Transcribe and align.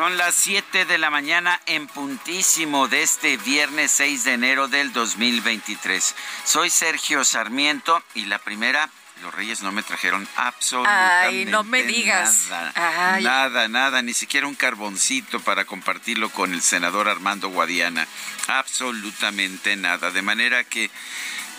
Son 0.00 0.16
las 0.16 0.34
7 0.34 0.86
de 0.86 0.96
la 0.96 1.10
mañana 1.10 1.60
en 1.66 1.86
puntísimo 1.86 2.88
de 2.88 3.02
este 3.02 3.36
viernes 3.36 3.90
6 3.90 4.24
de 4.24 4.32
enero 4.32 4.66
del 4.66 4.94
2023. 4.94 6.16
Soy 6.42 6.70
Sergio 6.70 7.22
Sarmiento 7.22 8.02
y 8.14 8.24
la 8.24 8.38
primera, 8.38 8.88
los 9.20 9.34
Reyes 9.34 9.60
no 9.60 9.72
me 9.72 9.82
trajeron 9.82 10.26
absolutamente 10.36 11.26
Ay, 11.26 11.44
no 11.44 11.64
me 11.64 11.82
digas. 11.82 12.46
Nada, 12.48 12.72
Ay. 12.76 13.24
nada, 13.24 13.68
nada, 13.68 14.00
ni 14.00 14.14
siquiera 14.14 14.46
un 14.46 14.54
carboncito 14.54 15.38
para 15.40 15.66
compartirlo 15.66 16.30
con 16.30 16.54
el 16.54 16.62
senador 16.62 17.06
Armando 17.06 17.50
Guadiana. 17.50 18.06
Absolutamente 18.48 19.76
nada. 19.76 20.10
De 20.12 20.22
manera 20.22 20.64
que 20.64 20.90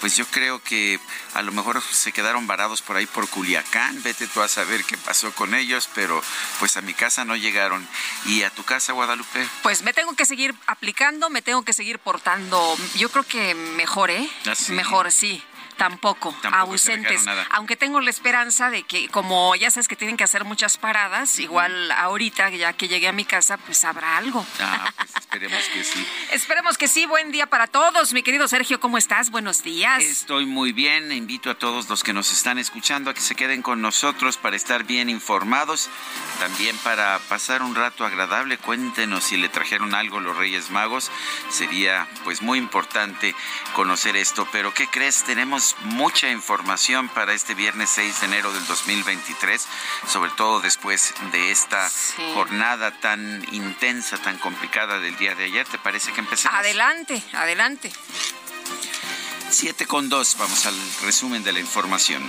pues 0.01 0.17
yo 0.17 0.25
creo 0.25 0.61
que 0.61 0.99
a 1.35 1.41
lo 1.43 1.51
mejor 1.51 1.81
se 1.81 2.11
quedaron 2.11 2.47
varados 2.47 2.81
por 2.81 2.97
ahí 2.97 3.05
por 3.05 3.29
Culiacán, 3.29 4.01
vete 4.03 4.27
tú 4.27 4.41
a 4.41 4.47
saber 4.47 4.83
qué 4.83 4.97
pasó 4.97 5.31
con 5.33 5.53
ellos, 5.53 5.87
pero 5.93 6.21
pues 6.59 6.75
a 6.75 6.81
mi 6.81 6.93
casa 6.93 7.23
no 7.23 7.35
llegaron. 7.35 7.87
¿Y 8.25 8.41
a 8.43 8.49
tu 8.49 8.63
casa, 8.63 8.93
Guadalupe? 8.93 9.47
Pues 9.61 9.83
me 9.83 9.93
tengo 9.93 10.15
que 10.15 10.25
seguir 10.25 10.55
aplicando, 10.65 11.29
me 11.29 11.41
tengo 11.41 11.63
que 11.63 11.73
seguir 11.73 11.99
portando. 11.99 12.75
Yo 12.95 13.09
creo 13.09 13.23
que 13.23 13.53
mejor, 13.53 14.09
¿eh? 14.09 14.29
¿Ah, 14.47 14.55
sí? 14.55 14.73
Mejor, 14.73 15.11
sí. 15.11 15.43
Tampoco, 15.77 16.29
Tampoco 16.41 16.65
te 16.65 16.71
ausentes. 16.71 17.25
nada. 17.25 17.45
Aunque 17.51 17.75
tengo 17.75 18.01
la 18.01 18.09
esperanza 18.09 18.69
de 18.69 18.83
que, 18.83 19.07
como 19.09 19.55
ya 19.55 19.71
sabes 19.71 19.87
que 19.87 19.95
tienen 19.95 20.17
que 20.17 20.23
hacer 20.23 20.43
muchas 20.45 20.77
paradas, 20.77 21.39
igual 21.39 21.91
ahorita, 21.91 22.49
ya 22.49 22.73
que 22.73 22.87
llegué 22.87 23.07
a 23.07 23.11
mi 23.11 23.25
casa, 23.25 23.57
pues 23.57 23.83
habrá 23.85 24.17
algo. 24.17 24.45
Ah, 24.59 24.91
pues 24.97 25.09
esperemos 25.17 25.63
que 25.73 25.83
sí. 25.83 26.07
Esperemos 26.31 26.77
que 26.77 26.87
sí. 26.87 27.05
Buen 27.05 27.31
día 27.31 27.47
para 27.47 27.67
todos. 27.67 28.13
Mi 28.13 28.23
querido 28.23 28.47
Sergio, 28.47 28.79
¿cómo 28.79 28.97
estás? 28.97 29.31
Buenos 29.31 29.63
días. 29.63 30.03
Estoy 30.03 30.45
muy 30.45 30.71
bien. 30.71 31.11
Invito 31.11 31.49
a 31.49 31.55
todos 31.55 31.89
los 31.89 32.03
que 32.03 32.13
nos 32.13 32.31
están 32.31 32.57
escuchando 32.57 33.09
a 33.09 33.13
que 33.13 33.21
se 33.21 33.35
queden 33.35 33.61
con 33.61 33.81
nosotros 33.81 34.37
para 34.37 34.55
estar 34.55 34.83
bien 34.83 35.09
informados. 35.09 35.89
También 36.39 36.77
para 36.77 37.19
pasar 37.29 37.63
un 37.63 37.75
rato 37.75 38.05
agradable. 38.05 38.57
Cuéntenos 38.57 39.23
si 39.23 39.37
le 39.37 39.49
trajeron 39.49 39.93
algo 39.95 40.19
los 40.19 40.35
Reyes 40.37 40.69
Magos. 40.69 41.11
Sería 41.49 42.07
pues 42.23 42.41
muy 42.41 42.57
importante 42.57 43.35
conocer 43.73 44.15
esto. 44.15 44.47
Pero 44.51 44.73
¿qué 44.73 44.87
crees? 44.87 45.23
Tenemos 45.23 45.70
mucha 45.81 46.29
información 46.29 47.09
para 47.09 47.33
este 47.33 47.53
viernes 47.53 47.89
6 47.91 48.19
de 48.21 48.25
enero 48.27 48.51
del 48.53 48.65
2023. 48.67 49.65
Sobre 50.07 50.31
todo 50.31 50.59
después 50.61 51.13
de 51.31 51.51
esta 51.51 51.89
Sí. 51.89 52.21
jornada 52.33 52.91
tan 52.99 53.45
intensa, 53.53 54.17
tan 54.17 54.37
complicada 54.37 54.99
del 54.99 55.15
día 55.17 55.35
de 55.35 55.45
ayer. 55.45 55.67
¿Te 55.67 55.77
parece 55.77 56.11
que 56.13 56.19
empecemos? 56.21 56.57
Adelante, 56.57 57.21
adelante. 57.33 57.91
7 59.49 59.85
con 59.85 60.07
2, 60.09 60.37
vamos 60.39 60.65
al 60.65 60.75
resumen 61.03 61.43
de 61.43 61.51
la 61.51 61.59
información. 61.59 62.27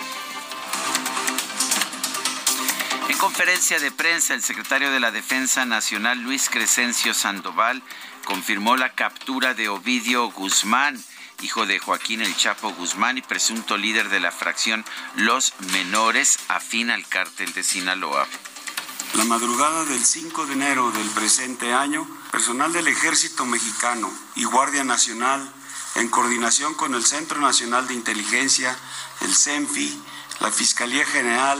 En 3.09 3.19
conferencia 3.19 3.79
de 3.79 3.91
prensa, 3.93 4.35
el 4.35 4.43
secretario 4.43 4.91
de 4.91 4.99
la 5.01 5.11
Defensa 5.11 5.65
Nacional, 5.65 6.19
Luis 6.21 6.49
Crescencio 6.51 7.15
Sandoval, 7.15 7.83
confirmó 8.25 8.77
la 8.77 8.91
captura 8.95 9.55
de 9.55 9.69
Ovidio 9.69 10.31
Guzmán, 10.31 11.03
hijo 11.43 11.67
de 11.67 11.79
Joaquín 11.79 12.23
El 12.23 12.37
Chapo 12.37 12.73
Guzmán 12.73 13.19
y 13.19 13.23
presunto 13.23 13.77
líder 13.77 14.09
de 14.09 14.21
la 14.21 14.31
fracción 14.31 14.85
Los 15.17 15.53
Menores, 15.73 16.39
afín 16.49 16.91
al 16.91 17.07
cártel 17.07 17.53
de 17.53 17.63
Sinaloa. 17.63 18.27
La 19.15 19.25
madrugada 19.25 19.85
del 19.85 20.05
5 20.05 20.47
de 20.47 20.53
enero 20.55 20.91
del 20.93 21.09
presente 21.11 21.73
año, 21.73 22.07
personal 22.31 22.73
del 22.73 22.89
Ejército 22.89 23.45
Mexicano 23.45 24.11
y 24.37 24.45
Guardia 24.45 24.85
Nacional, 24.85 25.53
en 25.97 26.09
coordinación 26.09 26.75
con 26.75 26.95
el 26.95 27.05
Centro 27.05 27.41
Nacional 27.41 27.87
de 27.89 27.95
Inteligencia, 27.95 28.77
el 29.21 29.35
CENFI, 29.35 30.01
la 30.41 30.51
Fiscalía 30.51 31.05
General 31.05 31.59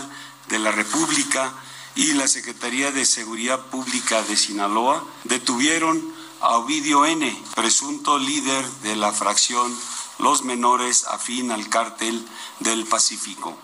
de 0.49 0.59
la 0.59 0.73
República 0.73 1.53
y 1.95 2.15
la 2.15 2.29
Secretaría 2.29 2.91
de 2.91 3.05
Seguridad 3.05 3.67
Pública 3.67 4.23
de 4.23 4.37
Sinaloa, 4.37 5.05
detuvieron 5.25 6.12
a 6.43 6.57
Ovidio 6.57 7.07
N., 7.07 7.41
presunto 7.55 8.19
líder 8.19 8.65
de 8.83 8.97
la 8.97 9.13
fracción 9.13 9.73
Los 10.19 10.43
Menores 10.43 11.05
afín 11.07 11.53
al 11.53 11.69
cártel 11.69 12.27
del 12.59 12.85
Pacífico. 12.85 13.57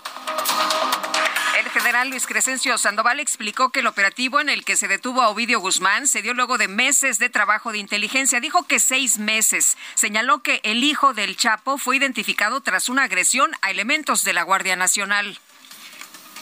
El 1.59 1.69
general 1.71 2.09
Luis 2.11 2.25
Crescencio 2.27 2.79
Sandoval 2.79 3.19
explicó 3.19 3.71
que 3.71 3.81
el 3.81 3.89
operativo 3.89 4.39
en 4.39 4.49
el 4.49 4.65
que 4.65 4.77
se 4.77 4.87
detuvo 4.87 5.23
a 5.23 5.29
Ovidio 5.29 5.59
Guzmán 5.59 6.07
se 6.07 6.23
dio 6.23 6.35
luego 6.35 6.57
de 6.57 6.69
meses 6.69 7.19
de 7.19 7.29
trabajo 7.29 7.73
de 7.73 7.79
inteligencia. 7.79 8.39
Dijo 8.39 8.63
que 8.63 8.79
seis 8.79 9.19
meses. 9.19 9.77
Señaló 9.97 10.43
que 10.43 10.61
el 10.63 10.85
hijo 10.85 11.15
del 11.15 11.37
Chapo 11.37 11.79
fue 11.79 11.97
identificado 11.97 12.61
tras 12.61 12.89
una 12.89 13.03
agresión 13.03 13.51
a 13.61 13.73
elementos 13.73 14.23
de 14.23 14.35
la 14.35 14.45
Guardia 14.45 14.77
Nacional. 14.77 15.41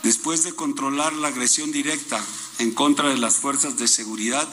Después 0.03 0.45
de 0.45 0.55
controlar 0.55 1.15
la 1.15 1.29
agresión 1.29 1.73
directa 1.73 2.23
en 2.59 2.73
contra 2.73 3.09
de 3.09 3.17
las 3.17 3.37
fuerzas 3.37 3.79
de 3.79 3.89
seguridad, 3.89 4.47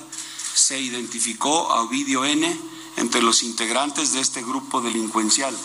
se 0.53 0.79
identificó 0.79 1.71
a 1.71 1.81
Ovidio 1.81 2.25
N. 2.25 2.59
entre 2.97 3.21
los 3.21 3.43
integrantes 3.43 4.13
de 4.13 4.21
este 4.21 4.41
grupo 4.41 4.81
delincuencial, 4.81 5.57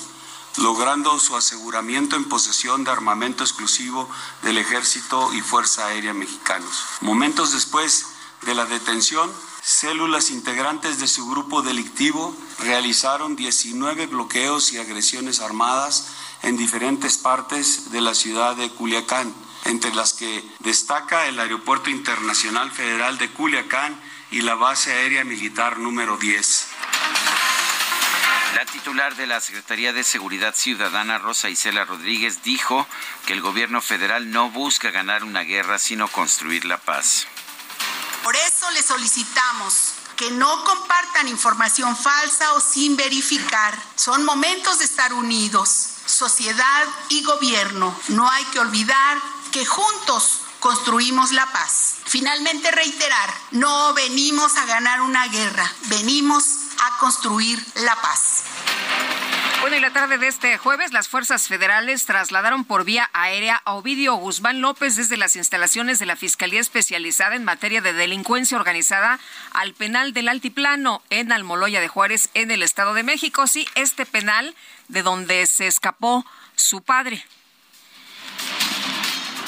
logrando 0.56 1.18
su 1.20 1.36
aseguramiento 1.36 2.16
en 2.16 2.24
posesión 2.24 2.84
de 2.84 2.90
armamento 2.90 3.44
exclusivo 3.44 4.08
del 4.42 4.58
Ejército 4.58 5.32
y 5.34 5.40
Fuerza 5.40 5.86
Aérea 5.86 6.14
Mexicanos. 6.14 6.84
Momentos 7.00 7.52
después 7.52 8.06
de 8.42 8.54
la 8.54 8.64
detención, 8.64 9.30
células 9.62 10.30
integrantes 10.30 11.00
de 11.00 11.08
su 11.08 11.28
grupo 11.28 11.62
delictivo 11.62 12.34
realizaron 12.60 13.36
19 13.36 14.06
bloqueos 14.06 14.72
y 14.72 14.78
agresiones 14.78 15.40
armadas 15.40 16.08
en 16.42 16.56
diferentes 16.56 17.18
partes 17.18 17.90
de 17.90 18.00
la 18.00 18.14
ciudad 18.14 18.56
de 18.56 18.70
Culiacán, 18.70 19.34
entre 19.64 19.94
las 19.94 20.14
que 20.14 20.48
destaca 20.60 21.26
el 21.26 21.38
Aeropuerto 21.38 21.90
Internacional 21.90 22.70
Federal 22.70 23.18
de 23.18 23.30
Culiacán 23.32 24.00
y 24.30 24.42
la 24.42 24.54
Base 24.54 24.92
Aérea 24.92 25.24
Militar 25.24 25.78
número 25.78 26.16
10. 26.16 26.66
La 28.54 28.64
titular 28.66 29.14
de 29.16 29.26
la 29.26 29.40
Secretaría 29.40 29.92
de 29.92 30.04
Seguridad 30.04 30.54
Ciudadana, 30.54 31.18
Rosa 31.18 31.48
Isela 31.48 31.84
Rodríguez, 31.84 32.42
dijo 32.42 32.86
que 33.26 33.32
el 33.32 33.40
gobierno 33.40 33.80
federal 33.80 34.30
no 34.30 34.50
busca 34.50 34.90
ganar 34.90 35.24
una 35.24 35.42
guerra, 35.42 35.78
sino 35.78 36.08
construir 36.08 36.64
la 36.64 36.78
paz. 36.78 37.26
Por 38.22 38.36
eso 38.36 38.70
le 38.72 38.82
solicitamos 38.82 39.92
que 40.16 40.30
no 40.32 40.64
compartan 40.64 41.28
información 41.28 41.96
falsa 41.96 42.52
o 42.54 42.60
sin 42.60 42.96
verificar. 42.96 43.78
Son 43.94 44.24
momentos 44.24 44.78
de 44.80 44.84
estar 44.84 45.12
unidos, 45.12 45.90
sociedad 46.06 46.84
y 47.08 47.22
gobierno. 47.22 47.98
No 48.08 48.28
hay 48.28 48.44
que 48.46 48.58
olvidar 48.58 49.18
que 49.52 49.64
juntos 49.64 50.40
construimos 50.60 51.32
la 51.32 51.46
paz. 51.46 51.96
Finalmente 52.06 52.70
reiterar, 52.70 53.30
no 53.52 53.94
venimos 53.94 54.56
a 54.56 54.66
ganar 54.66 55.00
una 55.02 55.26
guerra, 55.28 55.70
venimos 55.88 56.44
a 56.80 56.98
construir 56.98 57.58
la 57.76 57.94
paz. 57.96 58.44
Bueno, 59.60 59.76
y 59.76 59.80
la 59.80 59.92
tarde 59.92 60.18
de 60.18 60.28
este 60.28 60.56
jueves, 60.56 60.92
las 60.92 61.08
fuerzas 61.08 61.48
federales 61.48 62.06
trasladaron 62.06 62.64
por 62.64 62.84
vía 62.84 63.10
aérea 63.12 63.60
a 63.64 63.74
Ovidio 63.74 64.14
Guzmán 64.14 64.60
López 64.60 64.94
desde 64.94 65.16
las 65.16 65.34
instalaciones 65.34 65.98
de 65.98 66.06
la 66.06 66.14
Fiscalía 66.14 66.60
Especializada 66.60 67.34
en 67.34 67.44
materia 67.44 67.80
de 67.80 67.92
delincuencia 67.92 68.56
organizada 68.56 69.18
al 69.52 69.74
penal 69.74 70.12
del 70.12 70.28
Altiplano 70.28 71.02
en 71.10 71.32
Almoloya 71.32 71.80
de 71.80 71.88
Juárez, 71.88 72.30
en 72.34 72.52
el 72.52 72.62
Estado 72.62 72.94
de 72.94 73.02
México. 73.02 73.48
Sí, 73.48 73.66
este 73.74 74.06
penal 74.06 74.54
de 74.86 75.02
donde 75.02 75.44
se 75.46 75.66
escapó 75.66 76.24
su 76.54 76.82
padre. 76.82 77.24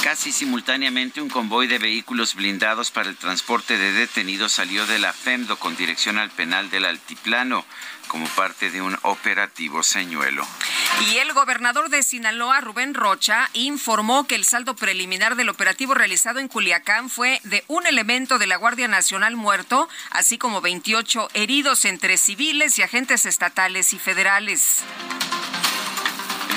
Casi 0.02 0.32
simultáneamente, 0.32 1.20
un 1.20 1.29
convoy 1.29 1.67
de 1.67 1.79
vehículos 1.79 2.35
blindados 2.35 2.91
para 2.91 3.11
el 3.11 3.17
transporte 3.17 3.76
de 3.76 3.93
detenidos 3.93 4.52
salió 4.52 4.87
de 4.87 4.99
la 4.99 5.12
FEMDO 5.12 5.58
con 5.58 5.76
dirección 5.76 6.17
al 6.17 6.31
penal 6.31 6.70
del 6.70 6.87
Altiplano 6.87 7.67
como 8.08 8.26
parte 8.29 8.70
de 8.70 8.81
un 8.81 8.99
operativo 9.02 9.82
señuelo. 9.82 10.47
Y 11.12 11.19
el 11.19 11.35
gobernador 11.35 11.91
de 11.91 12.02
Sinaloa, 12.02 12.62
Rubén 12.62 12.94
Rocha, 12.94 13.50
informó 13.52 14.26
que 14.26 14.37
el 14.37 14.44
saldo 14.44 14.75
preliminar 14.75 15.37
del 15.37 15.50
operativo 15.50 15.93
realizado 15.93 16.41
en 16.41 16.49
Culiacán 16.49 17.11
fue 17.11 17.41
de 17.44 17.62
un 17.69 17.87
elemento 17.87 18.38
de 18.38 18.46
la 18.46 18.56
Guardia 18.56 18.88
Nacional 18.88 19.37
muerto, 19.37 19.87
así 20.11 20.38
como 20.38 20.62
28 20.62 21.29
heridos 21.35 21.85
entre 21.85 22.17
civiles 22.17 22.79
y 22.79 22.82
agentes 22.82 23.26
estatales 23.26 23.93
y 23.93 23.99
federales. 23.99 24.82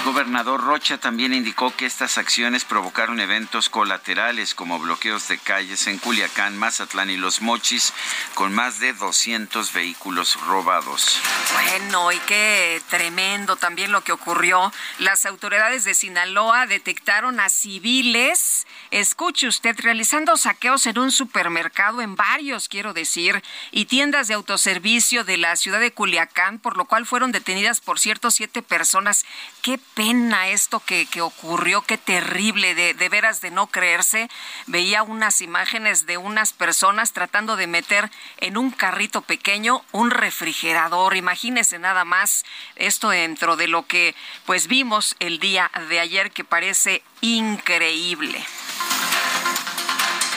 Gobernador 0.06 0.62
Rocha 0.62 0.98
también 0.98 1.34
indicó 1.34 1.74
que 1.74 1.86
estas 1.86 2.18
acciones 2.18 2.66
provocaron 2.66 3.22
eventos 3.22 3.70
colaterales 3.70 4.54
como 4.54 4.78
bloqueos 4.78 5.30
de 5.30 5.38
calles 5.38 5.88
en 5.88 5.98
Culiacán, 5.98 6.58
Mazatlán 6.58 7.10
y 7.10 7.16
Los 7.16 7.42
Mochis, 7.42 7.94
con 8.34 8.54
más 8.54 8.80
de 8.80 8.92
200 8.92 9.72
vehículos 9.72 10.38
robados. 10.42 11.22
Bueno, 11.54 12.12
y 12.12 12.18
qué 12.20 12.82
tremendo 12.90 13.56
también 13.56 13.94
lo 13.94 14.04
que 14.04 14.12
ocurrió. 14.12 14.74
Las 15.00 15.26
autoridades 15.26 15.86
de 15.86 15.94
Sinaloa 15.94 16.68
detectaron 16.68 17.40
a 17.40 17.48
civiles, 17.48 18.68
escuche 18.92 19.48
usted, 19.48 19.76
realizando 19.80 20.36
saqueos 20.36 20.86
en 20.86 21.00
un 21.00 21.14
supermercado, 21.14 22.02
en 22.02 22.18
varios, 22.18 22.68
quiero 22.68 22.94
decir, 22.94 23.42
y 23.72 23.86
tiendas 23.86 24.28
de 24.28 24.34
autoservicio 24.34 25.24
de 25.24 25.38
la 25.38 25.56
ciudad 25.56 25.80
de 25.80 25.94
Culiacán, 25.94 26.60
por 26.60 26.76
lo 26.76 26.86
cual 26.86 27.06
fueron 27.06 27.32
detenidas, 27.32 27.80
por 27.80 28.00
cierto, 28.00 28.32
siete 28.32 28.62
personas. 28.62 29.26
Qué 29.62 29.80
pena 29.94 30.50
esto 30.50 30.80
que, 30.80 31.08
ocurrió, 31.22 31.82
qué 31.82 31.98
terrible, 31.98 32.76
de, 32.76 32.94
de 32.94 33.10
veras 33.10 33.42
de 33.42 33.52
no 33.52 33.68
creerse. 33.68 34.30
Veía 34.68 35.04
unas 35.04 35.42
imágenes 35.42 36.06
de 36.06 36.18
unas 36.18 36.54
personas 36.54 37.14
tratando 37.14 37.56
de 37.56 37.68
meter 37.68 38.10
en 38.38 38.58
un 38.58 38.72
carrito 38.72 39.22
pequeño 39.22 39.84
un 39.92 40.12
refrigerador. 40.12 41.16
Imagínese 41.16 41.80
nada 41.80 42.06
más 42.06 42.46
esto 42.76 43.10
dentro 43.10 43.56
de 43.56 43.68
lo 43.68 43.86
que 43.86 44.16
pues 44.46 44.68
vimos 44.68 45.16
el 45.20 45.40
día 45.40 45.72
de 45.90 46.00
ayer 46.00 46.32
que 46.32 46.44
parece 46.44 47.04
increíble. 47.22 48.44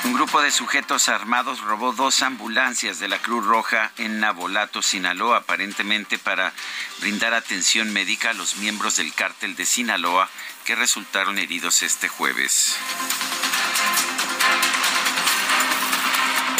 Un 0.06 0.12
grupo 0.12 0.40
de 0.40 0.52
sujetos 0.52 1.08
armados 1.08 1.62
robó 1.62 1.92
dos 1.92 2.22
ambulancias 2.22 3.00
de 3.00 3.08
la 3.08 3.18
Cruz 3.18 3.44
Roja 3.44 3.90
en 3.98 4.20
Nabolato, 4.20 4.80
Sinaloa, 4.80 5.38
aparentemente 5.38 6.16
para 6.16 6.52
brindar 7.00 7.34
atención 7.34 7.92
médica 7.92 8.30
a 8.30 8.34
los 8.34 8.56
miembros 8.58 8.98
del 8.98 9.12
cártel 9.12 9.56
de 9.56 9.66
Sinaloa 9.66 10.30
que 10.64 10.76
resultaron 10.76 11.38
heridos 11.38 11.82
este 11.82 12.06
jueves. 12.06 12.76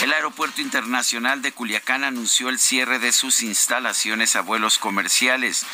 El 0.03 0.13
Aeropuerto 0.13 0.61
Internacional 0.61 1.41
de 1.41 1.53
Culiacán 1.53 2.05
anunció 2.05 2.51
el 2.51 2.59
cierre 2.59 2.99
de 2.99 3.13
sus 3.13 3.43
instalaciones 3.43 4.37
a 4.37 4.43
vuelos 4.43 4.79
comerciales. 4.79 5.65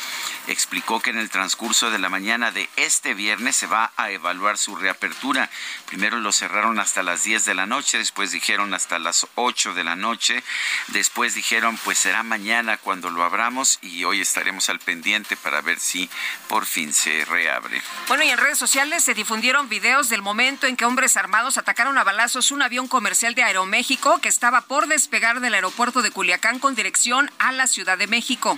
Explicó 0.47 1.01
que 1.01 1.09
en 1.09 1.17
el 1.17 1.29
transcurso 1.29 1.91
de 1.91 1.99
la 1.99 2.07
mañana 2.07 2.49
de 2.51 2.69
este 2.77 3.15
viernes 3.15 3.57
se 3.57 3.67
va 3.67 3.91
a 3.97 4.11
evaluar 4.11 4.57
su 4.57 4.77
reapertura. 4.77 5.49
Primero 5.87 6.19
lo 6.19 6.31
cerraron 6.31 6.79
hasta 6.79 7.03
las 7.03 7.25
10 7.25 7.43
de 7.43 7.53
la 7.53 7.65
noche, 7.65 7.97
después 7.97 8.31
dijeron 8.31 8.73
hasta 8.73 8.97
las 8.97 9.27
8 9.35 9.73
de 9.73 9.83
la 9.83 9.97
noche, 9.97 10.41
después 10.87 11.35
dijeron 11.35 11.77
pues 11.83 11.99
será 11.99 12.23
mañana 12.23 12.77
cuando 12.77 13.09
lo 13.09 13.23
abramos 13.23 13.77
y 13.81 14.05
hoy 14.05 14.21
estaremos 14.21 14.69
al 14.69 14.79
pendiente 14.79 15.35
para 15.35 15.61
ver 15.61 15.79
si 15.79 16.09
por 16.47 16.65
fin 16.65 16.93
se 16.93 17.25
reabre. 17.25 17.81
Bueno, 18.07 18.23
y 18.23 18.29
en 18.29 18.37
redes 18.37 18.57
sociales 18.57 19.03
se 19.03 19.13
difundieron 19.13 19.67
videos 19.67 20.07
del 20.07 20.21
momento 20.21 20.65
en 20.65 20.77
que 20.77 20.85
hombres 20.85 21.17
armados 21.17 21.57
atacaron 21.57 21.97
a 21.97 22.05
balazos 22.05 22.51
un 22.51 22.61
avión 22.61 22.87
comercial 22.87 23.35
de 23.35 23.43
Aeroméxico 23.43 24.12
que 24.19 24.29
estaba 24.29 24.61
por 24.61 24.87
despegar 24.87 25.39
del 25.39 25.53
aeropuerto 25.53 26.01
de 26.01 26.11
Culiacán 26.11 26.59
con 26.59 26.75
dirección 26.75 27.31
a 27.39 27.51
la 27.51 27.67
Ciudad 27.67 27.97
de 27.97 28.07
México. 28.07 28.57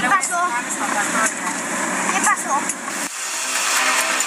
¿Qué? 0.00 1.43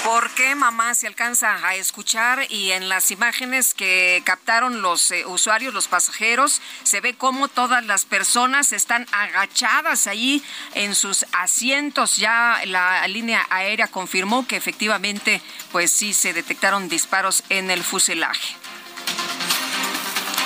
¿Por 0.08 0.30
qué 0.30 0.54
mamá 0.54 0.94
se 0.94 1.06
alcanza 1.06 1.66
a 1.66 1.74
escuchar 1.74 2.46
y 2.48 2.72
en 2.72 2.88
las 2.88 3.10
imágenes 3.10 3.74
que 3.74 4.22
captaron 4.24 4.80
los 4.80 5.10
eh, 5.10 5.26
usuarios, 5.26 5.74
los 5.74 5.86
pasajeros, 5.86 6.62
se 6.82 7.02
ve 7.02 7.12
cómo 7.12 7.48
todas 7.48 7.84
las 7.84 8.06
personas 8.06 8.72
están 8.72 9.06
agachadas 9.12 10.06
ahí 10.06 10.42
en 10.72 10.94
sus 10.94 11.26
asientos? 11.32 12.16
Ya 12.16 12.58
la 12.64 13.06
línea 13.06 13.46
aérea 13.50 13.86
confirmó 13.88 14.46
que 14.46 14.56
efectivamente, 14.56 15.42
pues 15.72 15.90
sí, 15.90 16.14
se 16.14 16.32
detectaron 16.32 16.88
disparos 16.88 17.44
en 17.50 17.70
el 17.70 17.84
fuselaje. 17.84 18.56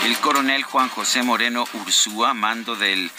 El 0.04 0.18
coronel 0.18 0.64
Juan 0.64 0.88
José 0.88 1.22
Moreno 1.22 1.68
Ursúa, 1.74 2.34
mando 2.34 2.74
del 2.74 3.12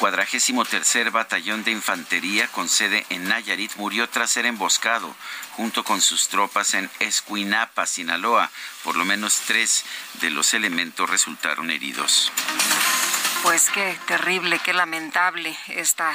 cuadragésimo 0.00 0.64
tercer 0.64 1.10
batallón 1.10 1.62
de 1.62 1.72
infantería 1.72 2.48
con 2.48 2.70
sede 2.70 3.04
en 3.10 3.28
Nayarit 3.28 3.76
murió 3.76 4.08
tras 4.08 4.30
ser 4.30 4.46
emboscado 4.46 5.14
junto 5.52 5.84
con 5.84 6.00
sus 6.00 6.28
tropas 6.28 6.72
en 6.72 6.90
Escuinapa, 7.00 7.86
Sinaloa. 7.86 8.50
Por 8.82 8.96
lo 8.96 9.04
menos 9.04 9.42
tres 9.46 9.84
de 10.22 10.30
los 10.30 10.54
elementos 10.54 11.08
resultaron 11.08 11.70
heridos. 11.70 12.32
Pues 13.42 13.68
qué 13.68 13.94
terrible, 14.06 14.58
qué 14.64 14.72
lamentable 14.72 15.54
esta 15.68 16.10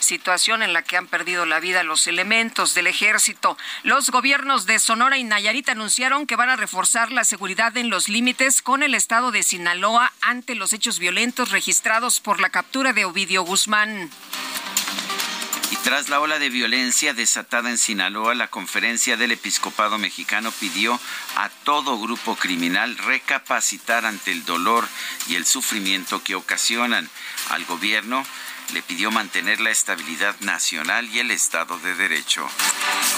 situación 0.00 0.62
en 0.62 0.72
la 0.72 0.82
que 0.82 0.96
han 0.96 1.06
perdido 1.06 1.46
la 1.46 1.60
vida 1.60 1.82
los 1.82 2.06
elementos 2.06 2.74
del 2.74 2.86
ejército. 2.86 3.56
Los 3.82 4.10
gobiernos 4.10 4.66
de 4.66 4.78
Sonora 4.78 5.18
y 5.18 5.24
Nayarit 5.24 5.68
anunciaron 5.68 6.26
que 6.26 6.36
van 6.36 6.50
a 6.50 6.56
reforzar 6.56 7.12
la 7.12 7.24
seguridad 7.24 7.76
en 7.76 7.90
los 7.90 8.08
límites 8.08 8.62
con 8.62 8.82
el 8.82 8.94
estado 8.94 9.30
de 9.30 9.42
Sinaloa 9.42 10.12
ante 10.20 10.54
los 10.54 10.72
hechos 10.72 10.98
violentos 10.98 11.50
registrados 11.50 12.20
por 12.20 12.40
la 12.40 12.50
captura 12.50 12.92
de 12.92 13.04
Ovidio 13.04 13.42
Guzmán. 13.42 14.10
Y 15.70 15.76
tras 15.76 16.08
la 16.08 16.20
ola 16.20 16.38
de 16.38 16.48
violencia 16.48 17.12
desatada 17.12 17.70
en 17.70 17.78
Sinaloa, 17.78 18.36
la 18.36 18.46
conferencia 18.48 19.16
del 19.16 19.32
episcopado 19.32 19.98
mexicano 19.98 20.52
pidió 20.52 21.00
a 21.34 21.48
todo 21.64 21.98
grupo 21.98 22.36
criminal 22.36 22.96
recapacitar 22.98 24.06
ante 24.06 24.30
el 24.30 24.44
dolor 24.44 24.86
y 25.28 25.34
el 25.34 25.44
sufrimiento 25.44 26.22
que 26.22 26.36
ocasionan 26.36 27.10
al 27.50 27.64
gobierno 27.64 28.24
le 28.72 28.82
pidió 28.82 29.10
mantener 29.10 29.60
la 29.60 29.70
estabilidad 29.70 30.34
nacional 30.40 31.08
y 31.12 31.18
el 31.20 31.30
Estado 31.30 31.78
de 31.78 31.94
Derecho. 31.94 32.46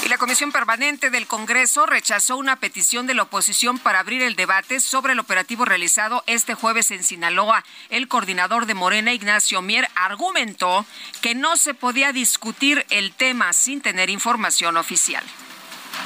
Y 0.05 0.09
la 0.09 0.19
Comisión 0.19 0.52
Permanente 0.52 1.11
del 1.11 1.26
Congreso 1.26 1.87
rechazó 1.87 2.37
una 2.37 2.57
petición 2.57 3.07
de 3.07 3.14
la 3.14 3.23
oposición 3.23 3.78
para 3.78 4.00
abrir 4.00 4.23
el 4.23 4.37
debate 4.37 4.81
sobre 4.81 5.14
el 5.14 5.19
operativo 5.19 5.64
realizado 5.64 6.23
este 6.26 6.55
jueves 6.55 6.90
en 6.90 7.02
Sinaloa. 7.02 7.64
El 7.90 8.09
coordinador 8.09 8.67
de 8.67 8.75
Morena, 8.75 9.12
Ignacio 9.12 9.62
Mier, 9.62 9.88
argumentó 9.95 10.87
que 11.23 11.35
no 11.35 11.57
se 11.57 11.75
podía 11.75 12.12
discutir 12.12 12.85
el 12.90 13.12
tema 13.12 13.52
sin 13.52 13.81
tener 13.81 14.11
información 14.11 14.76
oficial 14.76 15.25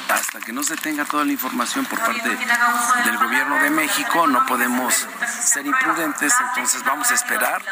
hasta 0.08 0.40
que 0.40 0.52
no 0.52 0.62
se 0.62 0.76
tenga 0.76 1.04
toda 1.04 1.24
la 1.24 1.32
información 1.32 1.86
por 1.86 1.98
parte 1.98 2.28
del 2.28 3.18
gobierno 3.18 3.56
de 3.62 3.70
México, 3.70 4.26
no 4.26 4.44
podemos 4.46 5.06
ser 5.42 5.66
imprudentes, 5.66 6.32
entonces 6.48 6.82
vamos 6.84 7.10
a 7.10 7.14
esperar 7.14 7.62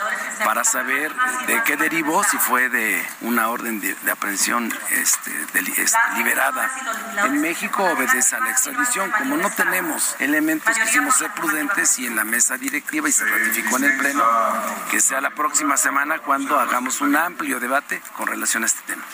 para 0.45 0.65
saber 0.65 1.13
de 1.47 1.63
qué 1.65 1.77
derivó, 1.77 2.23
si 2.25 2.39
fue 2.39 2.69
de 2.69 3.07
una 3.23 3.49
orden 3.49 3.81
de, 3.81 3.97
aprehensión 4.11 4.73
este, 4.91 5.31
este, 5.43 5.63
liberada 6.17 6.71
en 7.25 7.41
México, 7.41 7.85
obedece 7.85 8.37
a 8.37 8.41
la 8.41 8.51
extradición. 8.51 9.11
Como 9.11 9.37
no 9.37 9.51
tenemos 9.51 10.17
elementos, 10.19 10.77
quisimos 10.79 11.17
ser 11.17 11.31
prudentes 11.33 11.99
y 11.99 12.07
en 12.07 12.17
la 12.17 12.25
mesa 12.25 12.57
directiva 12.57 13.09
y 13.09 13.13
se 13.13 13.25
ratificó 13.25 13.77
en 13.79 13.85
el 13.85 13.97
Pleno 13.97 14.25
que 14.91 15.01
sea 15.01 15.21
la 15.21 15.31
próxima 15.31 15.77
semana 15.77 16.19
cuando 16.19 16.59
hagamos 16.59 17.01
un 17.01 17.17
amplio 17.17 17.61
debate 17.61 18.01
con 18.17 18.27
relación 18.27 18.63
a 18.63 18.67
este 18.67 18.81
tema. 18.87 19.05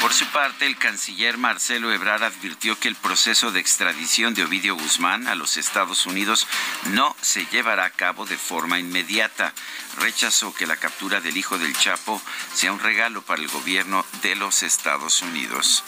Por 0.00 0.12
su 0.12 0.26
parte, 0.26 0.66
el 0.66 0.76
canciller 0.76 1.38
Marcelo 1.38 1.92
Ebrard 1.92 2.22
advirtió 2.24 2.78
que 2.78 2.88
el 2.88 2.96
proceso 2.96 3.50
de 3.50 3.60
extradición 3.60 4.34
de 4.34 4.44
Ovidio 4.44 4.76
Guzmán 4.76 5.26
a 5.26 5.34
los 5.34 5.56
Estados 5.56 6.06
Unidos 6.06 6.46
no 6.90 7.16
se 7.20 7.46
llevará 7.46 7.86
a 7.86 7.90
cabo 7.90 8.26
de 8.26 8.36
forma 8.36 8.78
inmediata. 8.78 9.52
Rechazó 9.98 10.54
que 10.54 10.66
la 10.66 10.76
captura 10.76 11.20
del 11.20 11.36
hijo 11.36 11.58
del 11.58 11.76
Chapo 11.76 12.20
sea 12.54 12.72
un 12.72 12.80
regalo 12.80 13.22
para 13.22 13.42
el 13.42 13.48
gobierno 13.48 14.04
de 14.22 14.36
los 14.36 14.62
Estados 14.62 15.22
Unidos. 15.22 15.82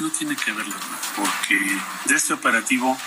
No 0.00 0.10
tiene 0.10 0.36
que 0.36 0.52
verlo, 0.52 0.74
porque 1.16 1.58
de 2.04 2.14
este 2.16 2.34
operativo 2.34 2.98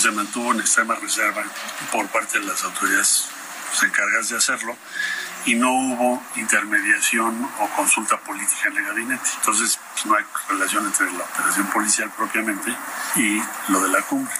se 0.00 0.10
mantuvo 0.12 0.52
en 0.52 0.60
extrema 0.60 0.94
reserva 0.94 1.44
por 1.92 2.08
parte 2.08 2.38
de 2.38 2.46
las 2.46 2.62
autoridades 2.62 3.28
encargadas 3.82 4.28
de 4.28 4.36
hacerlo 4.36 4.76
y 5.46 5.54
no 5.54 5.72
hubo 5.72 6.22
intermediación 6.36 7.48
o 7.60 7.68
consulta 7.76 8.18
política 8.20 8.68
en 8.68 8.78
el 8.78 8.84
gabinete. 8.84 9.28
Entonces, 9.36 9.78
pues, 9.92 10.06
no 10.06 10.16
hay 10.16 10.24
relación 10.48 10.86
entre 10.86 11.10
la 11.12 11.24
operación 11.24 11.66
policial 11.68 12.10
propiamente 12.16 12.74
y 13.16 13.42
lo 13.68 13.80
de 13.82 13.88
la 13.88 14.02
cumbre. 14.02 14.34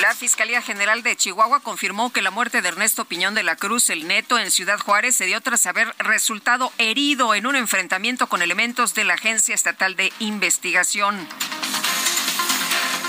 La 0.00 0.14
Fiscalía 0.14 0.62
General 0.62 1.02
de 1.02 1.14
Chihuahua 1.14 1.60
confirmó 1.60 2.10
que 2.10 2.22
la 2.22 2.30
muerte 2.30 2.62
de 2.62 2.68
Ernesto 2.68 3.04
Piñón 3.04 3.34
de 3.34 3.42
la 3.42 3.56
Cruz, 3.56 3.90
el 3.90 4.06
neto, 4.06 4.38
en 4.38 4.50
Ciudad 4.50 4.78
Juárez, 4.78 5.16
se 5.16 5.26
dio 5.26 5.40
tras 5.42 5.66
haber 5.66 5.94
resultado 5.98 6.72
herido 6.78 7.34
en 7.34 7.46
un 7.46 7.54
enfrentamiento 7.54 8.26
con 8.26 8.40
elementos 8.40 8.94
de 8.94 9.04
la 9.04 9.14
Agencia 9.14 9.54
Estatal 9.54 9.96
de 9.96 10.10
Investigación. 10.18 11.28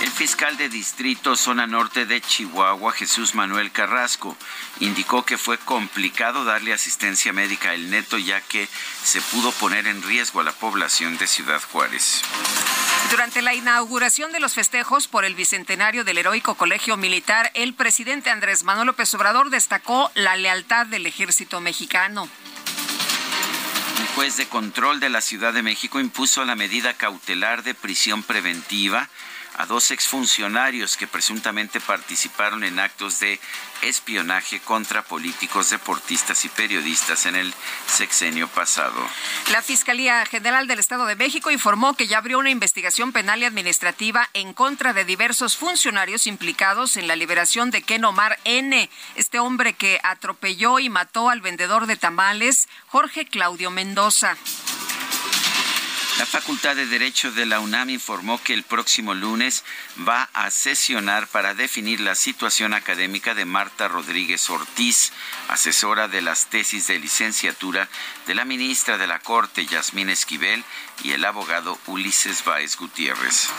El 0.01 0.09
fiscal 0.09 0.57
de 0.57 0.67
distrito 0.67 1.35
zona 1.35 1.67
norte 1.67 2.07
de 2.07 2.21
Chihuahua, 2.21 2.91
Jesús 2.91 3.35
Manuel 3.35 3.71
Carrasco, 3.71 4.35
indicó 4.79 5.23
que 5.25 5.37
fue 5.37 5.59
complicado 5.59 6.43
darle 6.43 6.73
asistencia 6.73 7.31
médica 7.33 7.69
al 7.69 7.91
neto 7.91 8.17
ya 8.17 8.41
que 8.41 8.67
se 9.03 9.21
pudo 9.21 9.51
poner 9.51 9.85
en 9.85 10.01
riesgo 10.01 10.39
a 10.39 10.43
la 10.43 10.53
población 10.53 11.19
de 11.19 11.27
Ciudad 11.27 11.61
Juárez. 11.71 12.23
Durante 13.11 13.43
la 13.43 13.53
inauguración 13.53 14.31
de 14.31 14.39
los 14.39 14.55
festejos 14.55 15.07
por 15.07 15.23
el 15.23 15.35
bicentenario 15.35 16.03
del 16.03 16.17
heroico 16.17 16.55
colegio 16.55 16.97
militar, 16.97 17.51
el 17.53 17.75
presidente 17.75 18.31
Andrés 18.31 18.63
Manuel 18.63 18.87
López 18.87 19.13
Obrador 19.13 19.51
destacó 19.51 20.11
la 20.15 20.35
lealtad 20.35 20.87
del 20.87 21.05
ejército 21.05 21.61
mexicano. 21.61 22.27
Un 23.99 24.07
juez 24.15 24.35
de 24.37 24.47
control 24.47 24.99
de 24.99 25.09
la 25.09 25.21
Ciudad 25.21 25.53
de 25.53 25.61
México 25.61 25.99
impuso 25.99 26.43
la 26.43 26.55
medida 26.55 26.95
cautelar 26.95 27.61
de 27.61 27.75
prisión 27.75 28.23
preventiva 28.23 29.07
a 29.61 29.67
dos 29.67 29.91
exfuncionarios 29.91 30.97
que 30.97 31.05
presuntamente 31.05 31.79
participaron 31.79 32.63
en 32.63 32.79
actos 32.79 33.19
de 33.19 33.39
espionaje 33.83 34.59
contra 34.59 35.03
políticos, 35.03 35.69
deportistas 35.69 36.45
y 36.45 36.49
periodistas 36.49 37.27
en 37.27 37.35
el 37.35 37.53
sexenio 37.85 38.47
pasado. 38.47 38.99
La 39.51 39.61
Fiscalía 39.61 40.25
General 40.25 40.65
del 40.65 40.79
Estado 40.79 41.05
de 41.05 41.15
México 41.15 41.51
informó 41.51 41.93
que 41.93 42.07
ya 42.07 42.17
abrió 42.17 42.39
una 42.39 42.49
investigación 42.49 43.11
penal 43.11 43.41
y 43.41 43.45
administrativa 43.45 44.27
en 44.33 44.53
contra 44.53 44.93
de 44.93 45.05
diversos 45.05 45.55
funcionarios 45.57 46.25
implicados 46.25 46.97
en 46.97 47.07
la 47.07 47.15
liberación 47.15 47.69
de 47.69 47.83
Ken 47.83 48.03
Omar 48.03 48.39
N., 48.45 48.89
este 49.13 49.37
hombre 49.37 49.73
que 49.73 49.99
atropelló 50.01 50.79
y 50.79 50.89
mató 50.89 51.29
al 51.29 51.41
vendedor 51.41 51.85
de 51.85 51.97
tamales, 51.97 52.67
Jorge 52.87 53.25
Claudio 53.25 53.69
Mendoza. 53.69 54.37
La 56.17 56.25
Facultad 56.25 56.75
de 56.75 56.85
Derecho 56.85 57.31
de 57.31 57.45
la 57.45 57.59
UNAM 57.59 57.89
informó 57.89 58.41
que 58.43 58.53
el 58.53 58.63
próximo 58.63 59.13
lunes 59.13 59.63
va 60.07 60.29
a 60.33 60.51
sesionar 60.51 61.27
para 61.27 61.53
definir 61.53 61.99
la 61.99 62.15
situación 62.15 62.73
académica 62.73 63.33
de 63.33 63.45
Marta 63.45 63.87
Rodríguez 63.87 64.49
Ortiz, 64.49 65.13
asesora 65.47 66.07
de 66.07 66.21
las 66.21 66.47
tesis 66.47 66.87
de 66.87 66.99
licenciatura 66.99 67.89
de 68.27 68.35
la 68.35 68.45
ministra 68.45 68.97
de 68.97 69.07
la 69.07 69.19
Corte, 69.19 69.65
Yasmín 69.65 70.09
Esquivel, 70.09 70.63
y 71.03 71.11
el 71.11 71.25
abogado 71.25 71.79
Ulises 71.87 72.43
Báez 72.43 72.77
Gutiérrez. 72.77 73.49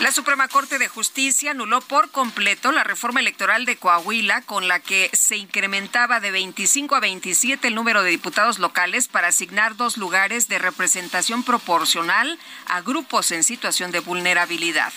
La 0.00 0.10
Suprema 0.10 0.48
Corte 0.48 0.78
de 0.78 0.88
Justicia 0.88 1.52
anuló 1.52 1.80
por 1.80 2.10
completo 2.10 2.72
la 2.72 2.82
reforma 2.82 3.20
electoral 3.20 3.64
de 3.64 3.76
Coahuila 3.76 4.42
con 4.42 4.66
la 4.66 4.80
que 4.80 5.10
se 5.12 5.36
incrementaba 5.36 6.18
de 6.20 6.30
25 6.30 6.96
a 6.96 7.00
27 7.00 7.68
el 7.68 7.74
número 7.74 8.02
de 8.02 8.10
diputados 8.10 8.58
locales 8.58 9.08
para 9.08 9.28
asignar 9.28 9.76
dos 9.76 9.96
lugares 9.96 10.48
de 10.48 10.58
representación 10.58 11.44
proporcional 11.44 12.38
a 12.66 12.80
grupos 12.80 13.30
en 13.30 13.44
situación 13.44 13.92
de 13.92 14.00
vulnerabilidad. 14.00 14.92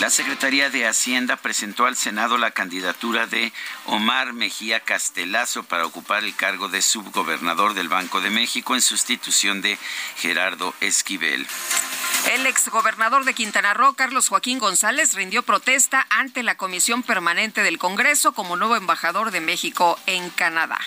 La 0.00 0.10
Secretaría 0.10 0.70
de 0.70 0.86
Hacienda 0.86 1.36
presentó 1.36 1.84
al 1.84 1.96
Senado 1.96 2.38
la 2.38 2.52
candidatura 2.52 3.26
de 3.26 3.52
Omar 3.86 4.32
Mejía 4.32 4.80
Castelazo 4.80 5.64
para 5.64 5.86
ocupar 5.86 6.22
el 6.22 6.36
cargo 6.36 6.68
de 6.68 6.82
subgobernador 6.82 7.74
del 7.74 7.88
Banco 7.88 8.20
de 8.20 8.30
México 8.30 8.76
en 8.76 8.80
sustitución 8.80 9.60
de 9.60 9.76
Gerardo 10.16 10.72
Esquivel. 10.80 11.46
El 12.32 12.46
exgobernador 12.46 13.24
de 13.24 13.34
Quintana 13.34 13.74
Roo, 13.74 13.94
Carlos 13.94 14.28
Joaquín 14.28 14.60
González, 14.60 15.14
rindió 15.14 15.42
protesta 15.42 16.06
ante 16.10 16.44
la 16.44 16.56
Comisión 16.56 17.02
Permanente 17.02 17.62
del 17.62 17.78
Congreso 17.78 18.32
como 18.32 18.54
nuevo 18.54 18.76
embajador 18.76 19.32
de 19.32 19.40
México 19.40 19.98
en 20.06 20.30
Canadá. 20.30 20.78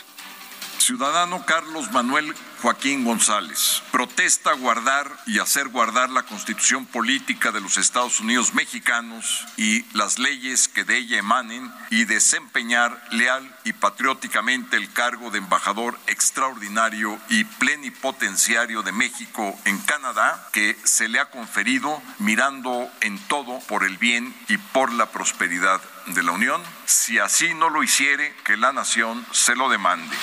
Ciudadano 0.78 1.46
Carlos 1.46 1.92
Manuel 1.92 2.34
Joaquín 2.62 3.04
González. 3.04 3.82
Protesta 3.92 4.54
guardar 4.54 5.12
y 5.26 5.40
hacer 5.40 5.70
guardar 5.70 6.12
la 6.12 6.24
constitución 6.24 6.86
política 6.86 7.52
de 7.52 7.60
los 7.60 7.78
Estados 7.78 8.20
Unidos 8.20 8.54
mexicanos 8.54 9.48
y 9.58 9.84
las 9.98 10.20
leyes 10.20 10.68
que 10.68 10.84
de 10.84 10.98
ella 10.98 11.18
emanen 11.18 11.72
y 11.90 12.06
desempeñar 12.06 13.04
leal 13.12 13.44
y 13.64 13.74
patrióticamente 13.74 14.78
el 14.78 14.94
cargo 14.94 15.32
de 15.32 15.40
embajador 15.40 15.98
extraordinario 16.06 17.20
y 17.30 17.46
plenipotenciario 17.46 18.84
de 18.84 18.92
México 18.92 19.58
en 19.66 19.80
Canadá 19.80 20.48
que 20.52 20.78
se 20.84 21.10
le 21.10 21.20
ha 21.20 21.32
conferido 21.32 22.02
mirando 22.20 22.88
en 23.02 23.18
todo 23.28 23.60
por 23.62 23.84
el 23.84 23.98
bien 23.98 24.36
y 24.50 24.58
por 24.58 24.94
la 24.94 25.08
prosperidad 25.08 25.82
de 26.08 26.22
la 26.22 26.32
Unión. 26.32 26.62
Si 26.86 27.18
así 27.18 27.54
no 27.56 27.70
lo 27.70 27.82
hiciere, 27.82 28.36
que 28.44 28.56
la 28.56 28.72
nación 28.72 29.26
se 29.32 29.56
lo 29.56 29.70
demande 29.70 30.16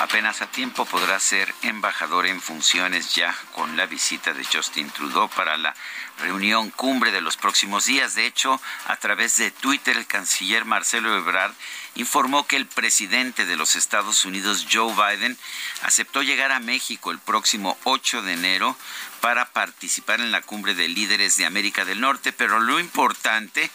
apenas 0.00 0.42
a 0.42 0.50
tiempo 0.50 0.84
podrá 0.84 1.20
ser 1.20 1.54
embajador 1.62 2.26
en 2.26 2.40
funciones 2.40 3.14
ya 3.14 3.34
con 3.52 3.76
la 3.76 3.86
visita 3.86 4.32
de 4.32 4.44
Justin 4.44 4.90
Trudeau 4.90 5.28
para 5.28 5.56
la 5.56 5.74
reunión 6.18 6.70
cumbre 6.70 7.10
de 7.10 7.20
los 7.20 7.36
próximos 7.36 7.86
días. 7.86 8.14
De 8.14 8.26
hecho, 8.26 8.60
a 8.86 8.96
través 8.96 9.36
de 9.36 9.50
Twitter, 9.50 9.96
el 9.96 10.06
canciller 10.06 10.64
Marcelo 10.64 11.16
Ebrard 11.16 11.52
informó 11.94 12.46
que 12.46 12.56
el 12.56 12.66
presidente 12.66 13.44
de 13.44 13.56
los 13.56 13.76
Estados 13.76 14.24
Unidos, 14.24 14.66
Joe 14.72 14.94
Biden, 14.94 15.36
aceptó 15.82 16.22
llegar 16.22 16.52
a 16.52 16.60
México 16.60 17.10
el 17.10 17.18
próximo 17.18 17.76
8 17.84 18.22
de 18.22 18.32
enero 18.32 18.76
para 19.20 19.52
participar 19.52 20.20
en 20.20 20.30
la 20.30 20.42
cumbre 20.42 20.74
de 20.74 20.88
líderes 20.88 21.36
de 21.36 21.46
América 21.46 21.84
del 21.84 22.00
Norte, 22.00 22.32
pero 22.32 22.60
lo 22.60 22.80
importante 22.80 23.70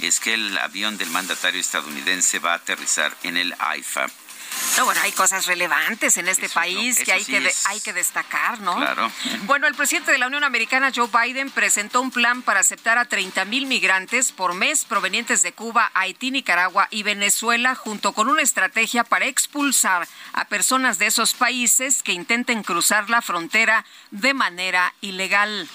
es 0.00 0.20
que 0.20 0.34
el 0.34 0.58
avión 0.58 0.98
del 0.98 1.10
mandatario 1.10 1.60
estadounidense 1.60 2.38
va 2.38 2.52
a 2.52 2.56
aterrizar 2.56 3.16
en 3.22 3.36
el 3.36 3.54
AIFA. 3.58 4.06
No, 4.76 4.84
bueno, 4.84 5.00
hay 5.02 5.12
cosas 5.12 5.46
relevantes 5.46 6.16
en 6.16 6.28
este 6.28 6.48
país 6.48 6.98
que, 6.98 7.12
hay, 7.12 7.24
que 7.24 7.52
hay 7.66 7.80
que 7.80 7.92
destacar, 7.92 8.60
¿no? 8.60 8.76
Claro. 8.76 9.10
Bueno, 9.42 9.66
el 9.66 9.74
presidente 9.74 10.12
de 10.12 10.18
la 10.18 10.26
Unión 10.26 10.44
Americana, 10.44 10.92
Joe 10.94 11.08
Biden, 11.08 11.50
presentó 11.50 12.00
un 12.00 12.10
plan 12.10 12.42
para 12.42 12.60
aceptar 12.60 12.96
a 12.96 13.04
30 13.04 13.44
mil 13.46 13.66
migrantes 13.66 14.32
por 14.32 14.54
mes 14.54 14.84
provenientes 14.84 15.42
de 15.42 15.52
Cuba, 15.52 15.90
Haití, 15.94 16.30
Nicaragua 16.30 16.88
y 16.90 17.02
Venezuela, 17.02 17.74
junto 17.74 18.12
con 18.12 18.28
una 18.28 18.42
estrategia 18.42 19.04
para 19.04 19.26
expulsar 19.26 20.08
a 20.32 20.44
personas 20.46 20.98
de 20.98 21.06
esos 21.06 21.34
países 21.34 22.02
que 22.02 22.12
intenten 22.12 22.62
cruzar 22.62 23.10
la 23.10 23.22
frontera 23.22 23.84
de 24.10 24.34
manera 24.34 24.94
ilegal. 25.00 25.68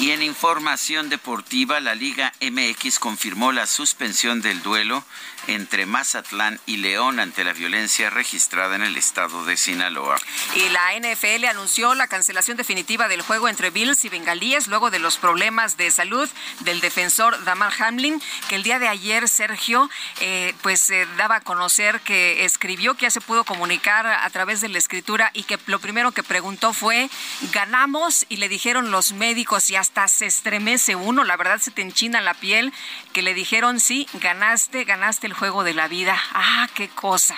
Y 0.00 0.10
en 0.10 0.22
información 0.22 1.08
deportiva, 1.08 1.78
la 1.78 1.94
Liga 1.94 2.32
MX 2.40 2.98
confirmó 2.98 3.52
la 3.52 3.66
suspensión 3.66 4.42
del 4.42 4.60
duelo 4.62 5.04
entre 5.46 5.86
Mazatlán 5.86 6.60
y 6.66 6.78
León 6.78 7.20
ante 7.20 7.44
la 7.44 7.52
violencia 7.52 8.10
registrada 8.10 8.76
en 8.76 8.82
el 8.82 8.96
estado 8.96 9.44
de 9.44 9.56
Sinaloa. 9.56 10.16
Y 10.54 10.68
la 10.70 10.92
NFL 10.98 11.44
anunció 11.46 11.94
la 11.94 12.08
cancelación 12.08 12.56
definitiva 12.56 13.08
del 13.08 13.22
juego 13.22 13.48
entre 13.48 13.70
Bills 13.70 14.04
y 14.04 14.08
Bengalíes 14.08 14.68
luego 14.68 14.90
de 14.90 14.98
los 14.98 15.16
problemas 15.16 15.76
de 15.76 15.90
salud 15.90 16.28
del 16.60 16.80
defensor 16.80 17.42
Damar 17.44 17.72
Hamlin, 17.78 18.20
que 18.48 18.56
el 18.56 18.62
día 18.62 18.78
de 18.78 18.88
ayer 18.88 19.28
Sergio 19.28 19.90
eh, 20.20 20.54
pues 20.62 20.90
eh, 20.90 21.06
daba 21.16 21.36
a 21.36 21.40
conocer 21.40 22.00
que 22.00 22.44
escribió 22.44 22.94
que 22.94 23.02
ya 23.02 23.10
se 23.10 23.20
pudo 23.20 23.44
comunicar 23.44 24.06
a 24.06 24.30
través 24.30 24.60
de 24.60 24.68
la 24.68 24.78
escritura 24.78 25.30
y 25.34 25.44
que 25.44 25.58
lo 25.66 25.78
primero 25.78 26.12
que 26.12 26.22
preguntó 26.22 26.72
fue 26.72 27.10
ganamos 27.52 28.26
y 28.28 28.36
le 28.36 28.48
dijeron 28.48 28.90
los 28.90 29.12
médicos 29.12 29.70
y 29.70 29.76
hasta 29.76 30.08
se 30.08 30.26
estremece 30.26 30.96
uno, 30.96 31.24
la 31.24 31.36
verdad 31.36 31.60
se 31.60 31.70
te 31.70 31.82
enchina 31.82 32.20
la 32.20 32.34
piel 32.34 32.72
que 33.14 33.22
le 33.22 33.32
dijeron 33.32 33.80
sí 33.80 34.06
ganaste, 34.14 34.84
ganaste 34.84 35.28
el 35.28 35.32
juego 35.32 35.62
de 35.62 35.72
la 35.72 35.88
vida. 35.88 36.20
Ah, 36.32 36.68
qué 36.74 36.88
cosa. 36.88 37.36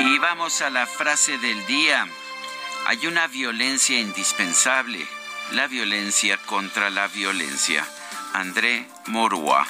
Y 0.00 0.18
vamos 0.18 0.62
a 0.62 0.70
la 0.70 0.86
frase 0.86 1.36
del 1.36 1.64
día. 1.66 2.08
Hay 2.86 3.06
una 3.06 3.26
violencia 3.26 4.00
indispensable, 4.00 5.06
la 5.52 5.66
violencia 5.68 6.38
contra 6.38 6.88
la 6.88 7.08
violencia. 7.08 7.86
André 8.32 8.88
Morua. 9.06 9.66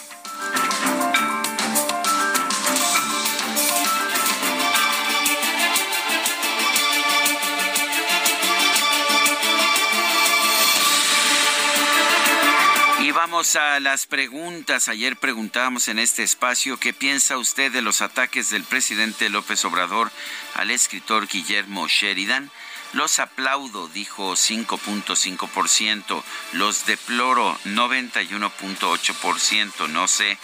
Vamos 13.42 13.56
a 13.56 13.80
las 13.80 14.06
preguntas. 14.06 14.86
Ayer 14.86 15.16
preguntábamos 15.16 15.88
en 15.88 15.98
este 15.98 16.22
espacio 16.22 16.78
qué 16.78 16.92
piensa 16.92 17.38
usted 17.38 17.72
de 17.72 17.82
los 17.82 18.00
ataques 18.00 18.50
del 18.50 18.62
presidente 18.62 19.28
López 19.30 19.64
Obrador 19.64 20.12
al 20.54 20.70
escritor 20.70 21.26
Guillermo 21.26 21.88
Sheridan. 21.88 22.52
Los 22.92 23.18
aplaudo, 23.18 23.88
dijo 23.88 24.34
5.5%, 24.34 26.22
los 26.52 26.86
deploro 26.86 27.58
91.8%, 27.64 29.88
no 29.88 30.06
sé 30.06 30.38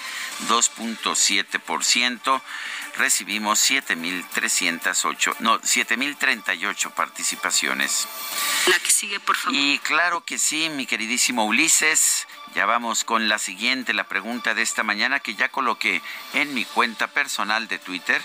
2.7%. 0.48 2.42
Recibimos 2.98 3.70
7.308, 3.70 5.36
no, 5.38 5.60
7.038 5.60 6.90
participaciones. 6.90 8.08
La 8.66 8.78
que 8.80 8.90
sigue, 8.90 9.20
por 9.20 9.36
favor. 9.36 9.56
Y 9.56 9.78
claro 9.78 10.24
que 10.24 10.36
sí, 10.38 10.68
mi 10.68 10.84
queridísimo 10.84 11.44
Ulises. 11.46 12.26
Ya 12.54 12.66
vamos 12.66 13.04
con 13.04 13.28
la 13.28 13.38
siguiente, 13.38 13.94
la 13.94 14.08
pregunta 14.08 14.54
de 14.54 14.62
esta 14.62 14.82
mañana 14.82 15.20
que 15.20 15.36
ya 15.36 15.48
coloqué 15.48 16.02
en 16.34 16.54
mi 16.54 16.64
cuenta 16.64 17.06
personal 17.06 17.68
de 17.68 17.78
Twitter 17.78 18.20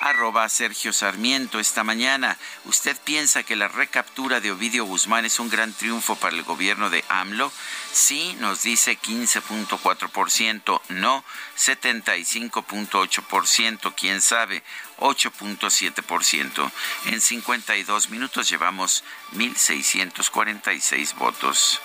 arroba 0.00 0.48
Sergio 0.48 0.92
Sarmiento 0.92 1.60
esta 1.60 1.84
mañana. 1.84 2.36
¿Usted 2.64 2.96
piensa 3.04 3.42
que 3.42 3.56
la 3.56 3.68
recaptura 3.68 4.40
de 4.40 4.52
Ovidio 4.52 4.84
Guzmán 4.84 5.24
es 5.24 5.38
un 5.38 5.48
gran 5.48 5.72
triunfo 5.72 6.16
para 6.16 6.36
el 6.36 6.42
gobierno 6.42 6.90
de 6.90 7.02
AMLO? 7.08 7.50
Sí, 7.92 8.36
nos 8.40 8.62
dice 8.62 8.98
15.4%, 8.98 10.80
no 10.88 11.24
75.8%, 11.56 13.94
quién 13.96 14.20
sabe, 14.20 14.62
8.7%. 14.98 16.70
En 17.06 17.20
52 17.20 18.10
minutos 18.10 18.48
llevamos 18.48 19.02
1.646 19.34 21.14
votos. 21.16 21.80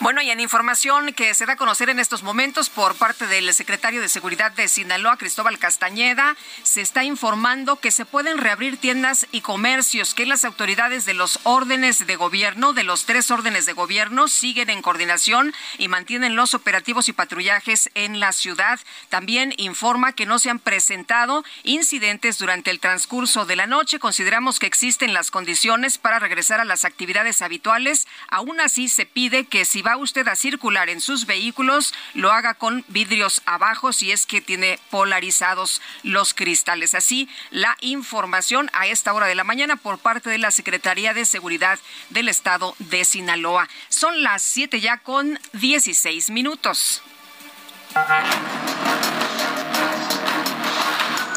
Bueno, 0.00 0.22
y 0.22 0.30
en 0.30 0.40
información 0.40 1.12
que 1.12 1.34
se 1.34 1.46
da 1.46 1.54
a 1.54 1.56
conocer 1.56 1.90
en 1.90 1.98
estos 1.98 2.22
momentos 2.22 2.70
por 2.70 2.94
parte 2.94 3.26
del 3.26 3.52
secretario 3.52 4.00
de 4.00 4.08
Seguridad 4.08 4.52
de 4.52 4.68
Sinaloa, 4.68 5.16
Cristóbal 5.16 5.58
Castañeda, 5.58 6.36
se 6.62 6.80
está 6.80 7.04
informando 7.04 7.76
que 7.76 7.90
se 7.90 8.04
pueden 8.04 8.38
reabrir 8.38 8.78
tiendas 8.78 9.26
y 9.32 9.40
comercios, 9.40 10.14
que 10.14 10.26
las 10.26 10.44
autoridades 10.44 11.04
de 11.04 11.14
los 11.14 11.40
órdenes 11.42 12.06
de 12.06 12.16
gobierno, 12.16 12.72
de 12.72 12.84
los 12.84 13.04
tres 13.06 13.30
órdenes 13.30 13.66
de 13.66 13.72
gobierno, 13.72 14.28
siguen 14.28 14.70
en 14.70 14.82
coordinación 14.82 15.54
y 15.78 15.88
mantienen 15.88 16.36
los 16.36 16.54
operativos 16.54 17.08
y 17.08 17.12
patrullajes 17.12 17.90
en 17.94 18.20
la 18.20 18.32
ciudad. 18.32 18.78
También 19.08 19.52
informa 19.56 20.12
que 20.12 20.26
no 20.26 20.38
se 20.38 20.50
han 20.50 20.58
presentado 20.58 21.44
incidentes 21.64 22.38
durante 22.38 22.70
el 22.70 22.80
transcurso 22.80 23.44
de 23.46 23.56
la 23.56 23.66
noche. 23.66 23.98
Consideramos 23.98 24.58
que 24.58 24.66
existen 24.66 25.12
las 25.12 25.30
condiciones 25.30 25.98
para 25.98 26.18
regresar 26.18 26.60
a 26.60 26.64
las 26.78 26.84
actividades 26.84 27.42
habituales. 27.42 28.06
Aún 28.28 28.60
así, 28.60 28.88
se 28.88 29.04
pide 29.04 29.46
que 29.46 29.64
si 29.64 29.82
va 29.82 29.96
usted 29.96 30.28
a 30.28 30.36
circular 30.36 30.88
en 30.88 31.00
sus 31.00 31.26
vehículos, 31.26 31.92
lo 32.14 32.30
haga 32.30 32.54
con 32.54 32.84
vidrios 32.86 33.42
abajo 33.46 33.92
si 33.92 34.12
es 34.12 34.26
que 34.26 34.40
tiene 34.40 34.78
polarizados 34.90 35.82
los 36.04 36.34
cristales. 36.34 36.94
Así, 36.94 37.28
la 37.50 37.76
información 37.80 38.70
a 38.74 38.86
esta 38.86 39.12
hora 39.12 39.26
de 39.26 39.34
la 39.34 39.42
mañana 39.42 39.74
por 39.74 39.98
parte 39.98 40.30
de 40.30 40.38
la 40.38 40.52
Secretaría 40.52 41.14
de 41.14 41.26
Seguridad 41.26 41.80
del 42.10 42.28
Estado 42.28 42.76
de 42.78 43.04
Sinaloa. 43.04 43.68
Son 43.88 44.22
las 44.22 44.42
7 44.42 44.80
ya 44.80 44.98
con 44.98 45.40
16 45.54 46.30
minutos. 46.30 47.02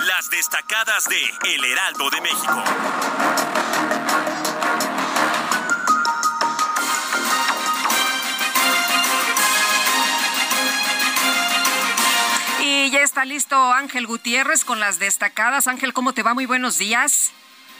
Las 0.05 0.29
destacadas 0.29 1.09
de 1.09 1.55
El 1.55 1.65
Heraldo 1.65 2.09
de 2.11 2.21
México. 2.21 3.60
Está 13.11 13.25
listo 13.25 13.73
Ángel 13.73 14.07
Gutiérrez 14.07 14.63
con 14.63 14.79
las 14.79 14.97
destacadas. 14.97 15.67
Ángel, 15.67 15.91
¿cómo 15.91 16.13
te 16.13 16.23
va? 16.23 16.33
Muy 16.33 16.45
buenos 16.45 16.77
días. 16.77 17.33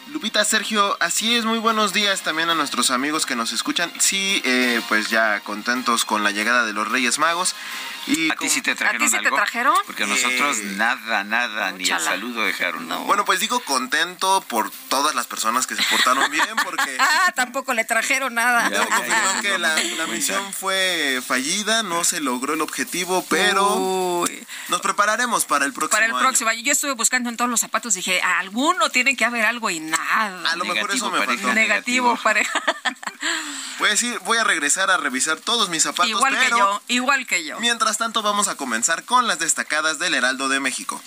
Lupita, 0.08 0.44
Sergio, 0.44 0.98
así 1.00 1.36
es, 1.36 1.46
muy 1.46 1.60
buenos 1.60 1.94
días 1.94 2.22
también 2.22 2.50
a 2.50 2.56
nuestros 2.56 2.92
amigos 2.92 3.26
que 3.26 3.36
nos 3.36 3.54
escuchan. 3.54 3.92
Sí, 4.00 4.42
eh, 4.44 4.82
pues 4.90 5.10
ya 5.10 5.40
contentos 5.42 6.06
con 6.06 6.24
la 6.24 6.32
llegada 6.32 6.66
de 6.66 6.74
los 6.74 6.88
Reyes 6.90 7.20
Magos. 7.20 7.56
Y 8.08 8.32
¿A 8.32 8.36
ti 8.36 8.50
sí 8.50 8.62
te 8.64 8.74
trajeron 8.74 9.04
¿A 9.04 9.06
ti 9.06 9.16
sí 9.16 9.24
te 9.24 9.30
trajeron? 9.30 9.76
Porque 9.86 10.04
a 10.04 10.08
nosotros 10.08 10.58
eh, 10.58 10.64
nada, 10.76 11.24
nada, 11.24 11.72
ni 11.72 11.88
el 11.88 12.00
saludo 12.00 12.44
dejaron. 12.44 12.88
No. 12.88 13.04
Bueno, 13.04 13.26
pues 13.26 13.40
digo 13.40 13.60
contento 13.60 14.44
por 14.48 14.72
todas 14.90 15.14
las 15.14 15.28
personas 15.28 15.68
que 15.68 15.76
se 15.76 15.84
portaron 15.84 16.30
bien, 16.32 16.48
porque... 16.64 16.98
ah, 17.00 17.32
tampoco 17.36 17.76
le 17.76 17.86
trajeron 17.86 18.34
nada. 18.34 18.70
Debo 18.70 18.88
confirmar 18.88 19.42
que 19.42 19.58
la, 19.60 20.08
misión 20.08 20.52
fue 20.52 21.22
fallida, 21.26 21.84
no 21.84 22.04
se 22.04 22.22
logró 22.22 22.56
el 22.56 22.62
objetivo, 22.62 23.24
pero 23.30 24.26
nos 24.70 24.82
prepararemos 24.82 25.46
para 25.46 25.66
el 25.66 25.74
próximo 25.74 25.92
Para 25.92 26.08
el 26.08 26.14
próximo 26.14 26.50
año. 26.50 26.62
Yo 26.64 26.72
estuve 26.72 26.94
buscando 26.94 27.30
en 27.30 27.38
todos 27.38 27.52
los 27.52 27.60
zapatos, 27.60 27.94
dije, 27.94 28.20
alguno 28.22 28.90
tiene 28.90 29.16
que 29.16 29.26
haber 29.26 29.46
algo 29.46 29.70
y 29.70 29.80
nada. 29.92 30.52
A 30.52 30.56
lo 30.56 30.66
mejor 30.66 30.92
eso 30.92 31.12
me 31.12 31.24
faltó. 31.24 31.54
Negativo, 31.54 32.18
pareja. 32.18 32.62
Pues 33.78 34.00
sí, 34.00 34.14
voy 34.26 34.38
a 34.38 34.44
regresar 34.44 34.92
a 34.92 34.98
revisar 34.98 35.40
todos 35.40 35.70
mis 35.70 35.82
zapatos, 35.82 36.10
Igual 36.10 36.38
que 36.38 36.50
yo, 36.50 36.82
igual 36.88 37.26
que 37.26 37.44
yo. 37.44 37.60
Mientras 37.60 37.98
tanto, 37.98 38.22
vamos 38.22 38.48
a 38.48 38.56
comenzar 38.56 39.06
con 39.06 39.28
las 39.28 39.40
destacadas 39.40 39.98
del 39.98 40.14
Heraldo 40.14 40.50
de 40.50 40.60
México. 40.60 41.02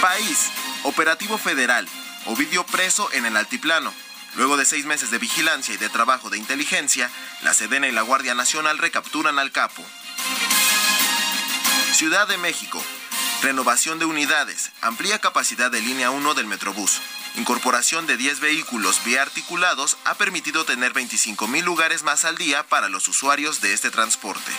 País, 0.00 0.50
Operativo 0.82 1.38
Federal, 1.38 1.88
Ovidio 2.26 2.64
preso 2.66 3.08
en 3.12 3.26
el 3.26 3.36
Altiplano. 3.36 3.92
Luego 4.36 4.56
de 4.56 4.64
seis 4.64 4.84
meses 4.84 5.10
de 5.10 5.18
vigilancia 5.18 5.74
y 5.74 5.78
de 5.78 5.88
trabajo 5.88 6.30
de 6.30 6.38
inteligencia, 6.38 7.10
la 7.42 7.54
Sedena 7.54 7.88
y 7.88 7.92
la 7.92 8.02
Guardia 8.02 8.34
Nacional 8.34 8.78
recapturan 8.78 9.38
al 9.38 9.50
capo. 9.50 9.84
Ciudad 11.92 12.28
de 12.28 12.38
México, 12.38 12.82
renovación 13.42 13.98
de 13.98 14.04
unidades, 14.04 14.72
amplía 14.80 15.20
capacidad 15.20 15.70
de 15.70 15.80
línea 15.80 16.10
1 16.10 16.34
del 16.34 16.46
Metrobús. 16.46 17.00
Incorporación 17.36 18.06
de 18.06 18.16
10 18.16 18.40
vehículos 18.40 19.04
biarticulados 19.04 19.96
ha 20.04 20.14
permitido 20.14 20.64
tener 20.64 20.92
25 20.92 21.46
mil 21.46 21.64
lugares 21.64 22.02
más 22.02 22.24
al 22.24 22.36
día 22.36 22.66
para 22.66 22.88
los 22.88 23.06
usuarios 23.08 23.60
de 23.60 23.72
este 23.72 23.90
transporte. 23.90 24.50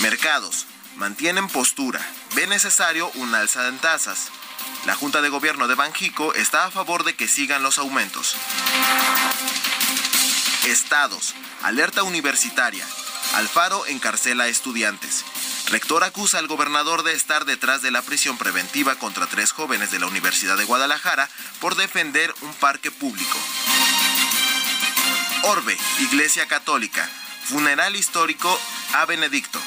Mercados. 0.00 0.66
Mantienen 0.96 1.48
postura. 1.48 2.00
Ve 2.34 2.46
necesario 2.46 3.10
un 3.14 3.34
alza 3.34 3.66
en 3.68 3.78
tasas. 3.78 4.28
La 4.84 4.94
Junta 4.94 5.22
de 5.22 5.30
Gobierno 5.30 5.66
de 5.66 5.74
Banjico 5.74 6.34
está 6.34 6.66
a 6.66 6.70
favor 6.70 7.04
de 7.04 7.14
que 7.14 7.28
sigan 7.28 7.62
los 7.62 7.78
aumentos. 7.78 8.36
Estados. 10.66 11.34
Alerta 11.62 12.02
universitaria. 12.02 12.86
Alfaro 13.34 13.86
encarcela 13.86 14.44
a 14.44 14.48
estudiantes. 14.48 15.24
Rector 15.68 16.04
acusa 16.04 16.38
al 16.38 16.48
gobernador 16.48 17.02
de 17.02 17.14
estar 17.14 17.44
detrás 17.44 17.80
de 17.80 17.90
la 17.90 18.02
prisión 18.02 18.36
preventiva 18.36 18.96
contra 18.96 19.26
tres 19.26 19.52
jóvenes 19.52 19.90
de 19.90 19.98
la 19.98 20.06
Universidad 20.06 20.56
de 20.58 20.64
Guadalajara 20.64 21.28
por 21.60 21.74
defender 21.74 22.34
un 22.42 22.52
parque 22.54 22.90
público. 22.90 23.38
Orbe, 25.44 25.76
Iglesia 26.00 26.46
Católica. 26.46 27.08
Funeral 27.44 27.96
histórico 27.96 28.60
a 28.94 29.06
Benedicto. 29.06 29.58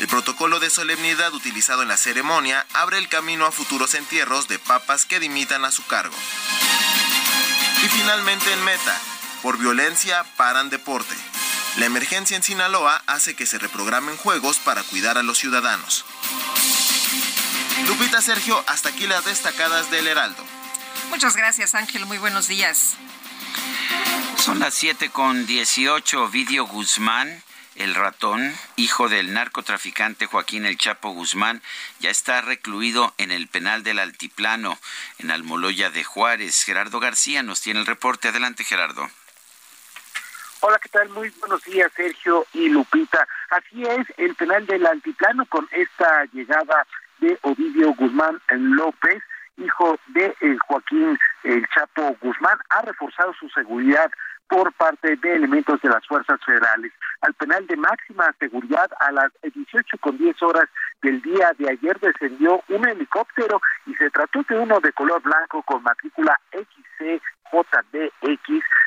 El 0.00 0.08
protocolo 0.08 0.58
de 0.58 0.68
solemnidad 0.68 1.32
utilizado 1.32 1.82
en 1.82 1.88
la 1.88 1.96
ceremonia 1.96 2.66
abre 2.72 2.98
el 2.98 3.08
camino 3.08 3.46
a 3.46 3.52
futuros 3.52 3.94
entierros 3.94 4.48
de 4.48 4.58
papas 4.58 5.04
que 5.04 5.20
dimitan 5.20 5.64
a 5.64 5.70
su 5.70 5.86
cargo. 5.86 6.16
Y 7.84 7.88
finalmente 7.88 8.52
en 8.52 8.64
meta, 8.64 9.00
por 9.42 9.58
violencia 9.58 10.24
paran 10.36 10.70
deporte. 10.70 11.14
La 11.76 11.86
emergencia 11.86 12.36
en 12.36 12.42
Sinaloa 12.42 13.02
hace 13.06 13.34
que 13.34 13.46
se 13.46 13.58
reprogramen 13.58 14.16
juegos 14.18 14.58
para 14.58 14.82
cuidar 14.82 15.16
a 15.16 15.22
los 15.22 15.38
ciudadanos. 15.38 16.04
Lupita 17.86 18.20
Sergio, 18.20 18.62
hasta 18.66 18.90
aquí 18.90 19.06
las 19.06 19.24
destacadas 19.24 19.90
del 19.90 20.06
Heraldo. 20.06 20.44
Muchas 21.08 21.34
gracias 21.34 21.74
Ángel, 21.74 22.04
muy 22.04 22.18
buenos 22.18 22.46
días. 22.46 22.94
Son 24.36 24.58
las 24.58 24.74
7 24.74 25.10
con 25.10 25.46
18, 25.46 26.28
Vidio 26.28 26.66
Guzmán. 26.66 27.42
El 27.74 27.94
ratón, 27.94 28.54
hijo 28.76 29.08
del 29.08 29.32
narcotraficante 29.32 30.26
Joaquín 30.26 30.66
El 30.66 30.76
Chapo 30.76 31.08
Guzmán, 31.10 31.62
ya 32.00 32.10
está 32.10 32.42
recluido 32.42 33.14
en 33.16 33.30
el 33.30 33.48
penal 33.48 33.82
del 33.82 33.98
Altiplano, 33.98 34.78
en 35.18 35.30
Almoloya 35.30 35.88
de 35.88 36.04
Juárez. 36.04 36.64
Gerardo 36.64 37.00
García 37.00 37.42
nos 37.42 37.62
tiene 37.62 37.80
el 37.80 37.86
reporte. 37.86 38.28
Adelante, 38.28 38.62
Gerardo. 38.64 39.10
Hola, 40.64 40.78
¿qué 40.80 40.88
tal? 40.90 41.08
Muy 41.08 41.28
buenos 41.40 41.64
días, 41.64 41.90
Sergio 41.96 42.46
y 42.52 42.68
Lupita. 42.68 43.26
Así 43.50 43.82
es, 43.82 44.06
el 44.16 44.32
penal 44.36 44.64
del 44.64 44.86
altiplano 44.86 45.44
con 45.46 45.66
esta 45.72 46.24
llegada 46.26 46.86
de 47.18 47.36
Ovidio 47.42 47.92
Guzmán 47.94 48.40
López, 48.48 49.20
hijo 49.56 49.98
de 50.14 50.26
eh, 50.40 50.56
Joaquín 50.68 51.18
El 51.42 51.66
Chapo 51.74 52.16
Guzmán, 52.20 52.58
ha 52.70 52.82
reforzado 52.82 53.34
su 53.40 53.48
seguridad 53.48 54.08
por 54.52 54.70
parte 54.74 55.16
de 55.16 55.34
elementos 55.34 55.80
de 55.80 55.88
las 55.88 56.06
fuerzas 56.06 56.38
federales. 56.44 56.92
Al 57.22 57.32
penal 57.32 57.66
de 57.66 57.74
máxima 57.74 58.34
seguridad 58.38 58.90
a 59.00 59.10
las 59.10 59.32
18 59.42 59.96
con 59.98 60.18
10 60.18 60.42
horas 60.42 60.68
del 61.00 61.22
día 61.22 61.52
de 61.56 61.70
ayer 61.70 61.98
descendió 62.00 62.62
un 62.68 62.86
helicóptero 62.86 63.62
y 63.86 63.94
se 63.94 64.10
trató 64.10 64.42
de 64.46 64.58
uno 64.58 64.78
de 64.80 64.92
color 64.92 65.22
blanco 65.22 65.62
con 65.62 65.82
matrícula 65.82 66.38
XCJDX 66.50 67.22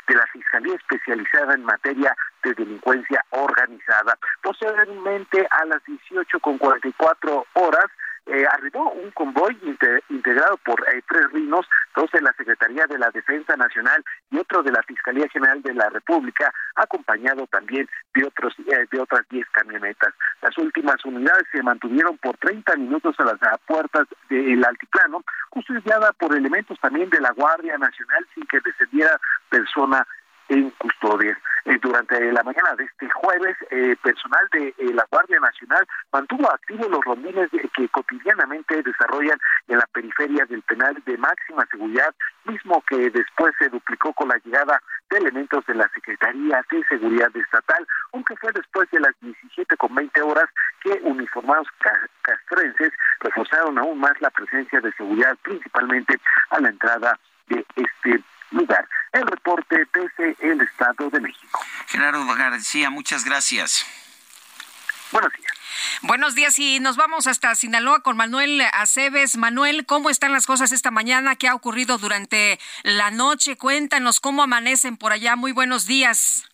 de 0.08 0.14
la 0.14 0.28
Fiscalía 0.32 0.76
Especializada 0.76 1.56
en 1.56 1.64
Materia 1.64 2.16
de 2.44 2.54
Delincuencia 2.54 3.26
Organizada. 3.32 4.20
Posteriormente, 4.44 5.48
a 5.50 5.66
las 5.66 5.84
18 5.86 6.40
con 6.42 6.60
44 6.60 7.48
horas, 7.54 7.88
eh, 8.28 8.44
arribó 8.52 8.92
un 8.92 9.12
convoy 9.12 9.56
integrado 10.10 10.58
por 10.58 10.80
eh, 10.90 11.02
tres 11.08 11.32
rinos, 11.32 11.68
dos 11.96 12.10
de 12.12 12.22
la 12.22 12.34
Secretaría 12.34 12.86
de 12.88 12.98
la 12.98 13.12
Defensa 13.12 13.56
Nacional 13.56 14.04
y 14.32 14.38
otro 14.38 14.64
de 14.64 14.72
la 14.72 14.82
Fiscalía 14.84 15.28
General 15.30 15.62
de 15.62 15.74
la 15.74 15.90
República, 15.90 16.52
acompañado 16.76 17.46
también 17.48 17.88
de 18.14 18.26
otros 18.26 18.54
eh, 18.68 18.86
de 18.92 19.00
otras 19.00 19.28
diez 19.30 19.48
camionetas. 19.52 20.14
Las 20.42 20.58
últimas 20.58 21.04
unidades 21.06 21.46
se 21.52 21.62
mantuvieron 21.62 22.18
por 22.18 22.36
30 22.38 22.76
minutos 22.78 23.16
a 23.20 23.26
las 23.26 23.38
puertas 23.68 24.08
del 24.30 24.64
altiplano, 24.66 25.24
custodiada 25.50 26.12
por 26.14 26.36
elementos 26.36 26.80
también 26.80 27.10
de 27.10 27.22
la 27.22 27.32
Guardia 27.32 27.78
Nacional 27.78 28.26
sin 28.34 28.46
que 28.48 28.60
descendiera 28.60 29.20
persona 29.50 30.06
en 30.50 30.70
custodia. 30.72 31.38
Eh, 31.66 31.80
durante 31.82 32.32
la 32.32 32.44
mañana 32.44 32.76
de 32.76 32.84
este 32.84 33.10
jueves, 33.10 33.58
eh, 33.72 33.96
personal 34.04 34.48
de 34.52 34.68
eh, 34.68 34.94
la 34.94 35.04
Guardia 35.10 35.40
Nacional 35.40 35.88
mantuvo 36.12 36.52
activos 36.52 36.88
los 36.92 37.04
rondines 37.04 37.50
que 37.50 37.90
cotidianamente 37.90 38.84
desarrollan 38.84 39.40
en 39.68 39.80
la 39.80 39.88
periferia 39.92 40.46
del 40.46 40.62
penal 40.62 41.02
de 41.06 41.18
máxima 41.18 41.66
seguridad, 41.72 42.14
mismo 42.46 42.84
que 42.88 43.10
después 43.10 43.52
se 43.58 43.70
duplicó 43.70 44.14
con 44.14 44.28
la 44.28 44.38
llegada 44.46 44.80
de 45.10 45.18
elementos 45.18 45.66
de 45.66 45.74
la 45.74 45.90
Secretaría 45.90 46.64
de 46.70 46.84
Seguridad 46.88 47.36
Estatal, 47.36 47.88
aunque 48.14 48.36
fue 48.36 48.52
después 48.54 48.90
de 48.92 49.00
las 49.00 49.14
17 49.22 49.76
con 49.78 49.96
20 49.96 50.22
horas 50.22 50.46
que 50.82 51.00
uniformados 51.02 51.68
castrenses 52.22 52.94
reforzaron 53.22 53.80
aún 53.80 54.00
más 54.00 54.14
la 54.22 54.30
presencia 54.30 54.80
de 54.82 54.92
seguridad, 54.94 55.36
principalmente 55.42 56.20
a 56.52 56.60
la 56.60 56.70
entrada 56.70 57.20
de 57.48 57.66
este 57.76 58.24
lugar. 58.56 58.88
El 59.12 59.28
reporte 59.28 59.84
desde 59.94 60.52
el 60.52 60.62
Estado 60.62 61.10
de 61.10 61.20
México. 61.20 61.60
Gerardo 61.88 62.26
García, 62.36 62.90
muchas 62.90 63.24
gracias. 63.24 63.86
Buenos 65.12 65.32
días. 65.34 65.52
Buenos 66.02 66.36
días 66.36 66.60
y 66.60 66.80
nos 66.80 66.98
vamos 66.98 67.28
hasta 67.28 67.56
Sinaloa 67.56 68.02
con 68.02 68.18
Manuel 68.18 68.62
Aceves. 68.74 69.38
Manuel, 69.38 69.86
¿cómo 69.86 70.10
están 70.10 70.34
las 70.34 70.46
cosas 70.46 70.72
esta 70.72 70.92
mañana? 70.92 71.36
¿Qué 71.36 71.48
ha 71.48 71.56
ocurrido 71.56 71.98
durante 71.98 72.60
la 72.84 73.12
noche? 73.12 73.58
Cuéntanos 73.58 74.20
cómo 74.20 74.44
amanecen 74.44 74.98
por 74.98 75.14
allá. 75.14 75.36
Muy 75.36 75.52
buenos 75.52 75.86
días. 75.86 76.50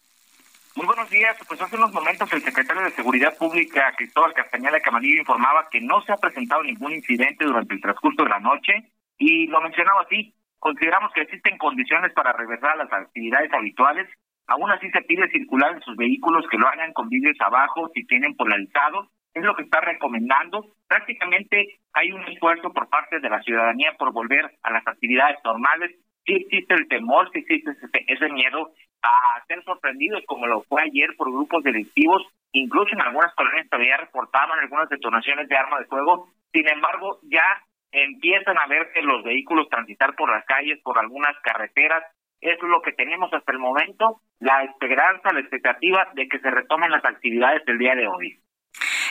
Muy 0.76 0.86
buenos 0.86 1.10
días. 1.10 1.36
Pues 1.48 1.62
hace 1.62 1.76
unos 1.76 1.92
momentos 1.92 2.32
el 2.32 2.44
secretario 2.44 2.84
de 2.84 2.92
Seguridad 2.92 3.36
Pública, 3.38 3.94
Cristóbal 3.98 4.34
Castañeda 4.34 4.80
Camalillo, 4.80 5.20
informaba 5.20 5.68
que 5.70 5.82
no 5.82 6.02
se 6.04 6.14
ha 6.14 6.18
presentado 6.18 6.64
ningún 6.64 6.94
incidente 6.94 7.46
durante 7.46 7.74
el 7.74 7.82
transcurso 7.82 8.24
de 8.24 8.30
la 8.30 8.40
noche 8.40 8.74
y 9.18 9.48
lo 9.48 9.60
mencionaba 9.62 10.02
así. 10.02 10.34
Consideramos 10.62 11.12
que 11.14 11.22
existen 11.22 11.58
condiciones 11.58 12.14
para 12.14 12.34
regresar 12.34 12.74
a 12.74 12.84
las 12.84 12.94
actividades 12.94 13.52
habituales. 13.52 14.08
Aún 14.46 14.70
así 14.70 14.92
se 14.92 15.02
pide 15.02 15.28
circular 15.32 15.74
en 15.74 15.82
sus 15.82 15.98
vehículos 15.98 16.46
que 16.52 16.60
lo 16.60 16.68
hagan 16.68 16.94
con 16.94 17.10
vidrios 17.10 17.36
abajo 17.42 17.90
si 17.96 18.06
tienen 18.06 18.36
polarizado. 18.36 19.10
Es 19.34 19.44
lo 19.44 19.56
que 19.56 19.64
está 19.64 19.82
recomendando. 19.82 20.68
Prácticamente 20.88 21.80
hay 21.94 22.12
un 22.12 22.22
esfuerzo 22.28 22.72
por 22.72 22.90
parte 22.90 23.20
de 23.20 23.30
la 23.30 23.42
ciudadanía 23.42 23.94
por 23.98 24.14
volver 24.14 24.52
a 24.62 24.72
las 24.72 24.86
actividades 24.86 25.40
normales. 25.44 25.96
Sí 26.28 26.34
existe 26.34 26.76
el 26.76 26.88
temor, 26.88 27.32
sí 27.34 27.40
existe 27.40 27.72
ese, 28.06 28.30
miedo 28.30 28.70
a 29.02 29.44
ser 29.48 29.64
sorprendidos 29.64 30.22
como 30.28 30.46
lo 30.46 30.62
fue 30.62 30.84
ayer 30.84 31.16
por 31.18 31.32
grupos 31.32 31.64
delictivos. 31.64 32.22
Incluso 32.52 32.94
en 32.94 33.02
algunas 33.02 33.34
colonias 33.34 33.68
todavía 33.68 33.98
reportaban 33.98 34.60
algunas 34.60 34.90
detonaciones 34.90 35.50
de 35.50 35.58
armas 35.58 35.80
de 35.80 35.86
fuego. 35.88 36.30
Sin 36.54 36.70
embargo, 36.70 37.18
ya 37.24 37.64
empiezan 37.92 38.58
a 38.58 38.68
verse 38.68 39.02
los 39.02 39.24
vehículos 39.24 39.70
transitar 39.70 40.16
por 40.16 40.32
las 40.32 40.46
calles, 40.46 40.80
por 40.84 40.98
algunas 40.98 41.38
carreteras. 41.44 42.04
Es 42.40 42.62
lo 42.64 42.82
que 42.82 42.94
tenemos 42.94 43.32
hasta 43.34 43.52
el 43.52 43.60
momento, 43.60 44.22
la 44.40 44.64
esperanza, 44.64 45.32
la 45.32 45.42
expectativa 45.42 46.10
de 46.16 46.28
que 46.28 46.40
se 46.40 46.50
retomen 46.50 46.90
las 46.90 47.06
actividades 47.06 47.64
del 47.66 47.78
día 47.78 47.96
de 47.96 48.08
hoy. 48.08 48.41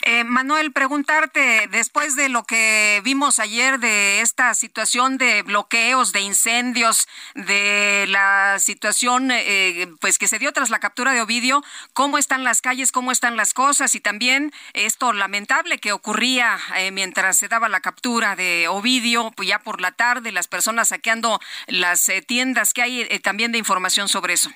Eh, 0.02 0.24
Manuel, 0.24 0.72
preguntarte, 0.72 1.68
después 1.70 2.16
de 2.16 2.30
lo 2.30 2.44
que 2.44 3.02
vimos 3.04 3.38
ayer 3.38 3.78
de 3.78 4.22
esta 4.22 4.54
situación 4.54 5.18
de 5.18 5.42
bloqueos, 5.42 6.12
de 6.12 6.20
incendios, 6.20 7.06
de 7.34 8.06
la 8.08 8.58
situación 8.60 9.30
eh, 9.30 9.88
pues 10.00 10.18
que 10.18 10.26
se 10.26 10.38
dio 10.38 10.52
tras 10.52 10.70
la 10.70 10.78
captura 10.78 11.12
de 11.12 11.20
Ovidio, 11.20 11.62
¿cómo 11.92 12.16
están 12.16 12.44
las 12.44 12.62
calles, 12.62 12.92
cómo 12.92 13.12
están 13.12 13.36
las 13.36 13.52
cosas? 13.52 13.94
Y 13.94 14.00
también 14.00 14.52
esto 14.72 15.12
lamentable 15.12 15.78
que 15.78 15.92
ocurría 15.92 16.58
eh, 16.76 16.90
mientras 16.92 17.36
se 17.36 17.48
daba 17.48 17.68
la 17.68 17.80
captura 17.80 18.36
de 18.36 18.68
Ovidio, 18.68 19.32
pues 19.36 19.48
ya 19.48 19.58
por 19.58 19.82
la 19.82 19.92
tarde, 19.92 20.32
las 20.32 20.48
personas 20.48 20.88
saqueando 20.88 21.40
las 21.66 22.10
tiendas, 22.26 22.72
¿qué 22.72 22.82
hay 22.82 23.18
también 23.20 23.52
de 23.52 23.58
información 23.58 24.08
sobre 24.08 24.34
eso? 24.34 24.50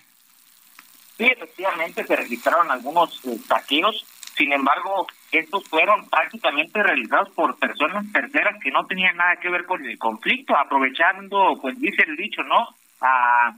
Sí, 1.18 1.26
efectivamente 1.26 2.04
se 2.06 2.16
registraron 2.16 2.70
algunos 2.70 3.20
saqueos 3.46 4.06
sin 4.36 4.52
embargo, 4.52 5.06
estos 5.38 5.64
fueron 5.68 6.08
prácticamente 6.08 6.82
realizados 6.82 7.30
por 7.30 7.58
personas 7.58 8.10
terceras 8.12 8.60
que 8.62 8.70
no 8.70 8.84
tenían 8.86 9.16
nada 9.16 9.36
que 9.36 9.48
ver 9.48 9.64
con 9.64 9.84
el 9.84 9.98
conflicto, 9.98 10.56
aprovechando, 10.56 11.58
pues 11.60 11.78
dice 11.80 12.02
el 12.06 12.16
dicho, 12.16 12.42
¿no? 12.42 12.68
A, 13.00 13.54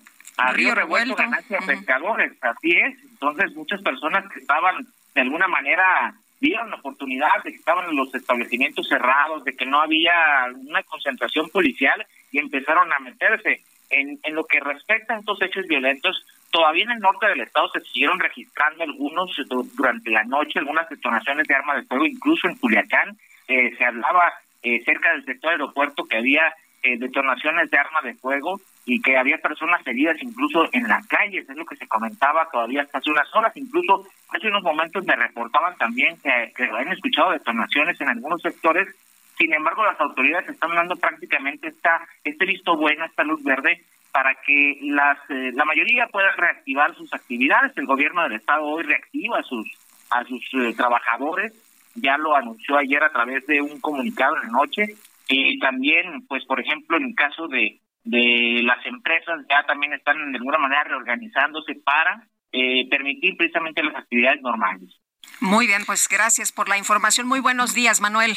Río, 0.52 0.74
Revuelto, 0.74 1.14
ganancia 1.16 1.58
pescadores, 1.66 2.32
así 2.42 2.72
es. 2.72 3.02
Entonces, 3.04 3.54
muchas 3.54 3.80
personas 3.80 4.30
que 4.30 4.40
estaban 4.40 4.86
de 5.14 5.20
alguna 5.22 5.48
manera 5.48 6.14
vieron 6.40 6.70
la 6.70 6.76
oportunidad 6.76 7.42
de 7.42 7.52
que 7.52 7.56
estaban 7.56 7.96
los 7.96 8.14
establecimientos 8.14 8.86
cerrados, 8.86 9.44
de 9.44 9.56
que 9.56 9.64
no 9.64 9.80
había 9.80 10.12
una 10.54 10.82
concentración 10.82 11.48
policial 11.48 12.06
y 12.30 12.38
empezaron 12.38 12.92
a 12.92 12.98
meterse. 12.98 13.62
En, 13.88 14.18
en 14.24 14.34
lo 14.34 14.44
que 14.44 14.58
respecta 14.58 15.14
a 15.14 15.20
estos 15.20 15.40
hechos 15.42 15.64
violentos, 15.68 16.26
Todavía 16.56 16.84
en 16.84 16.92
el 16.92 17.00
norte 17.00 17.26
del 17.26 17.42
estado 17.42 17.68
se 17.68 17.80
siguieron 17.80 18.18
registrando 18.18 18.82
algunos 18.82 19.30
durante 19.76 20.10
la 20.10 20.24
noche, 20.24 20.58
algunas 20.58 20.88
detonaciones 20.88 21.46
de 21.46 21.54
armas 21.54 21.76
de 21.76 21.82
fuego, 21.82 22.06
incluso 22.06 22.48
en 22.48 22.56
Culiacán 22.56 23.14
eh, 23.46 23.76
se 23.76 23.84
hablaba 23.84 24.32
eh, 24.62 24.82
cerca 24.82 25.12
del 25.12 25.26
sector 25.26 25.50
aeropuerto 25.50 26.04
que 26.04 26.16
había 26.16 26.54
eh, 26.82 26.96
detonaciones 26.96 27.70
de 27.70 27.76
armas 27.76 28.04
de 28.04 28.14
fuego 28.14 28.58
y 28.86 29.02
que 29.02 29.18
había 29.18 29.36
personas 29.36 29.86
heridas 29.86 30.16
incluso 30.22 30.66
en 30.72 30.88
las 30.88 31.06
calles, 31.08 31.46
es 31.46 31.56
lo 31.58 31.66
que 31.66 31.76
se 31.76 31.86
comentaba 31.88 32.48
todavía 32.50 32.80
hasta 32.80 33.00
hace 33.00 33.10
unas 33.10 33.28
horas, 33.36 33.54
incluso 33.54 34.06
hace 34.30 34.48
unos 34.48 34.62
momentos 34.62 35.04
me 35.04 35.14
reportaban 35.14 35.76
también 35.76 36.16
que, 36.22 36.54
que 36.56 36.64
habían 36.64 36.94
escuchado 36.94 37.32
detonaciones 37.32 38.00
en 38.00 38.08
algunos 38.08 38.40
sectores, 38.40 38.88
sin 39.36 39.52
embargo 39.52 39.84
las 39.84 40.00
autoridades 40.00 40.48
están 40.48 40.74
dando 40.74 40.96
prácticamente 40.96 41.68
esta, 41.68 42.00
este 42.24 42.46
visto 42.46 42.78
bueno, 42.78 43.04
esta 43.04 43.24
luz 43.24 43.44
verde 43.44 43.84
para 44.16 44.34
que 44.46 44.78
las 44.80 45.18
eh, 45.28 45.50
la 45.52 45.66
mayoría 45.66 46.06
pueda 46.10 46.32
reactivar 46.38 46.96
sus 46.96 47.12
actividades. 47.12 47.76
El 47.76 47.84
gobierno 47.84 48.22
del 48.22 48.32
estado 48.32 48.64
hoy 48.64 48.82
reactiva 48.82 49.40
a 49.40 49.42
sus 49.42 49.66
a 50.08 50.24
sus 50.24 50.42
eh, 50.54 50.72
trabajadores, 50.74 51.52
ya 51.96 52.16
lo 52.16 52.34
anunció 52.34 52.78
ayer 52.78 53.02
a 53.02 53.12
través 53.12 53.46
de 53.46 53.60
un 53.60 53.78
comunicado 53.78 54.36
en 54.36 54.44
la 54.44 54.58
noche 54.58 54.94
y 55.28 55.58
también, 55.58 56.26
pues 56.26 56.46
por 56.46 56.58
ejemplo, 56.58 56.96
en 56.96 57.08
el 57.08 57.14
caso 57.14 57.46
de 57.48 57.78
de 58.04 58.62
las 58.62 58.86
empresas 58.86 59.36
ya 59.50 59.62
también 59.66 59.92
están 59.92 60.16
de 60.32 60.38
alguna 60.38 60.56
manera 60.56 60.84
reorganizándose 60.84 61.74
para 61.84 62.26
eh, 62.52 62.88
permitir 62.88 63.36
precisamente 63.36 63.82
las 63.82 63.96
actividades 63.96 64.40
normales. 64.40 64.98
Muy 65.40 65.66
bien, 65.66 65.82
pues 65.84 66.08
gracias 66.08 66.52
por 66.52 66.70
la 66.70 66.78
información. 66.78 67.26
Muy 67.26 67.40
buenos 67.40 67.74
días, 67.74 68.00
Manuel. 68.00 68.34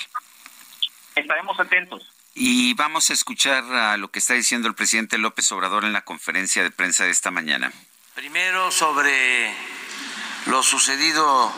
Estaremos 1.15 1.57
atentos. 1.57 2.18
Y 2.41 2.73
vamos 2.75 3.09
a 3.09 3.13
escuchar 3.13 3.65
a 3.65 3.97
lo 3.97 4.11
que 4.11 4.19
está 4.19 4.33
diciendo 4.33 4.69
el 4.69 4.73
presidente 4.73 5.17
López 5.17 5.51
Obrador 5.51 5.83
en 5.83 5.91
la 5.91 6.05
conferencia 6.05 6.63
de 6.63 6.71
prensa 6.71 7.03
de 7.03 7.09
esta 7.09 7.31
mañana. 7.31 7.69
Primero 8.15 8.71
sobre 8.71 9.53
lo 10.45 10.63
sucedido 10.63 11.51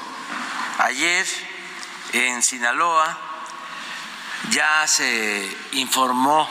ayer 0.80 1.28
en 2.14 2.42
Sinaloa. 2.42 3.16
Ya 4.50 4.88
se 4.88 5.56
informó 5.74 6.50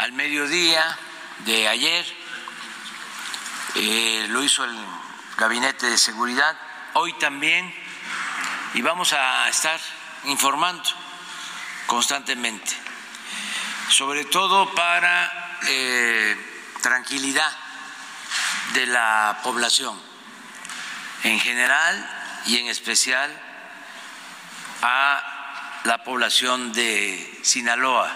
al 0.00 0.12
mediodía 0.12 0.98
de 1.46 1.66
ayer, 1.66 2.04
eh, 3.74 4.26
lo 4.28 4.44
hizo 4.44 4.64
el 4.64 4.76
Gabinete 5.38 5.86
de 5.86 5.96
Seguridad, 5.96 6.60
hoy 6.92 7.14
también, 7.14 7.74
y 8.74 8.82
vamos 8.82 9.14
a 9.14 9.48
estar 9.48 9.80
informando 10.24 11.07
constantemente, 11.88 12.70
sobre 13.88 14.26
todo 14.26 14.72
para 14.74 15.56
eh, 15.66 16.36
tranquilidad 16.82 17.50
de 18.74 18.86
la 18.86 19.40
población 19.42 19.98
en 21.24 21.40
general 21.40 22.42
y 22.44 22.58
en 22.58 22.68
especial 22.68 23.34
a 24.82 25.80
la 25.84 26.04
población 26.04 26.74
de 26.74 27.40
Sinaloa, 27.42 28.14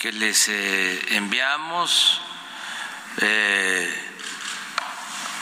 que 0.00 0.10
les 0.10 0.48
eh, 0.48 1.16
enviamos 1.16 2.22
eh, 3.18 3.94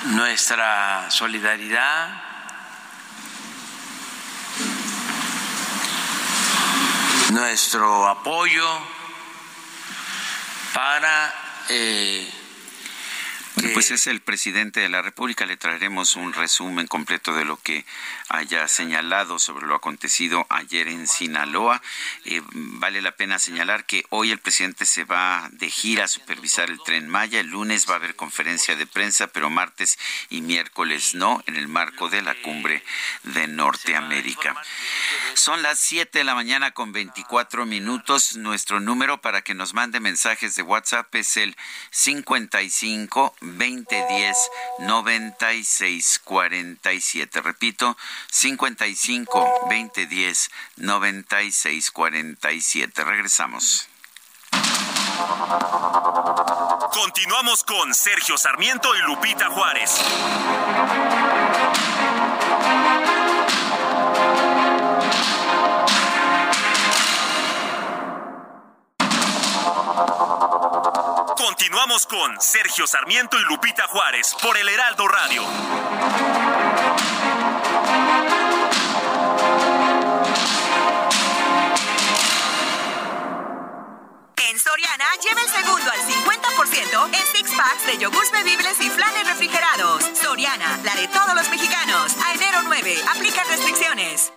nuestra 0.07 1.09
solidaridad, 1.09 2.24
nuestro 7.35 8.07
apoyo 8.07 8.65
para 10.73 11.35
eh, 11.69 12.44
pues 13.73 13.91
es 13.93 14.07
el 14.09 14.21
presidente 14.21 14.81
de 14.81 14.89
la 14.89 15.01
República. 15.01 15.47
Le 15.47 15.57
traeremos 15.57 16.17
un 16.17 16.33
resumen 16.33 16.87
completo 16.87 17.35
de 17.35 17.45
lo 17.45 17.57
que 17.57 17.85
haya 18.29 18.67
señalado 18.67 19.39
sobre 19.39 19.67
lo 19.67 19.77
acontecido 19.77 20.47
ayer 20.49 20.89
en 20.89 21.07
Sinaloa. 21.07 21.81
Eh, 22.25 22.43
vale 22.53 23.01
la 23.01 23.13
pena 23.13 23.39
señalar 23.39 23.85
que 23.85 24.05
hoy 24.11 24.33
el 24.33 24.39
presidente 24.39 24.87
se 24.87 25.05
va 25.05 25.49
de 25.53 25.71
gira 25.71 26.05
a 26.05 26.09
supervisar 26.09 26.69
el 26.69 26.81
tren 26.83 27.09
Maya. 27.09 27.41
El 27.41 27.49
lunes 27.49 27.89
va 27.89 27.95
a 27.95 27.97
haber 27.97 28.17
conferencia 28.17 28.75
de 28.75 28.87
prensa, 28.87 29.29
pero 29.29 29.51
martes 29.51 29.99
y 30.31 30.41
miércoles 30.41 31.15
no, 31.15 31.43
en 31.47 31.57
el 31.57 31.69
marco 31.69 32.09
de 32.09 32.23
la 32.23 32.35
cumbre 32.35 32.83
de 33.23 33.47
Norteamérica. 33.47 34.57
Son 35.35 35.63
las 35.63 35.79
7 35.79 36.19
de 36.19 36.25
la 36.25 36.35
mañana 36.35 36.73
con 36.73 36.93
24 36.93 37.67
minutos. 37.67 38.37
Nuestro 38.37 38.81
número 38.81 39.21
para 39.21 39.43
que 39.43 39.55
nos 39.55 39.75
mande 39.75 40.01
mensajes 40.01 40.57
de 40.57 40.63
WhatsApp 40.63 41.15
es 41.15 41.37
el 41.37 41.57
55 41.91 43.37
2010 43.45 44.37
96 44.81 46.21
47. 46.25 47.41
Repito, 47.41 47.97
55 48.31 49.67
2010 49.69 50.51
96 50.77 51.91
47. 51.91 53.05
Regresamos. 53.05 53.89
Continuamos 56.93 57.65
con 57.65 57.95
Sergio 57.95 58.37
Sarmiento 58.39 58.95
y 58.95 58.99
Lupita 59.03 59.49
Juárez. 59.51 60.01
Continuamos 71.57 72.05
con 72.07 72.41
Sergio 72.41 72.85
Sarmiento 72.85 73.39
y 73.39 73.45
Lupita 73.45 73.87
Juárez 73.87 74.35
por 74.43 74.57
el 74.57 74.69
Heraldo 74.69 75.07
Radio. 75.07 75.41
En 84.37 84.59
Soriana 84.59 85.05
lleva 85.23 85.43
el 85.43 85.49
segundo 85.49 85.93
al 85.93 86.01
50% 86.01 87.07
en 87.07 87.37
six 87.37 87.53
packs 87.57 87.87
de 87.87 87.99
yogurts 87.99 88.33
bebibles 88.33 88.81
y 88.81 88.91
flanes 88.91 89.25
refrigerados. 89.29 90.03
Soriana, 90.21 90.81
la 90.83 90.97
de 90.97 91.07
todos 91.07 91.37
los 91.37 91.49
mexicanos. 91.51 92.17
A 92.27 92.35
enero 92.35 92.63
9, 92.65 92.97
aplica 93.15 93.45
restricciones. 93.45 94.33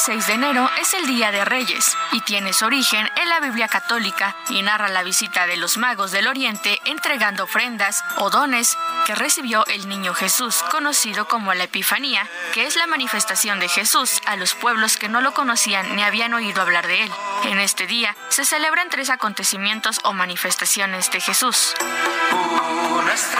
6 0.00 0.28
de 0.28 0.32
enero 0.32 0.70
es 0.80 0.94
el 0.94 1.06
Día 1.06 1.30
de 1.30 1.44
Reyes 1.44 1.94
y 2.12 2.22
tiene 2.22 2.54
su 2.54 2.64
origen 2.64 3.06
en 3.16 3.28
la 3.28 3.38
Biblia 3.40 3.68
católica 3.68 4.34
y 4.48 4.62
narra 4.62 4.88
la 4.88 5.02
visita 5.02 5.46
de 5.46 5.58
los 5.58 5.76
magos 5.76 6.10
del 6.10 6.26
Oriente 6.26 6.78
entregando 6.86 7.44
ofrendas 7.44 8.02
o 8.16 8.30
dones 8.30 8.78
que 9.04 9.14
recibió 9.14 9.66
el 9.66 9.90
niño 9.90 10.14
Jesús, 10.14 10.62
conocido 10.70 11.28
como 11.28 11.52
la 11.52 11.64
Epifanía, 11.64 12.26
que 12.54 12.64
es 12.64 12.76
la 12.76 12.86
manifestación 12.86 13.60
de 13.60 13.68
Jesús 13.68 14.22
a 14.24 14.36
los 14.36 14.54
pueblos 14.54 14.96
que 14.96 15.10
no 15.10 15.20
lo 15.20 15.34
conocían 15.34 15.94
ni 15.94 16.02
habían 16.02 16.32
oído 16.32 16.62
hablar 16.62 16.86
de 16.86 17.02
él. 17.02 17.12
En 17.44 17.60
este 17.60 17.86
día 17.86 18.16
se 18.30 18.46
celebran 18.46 18.88
tres 18.88 19.10
acontecimientos 19.10 20.00
o 20.04 20.14
manifestaciones 20.14 21.10
de 21.10 21.20
Jesús. 21.20 21.74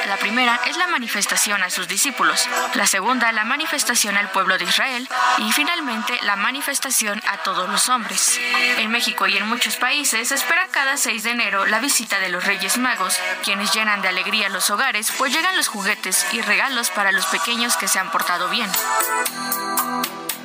La 0.07 0.17
primera 0.17 0.61
es 0.67 0.77
la 0.77 0.87
manifestación 0.89 1.63
a 1.63 1.71
sus 1.71 1.87
discípulos, 1.87 2.49
la 2.75 2.87
segunda 2.87 3.33
la 3.33 3.45
manifestación 3.45 4.17
al 4.17 4.31
pueblo 4.31 4.59
de 4.59 4.65
Israel 4.65 5.09
y 5.39 5.53
finalmente 5.53 6.19
la 6.23 6.37
manifestación 6.37 7.23
a 7.29 7.39
todos 7.39 7.69
los 7.69 7.89
hombres. 7.89 8.39
En 8.79 8.91
México 8.91 9.27
y 9.27 9.37
en 9.37 9.49
muchos 9.49 9.77
países 9.77 10.29
se 10.29 10.35
espera 10.35 10.67
cada 10.71 10.97
6 10.97 11.23
de 11.23 11.31
enero 11.31 11.67
la 11.67 11.79
visita 11.81 12.19
de 12.19 12.29
los 12.29 12.45
Reyes 12.45 12.79
Magos, 12.79 13.19
quienes 13.45 13.73
llenan 13.73 14.03
de 14.03 14.09
alegría 14.09 14.49
los 14.49 14.71
hogares, 14.71 15.13
pues 15.17 15.33
llegan 15.33 15.57
los 15.57 15.69
juguetes 15.69 16.27
y 16.33 16.41
regalos 16.41 16.91
para 16.91 17.13
los 17.13 17.27
pequeños 17.27 17.77
que 17.77 17.89
se 17.89 17.99
han 17.99 18.11
portado 18.11 18.49
bien. 18.49 18.71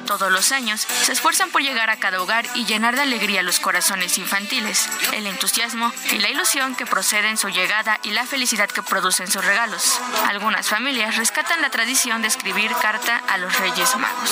Todos 0.06 0.32
los 0.32 0.52
años 0.52 0.82
se 0.82 1.12
esfuerzan 1.12 1.50
por 1.50 1.62
llegar 1.62 1.90
a 1.90 1.98
cada 1.98 2.22
hogar 2.22 2.46
y 2.54 2.66
llenar 2.66 2.96
de 2.96 3.02
alegría 3.02 3.42
los 3.44 3.60
corazones 3.60 4.18
infantiles, 4.18 4.88
el 5.14 5.26
entusiasmo 5.28 5.92
y 6.12 6.20
la 6.20 6.30
ilusión 6.30 6.76
que 6.76 6.86
proceden 6.86 7.38
su 7.38 7.50
llegada 7.50 8.00
y 8.04 8.12
la 8.12 8.26
felicidad 8.26 8.70
que 8.70 8.84
producen 8.84 9.30
sus 9.30 9.44
regalos. 9.44 10.00
Algunas 10.28 10.68
familias 10.68 11.16
rescatan 11.16 11.62
la 11.62 11.70
tradición 11.70 12.22
de 12.22 12.28
escribir 12.28 12.72
carta 12.82 13.22
a 13.28 13.38
los 13.38 13.58
Reyes 13.60 13.96
Magos. 13.96 14.32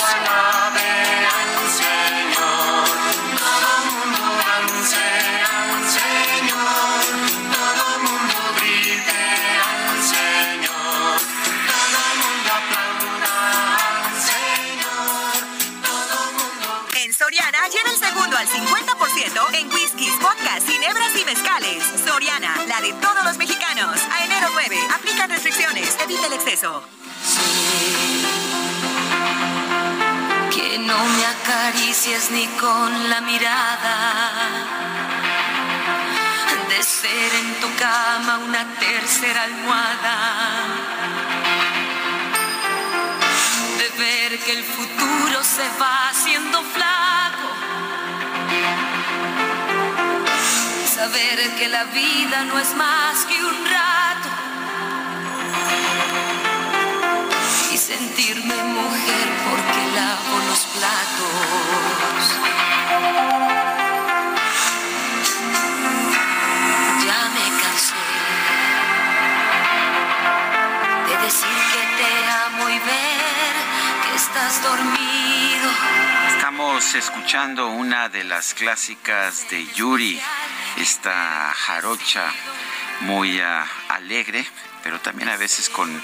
Al 18.31 18.47
50% 18.47 19.53
en 19.53 19.73
whiskies, 19.73 20.17
vodkas, 20.21 20.63
ginebras 20.65 21.11
y 21.19 21.25
mezcales. 21.25 21.83
Soriana, 22.05 22.55
la 22.67 22.79
de 22.79 22.93
todos 22.93 23.23
los 23.25 23.37
mexicanos. 23.37 23.99
A 24.11 24.23
enero 24.23 24.47
9, 24.53 24.79
aplican 24.95 25.29
restricciones, 25.29 25.97
evita 26.01 26.27
el 26.27 26.33
exceso. 26.33 26.83
Que 30.51 30.79
no 30.79 31.03
me 31.05 31.25
acaricies 31.25 32.31
ni 32.31 32.45
con 32.59 33.09
la 33.09 33.19
mirada. 33.21 34.13
De 36.69 36.81
ser 36.81 37.35
en 37.35 37.55
tu 37.59 37.75
cama 37.75 38.37
una 38.37 38.63
tercera 38.79 39.43
almohada. 39.43 40.17
De 43.79 43.89
ver 44.01 44.39
que 44.39 44.51
el 44.53 44.63
futuro 44.63 45.43
se 45.43 45.67
va 45.77 46.09
haciendo 46.09 46.61
flaco 46.73 47.62
saber 50.93 51.39
que 51.57 51.67
la 51.69 51.85
vida 51.85 52.43
no 52.45 52.59
es 52.59 52.75
más 52.75 53.25
que 53.25 53.43
un 53.43 53.65
rato 53.65 54.29
y 57.73 57.77
sentirme 57.77 58.55
mujer 58.63 59.27
porque 59.49 59.81
lavo 59.95 60.33
los 60.49 60.61
platos. 60.75 62.25
Ya 67.07 67.21
me 67.35 67.45
cansé 67.61 68.03
de 71.07 71.15
decir 71.25 71.57
que 71.73 71.83
te 71.97 72.11
amo 72.45 72.69
y 72.69 72.77
ver 72.77 73.53
que 74.03 74.15
estás 74.15 74.61
dormido. 74.61 75.69
Estamos 76.35 76.93
escuchando 76.93 77.69
una 77.69 78.09
de 78.09 78.23
las 78.25 78.53
clásicas 78.53 79.49
de 79.49 79.65
Yuri 79.73 80.21
esta 80.77 81.53
jarocha 81.53 82.31
muy 83.01 83.39
uh, 83.39 83.65
alegre, 83.89 84.45
pero 84.83 84.99
también 84.99 85.29
a 85.29 85.37
veces 85.37 85.69
con, 85.69 86.01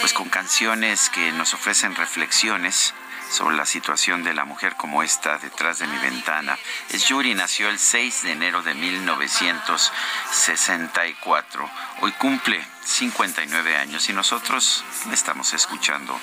pues, 0.00 0.12
con 0.12 0.28
canciones 0.28 1.08
que 1.10 1.32
nos 1.32 1.54
ofrecen 1.54 1.94
reflexiones 1.94 2.94
sobre 3.30 3.56
la 3.56 3.64
situación 3.64 4.22
de 4.24 4.34
la 4.34 4.44
mujer 4.44 4.74
como 4.76 5.02
esta 5.02 5.38
detrás 5.38 5.78
de 5.78 5.86
mi 5.86 5.96
ventana. 5.98 6.58
Es 6.90 7.06
Yuri, 7.06 7.34
nació 7.34 7.68
el 7.68 7.78
6 7.78 8.24
de 8.24 8.32
enero 8.32 8.60
de 8.62 8.74
1964. 8.74 11.70
Hoy 12.00 12.10
cumple 12.12 12.62
59 12.84 13.76
años 13.76 14.08
y 14.08 14.12
nosotros 14.12 14.84
estamos 15.12 15.54
escuchando 15.54 16.18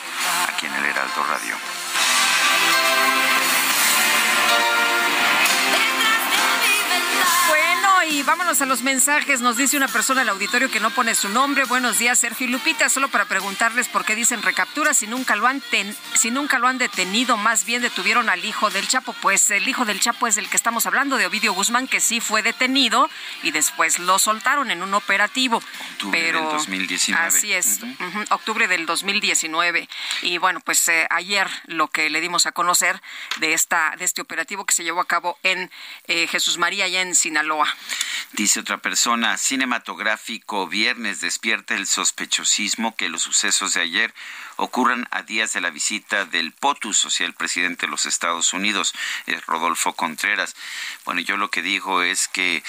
aquí 0.49 0.65
en 0.65 0.73
el 0.73 0.83
Heraldo 0.85 1.23
Radio. 1.23 1.55
Vámonos 8.23 8.61
a 8.61 8.65
los 8.65 8.83
mensajes. 8.83 9.41
Nos 9.41 9.57
dice 9.57 9.77
una 9.77 9.87
persona 9.87 10.21
al 10.21 10.29
auditorio 10.29 10.71
que 10.71 10.79
no 10.79 10.89
pone 10.91 11.13
su 11.13 11.29
nombre. 11.29 11.65
Buenos 11.65 11.99
días, 11.99 12.19
Sergio 12.19 12.47
y 12.47 12.49
Lupita. 12.49 12.89
Solo 12.89 13.09
para 13.09 13.25
preguntarles 13.25 13.87
por 13.87 14.05
qué 14.05 14.15
dicen 14.15 14.41
recaptura 14.41 14.93
si 14.93 15.07
nunca 15.07 15.35
lo 15.35 15.47
han 15.47 15.61
si 16.15 16.31
nunca 16.31 16.59
lo 16.59 16.67
han 16.67 16.77
detenido. 16.77 17.37
Más 17.37 17.65
bien 17.65 17.81
detuvieron 17.81 18.29
al 18.29 18.45
hijo 18.45 18.69
del 18.69 18.87
Chapo. 18.87 19.13
Pues 19.21 19.49
el 19.51 19.67
hijo 19.67 19.85
del 19.85 19.99
Chapo 19.99 20.27
es 20.27 20.37
el 20.37 20.49
que 20.49 20.55
estamos 20.55 20.85
hablando 20.85 21.17
de 21.17 21.25
Ovidio 21.25 21.53
Guzmán, 21.53 21.87
que 21.87 21.99
sí 21.99 22.19
fue 22.19 22.41
detenido 22.41 23.09
y 23.43 23.51
después 23.51 23.99
lo 23.99 24.19
soltaron 24.19 24.71
en 24.71 24.83
un 24.83 24.93
operativo. 24.93 25.61
Octubre 25.93 26.19
Pero 26.19 26.41
del 26.41 26.49
2019. 26.51 27.27
así 27.27 27.53
es, 27.53 27.79
octubre 28.29 28.67
del 28.67 28.85
2019. 28.85 29.89
Y 30.21 30.37
bueno, 30.37 30.59
pues 30.61 30.87
eh, 30.87 31.07
ayer 31.09 31.49
lo 31.65 31.89
que 31.89 32.09
le 32.09 32.21
dimos 32.21 32.45
a 32.45 32.51
conocer 32.51 33.01
de 33.39 33.53
esta 33.53 33.93
de 33.97 34.05
este 34.05 34.21
operativo 34.21 34.65
que 34.65 34.73
se 34.73 34.83
llevó 34.83 35.01
a 35.01 35.05
cabo 35.07 35.37
en 35.43 35.69
eh, 36.07 36.27
Jesús 36.27 36.57
María, 36.57 36.85
allá 36.85 37.01
en 37.01 37.15
Sinaloa. 37.15 37.67
Dice 38.33 38.59
otra 38.59 38.77
persona, 38.77 39.37
cinematográfico 39.37 40.67
viernes 40.67 41.21
despierta 41.21 41.75
el 41.75 41.87
sospechosismo 41.87 42.95
que 42.95 43.09
los 43.09 43.23
sucesos 43.23 43.73
de 43.73 43.81
ayer 43.81 44.13
ocurran 44.57 45.07
a 45.11 45.23
días 45.23 45.53
de 45.53 45.61
la 45.61 45.69
visita 45.69 46.25
del 46.25 46.51
POTUS, 46.51 47.05
o 47.05 47.09
sea, 47.09 47.27
el 47.27 47.33
presidente 47.33 47.85
de 47.85 47.91
los 47.91 48.05
Estados 48.05 48.53
Unidos, 48.53 48.93
eh, 49.27 49.39
Rodolfo 49.45 49.93
Contreras. 49.93 50.55
Bueno, 51.05 51.21
yo 51.21 51.37
lo 51.37 51.49
que 51.49 51.61
digo 51.61 52.01
es 52.01 52.27
que 52.27 52.63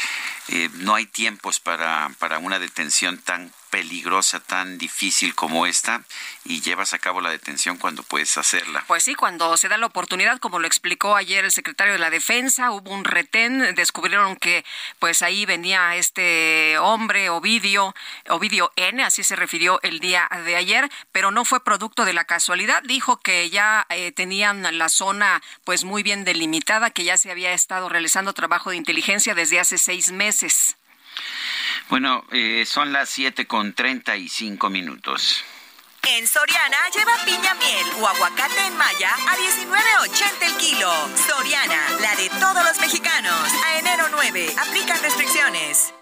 eh, 0.48 0.70
no 0.74 0.94
hay 0.94 1.06
tiempos 1.06 1.60
para, 1.60 2.10
para 2.18 2.38
una 2.38 2.58
detención 2.58 3.18
tan 3.18 3.52
peligrosa, 3.70 4.40
tan 4.40 4.78
difícil 4.78 5.34
como 5.34 5.66
esta, 5.66 6.02
y 6.44 6.60
llevas 6.60 6.92
a 6.94 6.98
cabo 6.98 7.20
la 7.20 7.30
detención 7.30 7.76
cuando 7.76 8.02
puedes 8.02 8.36
hacerla. 8.38 8.84
Pues 8.86 9.04
sí, 9.04 9.14
cuando 9.14 9.56
se 9.56 9.68
da 9.68 9.76
la 9.76 9.86
oportunidad, 9.86 10.38
como 10.38 10.58
lo 10.58 10.66
explicó 10.66 11.16
ayer 11.16 11.44
el 11.44 11.52
secretario 11.52 11.92
de 11.92 11.98
la 11.98 12.10
Defensa, 12.10 12.70
hubo 12.70 12.90
un 12.90 13.04
retén, 13.04 13.74
descubrieron 13.74 14.36
que 14.36 14.64
pues 14.98 15.22
ahí 15.22 15.46
venía 15.46 15.96
este 15.96 16.78
hombre, 16.78 17.30
Ovidio, 17.30 17.94
Ovidio 18.28 18.72
N, 18.76 19.02
así 19.02 19.22
se 19.22 19.36
refirió 19.36 19.80
el 19.82 20.00
día 20.00 20.28
de 20.44 20.56
ayer, 20.56 20.90
pero 21.12 21.30
no 21.30 21.44
fue 21.44 21.62
producto 21.62 22.04
de 22.04 22.14
la 22.14 22.24
casualidad, 22.24 22.82
dijo 22.84 23.18
que 23.18 23.50
ya 23.50 23.86
eh, 23.90 24.12
tenían 24.12 24.78
la 24.78 24.88
zona 24.88 25.42
pues 25.64 25.84
muy 25.84 26.02
bien 26.02 26.24
delimitada, 26.24 26.90
que 26.90 27.04
ya 27.04 27.16
se 27.18 27.30
había 27.30 27.52
estado 27.52 27.88
realizando 27.88 28.32
trabajo 28.32 28.70
de 28.70 28.76
inteligencia 28.76 29.34
desde 29.34 29.60
hace 29.60 29.78
seis 29.78 30.12
meses. 30.12 30.77
Bueno, 31.88 32.22
eh, 32.32 32.64
son 32.66 32.92
las 32.92 33.08
siete 33.08 33.46
con 33.46 33.72
treinta 33.72 34.16
y 34.16 34.28
cinco 34.28 34.68
minutos. 34.68 35.42
En 36.06 36.26
Soriana 36.26 36.76
lleva 36.94 37.24
piña 37.24 37.54
miel 37.54 37.86
o 38.00 38.06
aguacate 38.06 38.66
en 38.66 38.76
malla 38.76 39.10
a 39.10 39.36
19.80 39.36 40.46
el 40.46 40.56
kilo. 40.56 40.92
Soriana, 41.16 41.88
la 42.00 42.14
de 42.16 42.28
todos 42.28 42.64
los 42.64 42.78
mexicanos. 42.80 43.52
A 43.64 43.78
enero 43.78 44.04
9, 44.10 44.54
aplican 44.58 45.02
restricciones. 45.02 45.94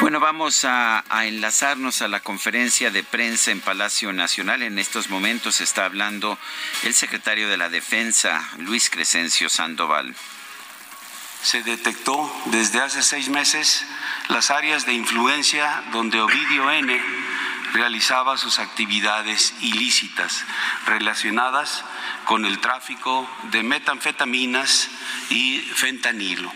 Bueno, 0.00 0.20
vamos 0.20 0.64
a, 0.64 1.04
a, 1.08 1.26
enlazarnos 1.26 2.00
a 2.00 2.08
la 2.08 2.20
conferencia 2.20 2.90
de 2.90 3.02
prensa 3.02 3.50
en 3.50 3.60
Palacio 3.60 4.12
Nacional. 4.12 4.62
En 4.62 4.78
estos 4.78 5.10
momentos 5.10 5.60
está 5.60 5.84
hablando 5.84 6.38
el 6.84 6.94
secretario 6.94 7.48
de 7.48 7.58
la 7.58 7.68
Defensa, 7.68 8.46
Luis 8.58 8.88
Crescencio 8.88 9.48
Sandoval. 9.50 10.14
Se 11.42 11.62
detectó 11.62 12.30
desde 12.46 12.80
hace 12.80 13.02
seis 13.02 13.28
meses 13.28 13.86
las 14.28 14.50
áreas 14.50 14.86
de 14.86 14.92
influencia 14.92 15.84
donde 15.92 16.20
Ovidio 16.20 16.70
N 16.70 17.00
realizaba 17.72 18.36
sus 18.36 18.58
actividades 18.58 19.54
ilícitas 19.60 20.44
relacionadas 20.86 21.84
con 22.24 22.44
el 22.44 22.58
tráfico 22.60 23.28
de 23.50 23.62
metanfetaminas 23.62 24.88
y 25.30 25.60
fentanilo. 25.60 26.52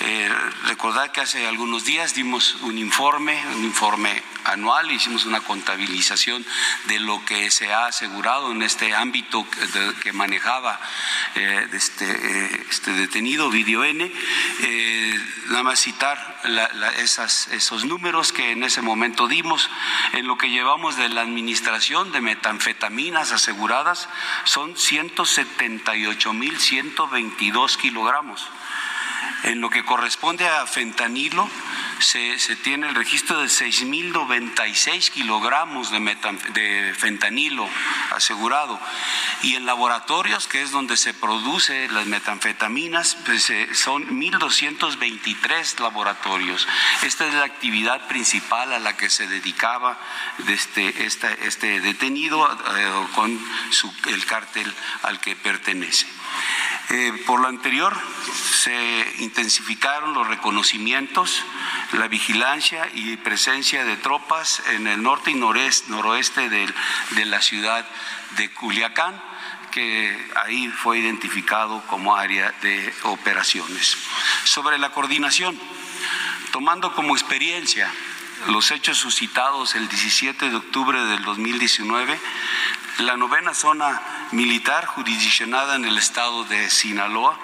Eh, 0.00 0.30
recordar 0.66 1.10
que 1.10 1.20
hace 1.20 1.48
algunos 1.48 1.84
días 1.84 2.14
dimos 2.14 2.54
un 2.62 2.78
informe, 2.78 3.36
un 3.56 3.64
informe 3.64 4.22
anual, 4.44 4.92
hicimos 4.92 5.24
una 5.24 5.40
contabilización 5.40 6.46
de 6.86 7.00
lo 7.00 7.24
que 7.24 7.50
se 7.50 7.72
ha 7.72 7.86
asegurado 7.86 8.52
en 8.52 8.62
este 8.62 8.94
ámbito 8.94 9.44
que, 10.02 10.12
manejaba 10.12 10.78
eh, 11.34 11.66
este, 11.72 12.04
eh, 12.06 12.64
este, 12.70 12.92
detenido, 12.92 13.50
Video 13.50 13.82
N. 13.84 14.12
nada 15.48 15.64
más 15.64 15.80
citar 15.80 16.38
esos 17.50 17.84
números 17.84 18.32
que 18.32 18.52
en 18.52 18.62
ese 18.62 18.82
momento 18.82 19.26
dimos. 19.26 19.68
En 20.12 20.28
lo 20.28 20.38
que 20.38 20.48
llevamos 20.48 20.96
de 20.96 21.08
la 21.08 21.22
administración 21.22 22.12
de 22.12 22.20
metanfetaminas 22.20 23.32
aseguradas 23.32 24.08
son 24.44 24.76
178.122 24.76 27.76
kilogramos. 27.76 28.48
En 29.44 29.60
lo 29.60 29.70
que 29.70 29.84
corresponde 29.84 30.46
a 30.46 30.66
fentanilo, 30.66 31.48
se, 32.00 32.36
tiene 32.56 32.88
el 32.88 32.94
registro 32.94 33.40
de 33.40 33.46
6.096 33.46 35.10
kilogramos 35.10 35.90
de, 35.90 36.94
fentanilo 36.96 37.68
asegurado. 38.10 38.78
Y 39.42 39.54
en 39.54 39.66
laboratorios, 39.66 40.48
que 40.48 40.62
es 40.62 40.70
donde 40.70 40.96
se 40.96 41.14
produce 41.14 41.88
las 41.88 42.06
metanfetaminas, 42.06 43.16
pues, 43.26 43.50
eh, 43.50 43.74
son 43.74 44.06
1.223 44.20 45.80
laboratorios. 45.80 46.66
Esta 47.02 47.26
es 47.26 47.34
la 47.34 47.44
actividad 47.44 48.06
principal 48.08 48.72
a 48.72 48.78
la 48.78 48.96
que 48.96 49.10
se 49.10 49.26
dedicaba 49.26 49.98
este, 50.48 51.06
este, 51.06 51.80
detenido 51.80 52.44
eh, 52.76 53.06
con 53.14 53.38
el 54.06 54.26
cártel 54.26 54.72
al 55.02 55.20
que 55.20 55.36
pertenece. 55.36 56.17
Eh, 56.90 57.12
por 57.26 57.40
lo 57.40 57.48
anterior, 57.48 57.94
se 58.32 59.14
intensificaron 59.18 60.14
los 60.14 60.26
reconocimientos, 60.26 61.44
la 61.92 62.08
vigilancia 62.08 62.88
y 62.94 63.16
presencia 63.18 63.84
de 63.84 63.96
tropas 63.96 64.62
en 64.70 64.86
el 64.86 65.02
norte 65.02 65.30
y 65.30 65.34
noroeste 65.34 66.48
de, 66.48 66.66
de 67.10 67.24
la 67.26 67.42
ciudad 67.42 67.86
de 68.36 68.50
Culiacán, 68.54 69.22
que 69.70 70.30
ahí 70.44 70.68
fue 70.68 70.98
identificado 70.98 71.82
como 71.88 72.16
área 72.16 72.54
de 72.62 72.94
operaciones. 73.02 73.98
Sobre 74.44 74.78
la 74.78 74.90
coordinación, 74.90 75.60
tomando 76.52 76.94
como 76.94 77.14
experiencia 77.14 77.92
los 78.46 78.70
hechos 78.70 78.98
suscitados 78.98 79.74
el 79.74 79.88
17 79.88 80.50
de 80.50 80.56
octubre 80.56 81.04
del 81.04 81.22
2019, 81.24 82.18
la 82.98 83.16
novena 83.16 83.54
zona 83.54 84.00
militar 84.32 84.86
jurisdiccionada 84.86 85.76
en 85.76 85.84
el 85.84 85.98
estado 85.98 86.44
de 86.44 86.70
Sinaloa 86.70 87.38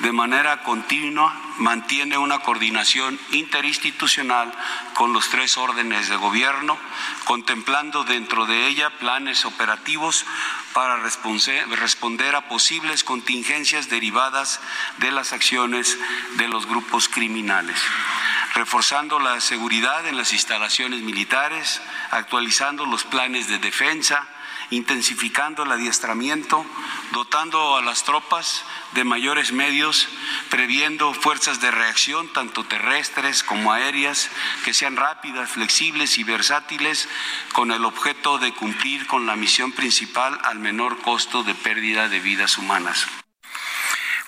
de 0.00 0.12
manera 0.12 0.62
continua 0.62 1.34
mantiene 1.58 2.18
una 2.18 2.40
coordinación 2.40 3.18
interinstitucional 3.30 4.52
con 4.94 5.12
los 5.12 5.28
tres 5.28 5.56
órdenes 5.56 6.08
de 6.08 6.16
gobierno, 6.16 6.76
contemplando 7.24 8.04
dentro 8.04 8.46
de 8.46 8.66
ella 8.66 8.90
planes 8.98 9.44
operativos 9.44 10.24
para 10.72 10.96
responder 10.96 12.34
a 12.34 12.48
posibles 12.48 13.04
contingencias 13.04 13.88
derivadas 13.88 14.60
de 14.98 15.12
las 15.12 15.32
acciones 15.32 15.96
de 16.36 16.48
los 16.48 16.66
grupos 16.66 17.08
criminales 17.08 17.80
reforzando 18.54 19.18
la 19.18 19.40
seguridad 19.40 20.06
en 20.06 20.16
las 20.16 20.32
instalaciones 20.32 21.00
militares, 21.00 21.82
actualizando 22.12 22.86
los 22.86 23.02
planes 23.02 23.48
de 23.48 23.58
defensa, 23.58 24.28
intensificando 24.70 25.62
el 25.62 25.72
adiestramiento, 25.72 26.64
dotando 27.12 27.76
a 27.76 27.82
las 27.82 28.04
tropas 28.04 28.64
de 28.92 29.04
mayores 29.04 29.52
medios, 29.52 30.08
previendo 30.50 31.12
fuerzas 31.14 31.60
de 31.60 31.70
reacción, 31.70 32.32
tanto 32.32 32.64
terrestres 32.64 33.42
como 33.42 33.72
aéreas, 33.72 34.30
que 34.64 34.74
sean 34.74 34.96
rápidas, 34.96 35.50
flexibles 35.50 36.18
y 36.18 36.24
versátiles, 36.24 37.08
con 37.52 37.72
el 37.72 37.84
objeto 37.84 38.38
de 38.38 38.52
cumplir 38.54 39.06
con 39.06 39.26
la 39.26 39.36
misión 39.36 39.72
principal 39.72 40.38
al 40.44 40.58
menor 40.58 41.00
costo 41.02 41.42
de 41.42 41.54
pérdida 41.54 42.08
de 42.08 42.20
vidas 42.20 42.58
humanas. 42.58 43.06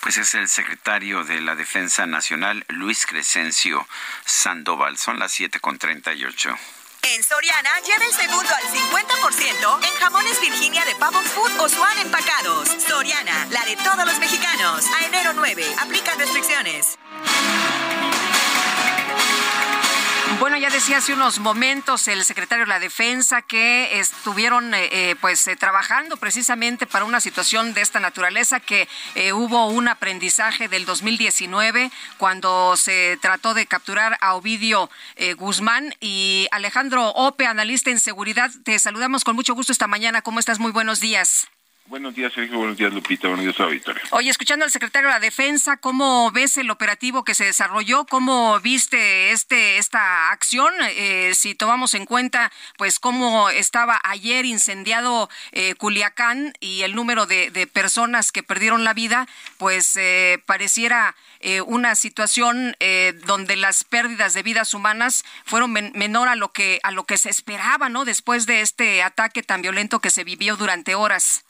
Pues 0.06 0.18
es 0.18 0.34
el 0.34 0.46
secretario 0.46 1.24
de 1.24 1.40
la 1.40 1.56
Defensa 1.56 2.06
Nacional, 2.06 2.64
Luis 2.68 3.06
Crescencio 3.06 3.88
Sandoval. 4.24 4.98
Son 4.98 5.18
las 5.18 5.36
7.38. 5.40 6.56
En 7.14 7.22
Soriana, 7.22 7.70
lleva 7.84 8.04
el 8.04 8.12
segundo 8.12 8.50
al 8.52 8.62
50% 8.64 9.86
en 9.86 10.00
jamones 10.00 10.40
Virginia 10.40 10.84
de 10.84 10.96
Pavo 10.96 11.20
Food 11.22 11.60
o 11.60 11.68
Swan 11.68 11.98
empacados. 11.98 12.68
Soriana, 12.88 13.46
la 13.50 13.64
de 13.64 13.76
todos 13.76 14.04
los 14.04 14.18
mexicanos. 14.18 14.84
A 14.86 15.06
enero 15.06 15.32
9, 15.32 15.64
aplica 15.80 16.14
restricciones. 16.16 16.98
Bueno, 20.38 20.58
ya 20.58 20.68
decía 20.68 20.98
hace 20.98 21.14
unos 21.14 21.38
momentos 21.38 22.08
el 22.08 22.22
secretario 22.22 22.66
de 22.66 22.68
la 22.68 22.78
Defensa 22.78 23.40
que 23.40 23.98
estuvieron 23.98 24.74
eh, 24.74 24.88
eh, 24.92 25.16
pues 25.18 25.46
eh, 25.46 25.56
trabajando 25.56 26.18
precisamente 26.18 26.86
para 26.86 27.06
una 27.06 27.20
situación 27.20 27.72
de 27.72 27.80
esta 27.80 28.00
naturaleza, 28.00 28.60
que 28.60 28.86
eh, 29.14 29.32
hubo 29.32 29.68
un 29.68 29.88
aprendizaje 29.88 30.68
del 30.68 30.84
2019 30.84 31.90
cuando 32.18 32.76
se 32.76 33.18
trató 33.22 33.54
de 33.54 33.66
capturar 33.66 34.18
a 34.20 34.34
Ovidio 34.34 34.90
Guzmán 35.38 35.94
y 36.00 36.48
Alejandro 36.50 37.08
Ope, 37.10 37.46
analista 37.46 37.90
en 37.90 37.98
seguridad. 37.98 38.50
Te 38.62 38.78
saludamos 38.78 39.24
con 39.24 39.36
mucho 39.36 39.54
gusto 39.54 39.72
esta 39.72 39.86
mañana. 39.86 40.20
¿Cómo 40.20 40.38
estás? 40.38 40.58
Muy 40.58 40.72
buenos 40.72 41.00
días. 41.00 41.48
Buenos 41.88 42.14
días, 42.14 42.32
Sergio. 42.32 42.58
Buenos 42.58 42.76
días, 42.76 42.92
Lupita. 42.92 43.28
Buenos 43.28 43.44
días, 43.44 43.60
auditorio. 43.60 44.02
Oye, 44.10 44.28
escuchando 44.28 44.64
al 44.64 44.72
secretario 44.72 45.08
de 45.08 45.14
la 45.14 45.20
Defensa, 45.20 45.76
¿cómo 45.76 46.32
ves 46.32 46.56
el 46.56 46.70
operativo 46.70 47.22
que 47.22 47.34
se 47.34 47.44
desarrolló? 47.44 48.06
¿Cómo 48.06 48.58
viste 48.60 49.30
este 49.30 49.78
esta 49.78 50.30
acción? 50.30 50.72
Eh, 50.96 51.32
si 51.34 51.54
tomamos 51.54 51.94
en 51.94 52.04
cuenta, 52.04 52.50
pues, 52.76 52.98
cómo 52.98 53.50
estaba 53.50 54.00
ayer 54.02 54.44
incendiado 54.44 55.30
eh, 55.52 55.74
Culiacán 55.76 56.52
y 56.60 56.82
el 56.82 56.94
número 56.94 57.26
de, 57.26 57.50
de, 57.50 57.66
personas 57.66 58.32
que 58.32 58.42
perdieron 58.42 58.84
la 58.84 58.92
vida, 58.92 59.28
pues 59.58 59.96
eh, 59.96 60.42
pareciera 60.44 61.14
eh, 61.40 61.60
una 61.60 61.94
situación 61.94 62.76
eh, 62.80 63.12
donde 63.26 63.56
las 63.56 63.84
pérdidas 63.84 64.34
de 64.34 64.42
vidas 64.42 64.74
humanas 64.74 65.24
fueron 65.44 65.72
men 65.72 65.92
menor 65.94 66.28
a 66.28 66.34
lo 66.34 66.52
que 66.52 66.80
a 66.82 66.90
lo 66.90 67.04
que 67.04 67.18
se 67.18 67.30
esperaba, 67.30 67.88
¿no? 67.88 68.04
Después 68.04 68.46
de 68.46 68.62
este 68.62 69.02
ataque 69.02 69.42
tan 69.42 69.62
violento 69.62 70.00
que 70.00 70.10
se 70.10 70.24
vivió 70.24 70.56
durante 70.56 70.94
horas. 70.94 71.45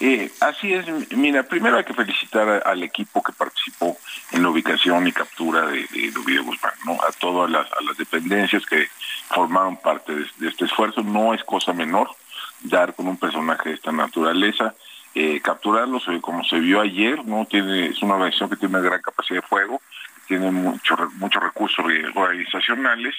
Eh, 0.00 0.30
así 0.40 0.72
es, 0.72 0.86
mira, 1.10 1.42
primero 1.42 1.76
hay 1.76 1.84
que 1.84 1.92
felicitar 1.92 2.62
al 2.64 2.82
equipo 2.82 3.22
que 3.22 3.32
participó 3.32 3.98
en 4.32 4.42
la 4.42 4.48
ubicación 4.48 5.06
y 5.06 5.12
captura 5.12 5.66
de, 5.66 5.86
de 5.92 6.12
Ovidio 6.18 6.44
Guzmán, 6.44 6.72
¿no? 6.86 6.94
A 6.94 7.12
todas 7.18 7.50
las, 7.50 7.66
dependencias 7.98 8.64
que 8.64 8.88
formaron 9.28 9.76
parte 9.76 10.14
de, 10.14 10.26
de, 10.38 10.48
este 10.48 10.64
esfuerzo, 10.64 11.02
no 11.02 11.34
es 11.34 11.44
cosa 11.44 11.74
menor 11.74 12.08
dar 12.62 12.94
con 12.94 13.08
un 13.08 13.18
personaje 13.18 13.70
de 13.70 13.74
esta 13.74 13.92
naturaleza, 13.92 14.74
eh, 15.14 15.40
capturarlos 15.40 16.06
eh, 16.08 16.20
como 16.20 16.44
se 16.44 16.60
vio 16.60 16.80
ayer, 16.80 17.24
no 17.24 17.44
tiene, 17.46 17.86
es 17.86 18.02
una 18.02 18.14
organización 18.14 18.50
que 18.50 18.56
tiene 18.56 18.78
una 18.78 18.88
gran 18.88 19.02
capacidad 19.02 19.40
de 19.40 19.46
fuego, 19.46 19.80
tiene 20.30 20.52
mucho, 20.52 20.96
muchos 21.16 21.42
recursos 21.42 21.84
organizacionales 22.14 23.16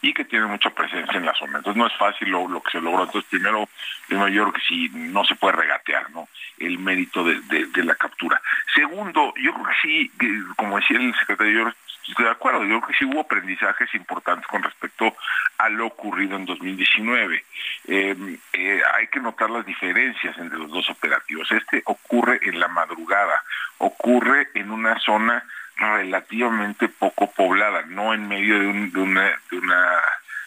y 0.00 0.14
que 0.14 0.24
tiene 0.24 0.46
mucha 0.46 0.70
presencia 0.70 1.18
en 1.18 1.26
la 1.26 1.34
zona. 1.34 1.58
Entonces 1.58 1.76
no 1.76 1.86
es 1.86 1.92
fácil 1.98 2.30
lo, 2.30 2.62
que 2.62 2.70
se 2.70 2.80
logró. 2.80 3.04
Entonces 3.04 3.28
primero, 3.28 3.68
primero 4.08 4.28
yo 4.28 4.42
creo 4.44 4.54
que 4.54 4.62
sí, 4.66 4.88
no 4.94 5.26
se 5.26 5.34
puede 5.34 5.56
regatear 5.56 6.10
¿no? 6.12 6.26
el 6.56 6.78
mérito 6.78 7.22
de, 7.22 7.84
la 7.84 7.94
captura. 7.96 8.40
Segundo, 8.74 9.34
yo 9.36 9.52
creo 9.52 9.66
que 9.66 9.74
sí, 9.82 10.10
como 10.56 10.76
decía 10.76 10.96
el 10.96 11.14
secretario, 11.16 11.70
estoy 12.08 12.24
de 12.24 12.30
acuerdo, 12.30 12.62
yo 12.62 12.80
creo 12.80 12.88
que 12.88 12.94
sí 12.94 13.04
hubo 13.04 13.20
aprendizajes 13.20 13.94
importantes 13.94 14.46
con 14.46 14.62
respecto 14.62 15.14
a 15.58 15.68
lo 15.68 15.88
ocurrido 15.88 16.36
en 16.36 16.46
2019. 16.46 17.44
Eh, 17.88 18.38
eh, 18.54 18.82
hay 18.94 19.08
que 19.08 19.20
notar 19.20 19.50
las 19.50 19.66
diferencias 19.66 20.38
entre 20.38 20.58
los 20.58 20.70
dos 20.70 20.88
operativos. 20.88 21.52
Este 21.52 21.82
ocurre 21.84 22.40
en 22.42 22.58
la 22.58 22.68
madrugada, 22.68 23.44
ocurre 23.76 24.48
en 24.54 24.70
una 24.70 24.98
zona 25.00 25.44
relativamente 25.76 26.88
poco 26.88 27.30
poblada, 27.30 27.82
no 27.86 28.14
en 28.14 28.28
medio 28.28 28.58
de, 28.58 28.66
un, 28.66 28.92
de 28.92 29.00
una, 29.00 29.40
de 29.50 29.58
una 29.58 30.00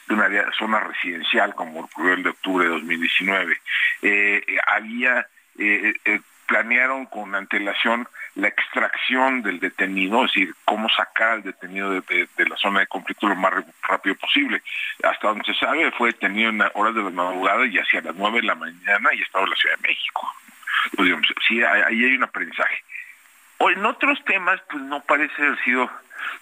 de 0.07 0.13
una 0.15 0.51
zona 0.57 0.79
residencial 0.79 1.53
como 1.53 1.81
ocurrió 1.81 2.13
el 2.13 2.23
de 2.23 2.29
octubre 2.29 2.65
de 2.65 2.71
2019. 2.71 3.57
Eh, 4.03 4.41
había 4.65 5.27
eh, 5.57 5.93
eh, 6.05 6.21
planearon 6.47 7.05
con 7.07 7.35
antelación 7.35 8.07
la 8.35 8.47
extracción 8.47 9.41
del 9.41 9.59
detenido, 9.59 10.23
es 10.23 10.31
decir, 10.33 10.53
cómo 10.63 10.87
sacar 10.89 11.29
al 11.29 11.43
detenido 11.43 11.91
de, 11.91 12.27
la 12.37 12.55
zona 12.55 12.79
de 12.81 12.87
conflicto 12.87 13.27
lo 13.27 13.35
más 13.35 13.53
rápido 13.81 14.15
posible. 14.15 14.61
Hasta 15.03 15.27
donde 15.27 15.43
se 15.43 15.55
sabe, 15.55 15.91
fue 15.91 16.13
detenido 16.13 16.49
en 16.49 16.61
horas 16.73 16.95
de 16.95 17.03
la 17.03 17.09
madrugada 17.09 17.65
y 17.65 17.77
hacia 17.77 18.01
las 18.01 18.15
nueve 18.15 18.41
de 18.41 18.47
la 18.47 18.55
mañana 18.55 19.09
y 19.13 19.21
estaba 19.21 19.43
en 19.43 19.49
la 19.51 19.55
Ciudad 19.57 19.75
de 19.75 19.87
México. 19.87 20.31
Pues, 20.95 21.09
sí, 21.47 21.61
ahí 21.63 22.03
hay 22.03 22.15
un 22.15 22.23
aprendizaje. 22.23 22.83
O 23.59 23.69
en 23.69 23.85
otros 23.85 24.23
temas, 24.25 24.61
pues 24.69 24.83
no 24.83 25.01
parece 25.01 25.41
haber 25.41 25.63
sido, 25.63 25.89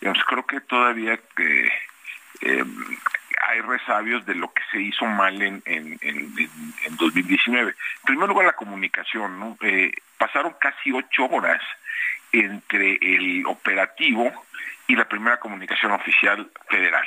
digamos, 0.01 0.23
creo 0.25 0.45
que 0.45 0.59
todavía 0.61 1.19
eh, 1.37 2.63
hay 3.47 3.61
resabios 3.61 4.25
de 4.25 4.35
lo 4.35 4.51
que 4.51 4.61
se 4.71 4.81
hizo 4.81 5.05
mal 5.05 5.41
en, 5.41 5.61
en, 5.65 5.97
en, 6.01 6.33
en 6.85 6.97
2019. 6.97 7.71
En 7.71 8.05
primer 8.05 8.29
lugar, 8.29 8.45
la 8.45 8.53
comunicación, 8.53 9.39
¿no? 9.39 9.57
Eh, 9.61 9.91
pasaron 10.17 10.55
casi 10.59 10.91
ocho 10.91 11.25
horas 11.25 11.61
entre 12.31 12.97
el 13.01 13.45
operativo 13.45 14.31
y 14.87 14.95
la 14.95 15.07
primera 15.07 15.39
comunicación 15.39 15.91
oficial 15.91 16.49
federal. 16.69 17.05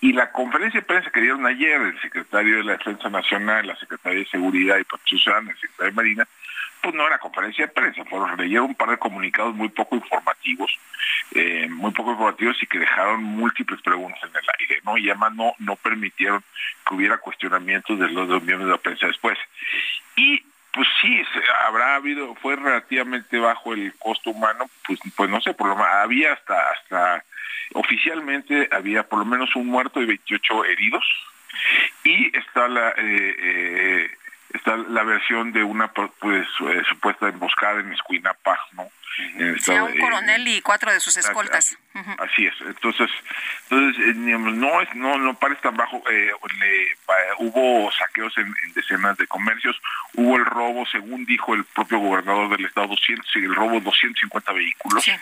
Y 0.00 0.12
la 0.12 0.30
conferencia 0.30 0.80
de 0.80 0.86
prensa 0.86 1.10
que 1.10 1.20
dieron 1.20 1.44
ayer 1.46 1.80
el 1.80 2.00
secretario 2.00 2.58
de 2.58 2.64
la 2.64 2.72
Defensa 2.72 3.10
Nacional, 3.10 3.66
la 3.66 3.76
secretaria 3.76 4.20
de 4.20 4.26
Seguridad 4.26 4.78
y 4.78 4.84
Protección, 4.84 5.48
el 5.48 5.58
secretario 5.58 5.90
de 5.90 5.96
Marina, 5.96 6.28
pues 6.80 6.94
no 6.94 7.06
era 7.06 7.18
conferencia 7.18 7.66
de 7.66 7.72
prensa, 7.72 8.04
fueron 8.04 8.36
leyeron 8.36 8.66
un 8.66 8.74
par 8.74 8.90
de 8.90 8.98
comunicados 8.98 9.54
muy 9.54 9.68
poco 9.68 9.96
informativos, 9.96 10.70
eh, 11.34 11.68
muy 11.70 11.90
poco 11.92 12.12
informativos 12.12 12.62
y 12.62 12.66
que 12.66 12.78
dejaron 12.78 13.22
múltiples 13.22 13.80
preguntas 13.82 14.20
en 14.22 14.30
el 14.30 14.44
aire, 14.60 14.80
¿no? 14.84 14.96
Y 14.96 15.10
además 15.10 15.34
no, 15.34 15.54
no 15.58 15.76
permitieron 15.76 16.42
que 16.86 16.94
hubiera 16.94 17.18
cuestionamientos 17.18 17.98
de 17.98 18.08
los 18.10 18.28
dos 18.28 18.42
miembros 18.42 18.66
de 18.66 18.76
la 18.76 18.82
prensa 18.82 19.06
después. 19.06 19.38
Y 20.16 20.42
pues 20.72 20.86
sí, 21.00 21.22
habrá 21.66 21.96
habido, 21.96 22.34
fue 22.36 22.56
relativamente 22.56 23.38
bajo 23.38 23.72
el 23.72 23.92
costo 23.98 24.30
humano, 24.30 24.70
pues, 24.86 25.00
pues 25.16 25.30
no 25.30 25.40
sé, 25.40 25.54
por 25.54 25.68
lo 25.68 25.74
menos 25.74 25.90
había 25.92 26.34
hasta, 26.34 26.70
hasta, 26.70 27.24
oficialmente 27.74 28.68
había 28.70 29.02
por 29.02 29.18
lo 29.18 29.24
menos 29.24 29.54
un 29.56 29.66
muerto 29.66 30.00
y 30.00 30.06
28 30.06 30.64
heridos, 30.66 31.04
y 32.04 32.36
está 32.36 32.68
la, 32.68 32.90
eh, 32.90 33.36
eh, 33.38 34.10
está 34.54 34.76
la 34.76 35.02
versión 35.02 35.52
de 35.52 35.62
una 35.62 35.88
pues 35.92 36.46
eh, 36.60 36.82
supuesta 36.88 37.28
emboscada 37.28 37.80
en 37.80 37.92
Escuinapa, 37.92 38.58
¿no? 38.72 38.88
En 39.18 39.48
el 39.48 39.60
sí, 39.60 39.74
a 39.74 39.82
un 39.82 39.98
coronel 39.98 40.46
y 40.46 40.60
cuatro 40.60 40.92
de 40.92 41.00
sus 41.00 41.16
escoltas. 41.16 41.76
Así, 41.76 41.76
uh 41.94 42.02
-huh. 42.02 42.24
así 42.24 42.46
es. 42.46 42.54
Entonces, 42.60 43.10
entonces 43.68 44.06
eh, 44.06 44.14
no 44.14 44.80
es 44.80 44.94
no 44.94 45.18
no 45.18 45.34
parece 45.34 45.62
tan 45.62 45.76
bajo. 45.76 46.02
Eh, 46.10 46.30
le, 46.60 46.86
hubo 47.38 47.90
saqueos 47.92 48.36
en, 48.38 48.46
en, 48.46 48.72
decenas 48.74 49.16
de 49.16 49.26
comercios, 49.26 49.76
hubo 50.14 50.36
el 50.36 50.44
robo, 50.44 50.86
según 50.86 51.24
dijo 51.24 51.54
el 51.54 51.64
propio 51.64 51.98
gobernador 51.98 52.48
del 52.56 52.66
estado, 52.66 52.86
200, 52.88 53.36
el 53.36 53.54
robo 53.54 53.80
250 53.80 54.52
vehículos. 54.52 55.04
Sí. 55.04 55.12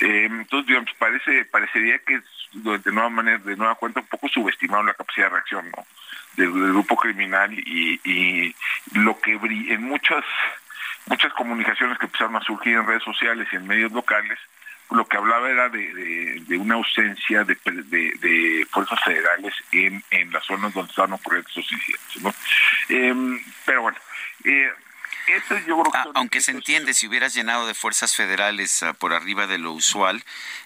Eh, 0.00 0.26
entonces, 0.26 0.66
digamos, 0.66 0.92
parece 0.98 1.44
parecería 1.46 1.98
que 2.00 2.20
de 2.54 2.92
nueva 2.92 3.10
manera, 3.10 3.38
de 3.38 3.56
nueva 3.56 3.74
cuenta, 3.74 4.00
un 4.00 4.06
poco 4.06 4.28
subestimaron 4.28 4.86
la 4.86 4.94
capacidad 4.94 5.26
de 5.26 5.34
reacción, 5.34 5.70
¿no? 5.70 5.86
Del, 6.36 6.52
grupo 6.52 6.96
criminal 6.96 7.52
y, 7.52 8.00
y 8.04 8.54
lo 8.92 9.20
que 9.20 9.32
en 9.32 9.82
muchas 9.82 10.24
muchas 11.06 11.32
comunicaciones 11.34 11.98
que 11.98 12.06
empezaron 12.06 12.36
a 12.36 12.40
surgir 12.40 12.74
en 12.74 12.86
redes 12.86 13.02
sociales 13.02 13.48
y 13.52 13.56
en 13.56 13.66
medios 13.66 13.92
locales, 13.92 14.38
lo 14.90 15.06
que 15.06 15.16
hablaba 15.16 15.50
era 15.50 15.68
de, 15.68 16.40
de, 16.46 16.56
una 16.56 16.74
ausencia 16.74 17.44
de, 17.44 17.56
de, 17.64 18.66
fuerzas 18.70 19.00
federales 19.02 19.54
en, 19.72 20.02
en 20.10 20.30
las 20.30 20.44
zonas 20.44 20.72
donde 20.72 20.90
estaban 20.90 21.14
ocurriendo 21.14 21.48
estos 21.48 21.72
incidentes. 21.72 22.22
¿no? 22.22 22.34
Eh, 22.88 23.40
pero 23.64 23.82
bueno, 23.82 23.98
eh, 24.44 24.70
eso 25.28 25.58
yo 25.66 25.80
creo 25.80 25.92
que 25.92 25.98
ah, 25.98 26.06
aunque 26.14 26.40
se 26.40 26.50
entiende, 26.50 26.94
si 26.94 27.06
hubieras 27.06 27.34
llenado 27.34 27.66
de 27.66 27.74
fuerzas 27.74 28.14
federales 28.14 28.82
uh, 28.82 28.94
por 28.94 29.12
arriba 29.12 29.46
de 29.46 29.58
lo 29.58 29.72
usual, 29.72 30.22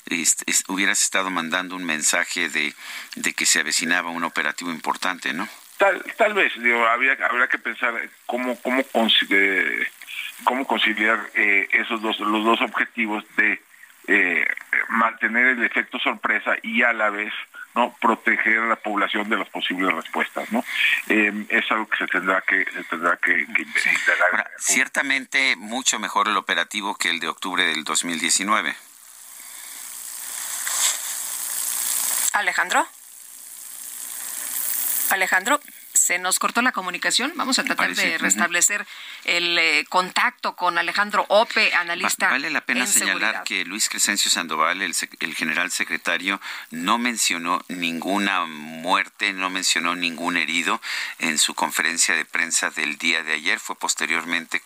es, 0.06 0.36
es, 0.46 0.64
hubieras 0.68 1.02
estado 1.02 1.30
mandando 1.30 1.76
un 1.76 1.84
mensaje 1.84 2.48
de, 2.48 2.74
de 3.16 3.32
que 3.34 3.46
se 3.46 3.60
avecinaba 3.60 4.10
un 4.10 4.24
operativo 4.24 4.70
importante, 4.70 5.32
¿no? 5.32 5.48
Tal, 5.76 6.02
tal 6.16 6.34
vez, 6.34 6.52
digo, 6.60 6.86
habría, 6.86 7.16
habría 7.28 7.46
que 7.46 7.58
pensar 7.58 7.94
cómo, 8.26 8.60
cómo 8.60 8.82
consigue 8.84 9.88
cómo 10.44 10.66
conciliar 10.66 11.18
eh, 11.34 11.68
esos 11.72 12.00
dos 12.00 12.18
los 12.20 12.44
dos 12.44 12.60
objetivos 12.60 13.24
de 13.36 13.60
eh, 14.06 14.46
mantener 14.88 15.46
el 15.46 15.64
efecto 15.64 15.98
sorpresa 15.98 16.56
y 16.62 16.82
a 16.82 16.92
la 16.92 17.10
vez 17.10 17.32
no 17.78 17.94
proteger 18.00 18.58
a 18.58 18.66
la 18.66 18.76
población 18.76 19.28
de 19.28 19.36
las 19.36 19.48
posibles 19.48 19.92
respuestas 19.94 20.50
no 20.50 20.64
eh, 21.08 21.46
es 21.48 21.70
algo 21.70 21.86
que 21.88 21.98
se 21.98 22.06
tendrá 22.06 22.40
que 22.42 22.64
se 22.64 22.82
tendrá 22.84 23.16
que, 23.16 23.46
que 23.46 23.64
sí. 23.80 23.90
Ahora, 24.32 24.50
ciertamente 24.58 25.54
mucho 25.56 25.98
mejor 25.98 26.28
el 26.28 26.36
operativo 26.36 26.96
que 26.96 27.10
el 27.10 27.20
de 27.20 27.28
octubre 27.28 27.64
del 27.64 27.84
2019 27.84 28.74
Alejandro. 32.32 32.86
Alejandro 35.10 35.60
se 36.08 36.18
nos 36.18 36.38
cortó 36.38 36.62
la 36.62 36.72
comunicación. 36.72 37.34
Vamos 37.36 37.58
a 37.58 37.64
tratar 37.64 37.94
de 37.94 38.16
restablecer 38.16 38.80
uh 38.80 38.84
-huh. 38.84 39.36
el 39.36 39.58
eh, 39.58 39.84
contacto 39.90 40.56
con 40.56 40.78
Alejandro 40.78 41.26
Ope, 41.28 41.74
analista. 41.74 42.30
Vale 42.30 42.48
la 42.48 42.62
pena 42.62 42.80
en 42.80 42.86
señalar 42.86 43.18
seguridad. 43.18 43.44
que 43.44 43.66
Luis 43.66 43.90
Crescencio 43.90 44.30
Sandoval, 44.30 44.80
el, 44.80 44.96
el, 45.20 45.34
general 45.34 45.70
secretario, 45.70 46.40
no 46.70 46.96
mencionó 46.96 47.62
ninguna 47.68 48.46
muerte, 48.46 49.34
no 49.34 49.50
mencionó 49.50 49.96
ningún 49.96 50.38
herido 50.38 50.80
en 51.18 51.36
su 51.36 51.52
conferencia 51.54 52.16
de 52.16 52.24
prensa 52.24 52.70
del 52.70 52.96
día 52.96 53.22
de 53.22 53.34
ayer. 53.34 53.60
Fue 53.60 53.76
posteriormente 53.76 54.62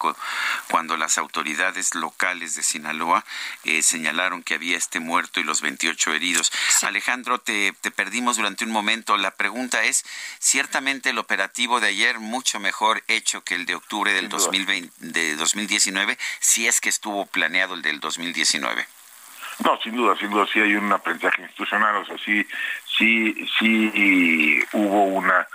cuando 0.69 0.97
las 0.97 1.19
autoridades 1.19 1.97
locales 1.97 2.55
de 2.55 2.63
Sinaloa 2.63 3.25
eh, 3.65 3.83
señalaron 3.83 4.45
que 4.45 4.55
había 4.55 4.77
este 4.77 5.01
muerto 5.01 5.41
y 5.41 5.43
los 5.43 5.61
28 5.61 6.15
heridos. 6.15 6.53
Sí. 6.79 6.87
Alejandro, 6.87 7.41
te, 7.41 7.73
te 7.81 7.91
perdimos 7.91 8.37
durante 8.37 8.65
un 8.65 8.71
momento. 8.71 9.17
La 9.17 9.33
pregunta 9.33 9.83
es, 9.83 10.05
ciertamente 10.39 11.11
el 11.11 11.19
operativo 11.19 11.32
de 11.37 11.89
ayer 11.89 12.19
mucho 12.19 12.61
mejor 12.61 13.03
hecho 13.09 13.43
que 13.43 13.55
el 13.55 13.65
de 13.65 13.75
octubre 13.75 14.13
del 14.13 14.29
2020, 14.29 14.93
de 14.99 15.37
2019, 15.37 16.19
si 16.41 16.67
es 16.67 16.81
que 16.81 16.89
estuvo 16.89 17.27
planeado 17.27 17.75
el 17.75 17.83
del 17.83 18.01
2019. 18.01 18.87
No, 19.65 19.79
sin 19.83 19.95
duda, 19.95 20.17
sin 20.17 20.31
duda, 20.31 20.47
sí 20.53 20.61
hay 20.61 20.75
un 20.75 20.93
aprendizaje 20.93 21.43
institucional, 21.43 21.97
o 21.97 22.05
sea, 22.05 22.17
sí, 22.19 22.47
sí, 22.99 23.49
sí 23.59 24.61
hubo 24.73 25.05
una, 25.05 25.47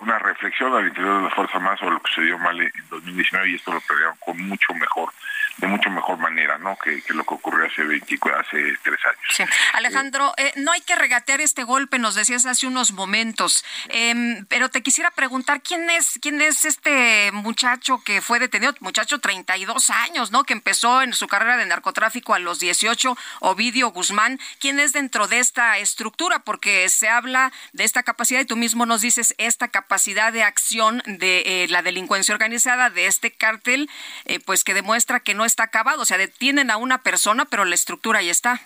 una 0.00 0.18
reflexión 0.18 0.74
al 0.74 0.86
interior 0.86 1.18
de 1.18 1.24
la 1.24 1.34
Fuerza 1.34 1.58
Más 1.58 1.78
sobre 1.80 1.94
lo 1.94 2.02
que 2.02 2.12
sucedió 2.12 2.38
mal 2.38 2.60
en 2.60 2.72
2019 2.90 3.50
y 3.50 3.54
esto 3.56 3.72
lo 3.72 3.80
pelearon 3.80 4.16
con 4.24 4.40
mucho 4.40 4.72
mejor 4.74 5.10
de 5.58 5.66
mucho 5.66 5.88
mejor 5.90 6.18
manera, 6.18 6.58
¿no? 6.58 6.76
Que, 6.76 7.02
lo 7.08 7.24
que 7.24 7.34
ocurrió 7.34 7.66
hace 7.66 7.84
24, 7.84 8.40
hace 8.40 8.58
tres 8.82 8.98
años. 9.04 9.50
Alejandro, 9.74 10.32
eh, 10.36 10.52
no 10.56 10.72
hay 10.72 10.80
que 10.80 10.96
regatear 10.96 11.40
este 11.40 11.62
golpe, 11.62 11.98
nos 11.98 12.14
decías 12.14 12.44
hace 12.46 12.66
unos 12.66 12.92
momentos, 12.92 13.64
em, 13.88 14.44
pero 14.46 14.68
te 14.68 14.82
quisiera 14.82 15.10
preguntar 15.10 15.62
quién 15.62 15.88
es, 15.90 16.18
quién 16.20 16.40
es 16.42 16.64
este 16.64 17.30
muchacho 17.32 18.02
que 18.04 18.20
fue 18.20 18.38
detenido, 18.40 18.74
muchacho 18.80 19.20
32 19.20 19.90
años, 19.90 20.32
¿no? 20.32 20.44
Que 20.44 20.54
empezó 20.54 21.02
en 21.02 21.12
su 21.12 21.28
carrera 21.28 21.56
de 21.56 21.66
narcotráfico 21.66 22.34
a 22.34 22.38
los 22.38 22.58
18, 22.58 23.16
Ovidio 23.40 23.90
Guzmán, 23.90 24.40
quién 24.58 24.80
es 24.80 24.92
dentro 24.92 25.28
de 25.28 25.38
esta 25.38 25.78
estructura, 25.78 26.40
porque 26.40 26.88
se 26.88 27.08
habla 27.08 27.52
de 27.72 27.84
esta 27.84 28.02
capacidad 28.02 28.40
y 28.40 28.44
tú 28.44 28.56
mismo 28.56 28.86
nos 28.86 29.00
dices 29.00 29.34
esta 29.38 29.68
capacidad 29.68 30.32
de 30.32 30.42
acción 30.42 31.02
de 31.06 31.42
eh, 31.46 31.66
la 31.68 31.82
delincuencia 31.82 32.34
organizada 32.34 32.90
de 32.90 33.06
este 33.06 33.30
cártel, 33.30 33.88
eh, 34.24 34.40
pues 34.40 34.64
que 34.64 34.74
demuestra 34.74 35.20
que 35.20 35.34
no 35.34 35.43
está 35.44 35.64
acabado, 35.64 36.02
o 36.02 36.04
sea, 36.04 36.18
detienen 36.18 36.70
a 36.70 36.76
una 36.76 36.98
persona, 36.98 37.44
pero 37.44 37.64
la 37.64 37.74
estructura 37.74 38.20
ahí 38.20 38.30
está. 38.30 38.60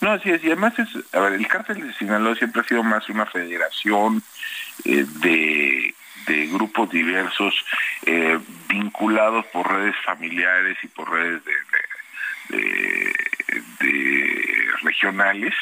No, 0.00 0.12
así 0.12 0.30
es, 0.30 0.42
y 0.44 0.46
además 0.46 0.78
es, 0.78 0.88
a 1.12 1.20
ver, 1.20 1.32
el 1.32 1.48
cártel 1.48 1.86
de 1.86 1.92
Sinaloa 1.94 2.36
siempre 2.36 2.60
ha 2.60 2.64
sido 2.64 2.84
más 2.84 3.08
una 3.08 3.26
federación 3.26 4.22
eh, 4.84 5.04
de, 5.20 5.94
grupos 6.52 6.90
diversos 6.90 7.54
eh, 8.04 8.38
vinculados 8.68 9.46
por 9.46 9.70
redes 9.70 9.96
familiares 10.04 10.76
y 10.82 10.88
por 10.88 11.10
redes 11.10 11.42
de, 11.44 11.54
regionales 14.82 15.54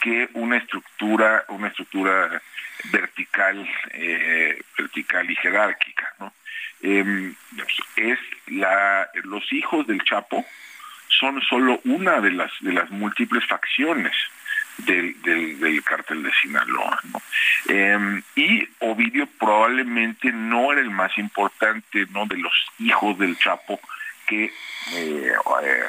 que 0.00 0.28
una 0.34 0.56
estructura, 0.56 1.44
una 1.48 1.68
estructura 1.68 2.42
vertical, 2.90 3.68
eh, 3.92 4.60
vertical 4.76 5.30
y 5.30 5.36
jerárquica, 5.36 6.14
¿no? 6.18 6.32
Em, 6.82 7.34
es 7.96 8.18
los 9.24 9.52
hijos 9.52 9.86
del 9.86 10.02
Chapo 10.02 10.44
son 11.08 11.40
solo 11.42 11.80
una 11.84 12.20
de 12.20 12.32
las, 12.32 12.50
de 12.60 12.72
las 12.72 12.90
múltiples 12.90 13.46
facciones 13.46 14.12
del, 14.78 15.20
del, 15.22 15.82
cártel 15.84 16.22
de 16.22 16.32
Sinaloa. 16.40 16.98
Em, 17.68 18.22
y 18.34 18.68
Ovidio 18.80 19.26
probablemente 19.38 20.32
no 20.32 20.72
era 20.72 20.80
el 20.80 20.90
más 20.90 21.16
importante 21.18 22.06
¿no? 22.10 22.26
de 22.26 22.38
los 22.38 22.52
hijos 22.78 23.18
del 23.18 23.38
Chapo 23.38 23.78
que 24.26 24.44
eh, 24.44 24.52
eh, 24.92 25.84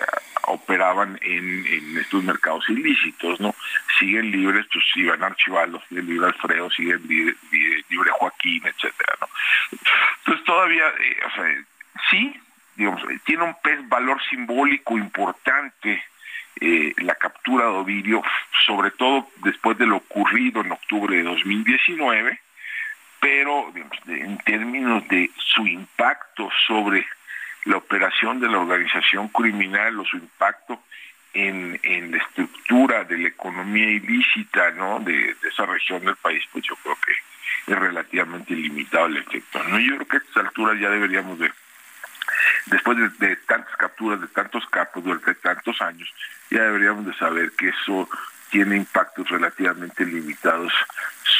operaban 0.47 1.19
en, 1.21 1.97
estos 1.97 2.23
mercados 2.23 2.67
ilícitos, 2.69 3.39
¿no? 3.39 3.55
Siguen 3.97 4.31
libres, 4.31 4.65
pues 4.71 4.85
Iván 4.95 5.23
Archivalo, 5.23 5.81
sigue 5.87 6.03
libre 6.03 6.27
Alfredo, 6.27 6.69
sigue 6.71 6.97
libre, 6.99 7.35
libre, 7.89 8.11
Joaquín, 8.11 8.61
etcétera, 8.65 9.13
¿no? 9.21 9.27
Entonces 10.19 10.45
todavía, 10.45 10.87
eh, 10.87 11.17
o 11.25 11.31
sea, 11.35 11.65
sí, 12.09 12.39
digamos, 12.75 13.01
tiene 13.25 13.43
un 13.43 13.55
pez 13.61 13.87
valor 13.87 14.21
simbólico 14.29 14.97
importante 14.97 16.03
eh, 16.59 16.93
la 16.97 17.15
captura 17.15 17.65
de 17.65 17.71
Ovidio, 17.71 18.21
sobre 18.65 18.91
todo 18.91 19.29
después 19.43 19.77
de 19.77 19.87
lo 19.87 19.97
ocurrido 19.97 20.61
en 20.61 20.71
octubre 20.71 21.15
de 21.15 21.23
2019, 21.23 22.39
pero 23.19 23.73
en 24.07 24.37
términos 24.39 25.07
de 25.07 25.31
su 25.37 25.65
impacto 25.65 26.49
sobre 26.67 27.05
la 27.65 27.77
operación 27.77 28.39
de 28.39 28.49
la 28.49 28.59
organización 28.59 29.29
criminal 29.29 29.99
o 29.99 30.05
su 30.05 30.17
impacto 30.17 30.83
en, 31.33 31.79
en 31.83 32.11
la 32.11 32.17
estructura 32.17 33.03
de 33.03 33.17
la 33.17 33.27
economía 33.29 33.89
ilícita 33.89 34.71
¿no? 34.71 34.99
de, 34.99 35.35
esa 35.49 35.65
región 35.65 36.05
del 36.05 36.15
país, 36.17 36.43
pues 36.51 36.63
yo 36.65 36.75
creo 36.77 36.97
que 37.05 37.11
es 37.71 37.79
relativamente 37.79 38.53
limitado 38.55 39.07
el 39.07 39.17
efecto. 39.17 39.63
¿no? 39.63 39.79
Yo 39.79 39.95
creo 39.95 40.07
que 40.07 40.17
a 40.17 40.19
estas 40.19 40.45
alturas 40.45 40.79
ya 40.79 40.89
deberíamos 40.89 41.39
de, 41.39 41.51
después 42.67 42.97
de, 43.19 43.35
tantas 43.37 43.75
capturas, 43.77 44.21
de 44.21 44.27
tantos 44.27 44.65
capos 44.67 45.03
durante 45.03 45.33
tantos 45.35 45.81
años, 45.81 46.13
ya 46.51 46.63
deberíamos 46.63 47.05
de 47.05 47.13
saber 47.15 47.51
que 47.53 47.69
eso 47.69 48.07
tiene 48.51 48.77
impactos 48.77 49.27
relativamente 49.29 50.05
limitados 50.05 50.71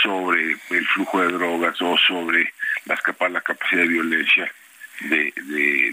sobre 0.01 0.57
el 0.71 0.87
flujo 0.87 1.21
de 1.21 1.33
drogas 1.33 1.79
o 1.81 1.95
sobre 1.97 2.51
las 2.85 2.99
la 3.29 3.41
capacidad 3.41 3.83
de 3.83 3.87
violencia 3.87 4.51
de, 5.01 5.33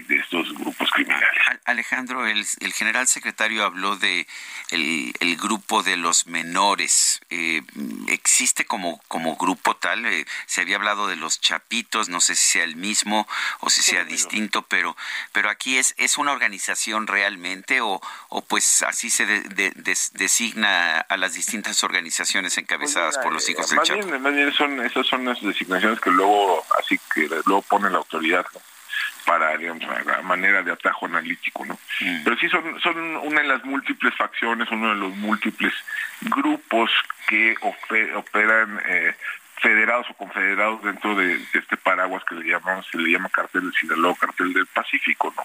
de, 0.07 0.15
estos 0.15 0.53
grupos 0.53 0.89
criminales. 0.91 1.27
Alejandro, 1.65 2.25
el, 2.27 2.45
general 2.73 3.07
secretario 3.07 3.65
habló 3.65 3.95
de 3.97 4.27
el, 4.69 5.37
grupo 5.37 5.83
de 5.83 5.97
los 5.97 6.27
menores. 6.27 7.21
Eh, 7.29 7.61
¿Existe 8.07 8.65
como, 8.65 9.01
como 9.07 9.35
grupo 9.35 9.75
tal? 9.75 10.05
Eh, 10.05 10.25
se 10.45 10.61
había 10.61 10.75
hablado 10.75 11.07
de 11.07 11.15
los 11.15 11.41
chapitos, 11.41 12.09
no 12.09 12.21
sé 12.21 12.35
si 12.35 12.47
sea 12.47 12.63
el 12.63 12.75
mismo 12.75 13.27
o 13.59 13.69
si 13.69 13.81
sea 13.81 14.03
distinto, 14.03 14.61
pero, 14.63 14.95
pero 15.31 15.49
aquí 15.49 15.77
es, 15.77 15.95
es 15.97 16.17
una 16.17 16.31
organización 16.31 17.07
realmente 17.07 17.81
o, 17.81 18.01
o 18.29 18.41
pues 18.43 18.83
así 18.83 19.09
se 19.09 19.25
designa 20.13 20.99
a 20.99 21.17
las 21.17 21.33
distintas 21.33 21.83
organizaciones 21.83 22.57
encabezadas 22.57 23.17
por 23.17 23.33
los 23.33 23.47
hijos 23.49 23.69
del 23.69 23.77
más 23.77 23.87
Chapo. 23.87 24.05
Bien, 24.05 24.21
más 24.21 24.33
bien 24.33 24.53
son, 24.53 24.85
esas 24.85 25.07
son 25.07 25.25
las 25.25 25.41
designaciones 25.41 25.99
que 25.99 26.11
luego, 26.11 26.63
así 26.79 26.99
que 27.13 27.27
luego 27.45 27.61
pone 27.63 27.89
la 27.89 27.97
autoridad, 27.97 28.45
¿no? 28.53 28.70
Para, 29.25 29.57
digamos, 29.57 29.83
la 30.05 30.21
manera 30.21 30.63
de 30.63 30.71
atajo 30.71 31.05
analítico, 31.05 31.65
¿no? 31.65 31.75
Mm. 32.01 32.23
Pero 32.23 32.37
sí 32.37 32.49
son, 32.49 32.79
son 32.81 32.97
una 33.17 33.41
de 33.41 33.47
las 33.47 33.63
múltiples 33.63 34.15
facciones, 34.15 34.69
uno 34.71 34.89
de 34.89 34.95
los 34.95 35.15
múltiples 35.17 35.73
grupos 36.21 36.91
que 37.27 37.55
operan 37.61 38.79
eh, 38.85 39.15
federados 39.61 40.07
o 40.09 40.13
confederados 40.15 40.83
dentro 40.83 41.15
de, 41.15 41.39
este 41.53 41.77
paraguas 41.77 42.23
que 42.25 42.35
le 42.35 42.49
llamamos, 42.49 42.85
se 42.91 42.97
le 42.97 43.11
llama 43.11 43.29
cartel 43.29 43.61
del 43.61 43.73
Sinaloa, 43.73 44.15
cartel 44.19 44.53
del 44.53 44.65
Pacífico, 44.65 45.33
¿no? 45.37 45.43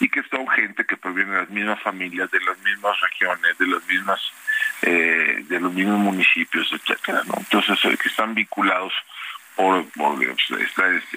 Y 0.00 0.08
que 0.08 0.22
son 0.24 0.48
gente 0.48 0.84
que 0.86 0.96
proviene 0.96 1.32
de 1.32 1.40
las 1.42 1.50
mismas 1.50 1.82
familias, 1.82 2.30
de 2.30 2.40
las 2.40 2.58
mismas 2.58 2.98
regiones, 3.00 3.58
de 3.58 3.66
las 3.66 3.86
mismas, 3.86 4.20
eh, 4.82 5.44
de 5.46 5.60
los 5.60 5.72
mismos 5.72 5.98
municipios, 5.98 6.72
etcétera, 6.72 7.22
¿no? 7.26 7.34
Entonces, 7.36 7.78
eh, 7.84 7.96
que 8.00 8.08
están 8.08 8.34
vinculados 8.34 8.92
por, 9.58 9.84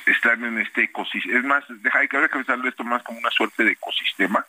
están 0.08 0.44
en 0.44 0.58
este 0.58 0.86
ecosistema. 0.86 1.38
Es 1.38 1.46
más, 1.46 1.64
deja, 1.68 2.08
que 2.08 2.28
pensarlo 2.28 2.68
esto 2.68 2.84
más 2.84 3.04
como 3.04 3.20
una 3.20 3.30
suerte 3.30 3.64
de 3.64 3.74
ecosistema, 3.74 4.44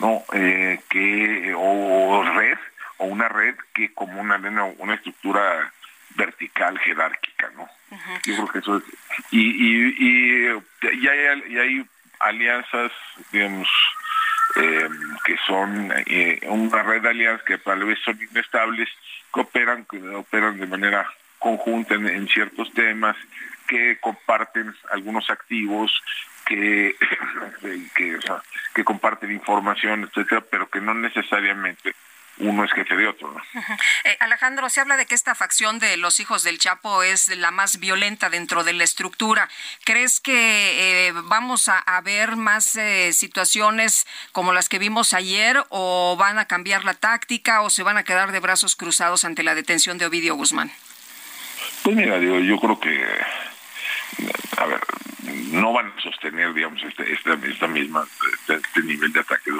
¿no? 0.00 0.24
Eh, 0.32 0.80
que, 0.88 1.54
o 1.56 2.24
red, 2.34 2.58
o 2.96 3.04
una 3.04 3.28
red 3.28 3.54
que 3.72 3.94
como 3.94 4.20
una, 4.20 4.36
una 4.78 4.94
estructura 4.94 5.72
vertical, 6.16 6.78
jerárquica, 6.80 7.48
¿no? 7.54 7.68
Yo 8.24 8.34
creo 8.34 8.48
que 8.48 8.58
eso 8.58 8.76
es. 8.78 8.82
Y, 9.30 9.40
y, 9.40 10.48
y, 10.82 11.08
hay, 11.08 11.58
hay 11.58 11.86
alianzas, 12.18 12.90
digamos, 13.30 13.68
eh, 14.56 14.88
que 15.24 15.36
son 15.46 15.92
eh, 16.06 16.40
una 16.48 16.82
red 16.82 17.02
de 17.02 17.10
alianzas 17.10 17.46
que 17.46 17.58
tal 17.58 17.84
vez 17.84 18.00
son 18.04 18.18
inestables, 18.20 18.88
que 19.32 19.40
operan, 19.40 19.84
que 19.84 20.00
operan 20.08 20.58
de 20.58 20.66
manera 20.66 21.08
conjunta 21.38 21.94
en, 21.94 22.28
ciertos 22.28 22.72
temas, 22.72 23.16
que 23.66 23.98
comparten 24.00 24.74
algunos 24.90 25.28
activos, 25.30 25.92
que, 26.44 26.96
que, 27.96 28.18
que 28.74 28.84
comparten 28.84 29.32
información, 29.32 30.04
etcétera, 30.04 30.42
pero 30.50 30.68
que 30.68 30.80
no 30.80 30.94
necesariamente 30.94 31.94
uno 32.38 32.64
es 32.64 32.72
jefe 32.72 32.96
de 32.96 33.08
otro. 33.08 33.34
Eh, 34.04 34.16
Alejandro, 34.20 34.68
se 34.68 34.80
habla 34.80 34.96
de 34.96 35.06
que 35.06 35.14
esta 35.14 35.34
facción 35.34 35.78
de 35.78 35.96
los 35.96 36.20
hijos 36.20 36.42
del 36.42 36.58
Chapo 36.58 37.02
es 37.02 37.28
la 37.28 37.50
más 37.50 37.78
violenta 37.78 38.28
dentro 38.28 38.62
de 38.64 38.74
la 38.74 38.84
estructura. 38.84 39.48
¿Crees 39.84 40.20
que 40.20 41.08
eh, 41.08 41.12
vamos 41.24 41.68
a, 41.68 42.00
ver 42.02 42.36
más 42.36 42.76
eh, 42.76 43.12
situaciones 43.12 44.06
como 44.32 44.52
las 44.52 44.68
que 44.68 44.78
vimos 44.78 45.14
ayer 45.14 45.64
o 45.70 46.16
van 46.18 46.38
a 46.38 46.44
cambiar 46.44 46.84
la 46.84 46.94
táctica 46.94 47.62
o 47.62 47.70
se 47.70 47.82
van 47.82 47.96
a 47.96 48.04
quedar 48.04 48.32
de 48.32 48.40
brazos 48.40 48.76
cruzados 48.76 49.24
ante 49.24 49.42
la 49.42 49.54
detención 49.54 49.96
de 49.98 50.06
Ovidio 50.06 50.34
Guzmán? 50.34 50.70
Pues 51.86 51.94
mira, 51.94 52.18
digo, 52.18 52.40
yo 52.40 52.58
creo 52.58 52.80
que, 52.80 53.06
no 55.52 55.72
van 55.72 55.92
a 55.96 56.00
sostener, 56.00 56.52
digamos, 56.52 56.82
este, 56.82 57.12
esta, 57.12 57.34
esta 57.34 57.68
misma, 57.68 58.04
este, 58.32 58.54
este 58.54 58.82
nivel 58.82 59.12
de 59.12 59.20
ataque 59.20 59.52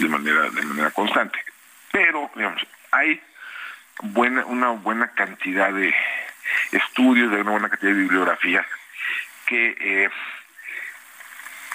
de 0.00 0.08
manera, 0.08 0.50
de 0.50 0.62
manera 0.62 0.90
constante. 0.90 1.38
Pero, 1.92 2.28
digamos, 2.34 2.60
hay 2.90 3.22
buena, 4.02 4.46
una 4.46 4.70
buena 4.70 5.12
cantidad 5.12 5.72
de 5.72 5.94
estudios, 6.72 7.30
de 7.30 7.42
una 7.42 7.52
buena 7.52 7.68
cantidad 7.68 7.92
de 7.92 7.98
bibliografía 7.98 8.66
que 9.46 9.76
eh, 9.78 10.10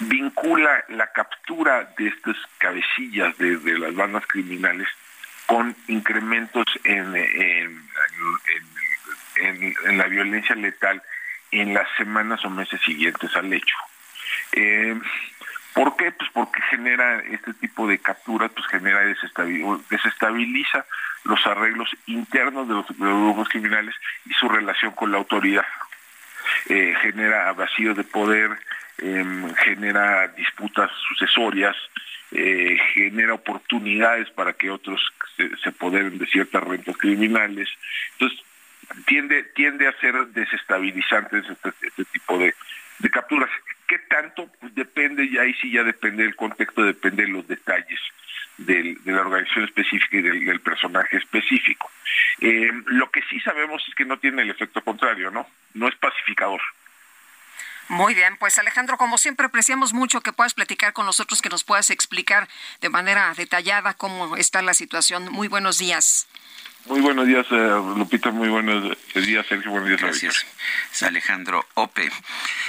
vincula 0.00 0.84
la 0.88 1.10
captura 1.10 1.90
de 1.96 2.08
estas 2.08 2.36
cabecillas 2.58 3.34
de, 3.38 3.78
las 3.78 3.94
bandas 3.94 4.26
criminales 4.26 4.88
con 5.46 5.74
incrementos 5.88 6.66
en, 6.84 7.16
en 7.16 7.84
en, 8.54 8.73
la 9.92 10.06
violencia 10.06 10.54
letal 10.54 11.02
en 11.50 11.74
las 11.74 11.88
semanas 11.96 12.44
o 12.44 12.50
meses 12.50 12.80
siguientes 12.82 13.34
al 13.36 13.52
hecho. 13.52 13.76
Eh, 14.52 14.98
¿Por 15.74 15.96
qué? 15.96 16.12
Pues 16.12 16.30
porque 16.32 16.62
genera 16.70 17.20
este 17.30 17.52
tipo 17.54 17.86
de 17.88 17.98
capturas, 17.98 18.50
pues 18.54 18.66
genera 18.68 19.00
desestabiliza, 19.90 20.86
los 21.24 21.44
arreglos 21.46 21.90
internos 22.06 22.68
de 22.68 22.74
los, 22.74 22.86
grupos 22.96 23.48
criminales 23.48 23.94
y 24.24 24.32
su 24.34 24.48
relación 24.48 24.92
con 24.92 25.10
la 25.10 25.18
autoridad. 25.18 25.66
Eh, 26.68 26.94
genera 27.02 27.52
vacío 27.52 27.94
de 27.94 28.04
poder, 28.04 28.50
em, 28.98 29.52
genera 29.56 30.28
disputas 30.28 30.90
sucesorias, 31.08 31.76
eh, 32.30 32.78
genera 32.94 33.34
oportunidades 33.34 34.30
para 34.30 34.52
que 34.52 34.70
otros 34.70 35.00
se, 35.36 35.56
se 35.56 35.70
apoderen 35.70 36.18
de 36.18 36.26
ciertas 36.26 36.62
rentas 36.62 36.96
criminales. 36.96 37.68
Entonces, 38.12 38.44
tiende, 39.06 39.42
tiende 39.54 39.88
a 39.88 39.98
ser 40.00 40.14
desestabilizantes 40.28 41.44
este, 41.48 41.72
este 41.82 42.04
tipo 42.06 42.38
de, 42.38 42.54
capturas. 43.10 43.50
¿Qué 43.86 43.98
tanto? 43.98 44.50
Pues 44.60 44.74
depende, 44.74 45.24
y 45.24 45.38
ahí 45.38 45.54
sí 45.54 45.70
ya 45.70 45.82
depende 45.82 46.22
del 46.22 46.36
contexto, 46.36 46.84
depende 46.84 47.24
de 47.24 47.28
los 47.28 47.46
detalles 47.46 48.00
del, 48.56 49.02
de 49.04 49.12
la 49.12 49.20
organización 49.20 49.64
específica 49.64 50.16
y 50.16 50.22
del, 50.22 50.60
personaje 50.60 51.16
específico. 51.18 51.90
Eh, 52.40 52.70
lo 52.86 53.10
que 53.10 53.22
sí 53.28 53.40
sabemos 53.40 53.84
es 53.88 53.94
que 53.94 54.04
no 54.04 54.18
tiene 54.18 54.42
el 54.42 54.50
efecto 54.50 54.82
contrario, 54.82 55.30
¿no? 55.30 55.46
No 55.74 55.88
es 55.88 55.94
pacificador. 55.96 56.60
Muy 57.88 58.14
bien, 58.14 58.36
pues 58.38 58.58
Alejandro, 58.58 58.96
como 58.96 59.18
siempre 59.18 59.46
apreciamos 59.46 59.92
mucho 59.92 60.22
que 60.22 60.32
puedas 60.32 60.54
platicar 60.54 60.94
con 60.94 61.04
nosotros, 61.04 61.42
que 61.42 61.50
nos 61.50 61.64
puedas 61.64 61.90
explicar 61.90 62.48
de 62.80 62.88
manera 62.88 63.32
detallada 63.36 63.92
cómo 63.94 64.36
está 64.36 64.62
la 64.62 64.72
situación. 64.72 65.30
Muy 65.30 65.48
buenos 65.48 65.78
días. 65.78 66.26
Muy 66.86 67.00
buenos 67.00 67.26
días, 67.26 67.46
eh, 67.50 67.80
Lupita. 67.96 68.30
Muy 68.30 68.48
buenos 68.50 68.94
días, 69.14 69.46
Sergio. 69.46 69.70
Buenos 69.70 69.88
días, 69.88 70.02
Gracias. 70.02 70.44
Alejandro 71.00 71.64
Ope. 71.72 72.10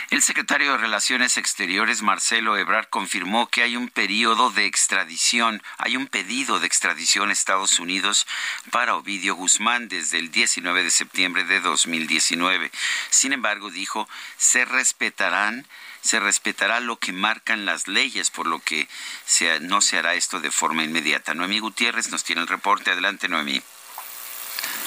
El 0.09 0.21
secretario 0.21 0.71
de 0.71 0.77
Relaciones 0.77 1.37
Exteriores, 1.37 2.01
Marcelo 2.01 2.57
Ebrard, 2.57 2.87
confirmó 2.89 3.47
que 3.47 3.61
hay 3.61 3.75
un 3.75 3.89
periodo 3.89 4.51
de 4.51 4.67
extradición, 4.67 5.61
hay 5.77 5.97
un 5.97 6.07
pedido 6.07 6.61
de 6.61 6.67
extradición 6.67 7.29
a 7.29 7.33
Estados 7.33 7.77
Unidos 7.79 8.25
para 8.71 8.95
Ovidio 8.95 9.35
Guzmán 9.35 9.89
desde 9.89 10.17
el 10.19 10.31
19 10.31 10.83
de 10.83 10.91
septiembre 10.91 11.43
de 11.43 11.59
2019. 11.59 12.71
Sin 13.09 13.33
embargo, 13.33 13.69
dijo, 13.69 14.07
se 14.37 14.63
respetarán 14.63 15.65
se 16.01 16.19
respetará 16.19 16.79
lo 16.81 16.97
que 16.97 17.11
marcan 17.11 17.65
las 17.65 17.87
leyes, 17.87 18.29
por 18.29 18.45
lo 18.45 18.59
que 18.59 18.87
no 19.61 19.81
se 19.81 19.97
hará 19.97 20.13
esto 20.13 20.39
de 20.39 20.51
forma 20.51 20.83
inmediata. 20.83 21.33
Noemí 21.33 21.57
Gutiérrez 21.57 22.11
nos 22.11 22.23
tiene 22.23 22.43
el 22.43 22.47
reporte. 22.47 22.91
Adelante, 22.91 23.27
Noemí. 23.27 23.59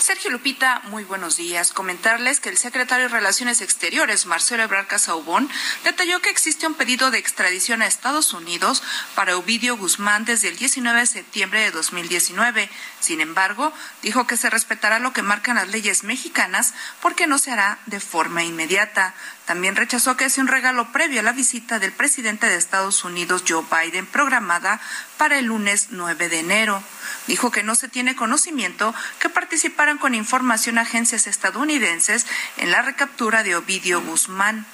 Sergio 0.00 0.30
Lupita, 0.30 0.80
muy 0.84 1.02
buenos 1.04 1.36
días. 1.36 1.72
Comentarles 1.72 2.38
que 2.40 2.48
el 2.48 2.56
secretario 2.56 3.08
de 3.08 3.14
Relaciones 3.14 3.60
Exteriores, 3.60 4.26
Marcelo 4.26 4.62
Ebrard 4.62 4.86
Casaubón, 4.86 5.50
detalló 5.82 6.20
que 6.20 6.30
existe 6.30 6.66
un 6.66 6.74
pedido 6.74 7.10
de 7.10 7.18
extradición 7.18 7.82
a 7.82 7.86
Estados 7.86 8.32
Unidos 8.32 8.82
para 9.14 9.36
Ovidio 9.36 9.76
Guzmán 9.76 10.24
desde 10.24 10.48
el 10.48 10.56
19 10.56 11.00
de 11.00 11.06
septiembre 11.06 11.60
de 11.60 11.72
2019. 11.72 12.70
Sin 13.00 13.20
embargo, 13.20 13.72
dijo 14.02 14.26
que 14.26 14.36
se 14.36 14.50
respetará 14.50 15.00
lo 15.00 15.12
que 15.12 15.22
marcan 15.22 15.56
las 15.56 15.68
leyes 15.68 16.04
mexicanas 16.04 16.74
porque 17.02 17.26
no 17.26 17.38
se 17.38 17.50
hará 17.50 17.78
de 17.86 18.00
forma 18.00 18.44
inmediata. 18.44 19.14
También 19.48 19.76
rechazó 19.76 20.14
que 20.14 20.26
es 20.26 20.36
un 20.36 20.46
regalo 20.46 20.92
previo 20.92 21.20
a 21.20 21.22
la 21.22 21.32
visita 21.32 21.78
del 21.78 21.90
presidente 21.90 22.46
de 22.46 22.56
Estados 22.56 23.02
Unidos, 23.02 23.44
Joe 23.48 23.64
Biden, 23.70 24.04
programada 24.04 24.78
para 25.16 25.38
el 25.38 25.46
lunes 25.46 25.86
9 25.88 26.28
de 26.28 26.40
enero. 26.40 26.82
Dijo 27.26 27.50
que 27.50 27.62
no 27.62 27.74
se 27.74 27.88
tiene 27.88 28.14
conocimiento 28.14 28.94
que 29.18 29.30
participaran 29.30 29.96
con 29.96 30.14
información 30.14 30.76
agencias 30.76 31.26
estadounidenses 31.26 32.26
en 32.58 32.70
la 32.70 32.82
recaptura 32.82 33.42
de 33.42 33.56
Ovidio 33.56 34.02
Guzmán. 34.02 34.66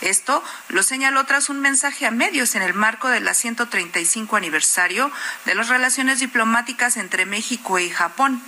Esto 0.00 0.44
lo 0.68 0.84
señaló 0.84 1.26
tras 1.26 1.48
un 1.48 1.58
mensaje 1.58 2.06
a 2.06 2.12
medios 2.12 2.54
en 2.54 2.62
el 2.62 2.72
marco 2.72 3.08
del 3.08 3.28
135 3.34 4.36
aniversario 4.36 5.10
de 5.44 5.56
las 5.56 5.68
relaciones 5.68 6.20
diplomáticas 6.20 6.96
entre 6.98 7.26
México 7.26 7.80
y 7.80 7.90
Japón. 7.90 8.40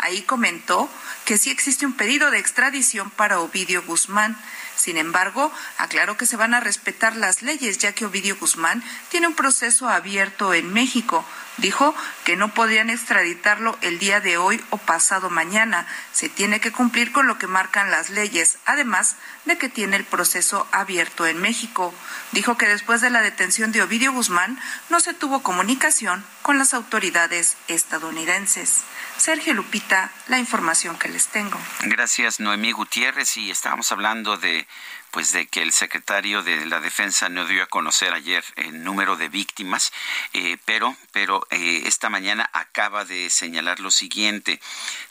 Ahí 0.00 0.20
comentó 0.20 0.90
que 1.24 1.38
sí 1.38 1.50
existe 1.50 1.86
un 1.86 1.94
pedido 1.94 2.30
de 2.30 2.38
extradición 2.38 3.10
para 3.10 3.40
Ovidio 3.40 3.82
Guzmán 3.84 4.36
sin 4.80 4.96
embargo, 4.96 5.52
aclaró 5.78 6.16
que 6.16 6.26
se 6.26 6.36
van 6.36 6.54
a 6.54 6.60
respetar 6.60 7.16
las 7.16 7.42
leyes, 7.42 7.78
ya 7.78 7.92
que 7.92 8.06
Ovidio 8.06 8.36
Guzmán 8.36 8.82
tiene 9.10 9.28
un 9.28 9.34
proceso 9.34 9.88
abierto 9.88 10.54
en 10.54 10.72
México. 10.72 11.24
Dijo 11.56 11.94
que 12.24 12.36
no 12.36 12.54
podrían 12.54 12.90
extraditarlo 12.90 13.76
el 13.82 13.98
día 13.98 14.20
de 14.20 14.38
hoy 14.38 14.64
o 14.70 14.78
pasado 14.78 15.30
mañana. 15.30 15.86
Se 16.12 16.28
tiene 16.28 16.60
que 16.60 16.72
cumplir 16.72 17.12
con 17.12 17.26
lo 17.26 17.38
que 17.38 17.46
marcan 17.46 17.90
las 17.90 18.10
leyes, 18.10 18.58
además 18.64 19.16
de 19.44 19.58
que 19.58 19.68
tiene 19.68 19.96
el 19.96 20.04
proceso 20.04 20.66
abierto 20.72 21.26
en 21.26 21.40
México. 21.40 21.92
Dijo 22.32 22.56
que 22.56 22.66
después 22.66 23.00
de 23.00 23.10
la 23.10 23.20
detención 23.20 23.72
de 23.72 23.82
Ovidio 23.82 24.12
Guzmán 24.12 24.58
no 24.88 25.00
se 25.00 25.12
tuvo 25.12 25.42
comunicación 25.42 26.24
con 26.42 26.58
las 26.58 26.72
autoridades 26.72 27.56
estadounidenses. 27.68 28.84
Sergio 29.16 29.52
Lupita, 29.52 30.10
la 30.28 30.38
información 30.38 30.98
que 30.98 31.08
les 31.08 31.26
tengo. 31.26 31.60
Gracias, 31.82 32.40
Noemí 32.40 32.72
Gutiérrez. 32.72 33.36
Y 33.36 33.50
estábamos 33.50 33.92
hablando 33.92 34.38
de 34.38 34.66
pues 35.10 35.32
de 35.32 35.46
que 35.46 35.62
el 35.62 35.72
secretario 35.72 36.42
de 36.42 36.66
la 36.66 36.80
defensa 36.80 37.28
no 37.28 37.46
dio 37.46 37.62
a 37.62 37.66
conocer 37.66 38.12
ayer 38.12 38.44
el 38.56 38.82
número 38.84 39.16
de 39.16 39.28
víctimas, 39.28 39.92
eh, 40.32 40.56
pero, 40.64 40.96
pero 41.12 41.46
eh, 41.50 41.82
esta 41.86 42.08
mañana 42.08 42.48
acaba 42.52 43.04
de 43.04 43.30
señalar 43.30 43.80
lo 43.80 43.90
siguiente. 43.90 44.60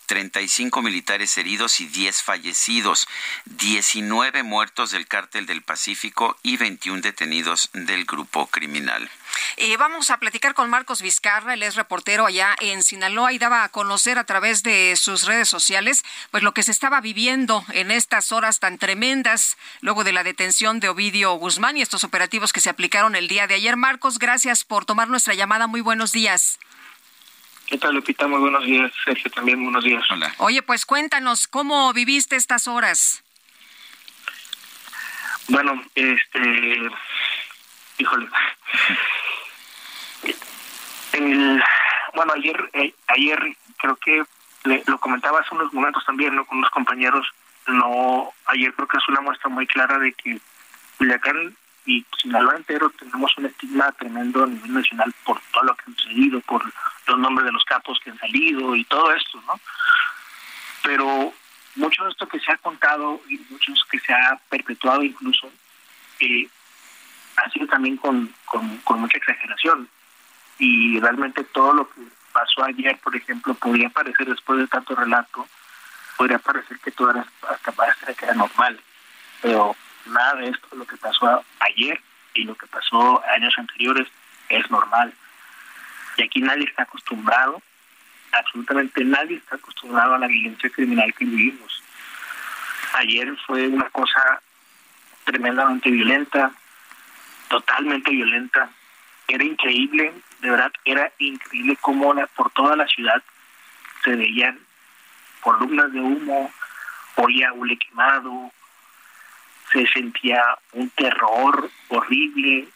35 0.10 0.82
militares 0.82 1.38
heridos 1.38 1.80
y 1.80 1.86
10 1.86 2.24
fallecidos, 2.24 3.08
19 3.46 4.42
muertos 4.42 4.90
del 4.90 5.06
cártel 5.06 5.46
del 5.46 5.62
Pacífico 5.62 6.36
y 6.42 6.58
21 6.58 7.02
detenidos 7.02 7.70
del 7.74 8.06
grupo 8.06 8.48
criminal. 8.48 9.08
Eh, 9.58 9.78
vamos 9.78 10.10
a 10.10 10.18
platicar 10.18 10.56
con 10.56 10.68
Marcos 10.68 11.04
Vizcarra, 11.04 11.54
él 11.54 11.62
es 11.62 11.76
reportero 11.76 12.26
allá 12.26 12.56
en 12.60 12.82
Sinaloa 12.82 13.34
y 13.34 13.38
daba 13.38 13.64
a 13.64 13.70
conocer 13.70 14.18
a 14.18 14.24
través 14.24 14.64
de 14.64 14.96
sus 14.96 15.28
redes 15.28 15.48
sociales 15.48 16.04
pues 16.32 16.42
lo 16.42 16.56
que 16.56 16.64
se 16.64 16.72
estaba 16.72 17.02
viviendo 17.02 17.64
en 17.72 17.92
estas 17.92 18.32
horas 18.32 18.60
tan 18.60 18.80
tremendas 18.80 19.58
luego 19.82 20.04
de 20.04 20.12
la 20.12 20.24
detención 20.24 20.80
de 20.80 20.90
Ovidio 20.90 21.34
Guzmán 21.34 21.78
y 21.78 21.84
estos 21.84 22.04
operativos 22.04 22.52
que 22.52 22.62
se 22.62 22.72
aplicaron 22.72 23.16
el 23.16 23.28
día 23.28 23.46
de 23.46 23.54
ayer. 23.54 23.78
Marcos, 23.78 24.18
gracias 24.18 24.64
por 24.64 24.86
tomar 24.86 25.08
nuestra 25.08 25.36
llamada. 25.36 25.68
Muy 25.68 25.82
buenos 25.82 26.12
días. 26.12 26.58
¿Qué 27.70 27.78
tal, 27.78 27.94
Lupita? 27.94 28.26
Muy 28.28 28.40
buenos 28.40 28.66
días. 28.66 28.92
Sergio, 29.06 29.30
también 29.30 29.64
buenos 29.64 29.84
días. 29.84 30.04
Hola. 30.10 30.34
Oye, 30.40 30.64
pues 30.64 30.88
cuéntanos, 30.88 31.48
¿cómo 31.48 31.94
viviste 31.94 32.36
estas 32.36 32.68
horas? 32.68 33.24
Bueno, 35.50 35.80
este... 35.94 36.90
Híjole. 38.00 38.28
bueno, 42.16 42.34
ayer, 42.34 42.70
eh, 42.74 42.92
ayer 43.06 43.56
creo 43.78 43.96
que 43.98 44.24
lo 44.88 44.98
comentaba 44.98 45.40
hace 45.42 45.54
unos 45.54 45.72
momentos 45.72 46.04
también, 46.06 46.36
¿no? 46.36 46.46
Con 46.46 46.58
unos 46.58 46.72
compañeros. 46.72 47.28
No, 47.68 48.34
ayer 48.48 48.74
creo 48.74 48.88
que 48.88 48.98
es 48.98 49.08
una 49.10 49.22
muestra 49.22 49.48
muy 49.48 49.68
clara 49.68 50.00
de 50.00 50.12
que 50.14 50.42
Culiacán 50.98 51.56
y 51.86 52.04
Sinaloa 52.20 52.56
entero 52.56 52.90
tenemos 52.90 53.38
un 53.38 53.46
estigma 53.46 53.92
tremendo 53.92 54.44
a 54.44 54.48
nivel 54.48 54.74
nacional 54.74 55.14
por 55.24 55.40
todo 55.52 55.66
lo 55.66 55.76
que 55.76 55.84
han 55.86 55.96
sucedido, 55.98 56.42
por 56.42 56.64
los 57.10 57.20
nombres 57.20 57.46
de 57.46 57.52
los 57.52 57.66
capos 57.66 58.00
que 58.00 58.12
han 58.12 58.20
salido 58.20 58.76
y 58.76 58.84
todo 58.86 59.12
esto, 59.14 59.42
¿no? 59.48 59.60
Pero 60.84 61.34
mucho 61.76 62.04
de 62.04 62.12
esto 62.12 62.28
que 62.28 62.40
se 62.40 62.52
ha 62.52 62.58
contado 62.58 63.22
y 63.28 63.38
mucho 63.50 63.72
de 63.72 63.78
esto 63.78 63.88
que 63.92 64.00
se 64.00 64.14
ha 64.14 64.40
perpetuado 64.50 65.04
incluso 65.04 65.52
eh, 66.20 66.48
ha 67.38 67.50
sido 67.52 67.68
también 67.68 67.98
con, 67.98 68.34
con, 68.46 69.00
mucha 69.00 69.18
exageración 69.18 69.88
y 70.58 71.00
realmente 71.00 71.44
todo 71.46 71.74
lo 71.74 71.90
que 71.90 72.02
pasó 72.34 72.64
ayer, 72.66 72.98
por 73.00 73.16
ejemplo, 73.16 73.54
podría 73.54 73.90
parecer 73.90 74.28
después 74.28 74.60
de 74.60 74.68
tanto 74.68 74.94
relato, 74.94 75.48
podría 76.18 76.40
parecer 76.40 76.78
que 76.80 76.92
todo 76.92 77.12
era 77.12 77.26
hasta 77.50 77.72
parece 77.72 78.14
que 78.14 78.26
era 78.26 78.34
normal, 78.34 78.80
pero 79.42 79.76
nada 80.06 80.36
de 80.36 80.50
esto, 80.50 80.68
lo 80.76 80.86
que 80.86 80.98
pasó 80.98 81.44
ayer 81.60 82.02
y 82.34 82.44
lo 82.44 82.56
que 82.56 82.68
pasó 82.68 83.24
años 83.30 83.54
anteriores 83.58 84.08
es 84.50 84.70
normal. 84.70 85.14
Y 86.20 86.24
aquí 86.24 86.42
nadie 86.42 86.66
está 86.66 86.84
acostumbrado, 86.84 87.62
absolutamente 88.34 89.06
nadie 89.06 89.38
está 89.38 89.56
acostumbrado 89.56 90.16
a 90.16 90.18
la 90.18 90.28
violencia 90.28 90.70
criminal 90.70 91.14
que 91.14 91.24
vivimos. 91.24 91.82
Ayer 92.96 93.34
fue 93.48 93.70
una 93.70 93.90
cosa 93.90 94.42
tremendamente 95.24 95.90
violenta, 95.90 96.52
totalmente 97.48 98.12
violenta. 98.12 98.70
Era 99.30 99.46
increíble, 99.46 100.12
de 100.42 100.50
verdad, 100.50 100.74
era 100.84 101.10
increíble 101.20 101.78
cómo 101.80 102.14
por 102.36 102.52
toda 102.52 102.76
la 102.76 102.88
ciudad 102.88 103.24
se 104.04 104.14
veían 104.14 104.60
columnas 105.40 105.90
de 105.94 106.02
humo, 106.02 106.52
olía 107.16 107.54
hule 107.54 107.78
quemado, 107.78 108.52
se 109.72 109.88
sentía 109.88 110.44
un 110.74 110.90
terror 110.90 111.70
horrible, 111.88 112.68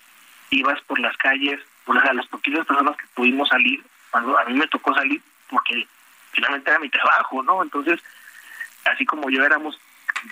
ibas 0.50 0.80
por 0.84 0.98
las 1.00 1.18
calles, 1.18 1.60
por 1.86 1.96
las, 1.96 2.16
las 2.16 2.28
poquitas 2.28 2.66
personas 2.66 2.98
que 2.98 3.06
pudimos 3.14 3.50
salir, 3.50 3.84
cuando 4.12 4.38
a 4.38 4.46
mí 4.46 4.54
me 4.54 4.68
tocó 4.68 4.94
salir 4.94 5.22
porque 5.50 5.88
finalmente 6.32 6.70
era 6.70 6.80
mi 6.80 6.90
trabajo, 6.90 7.44
¿no? 7.44 7.64
Entonces, 7.64 8.00
así 8.86 9.06
como 9.06 9.30
yo 9.30 9.44
éramos 9.44 9.78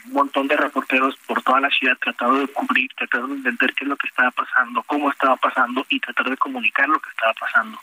un 0.05 0.13
montón 0.13 0.47
de 0.47 0.57
reporteros 0.57 1.15
por 1.27 1.41
toda 1.43 1.59
la 1.59 1.69
ciudad 1.69 1.97
tratando 2.01 2.39
de 2.39 2.47
cubrir, 2.47 2.89
tratando 2.95 3.27
de 3.27 3.35
entender 3.35 3.73
qué 3.73 3.83
es 3.83 3.89
lo 3.89 3.97
que 3.97 4.07
estaba 4.07 4.31
pasando, 4.31 4.83
cómo 4.83 5.11
estaba 5.11 5.35
pasando 5.35 5.85
y 5.89 5.99
tratar 5.99 6.29
de 6.29 6.37
comunicar 6.37 6.87
lo 6.87 6.99
que 6.99 7.09
estaba 7.09 7.33
pasando. 7.33 7.79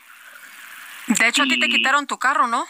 De 1.07 1.27
hecho, 1.27 1.43
a 1.43 1.45
ti 1.45 1.59
te 1.59 1.67
quitaron 1.67 2.07
tu 2.07 2.17
carro, 2.17 2.47
¿no? 2.47 2.65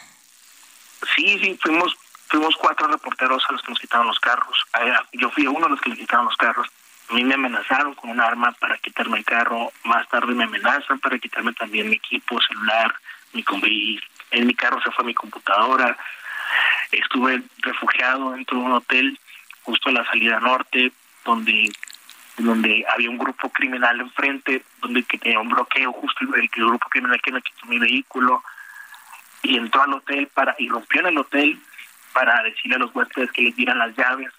Sí, 1.14 1.38
sí, 1.38 1.58
fuimos 1.60 1.96
fuimos 2.30 2.54
cuatro 2.56 2.86
reporteros 2.86 3.42
a 3.48 3.52
los 3.52 3.62
que 3.62 3.72
nos 3.72 3.80
quitaron 3.80 4.06
los 4.06 4.20
carros. 4.20 4.56
Yo 5.12 5.30
fui 5.30 5.46
uno 5.46 5.66
de 5.66 5.70
los 5.70 5.80
que 5.80 5.90
le 5.90 5.96
quitaron 5.96 6.26
los 6.26 6.36
carros. 6.36 6.68
A 7.10 7.14
mí 7.14 7.24
me 7.24 7.34
amenazaron 7.34 7.94
con 7.94 8.10
un 8.10 8.20
arma 8.20 8.52
para 8.52 8.78
quitarme 8.78 9.18
el 9.18 9.24
carro. 9.24 9.72
Más 9.84 10.08
tarde 10.08 10.32
me 10.32 10.44
amenazan 10.44 11.00
para 11.00 11.18
quitarme 11.18 11.52
también 11.54 11.88
mi 11.88 11.96
equipo 11.96 12.40
celular, 12.40 12.94
mi 13.32 13.44
en 14.30 14.46
mi 14.46 14.54
carro 14.54 14.80
se 14.80 14.92
fue 14.92 15.04
mi 15.04 15.14
computadora. 15.14 15.96
Estuve 16.92 17.42
refugiado 17.58 18.30
dentro 18.32 18.58
de 18.58 18.64
un 18.64 18.72
hotel 18.72 19.18
justo 19.62 19.88
a 19.88 19.92
la 19.92 20.04
salida 20.06 20.38
norte, 20.38 20.92
donde 21.24 21.70
donde 22.36 22.86
había 22.88 23.10
un 23.10 23.18
grupo 23.18 23.50
criminal 23.50 24.00
enfrente, 24.00 24.62
donde 24.80 25.02
que 25.02 25.18
tenía 25.18 25.40
un 25.40 25.50
bloqueo 25.50 25.92
justo 25.92 26.24
el, 26.24 26.42
el 26.42 26.48
grupo 26.48 26.88
criminal 26.88 27.20
que 27.20 27.32
me 27.32 27.42
quitó 27.42 27.66
mi 27.66 27.78
vehículo 27.78 28.42
y 29.42 29.56
entró 29.56 29.82
al 29.82 29.94
hotel 29.94 30.28
para 30.28 30.54
y 30.58 30.68
rompió 30.68 31.00
en 31.00 31.08
el 31.08 31.18
hotel 31.18 31.60
para 32.12 32.42
decirle 32.42 32.76
a 32.76 32.78
los 32.78 32.94
huéspedes 32.94 33.30
que 33.32 33.42
les 33.42 33.56
dieran 33.56 33.78
las 33.78 33.94
llaves, 33.96 34.32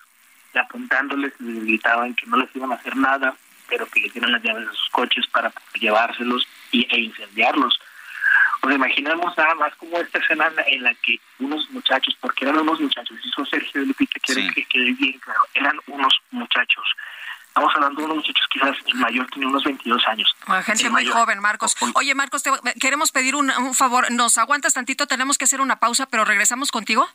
apuntándoles 0.60 1.34
y 1.40 1.44
les 1.44 1.64
gritaban 1.64 2.14
que 2.16 2.26
no 2.28 2.38
les 2.38 2.56
iban 2.56 2.72
a 2.72 2.76
hacer 2.76 2.96
nada, 2.96 3.36
pero 3.70 3.86
que 3.88 4.02
les 4.02 4.14
dieran 4.14 4.32
las 4.34 4.44
llaves 4.44 4.68
de 4.68 4.76
sus 4.76 4.90
coches 4.90 5.26
para 5.28 5.52
llevárselos 5.80 6.48
y, 6.72 6.88
e 6.94 7.00
incendiarlos. 7.00 7.80
Pues 8.62 8.76
imaginemos 8.76 9.36
nada 9.38 9.56
más 9.56 9.74
como 9.76 9.98
esta 9.98 10.20
escena 10.20 10.52
en 10.68 10.84
la 10.84 10.94
que 10.96 11.20
unos 11.40 11.70
muchachos, 11.72 12.16
porque 12.22 12.46
eran 12.46 12.60
unos 12.60 12.80
muchachos, 12.80 13.18
hizo 13.24 13.46
Sergio 13.46 13.82
Lupita, 13.82 14.20
quiere 14.20 14.54
que 14.54 14.66
quede 14.66 14.92
bien 14.94 15.18
claro, 15.20 15.42
eran 15.56 15.80
unos 15.88 16.14
muchachos. 16.30 16.86
Estamos 17.48 17.74
hablando 17.76 18.00
de 18.00 18.06
unos 18.06 18.18
muchachos, 18.18 18.48
quizás 18.52 18.78
el 18.86 18.96
mayor 18.96 19.28
tenía 19.32 19.48
unos 19.48 19.64
22 19.64 20.08
años. 20.08 20.36
gente 20.64 20.90
muy 20.90 21.06
joven, 21.06 21.40
Marcos. 21.40 21.76
Oye, 21.96 22.14
Marcos, 22.14 22.44
te, 22.44 22.52
queremos 22.80 23.12
pedir 23.12 23.36
un, 23.36 23.50
un 23.50 23.74
favor. 23.74 24.12
¿Nos 24.12 24.38
aguantas 24.38 24.74
tantito? 24.76 25.08
Tenemos 25.08 25.38
que 25.38 25.46
hacer 25.46 25.60
una 25.60 25.78
pausa, 25.78 26.06
pero 26.06 26.24
regresamos 26.24 26.72
contigo. 26.72 27.10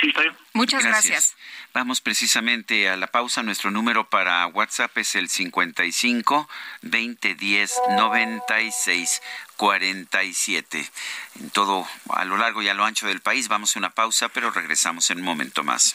Sí. 0.00 0.12
Muchas 0.54 0.84
gracias. 0.84 1.36
Vamos 1.72 2.00
precisamente 2.00 2.88
a 2.88 2.96
la 2.96 3.06
pausa. 3.08 3.42
Nuestro 3.42 3.70
número 3.70 4.08
para 4.08 4.46
WhatsApp 4.46 4.96
es 4.98 5.14
el 5.14 5.28
55 5.28 6.48
2010 6.82 7.72
96 7.96 9.22
47. 9.56 10.90
En 11.40 11.50
todo, 11.50 11.86
a 12.08 12.24
lo 12.24 12.38
largo 12.38 12.62
y 12.62 12.68
a 12.68 12.74
lo 12.74 12.84
ancho 12.84 13.06
del 13.06 13.20
país, 13.20 13.48
vamos 13.48 13.76
a 13.76 13.78
una 13.78 13.90
pausa, 13.90 14.30
pero 14.30 14.50
regresamos 14.50 15.10
en 15.10 15.18
un 15.18 15.24
momento 15.24 15.62
más. 15.62 15.94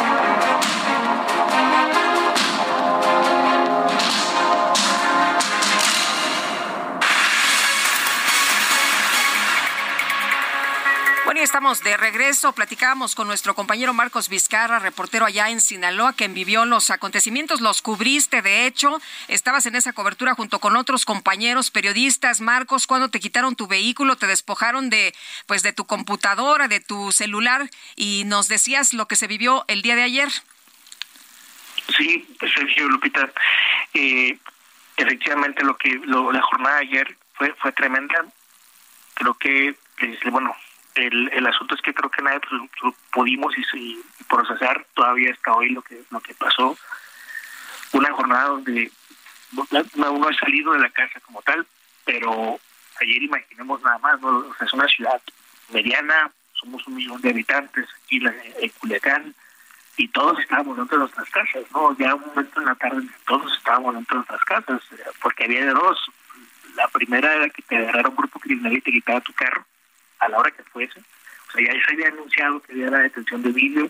Estamos 11.39 11.81
de 11.81 11.97
regreso. 11.97 12.51
Platicábamos 12.53 13.15
con 13.15 13.27
nuestro 13.27 13.55
compañero 13.55 13.93
Marcos 13.93 14.27
Vizcarra, 14.27 14.79
reportero 14.79 15.25
allá 15.25 15.49
en 15.49 15.61
Sinaloa, 15.61 16.13
quien 16.13 16.33
vivió 16.33 16.65
los 16.65 16.91
acontecimientos, 16.91 17.61
los 17.61 17.81
cubriste, 17.81 18.41
de 18.41 18.65
hecho. 18.65 18.99
Estabas 19.27 19.65
en 19.65 19.75
esa 19.75 19.93
cobertura 19.93 20.35
junto 20.35 20.59
con 20.59 20.75
otros 20.75 21.05
compañeros 21.05 21.71
periodistas. 21.71 22.41
Marcos, 22.41 22.85
cuando 22.85 23.09
te 23.09 23.19
quitaron 23.19 23.55
tu 23.55 23.67
vehículo, 23.67 24.17
te 24.17 24.27
despojaron 24.27 24.89
de, 24.89 25.15
pues, 25.47 25.63
de 25.63 25.73
tu 25.73 25.85
computadora, 25.85 26.67
de 26.67 26.79
tu 26.79 27.11
celular, 27.11 27.69
y 27.95 28.23
nos 28.25 28.47
decías 28.47 28.93
lo 28.93 29.07
que 29.07 29.15
se 29.15 29.27
vivió 29.27 29.63
el 29.67 29.81
día 29.81 29.95
de 29.95 30.03
ayer. 30.03 30.29
Sí, 31.97 32.27
Sergio 32.39 32.87
Lupita. 32.89 33.31
Eh, 33.93 34.37
efectivamente, 34.97 35.63
lo 35.63 35.77
que 35.77 35.99
la 36.05 36.41
jornada 36.41 36.75
de 36.77 36.81
ayer 36.87 37.17
fue, 37.33 37.53
fue 37.53 37.71
tremenda. 37.71 38.25
Creo 39.13 39.33
que, 39.35 39.75
este, 39.97 40.29
bueno, 40.29 40.55
el, 40.95 41.29
el 41.33 41.47
asunto 41.47 41.75
es 41.75 41.81
que 41.81 41.93
creo 41.93 42.09
que 42.09 42.21
nadie 42.21 42.39
pues, 42.79 42.95
pudimos 43.11 43.53
y, 43.57 43.99
procesar 44.29 44.85
todavía 44.93 45.31
hasta 45.31 45.53
hoy 45.53 45.69
lo 45.69 45.81
que 45.81 46.01
lo 46.09 46.19
que 46.21 46.33
pasó. 46.35 46.77
Una 47.93 48.11
jornada 48.13 48.45
donde 48.45 48.89
uno 49.51 50.27
ha 50.27 50.33
salido 50.33 50.73
de 50.73 50.79
la 50.79 50.89
casa 50.89 51.19
como 51.21 51.41
tal 51.41 51.65
pero 52.05 52.59
ayer 53.01 53.23
imaginemos 53.23 53.81
nada 53.81 53.97
más 53.99 54.21
¿no? 54.21 54.45
es 54.59 54.73
una 54.73 54.87
ciudad 54.87 55.21
mediana 55.73 56.31
somos 56.53 56.85
un 56.87 56.95
millón 56.95 57.21
de 57.21 57.31
habitantes 57.31 57.85
aquí 58.03 58.21
en 58.59 58.69
Culiacán 58.79 59.35
y 59.97 60.07
todos 60.07 60.39
estábamos 60.39 60.77
dentro 60.77 60.97
de 60.97 61.01
nuestras 61.01 61.29
casas 61.29 61.63
no 61.73 61.97
ya 61.97 62.15
un 62.15 62.21
momento 62.27 62.61
en 62.61 62.65
la 62.65 62.75
tarde 62.75 63.05
todos 63.27 63.57
estábamos 63.57 63.93
dentro 63.95 64.15
de 64.15 64.25
nuestras 64.25 64.43
casas 64.45 64.81
porque 65.21 65.43
había 65.43 65.65
de 65.65 65.71
dos. 65.71 65.99
La 66.75 66.87
primera 66.87 67.35
era 67.35 67.49
que 67.49 67.61
te 67.63 67.75
agarrara 67.75 68.07
un 68.07 68.15
grupo 68.15 68.39
criminal 68.39 68.71
y 68.71 68.81
te 68.81 68.91
quitara 68.91 69.19
tu 69.19 69.33
carro 69.33 69.65
a 70.21 70.29
la 70.29 70.39
hora 70.39 70.51
que 70.51 70.63
fuese. 70.63 70.99
O 70.99 71.51
sea, 71.51 71.65
ya 71.65 71.73
se 71.85 71.93
había 71.93 72.07
anunciado 72.07 72.61
que 72.61 72.71
había 72.71 72.89
la 72.89 72.99
detención 72.99 73.41
de 73.43 73.51
vídeo, 73.51 73.89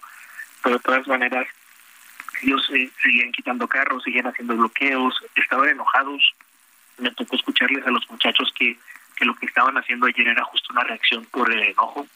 pero 0.63 0.77
de 0.77 0.84
todas 0.84 1.07
maneras 1.07 1.47
ellos 2.41 2.67
eh, 2.73 2.89
seguían 3.01 3.32
quitando 3.32 3.67
carros, 3.67 4.03
seguían 4.03 4.27
haciendo 4.27 4.55
bloqueos, 4.55 5.23
estaban 5.36 5.69
enojados. 5.69 6.34
Me 6.97 7.11
tocó 7.11 7.36
escucharles 7.36 7.86
a 7.86 7.91
los 7.91 8.09
muchachos 8.09 8.51
que, 8.57 8.77
que 9.15 9.25
lo 9.25 9.36
que 9.36 9.45
estaban 9.45 9.77
haciendo 9.77 10.07
ayer 10.07 10.27
era 10.27 10.43
justo 10.45 10.73
una 10.73 10.84
reacción 10.84 11.25
por 11.25 11.51
el 11.51 11.61
enojo 11.61 12.07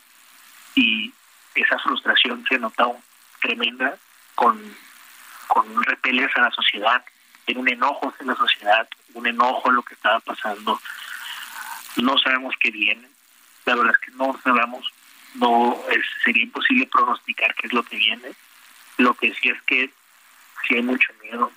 y 0.74 1.13
esa 1.55 1.80
frustración 1.80 2.43
se 2.49 2.59
notaba 2.59 2.95
tremenda 3.41 3.97
con, 4.36 4.59
con 5.47 5.84
repeles 5.84 6.30
a 6.36 6.41
la 6.41 6.51
sociedad, 6.51 7.03
en 7.47 7.57
un 7.57 7.70
enojo 7.70 8.09
hacia 8.09 8.26
la 8.26 8.36
sociedad, 8.36 8.88
un 9.13 9.28
enojo 9.28 9.70
a 9.70 9.74
lo 9.74 9.84
que 9.84 9.93
estaba 9.93 10.20
pasando. 10.20 10.80
No 11.97 12.18
sabemos 12.18 12.55
qué 12.59 12.72
viene, 12.72 13.07
la 13.66 13.76
verdad 13.76 13.93
es 13.93 14.07
que 14.07 14.16
no 14.18 14.39
sabemos, 14.43 14.91
no 15.36 15.82
sería 16.24 16.43
imposible 16.43 16.88
pronosticar 16.88 17.53
qué 17.55 17.68
es 17.68 17.74
lo 17.74 17.84
que 17.84 17.97
viene. 17.97 18.32
Lo 18.97 19.13
que 19.13 19.34
sí 19.34 19.49
es 19.49 19.61
que 19.63 19.89
sí 20.68 20.76
hay 20.76 20.84
mucho 20.84 21.11
miedo. 21.22 21.51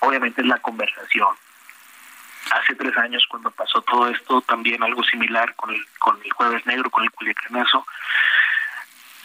Obviamente 0.00 0.42
es 0.42 0.46
la 0.46 0.58
conversación. 0.58 1.34
Hace 2.50 2.74
tres 2.74 2.96
años 2.98 3.24
cuando 3.28 3.50
pasó 3.50 3.80
todo 3.82 4.08
esto, 4.08 4.42
también 4.42 4.82
algo 4.82 5.02
similar 5.04 5.54
con 5.54 5.70
el, 5.70 5.82
con 5.98 6.20
el 6.22 6.30
jueves 6.32 6.66
negro, 6.66 6.90
con 6.90 7.02
el 7.02 7.10
culiacanazo, 7.10 7.86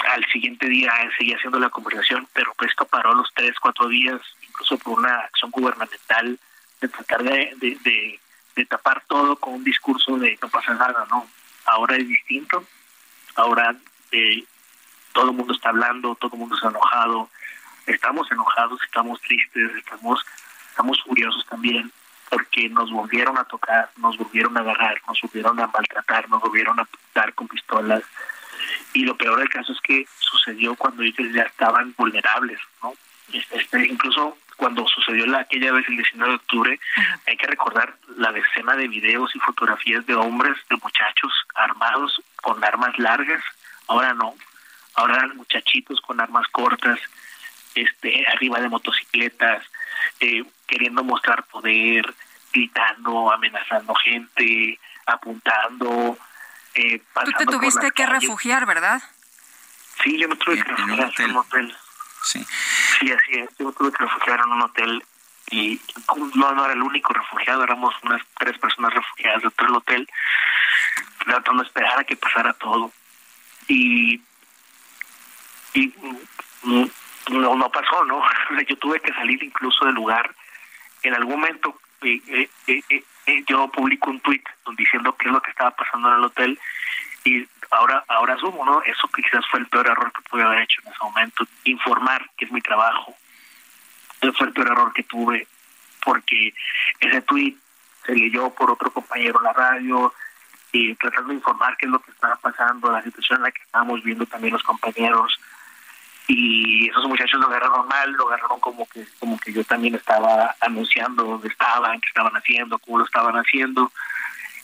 al 0.08 0.26
siguiente 0.32 0.68
día 0.68 0.94
seguía 1.18 1.36
haciendo 1.36 1.60
la 1.60 1.70
conversación, 1.70 2.28
pero 2.32 2.56
esto 2.62 2.86
paró 2.86 3.14
los 3.14 3.30
tres, 3.34 3.60
cuatro 3.60 3.90
días, 3.90 4.22
incluso 4.48 4.78
por 4.78 5.00
una 5.00 5.20
acción 5.20 5.52
gubernamental 5.52 6.40
de 6.80 6.88
tratar 6.88 7.24
de, 7.24 7.54
de, 7.58 8.20
de 8.56 8.66
tapar 8.66 9.04
todo 9.08 9.36
con 9.36 9.56
un 9.56 9.64
discurso 9.66 10.18
de 10.18 10.40
no 10.42 10.48
pasa 10.48 10.74
nada, 10.74 11.06
¿no? 11.10 11.28
Ahora 11.72 11.96
es 11.96 12.08
distinto, 12.08 12.64
ahora 13.36 13.76
eh, 14.12 14.44
todo 15.14 15.32
el 15.32 15.38
mundo 15.38 15.54
está 15.54 15.70
hablando, 15.70 16.16
todo 16.16 16.32
el 16.34 16.40
mundo 16.40 16.56
está 16.56 16.70
enojado, 16.70 17.30
estamos 17.86 18.32
enojados, 18.32 18.82
estamos 18.84 19.20
tristes, 19.22 19.72
estamos, 19.76 20.26
estamos 20.70 21.02
furiosos 21.04 21.46
también, 21.48 21.92
porque 22.30 22.70
nos 22.70 22.92
volvieron 22.92 23.38
a 23.38 23.44
tocar, 23.46 23.90
nos 23.98 24.18
volvieron 24.18 24.56
a 24.58 24.62
agarrar, 24.62 25.02
nos 25.08 25.20
volvieron 25.22 25.60
a 25.60 25.68
maltratar, 25.68 26.30
nos 26.30 26.42
volvieron 26.42 26.80
a 26.80 26.84
apuntar 26.84 27.34
con 27.34 27.48
pistolas. 27.48 28.04
Y 28.94 29.04
lo 29.06 29.16
peor 29.16 29.40
del 29.40 29.50
caso 29.50 29.72
es 29.72 29.82
que 29.82 30.06
sucedió 30.20 30.76
cuando 30.76 31.04
ellos 31.04 31.34
ya 31.34 31.44
estaban 31.44 31.94
vulnerables, 31.98 32.60
¿no? 32.84 32.94
Este, 33.52 33.88
incluso 33.88 34.38
cuando 34.60 34.86
sucedió 34.88 35.26
la, 35.26 35.40
aquella 35.40 35.72
vez 35.72 35.88
el 35.88 35.96
19 35.96 36.32
de 36.32 36.36
octubre, 36.36 36.80
hay 37.26 37.38
que 37.38 37.48
recordar 37.48 37.96
la 38.18 38.34
decena 38.34 38.76
de 38.76 38.90
videos 38.90 39.34
y 39.34 39.40
fotografías 39.40 40.06
de 40.06 40.16
hombres, 40.16 40.58
de 40.70 40.76
muchachos 40.76 41.32
armados 41.56 42.22
con 42.36 42.62
armas 42.64 43.00
largas. 43.00 43.42
Ahora 43.88 44.14
no, 44.14 44.36
ahora 44.96 45.16
eran 45.16 45.38
muchachitos 45.38 46.02
con 46.02 46.20
armas 46.20 46.46
cortas, 46.52 47.00
este, 47.74 48.28
arriba 48.28 48.60
de 48.60 48.68
motocicletas, 48.68 49.64
eh, 50.20 50.44
queriendo 50.68 51.06
mostrar 51.06 51.46
poder, 51.46 52.14
gritando, 52.52 53.32
amenazando 53.32 53.96
gente, 53.96 54.78
apuntando. 55.06 56.18
Eh, 56.76 57.02
Tú 57.24 57.32
te 57.32 57.46
tuviste 57.46 57.92
que 57.92 58.06
refugiar, 58.06 58.66
¿verdad? 58.66 59.02
Sí, 60.04 60.20
yo 60.20 60.28
me 60.28 60.36
tuve 60.36 60.58
que 60.58 60.64
refugiar 60.64 61.12
en 61.18 61.32
un 61.32 61.38
hotel. 61.38 61.76
Sí. 62.24 62.46
Sí, 63.00 63.12
así 63.12 63.40
es. 63.40 63.50
Yo 63.58 63.72
tuve 63.72 63.92
que 63.92 64.04
refugiar 64.04 64.40
en 64.40 64.52
un 64.52 64.62
hotel 64.62 65.04
y 65.52 65.82
no, 66.36 66.54
no 66.54 66.66
era 66.66 66.74
el 66.74 66.82
único 66.82 67.14
refugiado, 67.14 67.64
éramos 67.64 67.96
unas 68.04 68.22
tres 68.38 68.58
personas 68.60 68.94
refugiadas 68.94 69.42
dentro 69.42 69.66
del 69.66 69.76
hotel, 69.76 70.10
tratando 71.26 71.64
de 71.64 71.68
esperar 71.68 72.00
a 72.00 72.04
que 72.04 72.16
pasara 72.16 72.54
todo. 72.54 72.92
Y, 73.68 74.22
y 75.74 75.94
no, 76.64 77.56
no 77.56 77.72
pasó, 77.72 78.06
¿no? 78.06 78.22
Yo 78.68 78.78
tuve 78.78 79.00
que 79.00 79.14
salir 79.14 79.42
incluso 79.44 79.86
del 79.86 79.96
lugar. 79.96 80.34
En 81.02 81.14
algún 81.14 81.40
momento 81.40 81.80
eh, 82.02 82.50
eh, 82.68 82.84
eh, 82.90 83.44
yo 83.48 83.68
publico 83.70 84.10
un 84.10 84.20
tweet 84.22 84.44
diciendo 84.78 85.16
qué 85.18 85.28
es 85.28 85.34
lo 85.34 85.42
que 85.42 85.52
estaba 85.52 85.72
pasando 85.72 86.10
en 86.10 86.16
el 86.16 86.24
hotel 86.24 86.60
y 87.24 87.46
ahora 87.72 88.04
ahora 88.08 88.34
asumo, 88.34 88.66
¿no? 88.66 88.82
Eso 88.84 89.08
quizás 89.10 89.46
fue 89.50 89.60
el 89.60 89.68
peor 89.68 89.88
error 89.88 90.12
que 90.12 90.22
pude 90.30 90.44
haber 90.44 90.62
hecho 90.62 90.82
en 90.84 90.92
ese 90.92 91.04
momento, 91.04 91.46
informar 91.64 92.30
que 92.38 92.46
es 92.46 92.52
mi 92.52 92.62
trabajo. 92.62 93.16
Ese 94.22 94.32
fue 94.34 94.48
el 94.48 94.54
peor 94.54 94.68
error 94.68 94.94
que 94.94 95.04
tuve 95.04 95.48
porque 96.04 96.54
ese 97.00 97.22
tweet 97.22 97.56
se 98.06 98.16
leyó 98.16 98.50
por 98.52 98.72
otro 98.72 98.92
compañero 98.92 99.40
en 99.40 99.44
la 99.44 99.54
radio 99.54 100.14
y 100.72 100.96
tratando 100.96 101.30
de 101.30 101.36
informar 101.36 101.76
qué 101.78 101.86
es 101.86 101.92
lo 101.92 102.00
que 102.00 102.12
estaba 102.12 102.36
pasando, 102.38 102.92
la 102.92 103.04
situación 103.04 103.38
en 103.38 103.44
la 103.44 103.52
que 103.52 103.62
estábamos 103.62 104.04
viendo 104.04 104.26
también 104.26 104.54
los 104.54 104.64
compañeros 104.64 105.40
y 106.28 106.90
esos 106.90 107.08
muchachos 107.08 107.40
lo 107.40 107.48
agarraron 107.48 107.88
mal, 107.88 108.12
lo 108.12 108.28
agarraron 108.28 108.60
como 108.60 108.88
que 108.88 109.04
como 109.20 109.38
que 109.40 109.52
yo 109.52 109.64
también 109.64 109.96
estaba 109.96 110.56
anunciando 110.62 111.24
dónde 111.24 111.48
estaban, 111.48 112.00
qué 112.00 112.08
estaban 112.08 112.34
haciendo, 112.34 112.78
cómo 112.78 113.00
lo 113.00 113.06
estaban 113.06 113.36
haciendo 113.36 113.92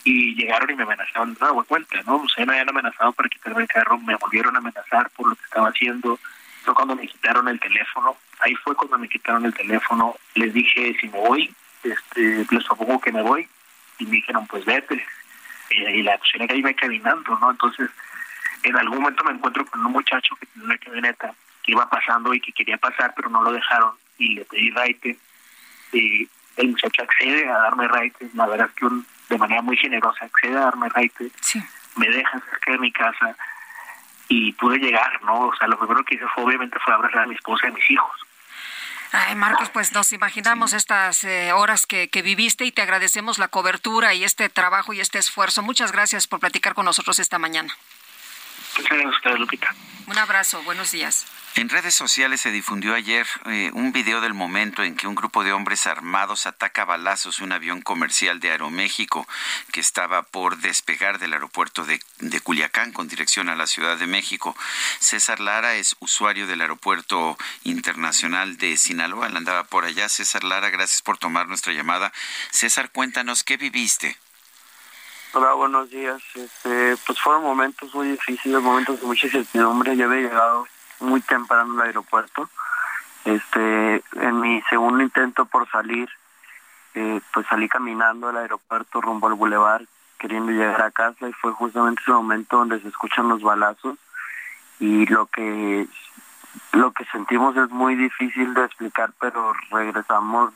y 0.06 0.36
llegaron 0.36 0.70
y 0.70 0.76
me 0.76 0.84
amenazaron 0.84 1.34
de 1.34 1.40
nuevo 1.40 1.64
cuenta, 1.64 2.00
¿no? 2.06 2.18
O 2.18 2.28
sea, 2.28 2.46
me 2.46 2.52
habían 2.52 2.68
amenazado 2.68 3.12
para 3.12 3.28
quitarme 3.28 3.62
el 3.62 3.68
carro, 3.68 3.98
me 3.98 4.14
volvieron 4.14 4.54
a 4.54 4.60
amenazar 4.60 5.10
por 5.10 5.28
lo 5.28 5.34
que 5.34 5.42
estaba 5.42 5.68
haciendo, 5.68 6.20
fue 6.64 6.74
cuando 6.74 6.94
me 6.94 7.08
quitaron 7.08 7.48
el 7.48 7.58
teléfono, 7.58 8.16
ahí 8.38 8.54
fue 8.54 8.76
cuando 8.76 8.98
me 8.98 9.08
quitaron 9.08 9.44
el 9.44 9.52
teléfono, 9.52 10.14
les 10.36 10.54
dije 10.54 10.96
si 11.00 11.08
me 11.08 11.18
voy, 11.18 11.52
este, 11.82 12.46
les 12.48 12.64
propongo 12.64 13.00
que 13.00 13.10
me 13.10 13.22
voy, 13.22 13.48
y 13.98 14.04
me 14.04 14.12
dijeron 14.12 14.46
pues 14.46 14.64
vete, 14.64 15.04
y, 15.70 16.02
la 16.04 16.14
opción 16.14 16.42
era 16.42 16.54
irme 16.54 16.76
caminando, 16.76 17.36
¿no? 17.40 17.50
Entonces, 17.50 17.90
en 18.62 18.76
algún 18.76 19.00
momento 19.00 19.24
me 19.24 19.32
encuentro 19.32 19.66
con 19.66 19.84
un 19.84 19.90
muchacho 19.90 20.36
que 20.36 20.46
tiene 20.46 20.66
una 20.66 20.78
camioneta 20.78 21.34
que 21.64 21.72
iba 21.72 21.90
pasando 21.90 22.32
y 22.32 22.40
que 22.40 22.52
quería 22.52 22.76
pasar, 22.76 23.12
pero 23.16 23.28
no 23.28 23.42
lo 23.42 23.50
dejaron, 23.50 23.90
y 24.18 24.36
le 24.36 24.44
pedí 24.44 24.70
raite, 24.70 25.18
y 25.92 26.28
el 26.58 26.68
muchacho 26.68 27.02
accede 27.02 27.48
a 27.48 27.58
darme 27.58 27.88
raite, 27.88 28.30
la 28.34 28.46
verdad 28.46 28.68
es 28.68 28.74
que 28.76 28.86
un 28.86 29.04
de 29.28 29.38
manera 29.38 29.62
muy 29.62 29.76
generosa, 29.76 30.24
accede 30.24 30.56
a 30.56 30.60
darme 30.60 30.88
raite, 30.88 31.30
me 31.96 32.08
deja 32.08 32.40
cerca 32.50 32.72
de 32.72 32.78
mi 32.78 32.92
casa 32.92 33.36
y 34.28 34.52
pude 34.52 34.78
llegar, 34.78 35.22
¿no? 35.22 35.48
O 35.48 35.56
sea, 35.56 35.68
lo 35.68 35.78
primero 35.78 36.04
que 36.04 36.16
hice 36.16 36.26
fue 36.34 36.44
obviamente 36.44 36.78
fue 36.84 36.94
abrazar 36.94 37.22
a 37.22 37.26
mi 37.26 37.34
esposa 37.34 37.66
y 37.66 37.70
a 37.70 37.74
mis 37.74 37.90
hijos. 37.90 38.12
Ay, 39.12 39.34
Marcos, 39.36 39.70
pues 39.70 39.92
nos 39.92 40.12
imaginamos 40.12 40.72
estas 40.72 41.22
eh, 41.24 41.52
horas 41.52 41.86
que, 41.86 42.08
que, 42.08 42.22
viviste 42.22 42.64
y 42.64 42.72
te 42.72 42.82
agradecemos 42.82 43.38
la 43.38 43.48
cobertura 43.48 44.14
y 44.14 44.24
este 44.24 44.48
trabajo 44.48 44.92
y 44.92 45.00
este 45.00 45.18
esfuerzo. 45.18 45.62
Muchas 45.62 45.92
gracias 45.92 46.26
por 46.26 46.40
platicar 46.40 46.74
con 46.74 46.84
nosotros 46.84 47.18
esta 47.18 47.38
mañana. 47.38 47.72
Muchas 48.76 48.98
gracias 48.98 49.06
a 49.06 49.16
usted, 49.16 49.38
Lupita. 49.38 49.74
Un 50.06 50.18
abrazo, 50.18 50.62
buenos 50.62 50.92
días. 50.92 51.26
En 51.54 51.70
redes 51.70 51.94
sociales 51.94 52.42
se 52.42 52.50
difundió 52.50 52.94
ayer 52.94 53.26
eh, 53.46 53.70
un 53.72 53.90
video 53.90 54.20
del 54.20 54.34
momento 54.34 54.82
en 54.82 54.94
que 54.94 55.06
un 55.06 55.14
grupo 55.14 55.42
de 55.42 55.52
hombres 55.52 55.86
armados 55.86 56.46
ataca 56.46 56.82
a 56.82 56.84
balazos 56.84 57.40
un 57.40 57.52
avión 57.52 57.80
comercial 57.80 58.38
de 58.38 58.50
Aeroméxico 58.50 59.26
que 59.72 59.80
estaba 59.80 60.22
por 60.22 60.58
despegar 60.58 61.18
del 61.18 61.32
aeropuerto 61.32 61.86
de, 61.86 61.98
de, 62.18 62.40
Culiacán 62.40 62.92
con 62.92 63.08
dirección 63.08 63.48
a 63.48 63.56
la 63.56 63.66
Ciudad 63.66 63.96
de 63.96 64.06
México. 64.06 64.54
César 65.00 65.40
Lara 65.40 65.74
es 65.74 65.96
usuario 66.00 66.46
del 66.46 66.60
aeropuerto 66.60 67.38
internacional 67.64 68.58
de 68.58 68.76
Sinaloa. 68.76 69.28
Él 69.28 69.36
andaba 69.38 69.64
por 69.64 69.86
allá. 69.86 70.10
César 70.10 70.44
Lara, 70.44 70.68
gracias 70.68 71.00
por 71.00 71.16
tomar 71.16 71.48
nuestra 71.48 71.72
llamada. 71.72 72.12
César, 72.50 72.90
cuéntanos, 72.90 73.42
¿qué 73.42 73.56
viviste? 73.56 74.18
Hola, 75.38 75.52
buenos 75.52 75.90
días. 75.90 76.22
Este, 76.34 76.96
pues 77.06 77.20
fueron 77.20 77.42
momentos 77.42 77.94
muy 77.94 78.08
difíciles, 78.08 78.62
momentos 78.62 78.98
de 78.98 79.06
mucha 79.06 79.26
incertidumbre. 79.26 79.94
Yo 79.94 80.06
había 80.06 80.30
llegado 80.30 80.66
muy 81.00 81.20
temprano 81.20 81.74
al 81.74 81.88
aeropuerto. 81.88 82.48
Este, 83.26 84.02
en 84.14 84.40
mi 84.40 84.62
segundo 84.70 85.02
intento 85.02 85.44
por 85.44 85.68
salir, 85.68 86.08
eh, 86.94 87.20
pues 87.34 87.46
salí 87.48 87.68
caminando 87.68 88.30
al 88.30 88.38
aeropuerto 88.38 89.02
rumbo 89.02 89.26
al 89.26 89.34
bulevar, 89.34 89.84
queriendo 90.16 90.52
llegar 90.52 90.80
a 90.80 90.90
casa 90.90 91.28
y 91.28 91.34
fue 91.34 91.52
justamente 91.52 92.00
ese 92.00 92.12
momento 92.12 92.56
donde 92.56 92.80
se 92.80 92.88
escuchan 92.88 93.28
los 93.28 93.42
balazos 93.42 93.98
y 94.80 95.04
lo 95.04 95.26
que 95.26 95.86
lo 96.72 96.92
que 96.92 97.04
sentimos 97.12 97.54
es 97.58 97.68
muy 97.68 97.94
difícil 97.94 98.54
de 98.54 98.64
explicar, 98.64 99.12
pero 99.20 99.52
regresamos 99.70 100.54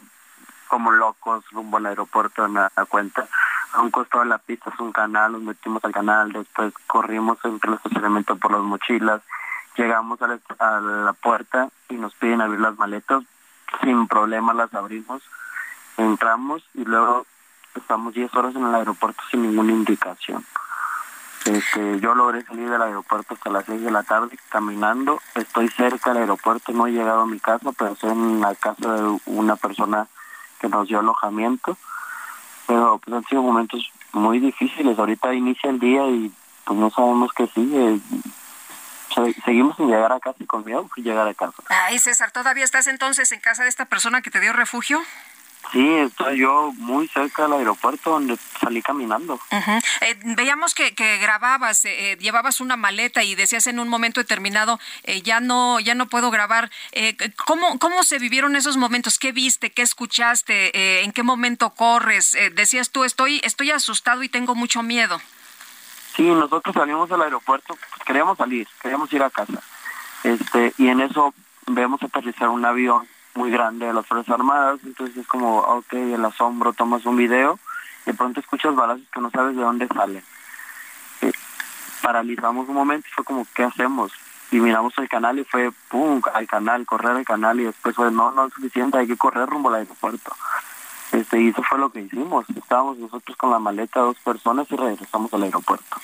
como 0.68 0.90
locos 0.90 1.44
rumbo 1.50 1.76
al 1.76 1.84
aeropuerto 1.84 2.46
en 2.46 2.54
la 2.54 2.70
cuenta. 2.88 3.28
A 3.72 3.80
un 3.82 3.90
costado 3.90 4.24
de 4.24 4.30
la 4.30 4.38
pista 4.38 4.70
es 4.70 4.80
un 4.80 4.92
canal, 4.92 5.32
nos 5.32 5.42
metimos 5.42 5.84
al 5.84 5.92
canal, 5.92 6.32
después 6.32 6.74
corrimos 6.86 7.38
entre 7.44 7.70
el 7.70 7.76
estacionamiento 7.76 8.36
por 8.36 8.52
las 8.52 8.62
mochilas, 8.62 9.22
llegamos 9.76 10.20
a 10.22 10.80
la, 10.80 11.12
puerta 11.12 11.68
y 11.88 11.94
nos 11.94 12.14
piden 12.14 12.40
abrir 12.40 12.60
las 12.60 12.76
maletas, 12.76 13.22
sin 13.82 14.08
problema 14.08 14.54
las 14.54 14.74
abrimos, 14.74 15.22
entramos 15.96 16.64
y 16.74 16.84
luego 16.84 17.26
estamos 17.74 18.14
10 18.14 18.34
horas 18.34 18.56
en 18.56 18.66
el 18.66 18.74
aeropuerto 18.74 19.22
sin 19.30 19.42
ninguna 19.42 19.72
indicación. 19.72 20.44
Este, 21.44 22.00
yo 22.00 22.14
logré 22.14 22.42
salir 22.42 22.68
del 22.68 22.82
aeropuerto 22.82 23.34
hasta 23.34 23.50
las 23.50 23.64
6 23.64 23.82
de 23.82 23.90
la 23.90 24.02
tarde 24.02 24.36
caminando. 24.50 25.20
Estoy 25.34 25.68
cerca 25.68 26.10
del 26.10 26.22
aeropuerto, 26.22 26.72
no 26.72 26.86
he 26.86 26.92
llegado 26.92 27.22
a 27.22 27.26
mi 27.26 27.38
casa, 27.38 27.70
pero 27.78 27.92
estoy 27.92 28.10
en 28.10 28.40
la 28.40 28.54
casa 28.56 28.94
de 28.94 29.18
una 29.26 29.56
persona 29.56 30.06
que 30.60 30.68
nos 30.68 30.88
dio 30.88 30.98
alojamiento. 30.98 31.78
Pero 32.70 33.00
pues 33.04 33.16
han 33.16 33.24
sido 33.24 33.42
momentos 33.42 33.90
muy 34.12 34.38
difíciles. 34.38 34.96
Ahorita 34.96 35.34
inicia 35.34 35.70
el 35.70 35.80
día 35.80 36.06
y 36.06 36.32
pues 36.64 36.78
no 36.78 36.88
sabemos 36.90 37.32
qué 37.32 37.48
sigue 37.48 37.98
seguimos 39.44 39.76
sin 39.76 39.88
llegar 39.88 40.12
a 40.12 40.20
casa 40.20 40.36
y 40.38 40.46
con 40.46 40.64
miedo 40.64 40.88
de 40.96 41.02
llegar 41.02 41.26
a 41.26 41.34
casa. 41.34 41.62
Ay, 41.68 41.98
César, 41.98 42.30
¿todavía 42.30 42.64
estás 42.64 42.86
entonces 42.86 43.32
en 43.32 43.40
casa 43.40 43.64
de 43.64 43.68
esta 43.68 43.86
persona 43.86 44.22
que 44.22 44.30
te 44.30 44.38
dio 44.38 44.52
refugio? 44.52 45.00
Sí, 45.72 45.88
estoy 45.88 46.38
yo 46.38 46.72
muy 46.78 47.06
cerca 47.08 47.44
del 47.44 47.52
aeropuerto 47.52 48.10
donde 48.10 48.36
salí 48.60 48.82
caminando. 48.82 49.38
eh, 49.52 50.18
veíamos 50.36 50.74
que, 50.74 50.94
que 50.94 51.18
grababas, 51.18 51.84
eh, 51.84 52.16
llevabas 52.18 52.60
una 52.60 52.76
maleta 52.76 53.22
y 53.22 53.36
decías 53.36 53.68
en 53.68 53.78
un 53.78 53.88
momento 53.88 54.20
determinado, 54.20 54.80
eh, 55.04 55.22
ya 55.22 55.38
no 55.38 55.78
ya 55.78 55.94
no 55.94 56.06
puedo 56.06 56.32
grabar. 56.32 56.70
Eh, 56.90 57.16
¿cómo, 57.46 57.78
¿Cómo 57.78 58.02
se 58.02 58.18
vivieron 58.18 58.56
esos 58.56 58.76
momentos? 58.76 59.18
¿Qué 59.18 59.30
viste? 59.30 59.70
¿Qué 59.70 59.82
escuchaste? 59.82 61.04
¿En 61.04 61.12
qué 61.12 61.22
momento 61.22 61.70
corres? 61.70 62.36
decías 62.54 62.90
tú, 62.90 63.04
estoy, 63.04 63.40
estoy 63.44 63.70
asustado 63.70 64.22
y 64.24 64.28
tengo 64.28 64.54
mucho 64.56 64.82
miedo. 64.82 65.20
Sí, 66.16 66.22
nosotros 66.22 66.74
salimos 66.74 67.10
al 67.12 67.22
aeropuerto, 67.22 67.76
pues 67.76 68.04
queríamos 68.04 68.36
salir, 68.36 68.66
queríamos 68.82 69.12
ir 69.12 69.22
a 69.22 69.30
casa. 69.30 69.62
Este, 70.24 70.74
y 70.78 70.88
en 70.88 71.00
eso 71.00 71.32
vemos 71.66 72.02
aterrizar 72.02 72.48
un 72.48 72.64
avión 72.64 73.06
muy 73.34 73.50
grande 73.50 73.86
de 73.86 73.92
las 73.92 74.06
Fuerzas 74.06 74.32
Armadas, 74.34 74.80
entonces 74.84 75.16
es 75.16 75.26
como, 75.26 75.58
ok, 75.58 75.92
el 75.92 76.24
asombro, 76.24 76.72
tomas 76.72 77.04
un 77.06 77.16
video, 77.16 77.58
de 78.06 78.14
pronto 78.14 78.40
escuchas 78.40 78.74
balazos 78.74 79.06
que 79.12 79.20
no 79.20 79.30
sabes 79.30 79.56
de 79.56 79.62
dónde 79.62 79.86
salen. 79.88 80.22
Eh, 81.22 81.32
paralizamos 82.02 82.68
un 82.68 82.74
momento 82.74 83.06
y 83.08 83.14
fue 83.14 83.24
como, 83.24 83.46
¿qué 83.54 83.64
hacemos? 83.64 84.12
Y 84.50 84.58
miramos 84.58 84.92
el 84.98 85.08
canal 85.08 85.38
y 85.38 85.44
fue, 85.44 85.70
pum, 85.88 86.20
al 86.34 86.46
canal, 86.46 86.84
correr 86.84 87.16
al 87.16 87.24
canal, 87.24 87.60
y 87.60 87.64
después 87.64 87.94
fue, 87.94 88.10
no, 88.10 88.32
no 88.32 88.46
es 88.46 88.54
suficiente, 88.54 88.98
hay 88.98 89.06
que 89.06 89.16
correr 89.16 89.48
rumbo 89.48 89.68
al 89.68 89.76
aeropuerto. 89.76 90.34
Este, 91.12 91.40
y 91.40 91.48
eso 91.48 91.62
fue 91.62 91.78
lo 91.78 91.90
que 91.90 92.00
hicimos. 92.00 92.46
Estábamos 92.54 92.98
nosotros 92.98 93.36
con 93.36 93.50
la 93.50 93.58
maleta, 93.58 94.00
dos 94.00 94.16
personas, 94.18 94.66
y 94.70 94.76
regresamos 94.76 95.32
al 95.34 95.44
aeropuerto. 95.44 95.96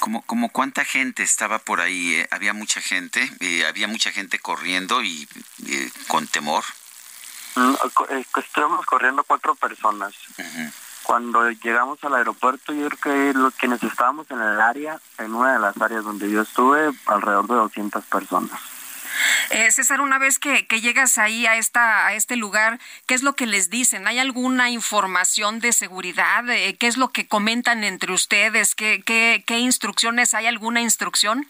¿Como, 0.00 0.22
como 0.22 0.48
cuánta 0.50 0.84
gente 0.84 1.22
estaba 1.22 1.58
por 1.58 1.80
ahí? 1.80 2.14
Eh, 2.14 2.28
¿Había 2.30 2.52
mucha 2.52 2.80
gente? 2.80 3.30
Eh, 3.40 3.64
¿Había 3.66 3.88
mucha 3.88 4.12
gente 4.12 4.38
corriendo 4.38 5.02
y 5.02 5.28
eh, 5.66 5.90
con 6.08 6.26
temor? 6.26 6.64
Mm, 7.56 7.74
estuvimos 8.38 8.84
corriendo 8.86 9.24
cuatro 9.24 9.54
personas. 9.54 10.14
Cuando 11.04 11.50
llegamos 11.50 12.02
al 12.02 12.14
aeropuerto, 12.14 12.72
yo 12.72 12.88
creo 12.88 13.32
que 13.32 13.38
los 13.38 13.54
quienes 13.54 13.82
estábamos 13.82 14.30
en 14.30 14.40
el 14.40 14.60
área, 14.60 14.98
en 15.18 15.34
una 15.34 15.52
de 15.52 15.58
las 15.58 15.76
áreas 15.80 16.04
donde 16.04 16.30
yo 16.30 16.42
estuve, 16.42 16.92
alrededor 17.06 17.46
de 17.46 17.54
200 17.54 18.04
personas. 18.06 18.73
Eh, 19.50 19.70
César, 19.70 20.00
una 20.00 20.18
vez 20.18 20.38
que, 20.38 20.66
llegas 20.80 21.18
ahí 21.18 21.46
a, 21.46 21.56
esta, 21.56 22.06
a 22.06 22.14
este 22.14 22.36
lugar, 22.36 22.78
¿qué 23.06 23.14
es 23.14 23.22
lo 23.22 23.34
que 23.34 23.46
les 23.46 23.70
dicen? 23.70 24.06
¿Hay 24.06 24.18
alguna 24.18 24.70
información 24.70 25.60
de 25.60 25.72
seguridad? 25.72 26.48
Eh, 26.50 26.76
¿Qué 26.76 26.86
es 26.86 26.96
lo 26.96 27.08
que 27.08 27.26
comentan 27.26 27.84
entre 27.84 28.12
ustedes? 28.12 28.74
¿Qué, 28.74 29.02
qué, 29.04 29.44
qué 29.46 29.58
instrucciones? 29.58 30.34
¿Hay 30.34 30.46
alguna 30.46 30.80
instrucción? 30.80 31.46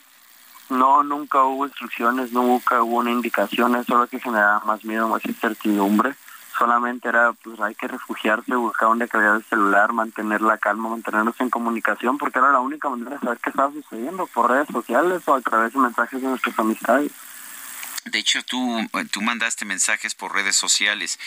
No, 0.70 1.02
nunca 1.02 1.42
hubo 1.44 1.66
instrucciones, 1.66 2.32
nunca 2.32 2.82
hubo 2.82 2.98
una 2.98 3.10
indicación, 3.10 3.76
eso 3.76 3.98
lo 3.98 4.06
que 4.06 4.18
generaba 4.18 4.60
más 4.64 4.84
miedo, 4.84 5.08
más 5.08 5.24
incertidumbre. 5.24 6.14
Solamente 6.58 7.08
era, 7.08 7.32
pues 7.32 7.60
hay 7.60 7.74
que 7.74 7.88
refugiarse, 7.88 8.54
buscar 8.54 8.88
donde 8.88 9.08
cabía 9.08 9.34
el 9.34 9.44
celular, 9.44 9.92
mantener 9.92 10.40
la 10.40 10.56
calma, 10.56 10.88
mantenernos 10.88 11.34
en 11.40 11.50
comunicación, 11.50 12.16
porque 12.16 12.38
era 12.38 12.52
la 12.52 12.60
única 12.60 12.88
manera 12.88 13.10
de 13.10 13.18
saber 13.18 13.38
qué 13.38 13.50
estaba 13.50 13.72
sucediendo 13.72 14.26
por 14.28 14.50
redes 14.50 14.68
sociales 14.72 15.22
o 15.26 15.34
a 15.34 15.40
través 15.40 15.72
de 15.72 15.80
mensajes 15.80 16.22
de 16.22 16.28
nuestras 16.28 16.58
amistades. 16.58 17.12
De 18.04 18.18
hecho, 18.18 18.42
tú, 18.42 18.86
tú 19.10 19.22
mandaste 19.22 19.64
mensajes 19.64 20.14
por 20.14 20.34
redes 20.34 20.56
sociales. 20.56 21.18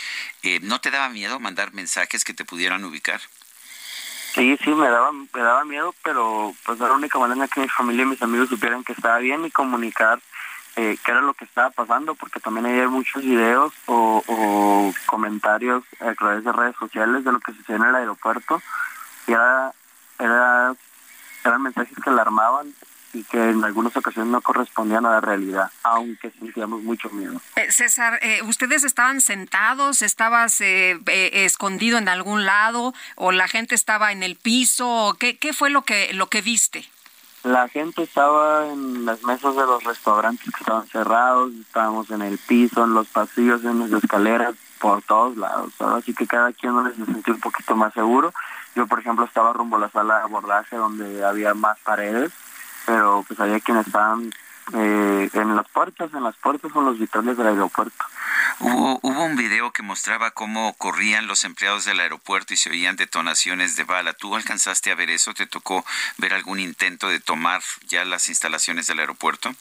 Eh, 0.43 0.59
¿No 0.61 0.79
te 0.79 0.91
daba 0.91 1.09
miedo 1.09 1.39
mandar 1.39 1.73
mensajes 1.73 2.23
que 2.23 2.33
te 2.33 2.45
pudieran 2.45 2.83
ubicar? 2.85 3.19
Sí, 4.35 4.55
sí, 4.63 4.69
me 4.69 4.87
daba, 4.87 5.11
me 5.11 5.41
daba 5.41 5.65
miedo, 5.65 5.95
pero 6.03 6.53
pues 6.63 6.79
era 6.79 6.89
la 6.89 6.95
única 6.95 7.17
manera 7.17 7.47
que 7.47 7.61
mi 7.61 7.67
familia 7.69 8.03
y 8.03 8.07
mis 8.07 8.21
amigos 8.21 8.49
supieran 8.49 8.83
que 8.83 8.93
estaba 8.93 9.17
bien 9.17 9.43
y 9.45 9.49
comunicar 9.49 10.19
eh, 10.75 10.95
qué 11.03 11.11
era 11.11 11.21
lo 11.21 11.33
que 11.33 11.45
estaba 11.45 11.71
pasando, 11.71 12.13
porque 12.13 12.39
también 12.39 12.67
hay 12.67 12.87
muchos 12.87 13.23
videos 13.23 13.73
o, 13.87 14.93
comentarios 15.07 15.83
a 15.99 16.13
través 16.13 16.43
de 16.43 16.51
redes 16.51 16.75
sociales 16.77 17.23
de 17.23 17.31
lo 17.31 17.39
que 17.39 17.53
sucedió 17.53 17.77
en 17.77 17.89
el 17.89 17.95
aeropuerto 17.95 18.61
y 19.25 19.31
era, 19.31 19.73
era, 20.19 20.75
eran 21.43 21.63
mensajes 21.63 21.97
que 21.97 22.09
alarmaban 22.11 22.75
y 23.13 23.23
que 23.23 23.49
en 23.49 23.63
algunas 23.63 23.95
ocasiones 23.95 24.31
no 24.31 24.41
correspondían 24.41 25.05
a 25.05 25.11
la 25.11 25.21
realidad, 25.21 25.71
aunque 25.83 26.31
sentíamos 26.31 26.83
mucho 26.83 27.09
miedo. 27.09 27.39
Eh, 27.55 27.71
César, 27.71 28.19
eh, 28.21 28.41
¿ustedes 28.43 28.83
estaban 28.83 29.21
sentados? 29.21 30.01
¿Estabas 30.01 30.59
eh, 30.61 30.99
escondido 31.05 31.97
en 31.97 32.09
algún 32.09 32.45
lado? 32.45 32.93
¿O 33.15 33.31
la 33.31 33.47
gente 33.47 33.75
estaba 33.75 34.11
en 34.11 34.23
el 34.23 34.35
piso? 34.35 35.15
¿Qué, 35.19 35.37
qué 35.37 35.53
fue 35.53 35.69
lo 35.69 35.83
que, 35.83 36.13
lo 36.13 36.27
que 36.27 36.41
viste? 36.41 36.85
La 37.43 37.69
gente 37.69 38.03
estaba 38.03 38.67
en 38.67 39.05
las 39.05 39.23
mesas 39.23 39.55
de 39.55 39.61
los 39.61 39.83
restaurantes 39.83 40.43
que 40.51 40.59
estaban 40.59 40.87
cerrados, 40.87 41.53
estábamos 41.53 42.09
en 42.11 42.21
el 42.21 42.37
piso, 42.39 42.83
en 42.83 42.93
los 42.93 43.07
pasillos, 43.07 43.63
en 43.63 43.79
las 43.79 44.03
escaleras, 44.03 44.55
por 44.79 45.01
todos 45.03 45.37
lados. 45.37 45.73
Así 45.79 46.13
que 46.13 46.27
cada 46.27 46.51
quien 46.51 46.73
se 46.95 47.05
sentía 47.05 47.33
un 47.33 47.39
poquito 47.39 47.75
más 47.75 47.93
seguro. 47.93 48.33
Yo, 48.75 48.85
por 48.85 48.99
ejemplo, 48.99 49.25
estaba 49.25 49.53
rumbo 49.53 49.77
a 49.77 49.79
la 49.79 49.89
sala 49.89 50.17
de 50.17 50.23
abordaje 50.23 50.75
donde 50.75 51.23
había 51.23 51.53
más 51.53 51.79
paredes 51.79 52.31
pero 52.87 53.25
pues 53.27 53.37
había 53.41 53.59
quienes 53.59 53.85
estaban 53.85 54.31
eh, 54.73 55.29
en 55.33 55.55
las 55.57 55.67
puertas, 55.67 56.13
en 56.13 56.23
las 56.23 56.35
puertas 56.37 56.71
son 56.71 56.85
los 56.85 56.97
vitrales 56.97 57.37
del 57.37 57.47
aeropuerto. 57.47 58.05
Hubo, 58.59 58.99
hubo 59.01 59.23
un 59.25 59.35
video 59.35 59.71
que 59.71 59.83
mostraba 59.83 60.31
cómo 60.31 60.73
corrían 60.77 61.27
los 61.27 61.43
empleados 61.43 61.83
del 61.83 61.99
aeropuerto 61.99 62.53
y 62.53 62.57
se 62.57 62.69
oían 62.69 62.95
detonaciones 62.95 63.75
de 63.75 63.83
bala. 63.83 64.13
¿Tú 64.13 64.35
alcanzaste 64.35 64.89
a 64.89 64.95
ver 64.95 65.09
eso? 65.09 65.33
¿Te 65.33 65.47
tocó 65.47 65.85
ver 66.17 66.33
algún 66.33 66.61
intento 66.61 67.09
de 67.09 67.19
tomar 67.19 67.61
ya 67.87 68.05
las 68.05 68.29
instalaciones 68.29 68.87
del 68.87 68.99
aeropuerto? 68.99 69.51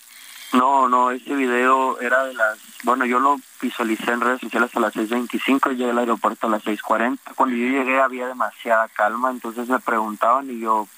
No, 0.52 0.88
no, 0.88 1.10
ese 1.10 1.34
video 1.34 2.00
era 2.00 2.24
de 2.24 2.34
las... 2.34 2.58
Bueno, 2.84 3.04
yo 3.04 3.18
lo 3.18 3.40
visualicé 3.60 4.12
en 4.12 4.20
redes 4.20 4.40
sociales 4.40 4.70
a 4.76 4.80
las 4.80 4.94
6.25 4.94 5.72
y 5.72 5.76
llegué 5.76 5.90
al 5.90 5.98
aeropuerto 5.98 6.46
a 6.46 6.50
las 6.50 6.64
6.40. 6.64 7.18
Cuando 7.34 7.56
yo 7.56 7.66
llegué 7.66 8.00
había 8.00 8.28
demasiada 8.28 8.88
calma, 8.88 9.30
entonces 9.30 9.68
me 9.68 9.80
preguntaban 9.80 10.48
y 10.48 10.60
yo, 10.60 10.88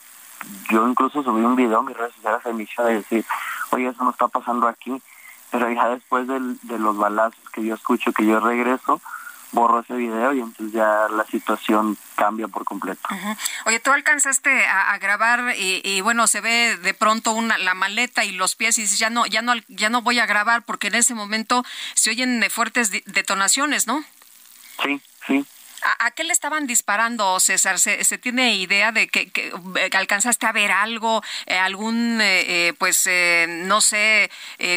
yo 0.70 0.88
incluso 0.88 1.22
subí 1.22 1.42
un 1.42 1.56
video 1.56 1.80
en 1.80 1.86
mis 1.86 1.96
redes 1.96 2.14
sociales 2.14 2.40
a 2.44 2.50
inicio 2.50 2.84
de 2.84 2.94
decir, 2.94 3.24
oye, 3.70 3.88
eso 3.88 4.04
no 4.04 4.10
está 4.10 4.28
pasando 4.28 4.68
aquí, 4.68 5.02
pero 5.50 5.70
ya 5.70 5.88
después 5.88 6.26
de 6.28 6.78
los 6.78 6.96
balazos 6.96 7.40
que 7.52 7.64
yo 7.64 7.74
escucho, 7.74 8.12
que 8.12 8.26
yo 8.26 8.40
regreso, 8.40 9.00
borro 9.52 9.80
ese 9.80 9.94
video 9.94 10.32
y 10.34 10.40
entonces 10.40 10.72
ya 10.72 11.08
la 11.10 11.24
situación 11.24 11.96
cambia 12.16 12.48
por 12.48 12.64
completo. 12.64 13.08
Oye, 13.66 13.80
tú 13.80 13.90
alcanzaste 13.92 14.66
a, 14.66 14.96
grabar 14.98 15.54
y, 15.56 16.00
bueno, 16.02 16.26
se 16.26 16.40
ve 16.40 16.76
de 16.76 16.94
pronto 16.94 17.32
una 17.32 17.56
la 17.58 17.74
maleta 17.74 18.24
y 18.24 18.32
los 18.32 18.56
pies 18.56 18.78
y 18.78 18.82
dices, 18.82 18.98
ya 18.98 19.10
no, 19.10 19.26
ya 19.26 19.42
no, 19.42 19.54
ya 19.68 19.88
no 19.88 20.02
voy 20.02 20.18
a 20.18 20.26
grabar 20.26 20.62
porque 20.62 20.88
en 20.88 20.96
ese 20.96 21.14
momento 21.14 21.64
se 21.94 22.10
oyen 22.10 22.44
fuertes 22.50 22.90
detonaciones, 23.06 23.86
¿no? 23.86 24.04
Sí, 24.82 25.00
sí. 25.26 25.46
¿A, 25.82 26.10
qué 26.10 26.24
le 26.24 26.32
estaban 26.32 26.66
disparando, 26.66 27.38
César? 27.40 27.78
¿Se, 27.78 28.18
tiene 28.18 28.56
idea 28.56 28.90
de 28.92 29.08
que, 29.08 29.30
eh, 29.32 29.90
alcanzaste 29.96 30.46
a 30.46 30.52
ver 30.52 30.72
algo, 30.72 31.22
eh, 31.46 31.58
algún, 31.58 32.18
eh, 32.20 32.74
pues, 32.78 33.08
no 33.48 33.80
sé, 33.80 34.30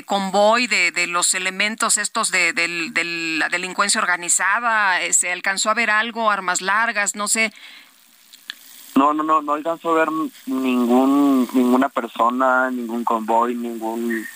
convoy 0.06 0.68
de, 0.68 1.08
los 1.08 1.34
elementos 1.34 1.98
estos 1.98 2.32
de, 2.32 2.54
la 3.40 3.50
delincuencia 3.50 4.02
organizada? 4.02 5.00
¿Se 5.12 5.32
alcanzó 5.32 5.70
a 5.70 5.74
ver 5.74 5.90
algo, 5.90 6.30
armas 6.30 6.62
largas, 6.62 7.16
no 7.16 7.28
sé? 7.28 7.52
No, 8.96 9.14
no, 9.14 9.24
no, 9.24 9.42
no 9.42 9.54
alcanzó 9.54 9.92
a 9.92 10.06
ver 10.06 10.10
ningún, 10.46 11.48
ninguna 11.54 11.90
persona, 11.90 12.70
ningún 12.70 13.04
convoy, 13.04 13.56
ningún 13.56 14.28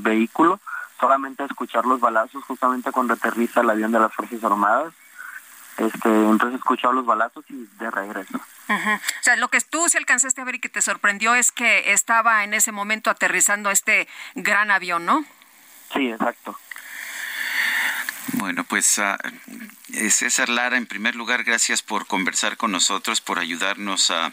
vehículo, 0.00 0.60
solamente 0.98 1.44
escuchar 1.44 1.84
los 1.84 2.00
balazos 2.00 2.44
justamente 2.44 2.92
cuando 2.92 3.14
aterriza 3.14 3.60
el 3.60 3.70
avión 3.70 3.92
de 3.92 3.98
las 3.98 4.14
Fuerzas 4.14 4.42
Armadas 4.44 4.94
este, 5.78 6.08
entonces 6.08 6.58
escuchó 6.58 6.92
los 6.92 7.04
balazos 7.04 7.44
y 7.48 7.66
de 7.78 7.90
regreso. 7.90 8.38
O 8.68 9.00
sea, 9.22 9.36
lo 9.36 9.48
que 9.48 9.60
tú 9.60 9.88
sí 9.88 9.98
alcanzaste 9.98 10.40
a 10.40 10.44
ver 10.44 10.56
y 10.56 10.60
que 10.60 10.68
te 10.68 10.82
sorprendió 10.82 11.34
es 11.34 11.52
que 11.52 11.92
estaba 11.92 12.44
en 12.44 12.54
ese 12.54 12.72
momento 12.72 13.10
aterrizando 13.10 13.70
este 13.70 14.08
gran 14.34 14.70
avión, 14.70 15.04
¿no? 15.04 15.24
Sí, 15.92 16.10
exacto. 16.10 16.58
Bueno, 18.34 18.64
pues 18.64 18.98
uh, 18.98 20.10
César 20.10 20.48
Lara, 20.48 20.76
en 20.76 20.86
primer 20.86 21.14
lugar, 21.14 21.44
gracias 21.44 21.82
por 21.82 22.06
conversar 22.06 22.56
con 22.56 22.72
nosotros, 22.72 23.20
por 23.20 23.38
ayudarnos 23.38 24.10
a, 24.10 24.32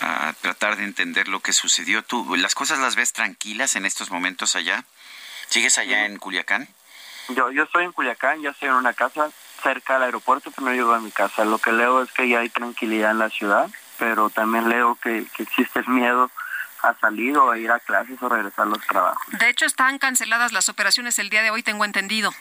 a, 0.00 0.32
tratar 0.40 0.76
de 0.76 0.84
entender 0.84 1.28
lo 1.28 1.40
que 1.40 1.52
sucedió. 1.52 2.02
¿Tú 2.02 2.36
las 2.36 2.54
cosas 2.54 2.78
las 2.78 2.96
ves 2.96 3.12
tranquilas 3.12 3.76
en 3.76 3.84
estos 3.84 4.10
momentos 4.10 4.56
allá? 4.56 4.84
¿Sigues 5.48 5.78
allá 5.78 6.06
en 6.06 6.18
Culiacán? 6.18 6.68
Yo, 7.28 7.50
yo 7.50 7.64
estoy 7.64 7.84
en 7.84 7.92
Culiacán, 7.92 8.40
ya 8.42 8.50
estoy 8.50 8.68
en 8.68 8.76
una 8.76 8.94
casa 8.94 9.30
cerca 9.62 9.94
del 9.94 10.04
aeropuerto, 10.04 10.50
pero 10.50 10.66
no 10.66 10.74
llego 10.74 10.92
a 10.92 11.00
mi 11.00 11.10
casa. 11.10 11.44
Lo 11.44 11.58
que 11.58 11.72
leo 11.72 12.02
es 12.02 12.10
que 12.12 12.28
ya 12.28 12.40
hay 12.40 12.48
tranquilidad 12.48 13.12
en 13.12 13.18
la 13.18 13.30
ciudad, 13.30 13.70
pero 13.98 14.30
también 14.30 14.68
leo 14.68 14.96
que, 14.96 15.26
existe 15.38 15.80
el 15.80 15.88
miedo 15.88 16.30
a 16.82 16.94
salir 16.94 17.36
o 17.36 17.50
a 17.50 17.58
ir 17.58 17.70
a 17.70 17.78
clases 17.78 18.20
o 18.22 18.28
regresar 18.28 18.66
a 18.66 18.70
los 18.70 18.80
trabajos. 18.86 19.22
De 19.38 19.48
hecho, 19.48 19.66
están 19.66 19.98
canceladas 19.98 20.52
las 20.52 20.68
operaciones 20.68 21.18
el 21.18 21.30
día 21.30 21.42
de 21.42 21.50
hoy, 21.50 21.62
tengo 21.62 21.84
entendido. 21.84 22.32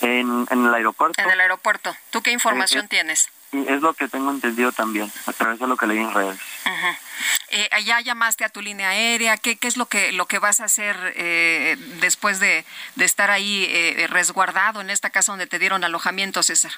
En, 0.00 0.46
en 0.50 0.66
el 0.66 0.74
aeropuerto. 0.74 1.20
En 1.20 1.30
el 1.30 1.40
aeropuerto. 1.40 1.96
¿Tú 2.10 2.22
qué 2.22 2.30
información 2.30 2.82
eh, 2.82 2.86
eh, 2.86 2.88
tienes? 2.88 3.28
Es 3.52 3.80
lo 3.80 3.94
que 3.94 4.08
tengo 4.08 4.30
entendido 4.30 4.72
también, 4.72 5.10
a 5.26 5.32
través 5.32 5.58
de 5.58 5.66
lo 5.66 5.76
que 5.76 5.86
leí 5.86 5.98
en 5.98 6.12
redes. 6.12 6.38
Eh, 7.50 7.68
¿Ya 7.84 8.00
llamaste 8.00 8.44
a 8.44 8.48
tu 8.48 8.60
línea 8.60 8.90
aérea? 8.90 9.36
¿Qué, 9.36 9.56
qué 9.56 9.68
es 9.68 9.76
lo 9.76 9.86
que, 9.86 10.12
lo 10.12 10.26
que 10.26 10.38
vas 10.38 10.60
a 10.60 10.64
hacer 10.64 10.96
eh, 11.16 11.76
después 12.00 12.40
de, 12.40 12.64
estar 12.98 13.30
ahí 13.30 13.66
eh, 13.68 14.06
resguardado 14.08 14.80
en 14.80 14.90
esta 14.90 15.10
casa 15.10 15.32
donde 15.32 15.46
te 15.46 15.58
dieron 15.58 15.84
alojamiento, 15.84 16.42
César? 16.42 16.72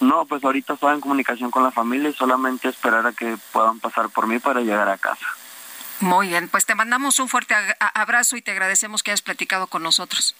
No, 0.00 0.24
pues 0.26 0.42
ahorita 0.44 0.74
estoy 0.74 0.94
en 0.94 1.00
comunicación 1.00 1.50
con 1.50 1.62
la 1.62 1.70
familia 1.70 2.10
y 2.10 2.14
solamente 2.14 2.68
esperar 2.68 3.06
a 3.06 3.12
que 3.12 3.36
puedan 3.52 3.80
pasar 3.80 4.08
por 4.10 4.26
mí 4.26 4.38
para 4.38 4.60
llegar 4.60 4.88
a 4.88 4.98
casa. 4.98 5.26
Muy 6.00 6.28
bien, 6.28 6.48
pues 6.48 6.64
te 6.64 6.74
mandamos 6.74 7.18
un 7.18 7.28
fuerte 7.28 7.54
abrazo 7.78 8.36
y 8.36 8.42
te 8.42 8.50
agradecemos 8.50 9.02
que 9.02 9.10
hayas 9.10 9.20
platicado 9.20 9.66
con 9.66 9.82
nosotros. 9.82 10.34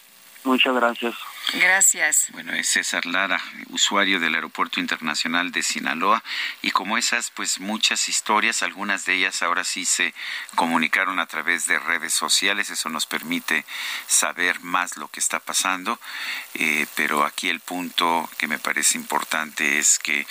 Muchas 0.44 0.74
gracias. 0.74 1.14
Gracias. 1.54 2.26
Bueno, 2.32 2.52
es 2.52 2.68
César 2.68 3.06
Lara, 3.06 3.42
usuario 3.70 4.20
del 4.20 4.34
Aeropuerto 4.34 4.78
Internacional 4.78 5.50
de 5.50 5.62
Sinaloa. 5.62 6.22
Y 6.62 6.70
como 6.70 6.96
esas, 6.96 7.30
pues 7.30 7.58
muchas 7.58 8.08
historias, 8.08 8.62
algunas 8.62 9.04
de 9.04 9.14
ellas 9.14 9.42
ahora 9.42 9.64
sí 9.64 9.84
se 9.84 10.14
comunicaron 10.54 11.18
a 11.18 11.26
través 11.26 11.66
de 11.66 11.78
redes 11.78 12.14
sociales. 12.14 12.70
Eso 12.70 12.88
nos 12.88 13.06
permite 13.06 13.64
saber 14.06 14.60
más 14.60 14.96
lo 14.96 15.08
que 15.08 15.20
está 15.20 15.40
pasando. 15.40 15.98
Eh, 16.54 16.86
pero 16.94 17.24
aquí 17.24 17.48
el 17.48 17.60
punto 17.60 18.30
que 18.38 18.46
me 18.46 18.58
parece 18.58 18.96
importante 18.96 19.78
es 19.78 19.98
que 19.98 20.26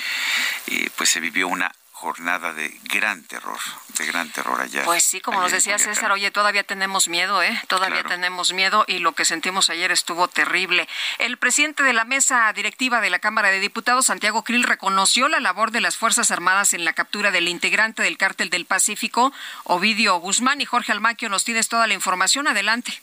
eh, 0.67 0.89
pues 0.95 1.09
se 1.09 1.19
vivió 1.19 1.47
una 1.47 1.71
jornada 1.99 2.53
de 2.53 2.69
gran 2.85 3.23
terror, 3.23 3.59
de 3.97 4.05
gran 4.05 4.29
terror 4.31 4.61
allá. 4.61 4.85
Pues 4.85 5.03
sí, 5.03 5.19
como 5.19 5.41
nos 5.41 5.51
decía 5.51 5.77
César, 5.77 6.13
oye, 6.13 6.31
todavía 6.31 6.63
tenemos 6.63 7.09
miedo, 7.09 7.43
¿eh? 7.43 7.61
Todavía 7.67 8.05
tenemos 8.05 8.53
miedo 8.53 8.85
y 8.87 8.99
lo 8.99 9.11
que 9.11 9.25
sentimos 9.25 9.69
ayer 9.69 9.91
estuvo 9.91 10.29
terrible. 10.29 10.87
El 11.17 11.35
presidente 11.35 11.83
de 11.83 11.91
la 11.91 12.05
mesa 12.05 12.53
directiva 12.53 13.01
de 13.01 13.09
la 13.09 13.19
Cámara 13.19 13.49
de 13.49 13.59
Diputados, 13.59 14.05
Santiago 14.05 14.45
Krill, 14.45 14.63
reconoció 14.63 15.27
la 15.27 15.41
labor 15.41 15.71
de 15.71 15.81
las 15.81 15.97
Fuerzas 15.97 16.31
Armadas 16.31 16.73
en 16.73 16.85
la 16.85 16.93
captura 16.93 17.31
del 17.31 17.49
integrante 17.49 18.01
del 18.01 18.17
Cártel 18.17 18.49
del 18.49 18.65
Pacífico, 18.65 19.33
Ovidio 19.65 20.15
Guzmán, 20.19 20.61
y 20.61 20.65
Jorge 20.65 20.93
Almaquio 20.93 21.27
nos 21.27 21.43
tienes 21.43 21.67
toda 21.67 21.85
la 21.85 21.95
información. 21.95 22.47
Adelante. 22.47 23.01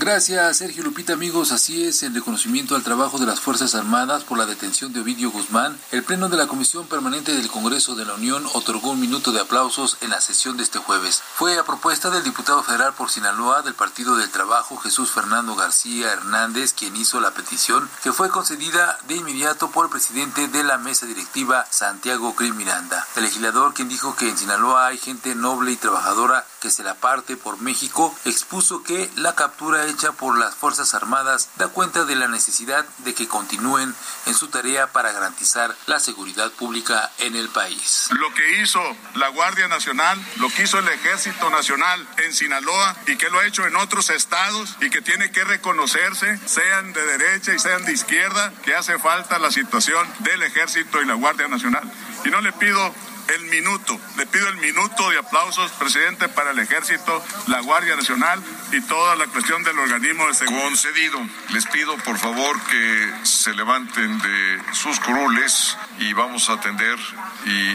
Gracias, 0.00 0.56
Sergio 0.56 0.82
Lupita, 0.82 1.12
amigos. 1.12 1.52
Así 1.52 1.84
es, 1.84 2.02
en 2.02 2.14
reconocimiento 2.14 2.74
al 2.74 2.82
trabajo 2.82 3.18
de 3.18 3.26
las 3.26 3.38
Fuerzas 3.38 3.74
Armadas 3.74 4.24
por 4.24 4.38
la 4.38 4.46
detención 4.46 4.94
de 4.94 5.00
Ovidio 5.00 5.30
Guzmán, 5.30 5.78
el 5.92 6.02
Pleno 6.02 6.30
de 6.30 6.38
la 6.38 6.46
Comisión 6.46 6.86
Permanente 6.86 7.34
del 7.34 7.48
Congreso 7.48 7.94
de 7.94 8.06
la 8.06 8.14
Unión 8.14 8.46
otorgó 8.54 8.92
un 8.92 9.00
minuto 9.00 9.30
de 9.30 9.40
aplausos 9.40 9.98
en 10.00 10.08
la 10.08 10.22
sesión 10.22 10.56
de 10.56 10.62
este 10.62 10.78
jueves. 10.78 11.22
Fue 11.34 11.58
a 11.58 11.64
propuesta 11.64 12.08
del 12.08 12.24
diputado 12.24 12.62
federal 12.62 12.94
por 12.94 13.10
Sinaloa 13.10 13.60
del 13.60 13.74
Partido 13.74 14.16
del 14.16 14.30
Trabajo, 14.30 14.78
Jesús 14.78 15.10
Fernando 15.10 15.54
García 15.54 16.10
Hernández, 16.10 16.72
quien 16.72 16.96
hizo 16.96 17.20
la 17.20 17.32
petición, 17.32 17.86
que 18.02 18.14
fue 18.14 18.30
concedida 18.30 18.98
de 19.06 19.16
inmediato 19.16 19.70
por 19.70 19.84
el 19.84 19.90
presidente 19.90 20.48
de 20.48 20.64
la 20.64 20.78
mesa 20.78 21.04
directiva, 21.04 21.66
Santiago 21.68 22.34
Crim 22.34 22.56
Miranda. 22.56 23.06
El 23.16 23.24
legislador, 23.24 23.74
quien 23.74 23.90
dijo 23.90 24.16
que 24.16 24.30
en 24.30 24.38
Sinaloa 24.38 24.86
hay 24.86 24.96
gente 24.96 25.34
noble 25.34 25.72
y 25.72 25.76
trabajadora 25.76 26.46
que 26.62 26.70
se 26.70 26.82
la 26.82 26.94
parte 26.94 27.36
por 27.36 27.60
México, 27.60 28.14
expuso 28.24 28.82
que 28.82 29.10
la 29.16 29.34
captura 29.34 29.89
hecha 29.90 30.12
por 30.12 30.38
las 30.38 30.54
Fuerzas 30.54 30.94
Armadas 30.94 31.50
da 31.56 31.68
cuenta 31.68 32.04
de 32.04 32.16
la 32.16 32.28
necesidad 32.28 32.86
de 32.98 33.14
que 33.14 33.28
continúen 33.28 33.94
en 34.26 34.34
su 34.34 34.48
tarea 34.48 34.86
para 34.88 35.12
garantizar 35.12 35.74
la 35.86 36.00
seguridad 36.00 36.50
pública 36.52 37.10
en 37.18 37.36
el 37.36 37.48
país. 37.48 38.08
Lo 38.12 38.32
que 38.34 38.60
hizo 38.60 38.80
la 39.14 39.28
Guardia 39.28 39.68
Nacional, 39.68 40.18
lo 40.36 40.48
que 40.48 40.62
hizo 40.62 40.78
el 40.78 40.88
Ejército 40.88 41.50
Nacional 41.50 42.06
en 42.24 42.32
Sinaloa 42.32 42.96
y 43.06 43.16
que 43.16 43.28
lo 43.30 43.40
ha 43.40 43.46
hecho 43.46 43.66
en 43.66 43.76
otros 43.76 44.10
estados 44.10 44.76
y 44.80 44.90
que 44.90 45.02
tiene 45.02 45.30
que 45.30 45.44
reconocerse, 45.44 46.38
sean 46.46 46.92
de 46.92 47.04
derecha 47.04 47.52
y 47.52 47.58
sean 47.58 47.84
de 47.84 47.92
izquierda, 47.92 48.52
que 48.64 48.74
hace 48.74 48.98
falta 48.98 49.38
la 49.38 49.50
situación 49.50 50.06
del 50.20 50.42
Ejército 50.42 51.02
y 51.02 51.06
la 51.06 51.14
Guardia 51.14 51.48
Nacional. 51.48 51.90
Y 52.24 52.30
no 52.30 52.40
le 52.40 52.52
pido 52.52 52.94
el 53.34 53.44
minuto. 53.46 53.98
Le 54.16 54.26
pido 54.26 54.48
el 54.48 54.56
minuto 54.56 55.10
de 55.10 55.18
aplausos, 55.18 55.70
presidente, 55.72 56.28
para 56.28 56.50
el 56.50 56.58
Ejército, 56.58 57.24
la 57.46 57.60
Guardia 57.60 57.96
Nacional 57.96 58.42
y 58.72 58.80
toda 58.82 59.16
la 59.16 59.26
cuestión 59.26 59.62
del 59.62 59.78
organismo 59.78 60.26
de 60.26 60.34
seguridad. 60.34 60.64
Concedido. 60.64 61.18
Les 61.50 61.66
pido, 61.66 61.96
por 61.98 62.18
favor, 62.18 62.60
que 62.62 63.12
se 63.22 63.52
levanten 63.54 64.18
de 64.18 64.62
sus 64.72 64.98
curules 65.00 65.76
y 65.98 66.12
vamos 66.12 66.48
a 66.50 66.54
atender 66.54 66.98
y 67.46 67.74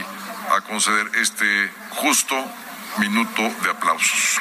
a 0.54 0.60
conceder 0.62 1.10
este 1.14 1.70
justo 1.90 2.36
minuto 2.98 3.42
de 3.62 3.70
aplausos. 3.70 4.38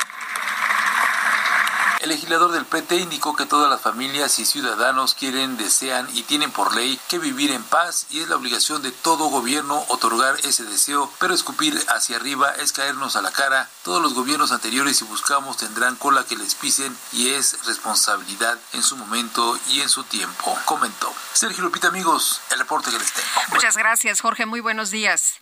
El 2.06 2.12
legislador 2.12 2.52
del 2.52 2.68
PT 2.68 2.98
indicó 2.98 3.36
que 3.36 3.48
todas 3.48 3.68
las 3.68 3.82
familias 3.82 4.38
y 4.38 4.46
ciudadanos 4.46 5.16
quieren, 5.16 5.58
desean 5.58 6.08
y 6.14 6.22
tienen 6.22 6.52
por 6.52 6.76
ley 6.76 7.00
que 7.10 7.18
vivir 7.18 7.50
en 7.50 7.64
paz 7.64 8.06
y 8.12 8.20
es 8.20 8.30
la 8.30 8.36
obligación 8.36 8.84
de 8.84 8.92
todo 8.92 9.30
gobierno 9.30 9.84
otorgar 9.88 10.36
ese 10.44 10.66
deseo, 10.66 11.12
pero 11.20 11.34
escupir 11.34 11.76
hacia 11.88 12.18
arriba 12.18 12.52
es 12.60 12.74
caernos 12.74 13.16
a 13.16 13.24
la 13.24 13.32
cara. 13.32 13.72
Todos 13.84 14.04
los 14.04 14.14
gobiernos 14.14 14.52
anteriores 14.52 14.98
si 14.98 15.06
buscamos 15.06 15.58
tendrán 15.58 15.96
cola 15.96 16.24
que 16.26 16.38
les 16.38 16.54
pisen 16.54 16.96
y 17.12 17.30
es 17.30 17.66
responsabilidad 17.66 18.60
en 18.74 18.84
su 18.84 18.98
momento 18.98 19.58
y 19.70 19.82
en 19.82 19.90
su 19.90 20.04
tiempo, 20.04 20.56
comentó. 20.66 21.12
Sergio 21.34 21.64
Lupita, 21.64 21.88
amigos, 21.88 22.40
el 22.52 22.60
reporte 22.60 22.92
que 22.92 23.00
les 23.00 23.12
tengo. 23.14 23.28
Muchas 23.50 23.78
gracias, 23.78 24.22
Jorge. 24.22 24.46
Muy 24.46 24.60
buenos 24.60 24.92
días. 24.92 25.40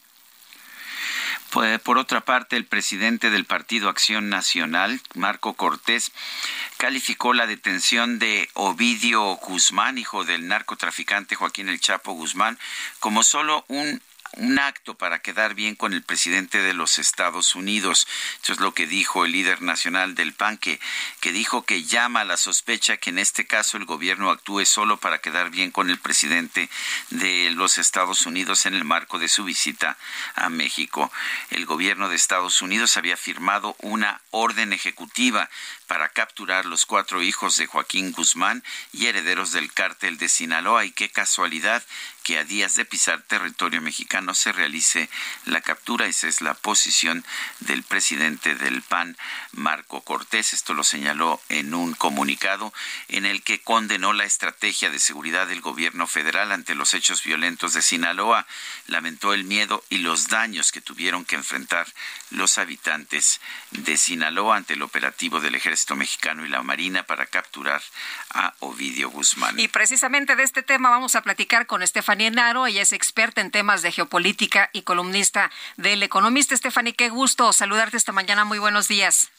Por 1.54 1.99
otra 1.99 2.22
parte, 2.22 2.56
el 2.58 2.66
presidente 2.66 3.30
del 3.30 3.45
Partido 3.45 3.88
Acción 3.88 4.28
Nacional, 4.28 4.99
Marco 5.14 5.54
Cortés, 5.54 6.12
calificó 6.78 7.34
la 7.34 7.45
detención 7.45 8.18
de 8.18 8.49
Ovidio 8.54 9.36
Guzmán, 9.36 9.99
hijo 9.99 10.26
del 10.26 10.47
narcotraficante 10.47 11.36
Joaquín 11.36 11.70
El 11.70 11.80
Chapo 11.80 12.14
Guzmán, 12.14 12.58
como 12.99 13.22
solo 13.22 13.66
un 13.68 14.01
un 14.38 14.59
acto 14.59 14.95
para 14.95 15.19
quedar 15.19 15.53
bien 15.53 15.75
con 15.75 15.93
el 15.93 16.01
presidente 16.01 16.61
de 16.61 16.73
los 16.73 16.99
Estados 16.99 17.55
Unidos. 17.55 18.07
Eso 18.41 18.53
es 18.53 18.59
lo 18.59 18.73
que 18.73 18.88
dijo 18.88 19.25
el 19.25 19.31
líder 19.31 19.61
nacional 19.61 20.15
del 20.15 20.34
PAN, 20.34 20.57
que, 20.57 20.79
que 21.19 21.31
dijo 21.31 21.63
que 21.63 21.84
llama 21.84 22.21
a 22.21 22.25
la 22.25 22.38
sospecha 22.38 22.97
que 22.97 23.09
en 23.09 23.19
este 23.19 23.45
caso 23.45 23.77
el 23.77 23.86
gobierno 23.86 24.29
actúe 24.29 24.65
solo 24.65 24.97
para 24.97 25.19
quedar 25.19 25.49
bien 25.49 25.71
con 25.71 25.89
el 25.89 25.99
presidente 25.99 26.69
de 27.09 27.51
los 27.51 27.77
Estados 27.77 28.25
Unidos 28.25 28.65
en 28.65 28.73
el 28.73 28.84
marco 28.84 29.19
de 29.19 29.27
su 29.27 29.43
visita 29.43 29.97
a 30.36 30.49
México. 30.49 31.11
El 31.49 31.65
gobierno 31.65 32.09
de 32.09 32.15
Estados 32.15 32.61
Unidos 32.61 32.97
había 32.97 33.17
firmado 33.17 33.75
una 33.79 34.21
orden 34.31 34.73
ejecutiva 34.73 35.49
para 35.88 36.09
capturar 36.09 36.65
los 36.65 36.86
cuatro 36.86 37.21
hijos 37.21 37.57
de 37.57 37.67
Joaquín 37.67 38.11
Guzmán 38.11 38.63
y 38.93 39.07
herederos 39.07 39.51
del 39.51 39.71
cártel 39.71 40.17
de 40.17 40.29
Sinaloa. 40.29 40.86
Y 40.86 40.91
qué 40.91 41.09
casualidad 41.09 41.84
que 42.24 42.39
a 42.39 42.43
días 42.43 42.76
de 42.76 42.86
pisar 42.86 43.21
territorio 43.21 43.82
mexicano 43.82 44.34
se 44.34 44.51
realice 44.51 45.09
la 45.45 45.61
captura. 45.61 46.07
Esa 46.07 46.28
es 46.28 46.41
la 46.41 46.53
posición 46.53 47.24
del 47.59 47.84
presidente 47.84 48.55
del 48.55 48.82
PAN, 48.82 49.17
Marco 49.51 50.01
Cortés. 50.01 50.53
Esto 50.53 50.74
lo 50.74 50.84
señaló 50.84 51.41
en 51.49 51.74
un 51.74 51.93
comunicado 51.93 52.74
en 53.09 53.26
el 53.26 53.43
que 53.43 53.61
condenó 53.61 54.13
la 54.13 54.24
estrategia 54.24 54.89
de 54.89 54.99
seguridad 54.99 55.47
del 55.47 55.61
gobierno 55.61 56.07
federal 56.07 56.51
ante 56.51 56.76
los 56.76 56.93
hechos 56.93 57.24
violentos 57.24 57.74
de 57.74 57.82
Sinaloa. 57.82 58.47
Lamentó 58.88 59.34
el 59.34 59.43
miedo 59.43 59.84
y 59.89 59.97
los 59.97 60.30
daños 60.30 60.71
que 60.71 60.82
tuvieron 60.82 61.26
que 61.26 61.36
enfrentar 61.36 61.88
los 62.34 62.57
habitantes 62.57 63.41
de 63.71 63.97
Sinaloa 63.97 64.57
ante 64.57 64.73
el 64.73 64.81
operativo 64.81 65.39
del 65.39 65.55
ejército 65.55 65.95
mexicano 65.95 66.45
y 66.45 66.49
la 66.49 66.63
marina 66.63 67.03
para 67.03 67.25
capturar 67.25 67.81
a 68.31 68.53
Ovidio 68.59 69.09
Guzmán. 69.09 69.59
Y 69.59 69.67
precisamente 69.67 70.36
de 70.36 70.43
este 70.43 70.63
tema 70.63 70.89
vamos 70.89 71.15
a 71.15 71.21
platicar 71.21 71.67
con 71.67 71.84
Estefanía 71.84 72.31
Naro. 72.31 72.67
Ella 72.67 72.81
es 72.81 72.93
experta 72.93 73.41
en 73.41 73.51
temas 73.51 73.81
de 73.81 73.91
geopolítica 73.91 74.69
y 74.73 74.84
columnista 74.84 75.51
del 75.77 76.03
Economista. 76.03 76.55
Estefanía, 76.55 76.93
qué 76.93 77.09
gusto 77.09 77.51
saludarte 77.53 77.97
esta 77.97 78.11
mañana. 78.11 78.45
Muy 78.45 78.59
buenos 78.59 78.88
días. 78.88 79.32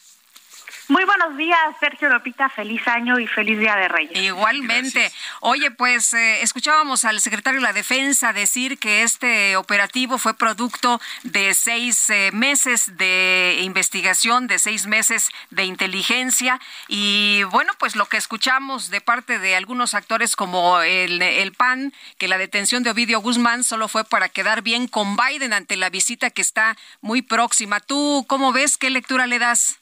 Muy 0.87 1.03
buenos 1.03 1.35
días, 1.35 1.59
Sergio 1.79 2.09
Lopita. 2.09 2.47
Feliz 2.49 2.87
año 2.87 3.19
y 3.19 3.25
feliz 3.25 3.57
Día 3.57 3.75
de 3.75 3.87
Reyes. 3.87 4.21
Igualmente. 4.21 5.11
Oye, 5.41 5.71
pues 5.71 6.13
eh, 6.13 6.43
escuchábamos 6.43 7.05
al 7.05 7.19
secretario 7.21 7.59
de 7.59 7.65
la 7.65 7.73
Defensa 7.73 8.33
decir 8.33 8.77
que 8.77 9.01
este 9.01 9.57
operativo 9.57 10.19
fue 10.19 10.35
producto 10.35 11.01
de 11.23 11.55
seis 11.55 12.07
eh, 12.11 12.29
meses 12.33 12.97
de 12.97 13.57
investigación, 13.61 14.45
de 14.45 14.59
seis 14.59 14.85
meses 14.85 15.29
de 15.49 15.65
inteligencia. 15.65 16.59
Y 16.87 17.41
bueno, 17.45 17.73
pues 17.79 17.95
lo 17.95 18.05
que 18.05 18.17
escuchamos 18.17 18.91
de 18.91 19.01
parte 19.01 19.39
de 19.39 19.55
algunos 19.55 19.95
actores 19.95 20.35
como 20.35 20.81
el, 20.81 21.19
el 21.19 21.51
PAN, 21.53 21.93
que 22.19 22.27
la 22.27 22.37
detención 22.37 22.83
de 22.83 22.91
Ovidio 22.91 23.21
Guzmán 23.21 23.63
solo 23.63 23.87
fue 23.87 24.03
para 24.03 24.29
quedar 24.29 24.61
bien 24.61 24.87
con 24.87 25.17
Biden 25.17 25.53
ante 25.53 25.77
la 25.77 25.89
visita 25.89 26.29
que 26.29 26.43
está 26.43 26.77
muy 27.01 27.23
próxima. 27.23 27.79
¿Tú 27.79 28.23
cómo 28.27 28.53
ves? 28.53 28.77
¿Qué 28.77 28.91
lectura 28.91 29.25
le 29.25 29.39
das? 29.39 29.79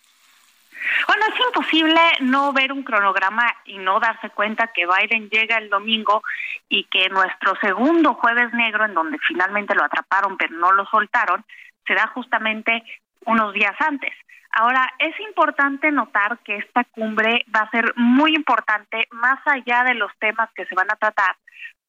Bueno, 1.08 1.26
es 1.28 1.40
imposible 1.40 2.00
no 2.22 2.54
ver 2.54 2.72
un 2.72 2.84
cronograma 2.84 3.46
y 3.66 3.78
no 3.78 4.00
darse 4.00 4.30
cuenta 4.30 4.72
que 4.74 4.86
Biden 4.86 5.30
llega 5.30 5.58
el 5.58 5.70
domingo 5.70 6.24
y 6.70 6.86
que 6.86 7.10
nuestro 7.10 7.56
segundo 7.62 8.16
jueves 8.16 8.54
negro, 8.54 8.86
en 8.86 8.94
donde 8.94 9.18
finalmente 9.28 9.76
lo 9.76 9.84
atraparon 9.84 10.38
pero 10.38 10.56
no 10.56 10.72
lo 10.72 10.86
soltaron, 10.86 11.44
será 11.86 12.08
justamente 12.08 12.84
unos 13.26 13.54
días 13.54 13.76
antes. 13.80 14.14
Ahora, 14.56 14.94
es 15.00 15.20
importante 15.20 15.92
notar 15.92 16.38
que 16.40 16.58
esta 16.58 16.84
cumbre 16.84 17.44
va 17.54 17.62
a 17.62 17.72
ser 17.72 17.92
muy 17.96 18.36
importante 18.36 19.08
más 19.12 19.40
allá 19.46 19.84
de 19.84 19.96
los 19.96 20.12
temas 20.20 20.50
que 20.54 20.66
se 20.66 20.76
van 20.76 20.92
a 20.92 20.96
tratar, 20.96 21.36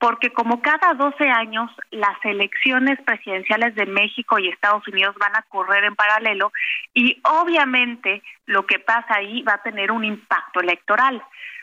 porque 0.05 0.35
como 0.35 0.61
cada 0.61 0.93
12 0.93 1.31
años 1.31 1.71
las 1.91 2.23
elecciones 2.25 3.01
presidenciales 3.07 3.75
de 3.75 3.87
México 3.87 4.39
y 4.39 4.51
Estados 4.51 4.87
Unidos 4.87 5.17
van 5.19 5.35
a 5.35 5.41
correr 5.49 5.83
en 5.85 5.97
paralelo 5.97 6.53
y 6.93 7.23
obviamente 7.23 8.23
lo 8.45 8.67
que 8.67 8.79
pasa 8.79 9.15
ahí 9.15 9.41
va 9.45 9.55
a 9.55 9.63
tener 9.63 9.91
un 9.91 10.05
impacto 10.05 10.61
electoral. 10.61 11.23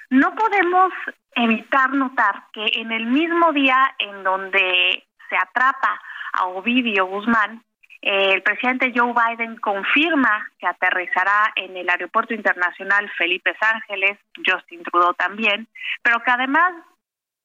No 0.10 0.34
podemos 0.34 0.92
evitar 1.36 1.94
notar 1.94 2.46
que 2.52 2.66
en 2.82 2.92
el 2.92 3.06
mismo 3.06 3.54
día 3.54 3.94
en 4.00 4.24
donde 4.24 5.04
se 5.30 5.38
atrapa 5.38 6.02
a 6.34 6.46
Ovidio 6.46 7.06
Guzmán, 7.06 7.62
el 8.02 8.42
presidente 8.42 8.92
Joe 8.96 9.14
Biden 9.14 9.58
confirma 9.58 10.48
que 10.58 10.66
aterrizará 10.66 11.54
en 11.56 11.78
el 11.78 11.88
Aeropuerto 11.88 12.34
Internacional 12.34 13.08
Felipe 13.20 13.56
Ángeles, 13.62 14.18
Justin 14.44 14.82
Trudeau 14.82 15.14
también, 15.14 15.68
pero 16.02 16.24
que 16.24 16.32
además 16.32 16.74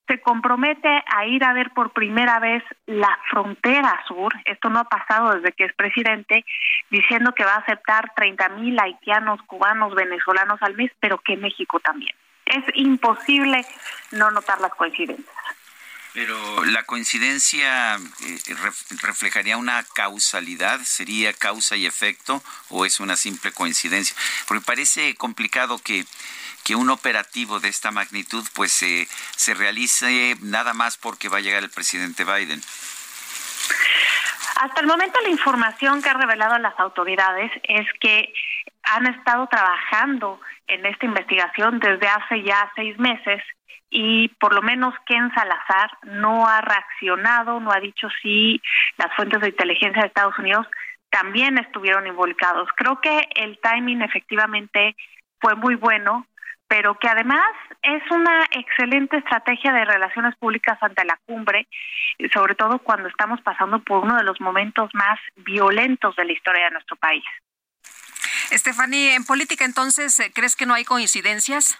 se 0.07 0.21
compromete 0.21 0.89
a 0.89 1.27
ir 1.27 1.45
a 1.45 1.53
ver 1.53 1.71
por 1.71 1.91
primera 1.91 2.39
vez 2.39 2.63
la 2.87 3.19
frontera 3.31 4.01
sur, 4.07 4.33
esto 4.45 4.69
no 4.69 4.81
ha 4.81 4.85
pasado 4.85 5.35
desde 5.35 5.53
que 5.53 5.65
es 5.65 5.75
presidente, 5.75 6.45
diciendo 6.91 7.33
que 7.33 7.45
va 7.45 7.55
a 7.55 7.59
aceptar 7.59 8.13
30 8.15 8.49
mil 8.51 8.79
haitianos, 8.79 9.41
cubanos, 9.43 9.95
venezolanos 9.95 10.63
al 10.63 10.75
mes, 10.75 10.93
pero 11.01 11.19
que 11.19 11.37
México 11.37 11.81
también. 11.81 12.15
Es 12.45 12.65
imposible 12.75 13.67
no 14.13 14.31
notar 14.31 14.61
las 14.61 14.73
coincidencias. 14.75 15.37
Pero 16.17 16.65
la 16.65 16.83
coincidencia 16.85 17.97
eh, 17.97 18.39
reflejaría 19.03 19.59
una 19.59 19.85
causalidad, 19.95 20.81
sería 20.83 21.35
causa 21.35 21.77
y 21.77 21.85
efecto 21.85 22.43
o 22.71 22.87
es 22.87 23.01
una 23.01 23.17
simple 23.17 23.53
coincidencia, 23.53 24.17
porque 24.49 24.65
parece 24.65 25.15
complicado 25.17 25.79
que 25.79 26.07
que 26.67 26.75
un 26.75 26.91
operativo 26.91 27.61
de 27.61 27.69
esta 27.69 27.93
magnitud 27.93 28.45
pues 28.53 28.73
se 28.73 29.55
realice 29.55 30.35
nada 30.43 30.75
más 30.75 30.99
porque 30.99 31.29
va 31.29 31.39
a 31.39 31.41
llegar 31.41 31.63
el 31.63 31.71
presidente 31.71 32.25
Biden. 32.25 32.61
Hasta 34.57 34.81
el 34.81 34.87
momento 34.89 35.21
la 35.21 35.29
información 35.29 36.03
que 36.03 36.09
ha 36.09 36.15
revelado 36.15 36.59
las 36.59 36.77
autoridades 36.81 37.53
es 37.63 37.87
que 38.01 38.33
han 38.83 39.07
estado 39.07 39.47
trabajando 39.47 40.41
en 40.67 40.85
esta 40.87 41.07
investigación 41.07 41.79
desde 41.79 42.09
hace 42.09 42.43
ya 42.43 42.73
seis 42.75 42.99
meses 42.99 43.43
y 43.89 44.29
por 44.41 44.53
lo 44.53 44.63
menos 44.63 44.93
Ken 45.07 45.31
Salazar 45.35 45.91
no 46.03 46.49
ha 46.49 46.63
reaccionado, 46.63 47.61
no 47.61 47.71
ha 47.71 47.79
dicho 47.79 48.09
si 48.23 48.61
las 48.97 49.15
fuentes 49.15 49.41
de 49.41 49.51
inteligencia 49.51 50.03
de 50.03 50.09
Estados 50.09 50.39
Unidos 50.39 50.67
también 51.11 51.59
estuvieron 51.59 52.09
involucrados. 52.09 52.69
Creo 52.75 53.01
que 53.01 53.29
el 53.37 53.57
timing 53.61 54.03
efectivamente 54.03 54.97
fue 55.39 55.55
muy 55.55 55.77
bueno 55.77 56.27
pero 56.69 56.99
que 56.99 57.09
además 57.09 57.47
es 57.83 58.03
una 58.11 58.45
excelente 58.51 59.17
estrategia 59.19 59.73
de 59.73 59.85
relaciones 59.85 60.35
públicas 60.37 60.79
ante 60.81 61.05
la 61.05 61.19
cumbre, 61.27 61.69
sobre 62.33 62.55
todo 62.55 62.79
cuando 62.81 63.09
estamos 63.09 63.41
pasando 63.43 63.79
por 63.81 64.05
uno 64.05 64.17
de 64.17 64.25
los 64.25 64.41
momentos 64.41 64.91
más 64.95 65.19
violentos 65.37 66.17
de 66.17 66.25
la 66.25 66.33
historia 66.33 66.65
de 66.65 66.71
nuestro 66.73 66.97
país. 66.97 67.25
Stephanie, 68.51 69.15
en 69.15 69.25
política 69.25 69.65
entonces, 69.65 70.21
¿crees 70.35 70.57
que 70.57 70.67
no 70.67 70.75
hay 70.75 70.85
coincidencias? 70.85 71.79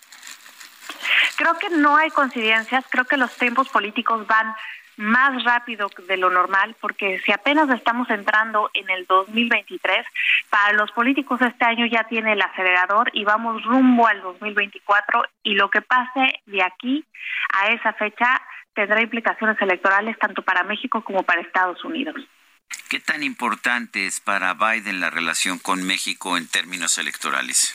Creo 1.37 1.59
que 1.59 1.69
no 1.71 1.97
hay 1.97 2.11
coincidencias, 2.11 2.85
creo 2.91 3.05
que 3.05 3.17
los 3.17 3.37
tiempos 3.37 3.69
políticos 3.69 4.27
van 4.27 4.55
más 4.97 5.45
rápido 5.45 5.91
de 6.09 6.17
lo 6.17 6.31
normal, 6.31 6.75
porque 6.81 7.21
si 7.25 7.33
apenas 7.33 7.69
estamos 7.71 8.09
entrando 8.11 8.71
en 8.75 8.89
el 8.91 9.07
2023, 9.07 10.07
para 10.51 10.73
los 10.73 10.91
políticos 10.93 11.41
este 11.43 11.65
año 11.65 11.87
ya 11.87 12.05
tiene 12.05 12.33
el 12.33 12.43
acelerador 12.43 13.11
y 13.13 13.25
vamos 13.25 13.63
rumbo 13.65 14.07
al 14.07 14.23
2024 14.23 15.25
y 15.43 15.55
lo 15.55 15.71
que 15.71 15.83
pase 15.83 16.41
de 16.47 16.63
aquí 16.63 17.05
a 17.53 17.69
esa 17.69 17.93
fecha 17.93 18.41
tendrá 18.75 19.01
implicaciones 19.01 19.61
electorales 19.61 20.19
tanto 20.19 20.43
para 20.43 20.63
México 20.63 21.03
como 21.03 21.23
para 21.23 21.41
Estados 21.41 21.85
Unidos. 21.85 22.17
¿Qué 22.89 23.01
tan 23.01 23.23
importante 23.23 24.07
es 24.07 24.21
para 24.21 24.55
Biden 24.55 25.01
la 25.01 25.11
relación 25.11 25.59
con 25.59 25.85
México 25.85 26.37
en 26.37 26.49
términos 26.49 26.99
electorales? 26.99 27.75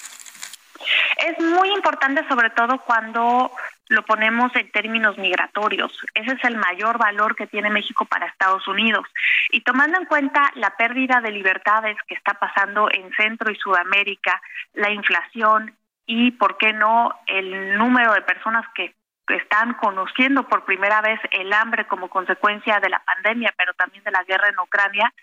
Es 1.17 1.39
muy 1.39 1.69
importante 1.69 2.27
sobre 2.27 2.49
todo 2.51 2.79
cuando 2.79 3.51
lo 3.91 4.03
ponemos 4.05 4.55
en 4.55 4.71
términos 4.71 5.17
migratorios. 5.17 5.91
Ese 6.13 6.31
es 6.31 6.43
el 6.45 6.55
mayor 6.55 6.97
valor 6.97 7.35
que 7.35 7.45
tiene 7.47 7.69
México 7.69 8.05
para 8.05 8.25
Estados 8.25 8.65
Unidos. 8.67 9.05
Y 9.51 9.61
tomando 9.61 9.99
en 9.99 10.05
cuenta 10.05 10.49
la 10.55 10.77
pérdida 10.77 11.19
de 11.19 11.31
libertades 11.31 11.97
que 12.07 12.15
está 12.15 12.33
pasando 12.35 12.89
en 12.89 13.11
Centro 13.13 13.51
y 13.51 13.55
Sudamérica, 13.55 14.41
la 14.73 14.91
inflación 14.91 15.75
y, 16.05 16.31
¿por 16.31 16.57
qué 16.57 16.71
no?, 16.71 17.13
el 17.27 17.77
número 17.77 18.13
de 18.13 18.21
personas 18.21 18.65
que 18.73 18.95
están 19.27 19.73
conociendo 19.73 20.47
por 20.47 20.63
primera 20.63 21.01
vez 21.01 21.19
el 21.31 21.51
hambre 21.51 21.85
como 21.85 22.09
consecuencia 22.09 22.79
de 22.79 22.89
la 22.89 22.99
pandemia, 22.99 23.53
pero 23.57 23.73
también 23.73 24.03
de 24.03 24.11
la 24.11 24.23
guerra 24.23 24.47
en 24.47 24.59
Ucrania, 24.59 25.13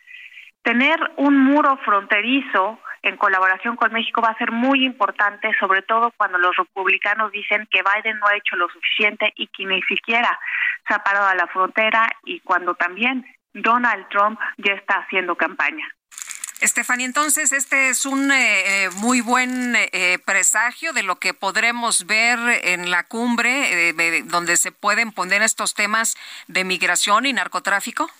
tener 0.69 1.01
un 1.17 1.35
muro 1.35 1.79
fronterizo 1.79 2.79
en 3.01 3.17
colaboración 3.17 3.75
con 3.77 3.91
México 3.91 4.21
va 4.21 4.33
a 4.33 4.37
ser 4.37 4.53
muy 4.53 4.85
importante, 4.85 5.51
sobre 5.59 5.81
todo 5.81 6.13
cuando 6.15 6.37
los 6.37 6.55
republicanos 6.57 7.33
dicen 7.33 7.67
que 7.71 7.81
Biden 7.81 8.19
no 8.19 8.27
ha 8.27 8.37
hecho 8.37 8.55
lo 8.55 8.69
suficiente 8.69 9.33
y 9.37 9.47
que 9.47 9.65
ni 9.65 9.81
siquiera 9.85 10.39
se 10.87 10.93
ha 10.93 10.99
parado 10.99 11.27
a 11.27 11.35
la 11.35 11.47
frontera 11.47 12.07
y 12.27 12.41
cuando 12.41 12.75
también 12.75 13.25
Donald 13.55 14.11
Trump 14.11 14.39
ya 14.59 14.75
está 14.75 14.97
haciendo 14.97 15.37
campaña. 15.37 15.89
Estefania, 16.61 17.07
entonces 17.07 17.53
este 17.53 17.89
es 17.89 18.05
un 18.05 18.31
eh, 18.31 18.85
eh, 18.85 18.91
muy 18.97 19.23
buen 19.23 19.75
eh, 19.75 20.19
presagio 20.27 20.93
de 20.93 21.03
lo 21.03 21.17
que 21.17 21.33
podremos 21.33 22.05
ver 22.05 22.39
en 22.63 22.91
la 22.91 23.05
cumbre, 23.05 23.95
donde 24.25 24.59
se 24.59 24.71
pueden 24.71 25.13
poner 25.13 25.41
estos 25.41 25.73
temas 25.73 26.19
de 26.47 26.65
migración 26.65 27.25
y 27.25 27.33
narcotráfico. 27.33 28.11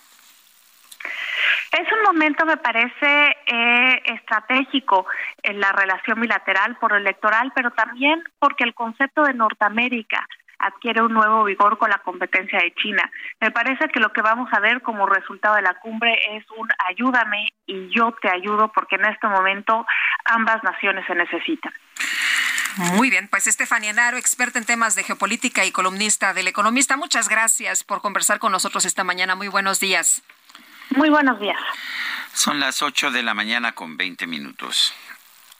Es 1.71 1.87
un 1.91 2.03
momento, 2.03 2.45
me 2.45 2.57
parece, 2.57 3.35
eh, 3.45 4.01
estratégico 4.05 5.05
en 5.43 5.59
la 5.59 5.71
relación 5.71 6.19
bilateral 6.19 6.75
por 6.77 6.93
electoral, 6.93 7.51
pero 7.53 7.71
también 7.71 8.23
porque 8.39 8.63
el 8.63 8.73
concepto 8.73 9.23
de 9.23 9.35
Norteamérica 9.35 10.25
adquiere 10.59 11.01
un 11.01 11.13
nuevo 11.13 11.43
vigor 11.45 11.77
con 11.77 11.89
la 11.89 11.99
competencia 11.99 12.59
de 12.59 12.73
China. 12.73 13.09
Me 13.39 13.51
parece 13.51 13.87
que 13.89 13.99
lo 13.99 14.11
que 14.11 14.21
vamos 14.21 14.49
a 14.51 14.59
ver 14.59 14.81
como 14.81 15.05
resultado 15.05 15.55
de 15.55 15.61
la 15.61 15.75
cumbre 15.75 16.19
es 16.35 16.45
un 16.57 16.67
ayúdame 16.89 17.47
y 17.65 17.89
yo 17.89 18.13
te 18.21 18.29
ayudo 18.29 18.71
porque 18.71 18.95
en 18.95 19.05
este 19.05 19.27
momento 19.27 19.85
ambas 20.25 20.61
naciones 20.63 21.05
se 21.07 21.15
necesitan. 21.15 21.73
Muy 22.93 23.09
bien, 23.09 23.27
pues 23.27 23.47
Estefania 23.47 23.93
Naro, 23.93 24.17
experta 24.17 24.59
en 24.59 24.65
temas 24.65 24.95
de 24.95 25.03
geopolítica 25.03 25.65
y 25.65 25.71
columnista 25.71 26.33
del 26.33 26.47
Economista, 26.47 26.97
muchas 26.97 27.27
gracias 27.27 27.83
por 27.83 28.01
conversar 28.01 28.39
con 28.39 28.51
nosotros 28.51 28.85
esta 28.85 29.03
mañana. 29.03 29.35
Muy 29.35 29.47
buenos 29.47 29.79
días. 29.79 30.23
Muy 30.91 31.09
buenos 31.09 31.39
días. 31.39 31.57
Son 32.33 32.59
las 32.59 32.81
8 32.81 33.11
de 33.11 33.23
la 33.23 33.33
mañana 33.33 33.73
con 33.73 33.97
20 33.97 34.25
minutos. 34.27 34.93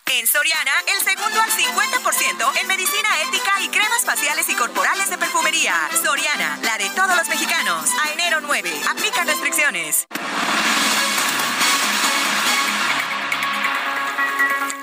En 0.05 0.25
Soriana, 0.25 0.71
el 0.87 1.05
segundo 1.05 1.39
al 1.39 1.51
50% 1.51 2.61
en 2.61 2.67
medicina 2.67 3.09
ética 3.27 3.61
y 3.61 3.67
cremas 3.67 4.03
faciales 4.05 4.49
y 4.49 4.55
corporales 4.55 5.09
de 5.09 5.19
perfumería. 5.19 5.75
Soriana, 6.03 6.57
la 6.63 6.77
de 6.79 6.89
todos 6.95 7.15
los 7.15 7.29
mexicanos. 7.29 7.91
A 8.03 8.11
enero 8.13 8.39
9. 8.41 8.71
Aplica 8.89 9.23
restricciones. 9.23 10.07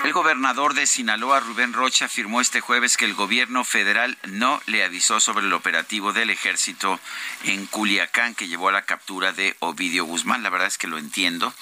El 0.07 0.13
gobernador 0.13 0.73
de 0.73 0.87
Sinaloa, 0.87 1.41
Rubén 1.41 1.73
Rocha, 1.73 2.05
afirmó 2.05 2.39
este 2.39 2.61
jueves 2.61 2.95
que 2.95 3.03
el 3.03 3.13
gobierno 3.13 3.65
federal 3.65 4.17
no 4.23 4.61
le 4.65 4.85
avisó 4.85 5.19
sobre 5.19 5.45
el 5.45 5.51
operativo 5.51 6.13
del 6.13 6.29
ejército 6.29 6.97
en 7.43 7.65
Culiacán 7.65 8.33
que 8.33 8.47
llevó 8.47 8.69
a 8.69 8.71
la 8.71 8.83
captura 8.83 9.33
de 9.33 9.57
Ovidio 9.59 10.05
Guzmán. 10.05 10.43
La 10.43 10.49
verdad 10.49 10.67
es 10.67 10.77
que 10.77 10.87
lo 10.87 10.97
entiendo, 10.97 11.53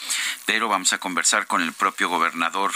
pero 0.46 0.70
vamos 0.70 0.94
a 0.94 1.00
conversar 1.00 1.48
con 1.48 1.64
el 1.64 1.74
propio 1.74 2.08
gobernador 2.08 2.72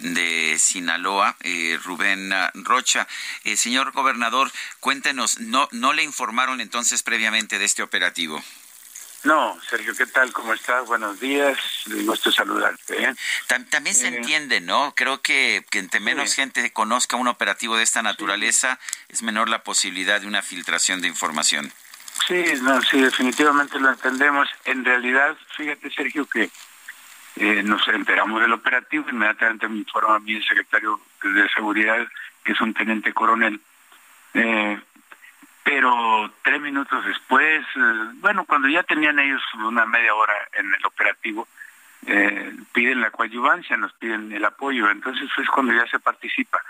de 0.00 0.56
Sinaloa, 0.58 1.36
eh, 1.42 1.78
Rubén 1.84 2.34
Rocha. 2.54 3.06
Eh, 3.44 3.56
señor 3.56 3.92
gobernador, 3.92 4.50
cuéntenos, 4.80 5.38
¿no, 5.38 5.68
¿no 5.70 5.92
le 5.92 6.02
informaron 6.02 6.60
entonces 6.60 7.04
previamente 7.04 7.60
de 7.60 7.64
este 7.64 7.84
operativo? 7.84 8.42
No, 9.24 9.56
Sergio, 9.68 9.94
¿qué 9.94 10.06
tal? 10.06 10.32
¿Cómo 10.32 10.52
estás? 10.52 10.86
Buenos 10.86 11.20
días. 11.20 11.56
Gusto 12.04 12.32
saludarte. 12.32 13.04
¿eh? 13.04 13.14
También 13.70 13.94
se 13.94 14.08
entiende, 14.08 14.60
¿no? 14.60 14.94
Creo 14.96 15.22
que, 15.22 15.64
que 15.70 15.78
entre 15.78 16.00
menos 16.00 16.34
gente 16.34 16.72
conozca 16.72 17.16
un 17.16 17.28
operativo 17.28 17.76
de 17.76 17.84
esta 17.84 18.02
naturaleza, 18.02 18.80
es 19.08 19.22
menor 19.22 19.48
la 19.48 19.62
posibilidad 19.62 20.20
de 20.20 20.26
una 20.26 20.42
filtración 20.42 21.00
de 21.00 21.08
información. 21.08 21.72
Sí, 22.26 22.42
no, 22.62 22.82
sí, 22.82 23.00
definitivamente 23.00 23.78
lo 23.78 23.90
entendemos. 23.90 24.48
En 24.64 24.84
realidad, 24.84 25.36
fíjate, 25.56 25.90
Sergio, 25.90 26.26
que 26.26 26.50
eh, 27.36 27.62
nos 27.62 27.86
enteramos 27.88 28.40
del 28.40 28.52
operativo, 28.52 29.08
inmediatamente 29.08 29.68
me 29.68 29.78
informa 29.78 30.16
a 30.16 30.20
mí 30.20 30.34
el 30.34 30.44
secretario 30.44 31.00
de 31.22 31.48
Seguridad, 31.50 32.06
que 32.44 32.52
es 32.52 32.60
un 32.60 32.74
teniente 32.74 33.12
coronel. 33.12 33.60
Eh, 34.34 34.80
pero 35.64 36.32
tres 36.42 36.60
minutos 36.60 37.04
después, 37.04 37.64
eh, 37.76 38.10
bueno, 38.14 38.44
cuando 38.44 38.68
ya 38.68 38.82
tenían 38.82 39.18
ellos 39.18 39.42
una 39.54 39.86
media 39.86 40.14
hora 40.14 40.34
en 40.54 40.72
el 40.74 40.84
operativo, 40.86 41.46
eh, 42.06 42.52
piden 42.72 43.00
la 43.00 43.10
coadyuvancia, 43.10 43.76
nos 43.76 43.92
piden 43.94 44.32
el 44.32 44.44
apoyo, 44.44 44.90
entonces 44.90 45.30
es 45.36 45.48
cuando 45.48 45.72
ya 45.72 45.86
se 45.86 46.00
participa, 46.00 46.62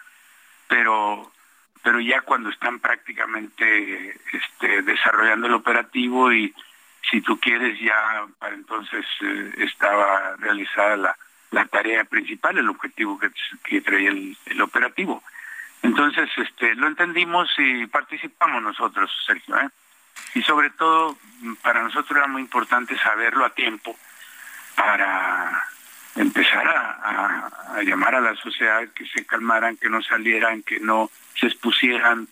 pero 0.68 1.32
pero 1.82 1.98
ya 1.98 2.20
cuando 2.20 2.48
están 2.50 2.78
prácticamente 2.78 4.20
este, 4.32 4.82
desarrollando 4.82 5.48
el 5.48 5.54
operativo 5.54 6.32
y 6.32 6.54
si 7.10 7.20
tú 7.20 7.40
quieres 7.40 7.78
ya 7.80 8.24
para 8.38 8.54
entonces 8.54 9.04
eh, 9.20 9.52
estaba 9.58 10.36
realizada 10.36 10.96
la, 10.96 11.16
la 11.50 11.64
tarea 11.66 12.04
principal, 12.04 12.56
el 12.56 12.68
objetivo 12.68 13.18
que, 13.18 13.30
que 13.64 13.80
traía 13.80 14.10
el, 14.10 14.36
el 14.46 14.62
operativo. 14.62 15.22
Entonces, 15.82 16.30
este, 16.36 16.74
lo 16.76 16.86
entendimos 16.86 17.50
y 17.58 17.86
participamos 17.86 18.62
nosotros, 18.62 19.10
Sergio. 19.26 19.56
¿eh? 19.58 19.68
Y 20.34 20.42
sobre 20.42 20.70
todo, 20.70 21.18
para 21.62 21.82
nosotros 21.82 22.16
era 22.16 22.28
muy 22.28 22.42
importante 22.42 22.96
saberlo 22.98 23.44
a 23.44 23.50
tiempo 23.50 23.96
para 24.76 25.64
empezar 26.14 26.66
a, 26.68 27.82
llamar 27.82 28.14
a 28.14 28.20
la 28.20 28.34
sociedad 28.36 28.86
que 28.94 29.06
se 29.06 29.26
calmaran, 29.26 29.76
que 29.76 29.88
no 29.88 30.02
salieran, 30.02 30.62
que 30.62 30.78
no 30.78 31.10
se 31.34 31.46
expusieran, 31.46 32.28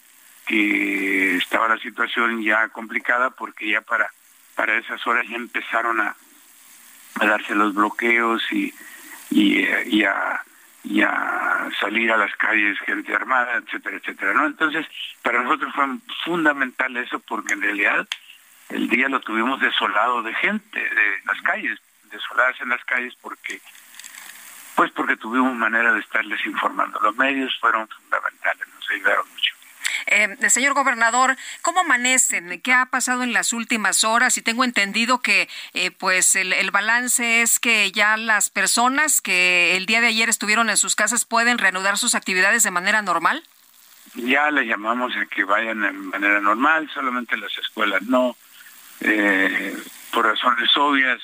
que 0.47 1.37
estaba 1.37 1.69
la 1.69 1.79
situación 1.79 2.43
ya 2.43 2.69
complicada 2.69 3.31
porque 3.31 3.71
ya 3.71 3.81
para, 3.81 4.11
para 4.55 4.77
esas 4.79 5.05
horas 5.07 5.27
ya 5.29 5.37
empezaron 5.37 6.01
a, 6.01 6.15
a 7.21 7.27
darse 7.27 7.55
los 7.55 7.75
bloqueos 7.75 8.43
y, 8.53 8.73
y, 9.31 9.67
y 9.87 10.05
a 10.05 10.43
y 10.83 11.03
a 11.03 11.69
salir 11.79 12.11
a 12.11 12.17
las 12.17 12.35
calles 12.37 12.79
gente 12.81 13.15
armada, 13.15 13.57
etcétera, 13.57 13.97
etcétera, 13.97 14.35
¿no? 14.35 14.47
Entonces, 14.47 14.87
para 15.23 15.43
nosotros 15.43 15.73
fue 15.75 15.85
fundamental 16.25 16.97
eso 16.97 17.19
porque 17.21 17.53
en 17.53 17.63
realidad 17.63 18.07
el 18.71 18.89
día 18.89 19.09
lo 19.09 19.21
tuvimos 19.21 19.61
desolado 19.61 20.23
de 20.23 20.35
gente, 20.35 20.79
de 20.79 21.21
las 21.25 21.41
calles, 21.43 21.79
desoladas 22.11 22.61
en 22.61 22.71
las 22.71 22.85
calles 22.85 23.15
porque 23.21 23.61
pues 24.75 24.91
porque 24.93 25.17
tuvimos 25.17 25.55
manera 25.55 25.93
de 25.93 26.01
estarles 26.01 26.45
informando. 26.47 26.99
Los 27.01 27.15
medios 27.17 27.55
fueron 27.61 27.87
fundamentales, 27.89 28.67
nos 28.75 28.91
ayudaron 28.91 29.29
mucho. 29.31 29.60
Eh, 30.07 30.37
señor 30.49 30.75
gobernador, 30.75 31.37
¿cómo 31.63 31.81
amanecen? 31.81 32.61
¿Qué 32.61 32.73
ha 32.73 32.87
pasado 32.87 33.23
en 33.23 33.33
las 33.33 33.53
últimas 33.53 34.05
horas? 34.05 34.37
Y 34.39 34.43
tengo 34.43 34.65
entendido 34.65 35.21
que 35.21 35.49
eh, 35.75 35.91
pues 35.91 36.37
el, 36.37 36.71
balance 36.71 37.43
es 37.43 37.59
que 37.59 37.91
ya 37.93 38.17
las 38.17 38.51
personas 38.51 39.21
que 39.21 39.77
el 39.77 39.87
día 39.87 40.01
de 40.01 40.09
ayer 40.09 40.29
estuvieron 40.29 40.71
en 40.71 40.77
sus 40.77 40.95
casas 40.95 41.25
pueden 41.25 41.59
reanudar 41.59 41.99
sus 41.99 42.15
actividades 42.15 42.63
de 42.63 42.71
manera 42.71 43.03
normal. 43.03 43.43
Ya 44.15 44.51
le 44.51 44.67
llamamos 44.67 45.15
a 45.17 45.27
que 45.27 45.45
vayan 45.45 45.81
de 45.83 45.93
manera 45.93 46.41
normal, 46.41 46.91
solamente 46.93 47.37
las 47.37 47.57
escuelas 47.59 48.03
no, 48.03 48.37
eh, 49.01 49.77
por 50.13 50.27
razones 50.27 50.71
obvias. 50.77 51.21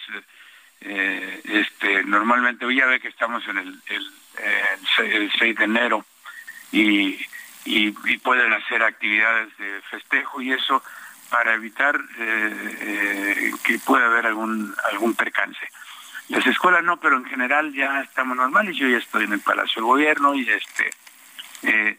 Eh, 0.80 1.40
este, 1.44 2.04
normalmente, 2.04 2.72
ya 2.74 2.86
ve 2.86 3.00
que 3.00 3.08
estamos 3.08 3.42
en 3.48 3.58
el, 3.58 3.80
el, 3.86 4.10
el, 4.98 5.22
el 5.22 5.32
6 5.38 5.56
de 5.56 5.64
enero 5.64 6.04
y 6.72 7.18
y, 7.66 7.94
y, 8.04 8.18
pueden 8.18 8.52
hacer 8.52 8.82
actividades 8.82 9.56
de 9.58 9.82
festejo 9.90 10.40
y 10.40 10.52
eso 10.52 10.82
para 11.30 11.54
evitar 11.54 12.00
eh, 12.18 12.76
eh, 12.80 13.52
que 13.64 13.78
pueda 13.80 14.06
haber 14.06 14.26
algún 14.26 14.74
algún 14.90 15.14
percance. 15.14 15.68
Las 16.28 16.46
escuelas 16.46 16.82
no, 16.82 16.98
pero 16.98 17.16
en 17.16 17.24
general 17.24 17.72
ya 17.72 18.00
estamos 18.00 18.36
normales. 18.36 18.76
Yo 18.76 18.88
ya 18.88 18.98
estoy 18.98 19.24
en 19.24 19.32
el 19.32 19.40
Palacio 19.40 19.76
del 19.76 19.84
Gobierno 19.84 20.34
y 20.34 20.48
este, 20.48 20.90
eh, 21.62 21.98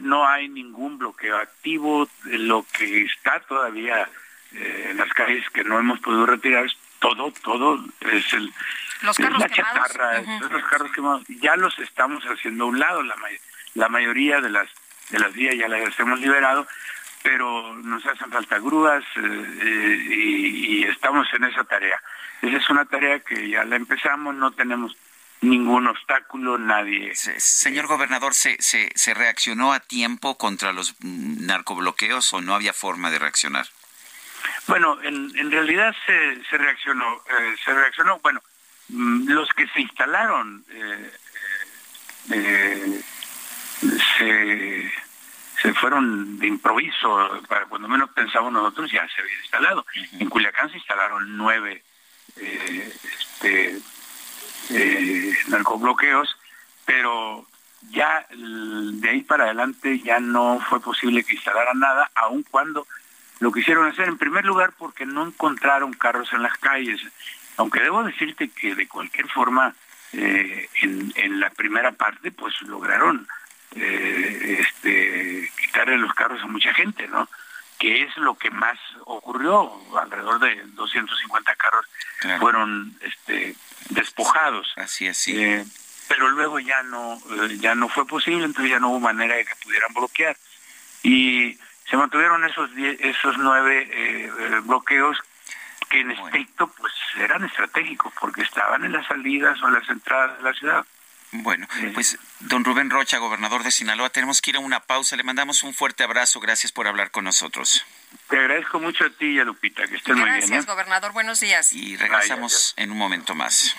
no 0.00 0.26
hay 0.26 0.48
ningún 0.48 0.98
bloqueo 0.98 1.36
activo. 1.36 2.08
Lo 2.24 2.64
que 2.72 3.04
está 3.04 3.40
todavía 3.40 4.08
en 4.52 4.96
las 4.96 5.12
calles 5.14 5.48
que 5.50 5.62
no 5.62 5.78
hemos 5.78 6.00
podido 6.00 6.26
retirar 6.26 6.64
es 6.64 6.76
todo, 6.98 7.32
todo 7.42 7.84
es 8.00 8.32
el 8.32 8.52
los 9.02 9.18
la 9.18 9.48
chatarra, 9.48 10.22
los 10.50 10.64
carros 10.64 10.92
quemados. 10.92 11.22
Ya 11.28 11.56
los 11.56 11.78
estamos 11.78 12.22
haciendo 12.24 12.64
a 12.64 12.66
un 12.68 12.78
lado, 12.78 13.02
la, 13.02 13.14
la 13.74 13.88
mayoría 13.88 14.40
de 14.40 14.50
las 14.50 14.68
de 15.10 15.18
las 15.18 15.32
vías 15.32 15.56
ya 15.56 15.68
las 15.68 15.98
hemos 15.98 16.20
liberado, 16.20 16.66
pero 17.22 17.74
nos 17.76 18.04
hacen 18.06 18.30
falta 18.30 18.58
grúas 18.58 19.04
eh, 19.16 20.06
y, 20.10 20.82
estamos 20.84 21.26
en 21.34 21.44
esa 21.44 21.64
tarea. 21.64 22.00
Esa 22.42 22.56
es 22.56 22.70
una 22.70 22.84
tarea 22.84 23.20
que 23.20 23.48
ya 23.48 23.64
la 23.64 23.76
empezamos, 23.76 24.34
no 24.34 24.50
tenemos 24.52 24.96
ningún 25.42 25.86
obstáculo, 25.86 26.58
nadie. 26.58 27.14
Señor 27.14 27.86
gobernador, 27.86 28.34
¿se, 28.34 28.56
se, 28.60 28.90
se 28.94 29.14
reaccionó 29.14 29.72
a 29.72 29.80
tiempo 29.80 30.36
contra 30.36 30.72
los 30.72 30.94
mm, 31.00 31.46
narcobloqueos 31.46 32.32
o 32.32 32.40
no 32.40 32.54
había 32.54 32.72
forma 32.72 33.10
de 33.10 33.18
reaccionar? 33.18 33.66
Bueno, 34.66 34.98
en, 35.02 35.36
en 35.36 35.50
realidad 35.50 35.94
se, 36.06 36.44
se 36.48 36.58
reaccionó, 36.58 37.22
eh, 37.28 37.56
se 37.64 37.72
reaccionó, 37.72 38.18
bueno, 38.20 38.42
mm, 38.88 39.28
los 39.30 39.48
que 39.50 39.66
se 39.68 39.80
instalaron 39.80 40.64
eh, 40.70 41.12
eh, 42.32 43.02
se, 44.18 44.92
se 45.62 45.74
fueron 45.74 46.38
de 46.38 46.46
improviso, 46.46 47.40
para 47.48 47.66
cuando 47.66 47.88
menos 47.88 48.10
pensamos 48.10 48.52
nosotros 48.52 48.90
ya 48.90 49.06
se 49.08 49.20
había 49.20 49.38
instalado. 49.40 49.86
En 50.18 50.28
Culiacán 50.28 50.70
se 50.70 50.76
instalaron 50.76 51.36
nueve 51.36 51.82
este, 52.36 53.80
narcobloqueos, 55.48 56.36
pero 56.84 57.46
ya 57.90 58.26
de 58.30 59.10
ahí 59.10 59.22
para 59.22 59.44
adelante 59.44 60.00
ya 60.00 60.20
no 60.20 60.60
fue 60.68 60.80
posible 60.80 61.24
que 61.24 61.34
instalaran 61.34 61.78
nada, 61.78 62.10
aun 62.14 62.42
cuando 62.42 62.86
lo 63.40 63.52
quisieron 63.52 63.86
hacer 63.86 64.08
en 64.08 64.18
primer 64.18 64.44
lugar 64.44 64.72
porque 64.78 65.06
no 65.06 65.26
encontraron 65.26 65.94
carros 65.94 66.32
en 66.32 66.42
las 66.42 66.56
calles, 66.58 67.00
aunque 67.56 67.80
debo 67.80 68.02
decirte 68.04 68.50
que 68.50 68.74
de 68.74 68.86
cualquier 68.86 69.28
forma 69.28 69.74
eh, 70.12 70.68
en, 70.82 71.40
la 71.40 71.50
primera 71.50 71.92
parte 71.92 72.30
pues 72.32 72.60
lograron 72.62 73.26
eh, 73.76 74.58
este, 74.60 75.50
quitarle 75.60 75.98
los 75.98 76.12
carros 76.14 76.42
a 76.42 76.46
mucha 76.46 76.72
gente, 76.74 77.06
¿no? 77.08 77.28
Que 77.78 78.02
es 78.02 78.16
lo 78.18 78.34
que 78.34 78.50
más 78.50 78.78
ocurrió, 79.04 79.72
alrededor 79.98 80.38
de 80.40 80.62
250 80.74 81.54
carros 81.56 81.86
fueron 82.38 82.94
este, 83.00 83.54
despojados. 83.90 84.72
Así 84.76 85.08
así. 85.08 85.42
Eh, 85.42 85.64
pero 86.10 86.28
luego 86.28 86.58
ya 86.58 86.82
no 86.82 87.20
ya 87.60 87.76
no 87.76 87.88
fue 87.88 88.04
posible, 88.04 88.44
entonces 88.44 88.72
ya 88.72 88.80
no 88.80 88.90
hubo 88.90 88.98
manera 88.98 89.36
de 89.36 89.44
que 89.44 89.54
pudieran 89.62 89.94
bloquear. 89.94 90.36
Y 91.04 91.56
se 91.88 91.96
mantuvieron 91.96 92.44
esos 92.44 92.68
esos 92.76 93.38
nueve 93.38 93.88
eh, 93.88 94.32
eh, 94.38 94.60
bloqueos 94.64 95.18
que 95.88 96.00
en 96.00 96.10
efecto 96.10 96.66
pues 96.66 96.92
eran 97.16 97.44
estratégicos 97.44 98.12
porque 98.20 98.42
estaban 98.42 98.84
en 98.84 98.92
las 98.92 99.06
salidas 99.06 99.62
o 99.62 99.68
en 99.68 99.74
las 99.74 99.88
entradas 99.88 100.36
de 100.38 100.42
la 100.42 100.52
ciudad. 100.52 100.86
Bueno, 101.32 101.68
pues 101.94 102.18
don 102.40 102.64
Rubén 102.64 102.90
Rocha, 102.90 103.18
gobernador 103.18 103.62
de 103.62 103.70
Sinaloa, 103.70 104.10
tenemos 104.10 104.42
que 104.42 104.50
ir 104.50 104.56
a 104.56 104.60
una 104.60 104.80
pausa. 104.80 105.16
Le 105.16 105.22
mandamos 105.22 105.62
un 105.62 105.72
fuerte 105.72 106.02
abrazo. 106.02 106.40
Gracias 106.40 106.72
por 106.72 106.88
hablar 106.88 107.10
con 107.10 107.24
nosotros. 107.24 107.84
Te 108.28 108.38
agradezco 108.38 108.80
mucho 108.80 109.04
a 109.04 109.10
ti 109.10 109.26
y 109.26 109.38
a 109.38 109.44
Lupita, 109.44 109.86
que 109.86 109.96
estén 109.96 110.16
muy 110.16 110.24
bien. 110.24 110.38
Gracias, 110.38 110.66
gobernador. 110.66 111.12
Buenos 111.12 111.38
días. 111.40 111.72
Y 111.72 111.96
regresamos 111.96 112.74
en 112.76 112.90
un 112.90 112.98
momento 112.98 113.34
más. 113.34 113.76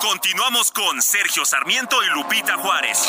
Continuamos 0.00 0.72
con 0.72 1.00
Sergio 1.02 1.44
Sarmiento 1.44 2.02
y 2.02 2.08
Lupita 2.10 2.56
Juárez. 2.56 3.08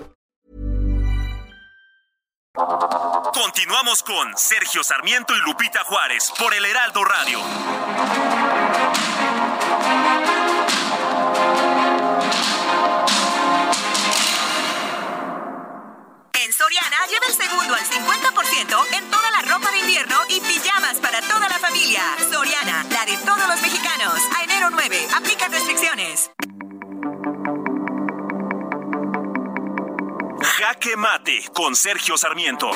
Continuamos 3.33 4.03
con 4.03 4.37
Sergio 4.37 4.83
Sarmiento 4.83 5.35
y 5.35 5.39
Lupita 5.39 5.83
Juárez 5.83 6.31
por 6.37 6.53
el 6.53 6.63
Heraldo 6.63 7.03
Radio. 7.03 7.39
En 16.33 16.53
Soriana 16.53 16.97
lleva 17.09 17.25
el 17.27 17.33
segundo 17.33 17.73
al 17.73 17.81
50% 17.81 18.95
en 18.97 19.09
toda 19.09 19.31
la 19.31 19.41
ropa 19.41 19.71
de 19.71 19.79
invierno 19.79 20.17
y 20.29 20.39
pijamas 20.41 20.97
para 20.99 21.19
toda 21.21 21.49
la 21.49 21.57
familia. 21.57 22.03
Soriana, 22.31 22.85
la 22.89 23.05
de 23.05 23.17
todos 23.25 23.47
los 23.47 23.61
mexicanos. 23.61 24.13
A 24.37 24.43
enero 24.43 24.69
9, 24.69 25.07
aplica 25.15 25.47
restricciones. 25.47 26.29
Jaque 30.81 30.97
Mate 30.97 31.43
con 31.53 31.75
Sergio 31.75 32.17
Sarmiento. 32.17 32.71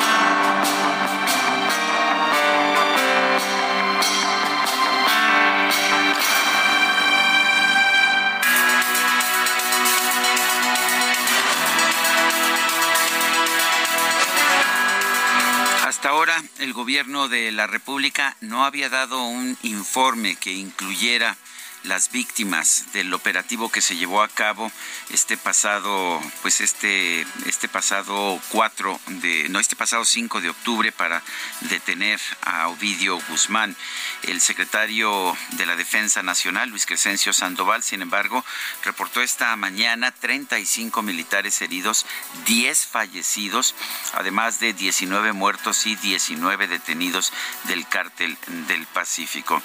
Hasta 15.84 16.10
ahora 16.10 16.44
el 16.60 16.73
gobierno 16.73 17.27
de 17.27 17.52
la 17.52 17.65
República 17.65 18.38
no 18.41 18.65
había 18.65 18.90
dado 18.90 19.23
un 19.23 19.57
informe 19.64 20.36
que 20.36 20.52
incluyera 20.52 21.38
las 21.86 22.12
víctimas 22.12 22.86
del 22.94 23.14
operativo 23.14 23.72
que 23.72 23.82
se 23.82 23.95
llevó 23.95 24.22
a 24.22 24.28
cabo 24.28 24.72
este 25.12 25.38
pasado, 25.38 26.22
pues 26.41 26.62
este, 26.62 27.26
este 27.45 27.68
pasado 27.68 28.40
4 28.49 28.99
de, 29.07 29.49
no, 29.49 29.60
este 29.60 29.76
pasado 29.76 30.03
5 30.03 30.41
de 30.41 30.49
octubre 30.49 30.91
para 30.91 31.22
detener 31.62 32.20
a 32.41 32.68
Ovidio 32.70 33.20
Guzmán. 33.30 33.76
El 34.24 34.41
secretario 34.41 35.38
de 35.52 35.66
la 35.66 35.76
Defensa 35.76 36.24
Nacional, 36.24 36.70
Luis 36.70 36.86
Crescencio 36.86 37.34
Sandoval, 37.34 37.84
sin 37.84 38.02
embargo, 38.02 38.44
reportó 38.84 39.22
esta 39.22 39.56
mañana 39.56 40.12
35 40.12 41.02
militares 41.02 41.62
heridos, 41.62 42.06
10 42.45 42.86
fallecidos, 42.86 43.76
además 44.14 44.60
de 44.60 44.74
19 44.74 45.34
muertos 45.34 45.86
y 45.86 45.95
19 45.95 46.68
detenidos 46.68 47.32
del 47.66 47.88
cártel 47.88 48.38
del 48.68 48.86
Pacífico. 48.88 49.62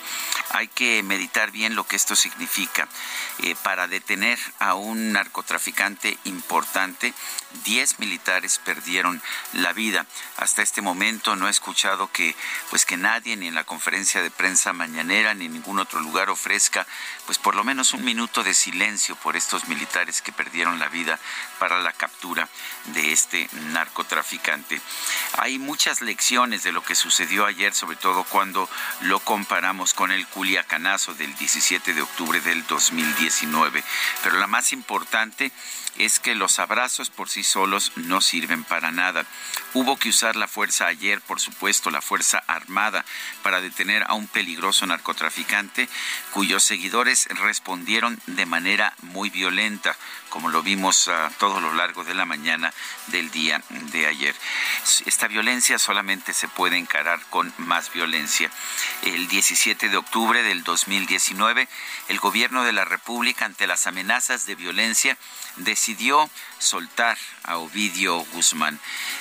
Hay 0.50 0.68
que 0.68 1.02
meditar 1.02 1.50
bien 1.50 1.74
lo 1.74 1.84
que 1.84 1.96
esto 2.10 2.16
significa. 2.16 2.88
Eh, 3.38 3.54
para 3.62 3.86
detener 3.86 4.38
a 4.58 4.74
un 4.74 5.12
narcotraficante 5.12 6.18
importante, 6.24 7.14
10 7.64 8.00
militares 8.00 8.60
perdieron 8.64 9.22
la 9.52 9.72
vida. 9.72 10.06
Hasta 10.36 10.62
este 10.62 10.82
momento 10.82 11.36
no 11.36 11.46
he 11.46 11.50
escuchado 11.50 12.10
que 12.10 12.34
pues 12.68 12.84
que 12.84 12.96
nadie 12.96 13.36
ni 13.36 13.46
en 13.46 13.54
la 13.54 13.64
conferencia 13.64 14.22
de 14.22 14.30
prensa 14.30 14.72
mañanera 14.72 15.34
ni 15.34 15.46
en 15.46 15.52
ningún 15.52 15.78
otro 15.78 16.00
lugar 16.00 16.30
ofrezca 16.30 16.86
pues 17.30 17.38
por 17.38 17.54
lo 17.54 17.62
menos 17.62 17.94
un 17.94 18.02
minuto 18.04 18.42
de 18.42 18.54
silencio 18.54 19.14
por 19.14 19.36
estos 19.36 19.68
militares 19.68 20.20
que 20.20 20.32
perdieron 20.32 20.80
la 20.80 20.88
vida 20.88 21.16
para 21.60 21.78
la 21.78 21.92
captura 21.92 22.48
de 22.86 23.12
este 23.12 23.48
narcotraficante. 23.70 24.80
Hay 25.38 25.60
muchas 25.60 26.00
lecciones 26.00 26.64
de 26.64 26.72
lo 26.72 26.82
que 26.82 26.96
sucedió 26.96 27.46
ayer, 27.46 27.72
sobre 27.72 27.94
todo 27.94 28.24
cuando 28.24 28.68
lo 29.02 29.20
comparamos 29.20 29.94
con 29.94 30.10
el 30.10 30.26
culiacanazo 30.26 31.14
del 31.14 31.32
17 31.36 31.94
de 31.94 32.02
octubre 32.02 32.40
del 32.40 32.66
2019. 32.66 33.84
Pero 34.24 34.36
la 34.38 34.48
más 34.48 34.72
importante 34.72 35.52
es 35.96 36.20
que 36.20 36.34
los 36.34 36.58
abrazos 36.58 37.10
por 37.10 37.28
sí 37.28 37.44
solos 37.44 37.92
no 37.96 38.20
sirven 38.20 38.64
para 38.64 38.90
nada. 38.90 39.24
Hubo 39.74 39.96
que 39.96 40.08
usar 40.08 40.36
la 40.36 40.48
fuerza 40.48 40.86
ayer, 40.86 41.20
por 41.20 41.40
supuesto, 41.40 41.90
la 41.90 42.00
fuerza 42.00 42.42
armada, 42.46 43.04
para 43.42 43.60
detener 43.60 44.04
a 44.04 44.14
un 44.14 44.26
peligroso 44.26 44.86
narcotraficante 44.86 45.88
cuyos 46.32 46.62
seguidores 46.62 47.26
respondieron 47.30 48.20
de 48.26 48.46
manera 48.46 48.94
muy 49.02 49.30
violenta 49.30 49.96
como 50.30 50.48
lo 50.48 50.62
vimos 50.62 51.08
a 51.08 51.30
todo 51.38 51.60
lo 51.60 51.74
largo 51.74 52.04
de 52.04 52.14
la 52.14 52.24
mañana 52.24 52.72
del 53.08 53.30
día 53.30 53.62
de 53.68 54.06
ayer. 54.06 54.34
Esta 55.04 55.28
violencia 55.28 55.78
solamente 55.78 56.32
se 56.32 56.48
puede 56.48 56.78
encarar 56.78 57.20
con 57.28 57.52
más 57.58 57.92
violencia. 57.92 58.50
El 59.02 59.28
17 59.28 59.88
de 59.88 59.96
octubre 59.96 60.42
del 60.42 60.62
2019, 60.62 61.68
el 62.08 62.20
gobierno 62.20 62.64
de 62.64 62.72
la 62.72 62.84
República, 62.84 63.44
ante 63.44 63.66
las 63.66 63.86
amenazas 63.86 64.46
de 64.46 64.54
violencia, 64.54 65.18
decidió 65.56 66.28
soltar 66.58 67.16
a 67.44 67.58
Ovidio 67.58 68.24
Guzmán. 68.32 68.78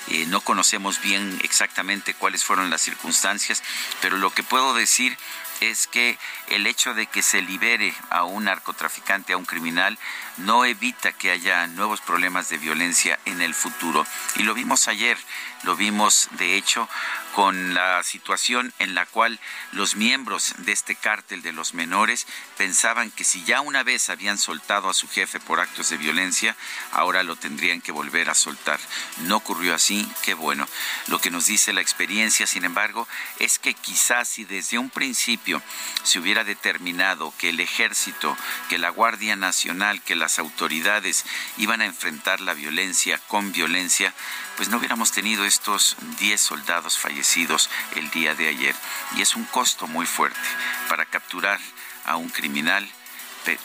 Eh, 0.08 0.26
no 0.28 0.42
conocemos 0.42 1.02
bien 1.02 1.40
exactamente 1.44 2.14
cuáles 2.14 2.44
fueron 2.44 2.70
las 2.70 2.82
circunstancias, 2.82 3.64
pero 4.02 4.18
lo 4.18 4.34
que 4.34 4.44
puedo 4.44 4.74
decir 4.74 5.18
es 5.62 5.88
que 5.88 6.18
el 6.48 6.68
hecho 6.68 6.94
de 6.94 7.08
que 7.08 7.22
se 7.22 7.42
libere 7.42 7.94
a 8.10 8.24
un 8.24 8.46
narcotraficante, 8.46 9.34
a 9.34 9.38
un 9.38 9.46
criminal, 9.46 9.98
no 10.40 10.66
evita 10.66 11.12
que 11.12 11.32
haya 11.32 11.68
nuevos 11.68 12.02
problemas 12.02 12.50
de 12.50 12.58
violencia 12.58 13.20
en 13.26 13.42
el 13.42 13.54
futuro. 13.54 14.06
Y 14.36 14.44
lo 14.44 14.54
vimos 14.54 14.88
ayer, 14.88 15.18
lo 15.64 15.76
vimos 15.76 16.30
de 16.32 16.56
hecho 16.56 16.88
con 17.34 17.74
la 17.74 18.04
situación 18.04 18.74
en 18.80 18.96
la 18.96 19.06
cual 19.06 19.40
los 19.72 19.96
miembros 19.96 20.56
de 20.58 20.72
este 20.72 20.96
cártel 20.96 21.42
de 21.42 21.54
los 21.54 21.74
menores 21.74 22.26
pensaban 22.58 23.12
que 23.12 23.24
si 23.24 23.44
ya 23.44 23.62
una 23.62 23.84
vez 23.84 24.10
habían 24.10 24.38
soltado 24.38 24.90
a 24.90 24.94
su 24.94 25.08
jefe 25.08 25.40
por 25.40 25.60
actos 25.60 25.90
de 25.90 25.98
violencia, 25.98 26.56
ahora 26.92 27.24
lo 27.24 27.36
tendrían 27.36 27.82
que 27.82 27.92
volver 27.92 28.30
a 28.30 28.36
soltar. 28.36 28.80
No 29.20 29.38
ocurrió 29.38 29.76
así, 29.76 30.10
qué 30.24 30.34
bueno. 30.34 30.68
Lo 31.08 31.22
que 31.22 31.32
nos 31.32 31.46
dice 31.46 31.72
la 31.72 31.82
experiencia, 31.82 32.48
sin 32.48 32.66
embargo, 32.66 33.08
es 33.38 33.60
que 33.60 33.74
quizás 33.74 34.28
si 34.28 34.46
desde 34.46 34.78
un 34.78 34.90
principio 34.90 35.62
se 36.04 36.20
hubiera 36.20 36.44
determinado 36.44 37.34
que 37.38 37.50
el 37.50 37.60
ejército, 37.60 38.36
que 38.70 38.80
la 38.80 38.90
Guardia 38.90 39.36
Nacional, 39.36 40.02
que 40.02 40.16
las 40.30 40.38
autoridades 40.38 41.26
iban 41.58 41.82
a 41.82 41.88
enfrentar 41.88 42.40
la 42.40 42.54
violencia 42.54 43.20
con 43.30 43.52
violencia, 43.52 44.14
pues 44.58 44.70
no 44.70 44.78
hubiéramos 44.78 45.12
tenido 45.12 45.44
estos 45.44 45.98
10 46.20 46.40
soldados 46.40 47.00
fallecidos 47.00 47.68
el 47.96 48.12
día 48.12 48.36
de 48.36 48.48
ayer. 48.48 48.76
Y 49.16 49.24
es 49.24 49.36
un 49.36 49.46
costo 49.46 49.88
muy 49.88 50.06
fuerte 50.06 50.40
para 50.88 51.08
capturar 51.08 51.60
a 52.06 52.16
un 52.16 52.30
criminal 52.30 52.88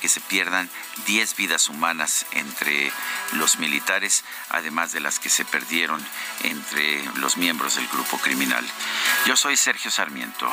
que 0.01 0.09
se 0.09 0.21
pierdan 0.21 0.71
10 1.05 1.37
vidas 1.37 1.69
humanas 1.69 2.25
entre 2.33 2.91
los 3.33 3.59
militares, 3.59 4.25
además 4.49 4.93
de 4.93 5.01
las 5.01 5.19
que 5.19 5.29
se 5.29 5.45
perdieron 5.45 6.03
entre 6.45 7.05
los 7.17 7.37
miembros 7.37 7.75
del 7.77 7.89
grupo 7.89 8.17
criminal. 8.17 8.65
Yo 9.27 9.37
soy 9.37 9.59
Sergio 9.59 9.91
Sarmiento 9.91 10.51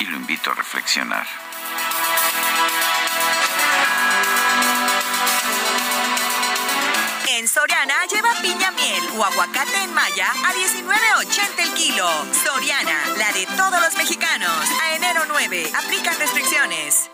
y 0.00 0.04
lo 0.04 0.18
invito 0.18 0.50
a 0.50 0.54
reflexionar. 0.54 1.26
Soriana 7.54 7.94
lleva 8.10 8.34
piña 8.42 8.72
miel 8.72 9.04
o 9.16 9.24
aguacate 9.24 9.84
en 9.84 9.94
malla 9.94 10.26
a 10.26 10.52
19.80 10.52 11.62
el 11.62 11.74
kilo. 11.74 12.08
Soriana, 12.32 12.98
la 13.16 13.30
de 13.30 13.46
todos 13.46 13.80
los 13.80 13.96
mexicanos. 13.96 14.50
A 14.82 14.96
enero 14.96 15.22
9, 15.28 15.70
aplican 15.72 16.18
restricciones. 16.18 17.08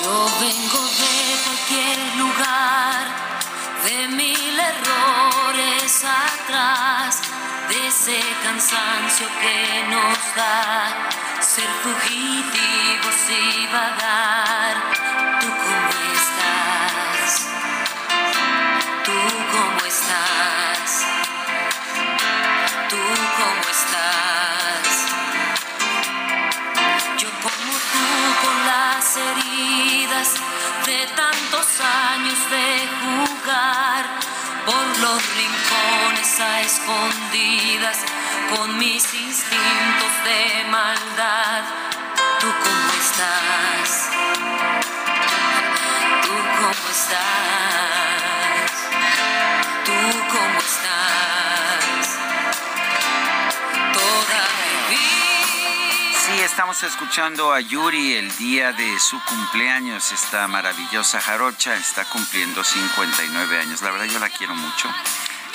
Yo 0.00 0.30
vengo 0.40 0.82
de 1.02 1.36
cualquier 1.44 2.16
lugar, 2.16 3.06
de 3.84 4.08
mil 4.08 4.58
errores 4.58 6.02
atrás, 6.02 7.20
de 7.68 7.88
ese 7.88 8.18
cansancio 8.42 9.28
que 9.42 9.84
nos 9.90 10.34
da 10.34 11.10
ser 11.42 11.68
fugitivos 11.82 13.16
y 13.28 13.66
vagar. 13.66 14.97
De 30.86 31.06
tantos 31.14 31.66
años 31.80 32.38
de 32.50 32.88
jugar 33.02 34.04
por 34.66 34.86
los 34.98 35.22
rincones 35.36 36.40
a 36.40 36.60
escondidas 36.60 37.98
con 38.54 38.78
mis 38.78 39.04
instintos 39.14 40.12
de 40.24 40.64
maldad. 40.70 41.62
¿Tú 42.40 42.46
cómo 42.46 42.92
estás? 43.00 44.10
¿Tú 46.22 46.34
cómo 46.58 46.88
estás? 46.90 47.28
¿Tú 49.84 49.92
cómo 50.32 50.58
estás? 50.58 50.67
Estamos 56.50 56.82
escuchando 56.82 57.52
a 57.52 57.60
Yuri 57.60 58.14
el 58.14 58.34
día 58.38 58.72
de 58.72 58.98
su 58.98 59.22
cumpleaños. 59.24 60.12
Esta 60.12 60.48
maravillosa 60.48 61.20
jarocha 61.20 61.76
está 61.76 62.06
cumpliendo 62.06 62.64
59 62.64 63.58
años. 63.58 63.82
La 63.82 63.90
verdad 63.90 64.06
yo 64.06 64.18
la 64.18 64.30
quiero 64.30 64.54
mucho. 64.54 64.88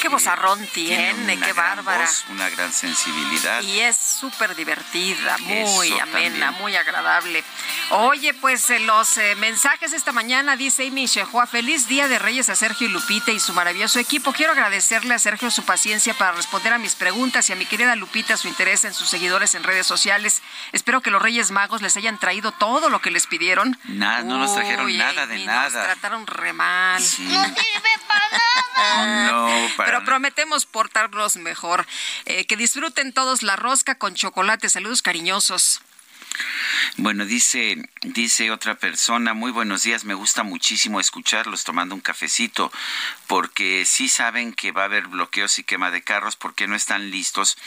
Qué 0.04 0.10
vozarrón 0.10 0.60
tiene, 0.74 1.40
qué 1.40 1.54
bárbara. 1.54 2.04
voz, 2.04 2.26
una 2.28 2.50
gran 2.50 2.74
sensibilidad. 2.74 3.62
Y 3.62 3.80
es 3.80 3.96
súper 3.96 4.54
divertida, 4.54 5.38
muy 5.38 5.88
Eso 5.88 6.02
amena, 6.02 6.48
también. 6.48 6.62
muy 6.62 6.76
agradable. 6.76 7.42
Oye, 7.92 8.34
pues 8.34 8.70
eh, 8.70 8.80
los 8.80 9.18
eh, 9.18 9.36
mensajes 9.36 9.94
esta 9.94 10.12
mañana 10.12 10.58
dice 10.58 10.86
Amy 10.90 11.06
Shehoa, 11.06 11.48
feliz 11.48 11.88
día 11.88 12.10
de 12.10 12.20
Reyes 12.20 12.50
a 12.50 12.56
Sergio 12.56 12.88
y 12.88 12.92
Lupita 12.92 13.32
y 13.32 13.40
su 13.40 13.54
maravilloso 13.54 13.98
equipo. 13.98 14.34
Quiero 14.34 14.52
agradecerle 14.52 15.14
a 15.14 15.20
Sergio 15.20 15.50
su 15.50 15.64
paciencia 15.64 16.14
para 16.16 16.34
responder 16.34 16.74
a 16.74 16.80
mis 16.80 16.96
preguntas 16.96 17.50
y 17.50 17.54
a 17.54 17.56
mi 17.56 17.66
querida 17.66 17.96
Lupita 17.96 18.36
su 18.36 18.50
interés 18.50 18.84
en 18.84 18.94
sus 18.94 19.08
seguidores 19.08 19.56
en 19.56 19.64
redes 19.64 19.88
sociales. 19.88 20.42
Espero 20.74 21.00
que 21.00 21.12
los 21.12 21.22
Reyes 21.22 21.52
Magos 21.52 21.82
les 21.82 21.96
hayan 21.96 22.18
traído 22.18 22.52
todo 22.52 22.90
lo 22.90 23.00
que 23.00 23.10
les 23.10 23.26
pidieron. 23.26 23.80
Nada, 23.86 24.24
no 24.24 24.38
nos 24.38 24.54
trajeron 24.54 24.88
Uy, 24.88 24.98
nada 24.98 25.28
de 25.28 25.36
Amy, 25.36 25.46
nada. 25.46 25.70
Nos 25.70 25.72
trataron 25.72 26.28
re 26.28 26.52
mal. 26.52 27.02
No 27.20 27.44
No, 29.32 29.50
para 29.78 29.93
Pero 29.94 30.06
prometemos 30.06 30.66
portarlos 30.66 31.38
mejor. 31.38 31.86
Eh, 32.26 32.48
que 32.48 32.58
disfruten 32.58 33.14
todos 33.14 33.44
la 33.44 33.56
rosca 33.56 33.94
con 33.94 34.16
chocolate. 34.16 34.68
Saludos 34.68 35.04
cariñosos. 35.04 35.82
Bueno, 36.98 37.26
dice, 37.26 37.78
dice 38.02 38.52
otra 38.52 38.76
persona, 38.76 39.34
muy 39.34 39.52
buenos 39.52 39.84
días, 39.84 40.06
me 40.06 40.14
gusta 40.14 40.44
muchísimo 40.44 41.00
escucharlos 41.00 41.64
tomando 41.64 41.96
un 41.96 42.02
cafecito, 42.02 42.72
porque 43.28 43.86
sí 43.86 44.10
saben 44.10 44.54
que 44.54 44.72
va 44.72 44.84
a 44.84 44.86
haber 44.86 45.08
bloqueos 45.08 45.58
y 45.60 45.64
quema 45.64 45.92
de 45.92 46.04
carros, 46.04 46.36
porque 46.36 46.68
no 46.68 46.76
están 46.76 47.10
listos 47.10 47.58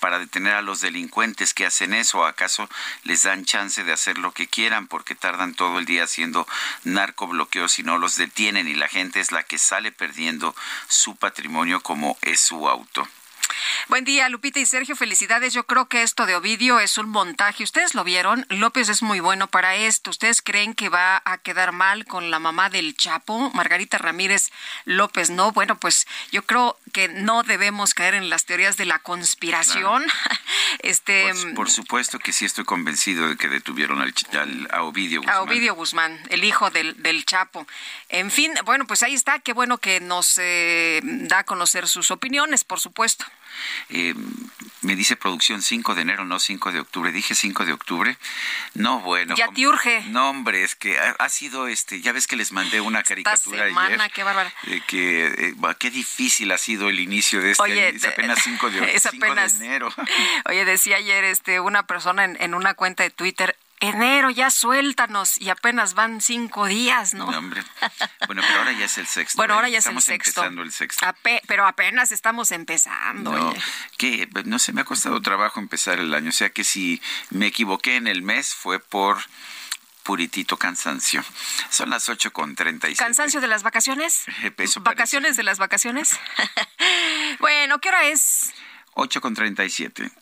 para 0.00 0.18
detener 0.18 0.54
a 0.54 0.62
los 0.62 0.80
delincuentes 0.80 1.54
que 1.54 1.66
hacen 1.66 1.94
eso, 1.94 2.26
acaso 2.26 2.68
les 3.04 3.22
dan 3.22 3.44
chance 3.44 3.84
de 3.84 3.92
hacer 3.92 4.18
lo 4.18 4.32
que 4.32 4.48
quieran, 4.48 4.86
porque 4.86 5.14
tardan 5.14 5.54
todo 5.54 5.78
el 5.78 5.86
día 5.86 6.04
haciendo 6.04 6.46
narcobloqueos 6.84 7.78
y 7.78 7.82
no 7.84 7.98
los 7.98 8.16
detienen, 8.16 8.68
y 8.68 8.74
la 8.74 8.88
gente 8.88 9.20
es 9.20 9.32
la 9.32 9.42
que 9.42 9.58
sale 9.58 9.92
perdiendo 9.92 10.54
su 10.88 11.16
patrimonio 11.16 11.80
como 11.80 12.18
es 12.22 12.40
su 12.40 12.68
auto. 12.68 13.08
Buen 13.88 14.04
día, 14.04 14.28
Lupita 14.28 14.58
y 14.60 14.66
Sergio. 14.66 14.96
Felicidades. 14.96 15.52
Yo 15.52 15.64
creo 15.66 15.86
que 15.86 16.02
esto 16.02 16.26
de 16.26 16.34
Ovidio 16.34 16.80
es 16.80 16.96
un 16.98 17.08
montaje. 17.10 17.62
¿Ustedes 17.64 17.94
lo 17.94 18.02
vieron? 18.04 18.46
López 18.48 18.88
es 18.88 19.02
muy 19.02 19.20
bueno 19.20 19.46
para 19.48 19.76
esto. 19.76 20.10
¿Ustedes 20.10 20.42
creen 20.42 20.74
que 20.74 20.88
va 20.88 21.22
a 21.24 21.38
quedar 21.38 21.72
mal 21.72 22.04
con 22.06 22.30
la 22.30 22.38
mamá 22.38 22.70
del 22.70 22.96
Chapo, 22.96 23.50
Margarita 23.54 23.98
Ramírez 23.98 24.50
López? 24.84 25.30
No, 25.30 25.52
bueno, 25.52 25.76
pues 25.78 26.06
yo 26.32 26.42
creo 26.44 26.78
que 26.92 27.08
no 27.08 27.42
debemos 27.42 27.94
caer 27.94 28.14
en 28.14 28.30
las 28.30 28.44
teorías 28.46 28.76
de 28.76 28.86
la 28.86 28.98
conspiración. 28.98 30.04
Este 30.80 31.32
Por, 31.32 31.54
por 31.54 31.70
supuesto 31.70 32.18
que 32.18 32.32
sí 32.32 32.44
estoy 32.44 32.64
convencido 32.64 33.28
de 33.28 33.36
que 33.36 33.48
detuvieron 33.48 34.00
al, 34.02 34.12
al- 34.32 34.68
a 34.72 34.82
Ovidio 34.82 35.20
Guzmán. 35.20 35.36
a 35.36 35.42
Ovidio 35.42 35.74
Guzmán, 35.74 36.20
el 36.30 36.42
hijo 36.44 36.70
del, 36.70 37.00
del 37.02 37.24
Chapo. 37.24 37.66
En 38.08 38.30
fin, 38.30 38.52
bueno, 38.64 38.86
pues 38.86 39.02
ahí 39.02 39.14
está. 39.14 39.38
Qué 39.38 39.52
bueno 39.52 39.78
que 39.78 40.00
nos 40.00 40.36
eh, 40.38 41.00
da 41.02 41.40
a 41.40 41.44
conocer 41.44 41.86
sus 41.86 42.10
opiniones, 42.10 42.64
por 42.64 42.80
supuesto. 42.80 43.24
Eh, 43.88 44.14
me 44.82 44.96
dice 44.96 45.16
producción 45.16 45.62
5 45.62 45.94
de 45.94 46.02
enero, 46.02 46.24
no 46.24 46.38
5 46.38 46.72
de 46.72 46.80
octubre. 46.80 47.12
Dije 47.12 47.34
5 47.34 47.64
de 47.64 47.72
octubre. 47.72 48.16
No, 48.74 49.00
bueno. 49.00 49.34
Ya 49.36 49.48
te 49.48 49.66
urge. 49.66 50.02
No, 50.08 50.30
hombre, 50.30 50.62
es 50.62 50.74
que 50.74 50.98
ha, 50.98 51.28
sido 51.28 51.68
este. 51.68 52.00
Ya 52.00 52.12
ves 52.12 52.26
que 52.26 52.36
les 52.36 52.52
mandé 52.52 52.80
una 52.80 53.02
caricatura 53.02 53.66
Esta 53.66 53.80
semana, 53.80 54.08
qué 54.08 54.22
bárbara. 54.22 54.52
que 54.86 55.26
eh, 55.26 55.54
qué 55.78 55.90
difícil 55.90 56.52
ha 56.52 56.58
sido 56.58 56.88
el 56.88 57.00
inicio 57.00 57.40
de 57.40 57.52
este. 57.52 57.62
Oye, 57.62 57.88
es 57.88 58.04
apenas 58.04 58.40
5 58.42 58.70
de, 58.70 58.84
es 58.94 59.06
apenas, 59.06 59.58
de 59.58 59.66
enero. 59.66 59.92
Oye, 60.46 60.64
decía 60.64 60.96
ayer 60.96 61.24
este 61.24 61.60
una 61.60 61.84
persona 61.84 62.24
en, 62.24 62.36
en 62.40 62.54
una 62.54 62.74
cuenta 62.74 63.02
de 63.02 63.10
Twitter 63.10 63.56
enero, 63.80 64.30
ya 64.30 64.50
suéltanos, 64.50 65.40
y 65.40 65.50
apenas 65.50 65.94
van 65.94 66.20
cinco 66.20 66.66
días, 66.66 67.14
¿no? 67.14 67.26
hombre. 67.26 67.62
Bueno, 68.26 68.42
pero 68.46 68.58
ahora 68.60 68.72
ya 68.72 68.86
es 68.86 68.98
el 68.98 69.06
sexto. 69.06 69.36
Bueno, 69.36 69.54
ahora 69.54 69.68
¿eh? 69.68 69.72
ya 69.72 69.78
es 69.78 69.86
el 69.86 70.00
sexto. 70.00 70.40
empezando 70.40 70.62
el 70.62 70.72
sexto. 70.72 71.06
pero 71.46 71.66
apenas 71.66 72.12
estamos 72.12 72.52
empezando. 72.52 73.32
No, 73.32 73.54
que 73.98 74.28
no 74.44 74.58
sé, 74.58 74.72
me 74.72 74.82
ha 74.82 74.84
costado 74.84 75.20
trabajo 75.20 75.60
empezar 75.60 75.98
el 75.98 76.14
año. 76.14 76.30
O 76.30 76.32
sea 76.32 76.50
que 76.50 76.64
si 76.64 77.00
me 77.30 77.46
equivoqué 77.46 77.96
en 77.96 78.06
el 78.06 78.22
mes 78.22 78.54
fue 78.54 78.78
por 78.80 79.18
puritito 80.04 80.56
cansancio. 80.56 81.24
Son 81.70 81.90
las 81.90 82.08
ocho 82.08 82.32
con 82.32 82.54
seis. 82.80 82.98
¿Cansancio 82.98 83.40
de 83.40 83.48
las 83.48 83.64
vacaciones? 83.64 84.24
¿Vacaciones 84.80 85.36
de 85.36 85.42
las 85.42 85.58
vacaciones? 85.58 86.18
bueno, 87.40 87.80
¿qué 87.80 87.88
hora 87.88 88.04
es? 88.04 88.52
Ocho 88.92 89.20
con 89.20 89.34
treinta 89.34 89.64
y 89.64 89.70
siete. 89.70 90.12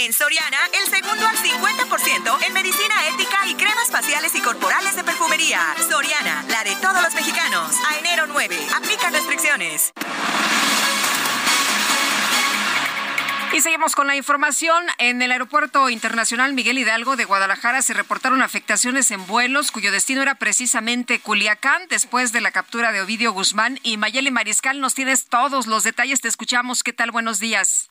En 0.00 0.12
Soriana, 0.12 0.58
el 0.80 0.88
segundo 0.88 1.26
al 1.26 1.36
50% 1.36 2.46
en 2.46 2.52
medicina 2.52 3.08
ética 3.08 3.48
y 3.48 3.54
cremas 3.56 3.90
faciales 3.90 4.32
y 4.36 4.40
corporales 4.40 4.94
de 4.94 5.02
perfumería. 5.02 5.74
Soriana, 5.90 6.44
la 6.48 6.62
de 6.62 6.76
todos 6.76 7.02
los 7.02 7.12
mexicanos. 7.14 7.74
A 7.84 7.98
enero 7.98 8.28
9. 8.28 8.56
Aplica 8.76 9.10
restricciones. 9.10 9.92
Y 13.52 13.60
seguimos 13.60 13.96
con 13.96 14.06
la 14.06 14.14
información. 14.14 14.86
En 14.98 15.20
el 15.20 15.32
Aeropuerto 15.32 15.90
Internacional 15.90 16.52
Miguel 16.52 16.78
Hidalgo 16.78 17.16
de 17.16 17.24
Guadalajara 17.24 17.82
se 17.82 17.92
reportaron 17.92 18.40
afectaciones 18.40 19.10
en 19.10 19.26
vuelos 19.26 19.72
cuyo 19.72 19.90
destino 19.90 20.22
era 20.22 20.36
precisamente 20.36 21.18
Culiacán 21.18 21.88
después 21.88 22.30
de 22.30 22.40
la 22.40 22.52
captura 22.52 22.92
de 22.92 23.00
Ovidio 23.00 23.32
Guzmán. 23.32 23.80
Y 23.82 23.96
Mayeli 23.96 24.30
Mariscal, 24.30 24.80
nos 24.80 24.94
tienes 24.94 25.26
todos 25.26 25.66
los 25.66 25.82
detalles. 25.82 26.20
Te 26.20 26.28
escuchamos. 26.28 26.84
¿Qué 26.84 26.92
tal? 26.92 27.10
Buenos 27.10 27.40
días. 27.40 27.90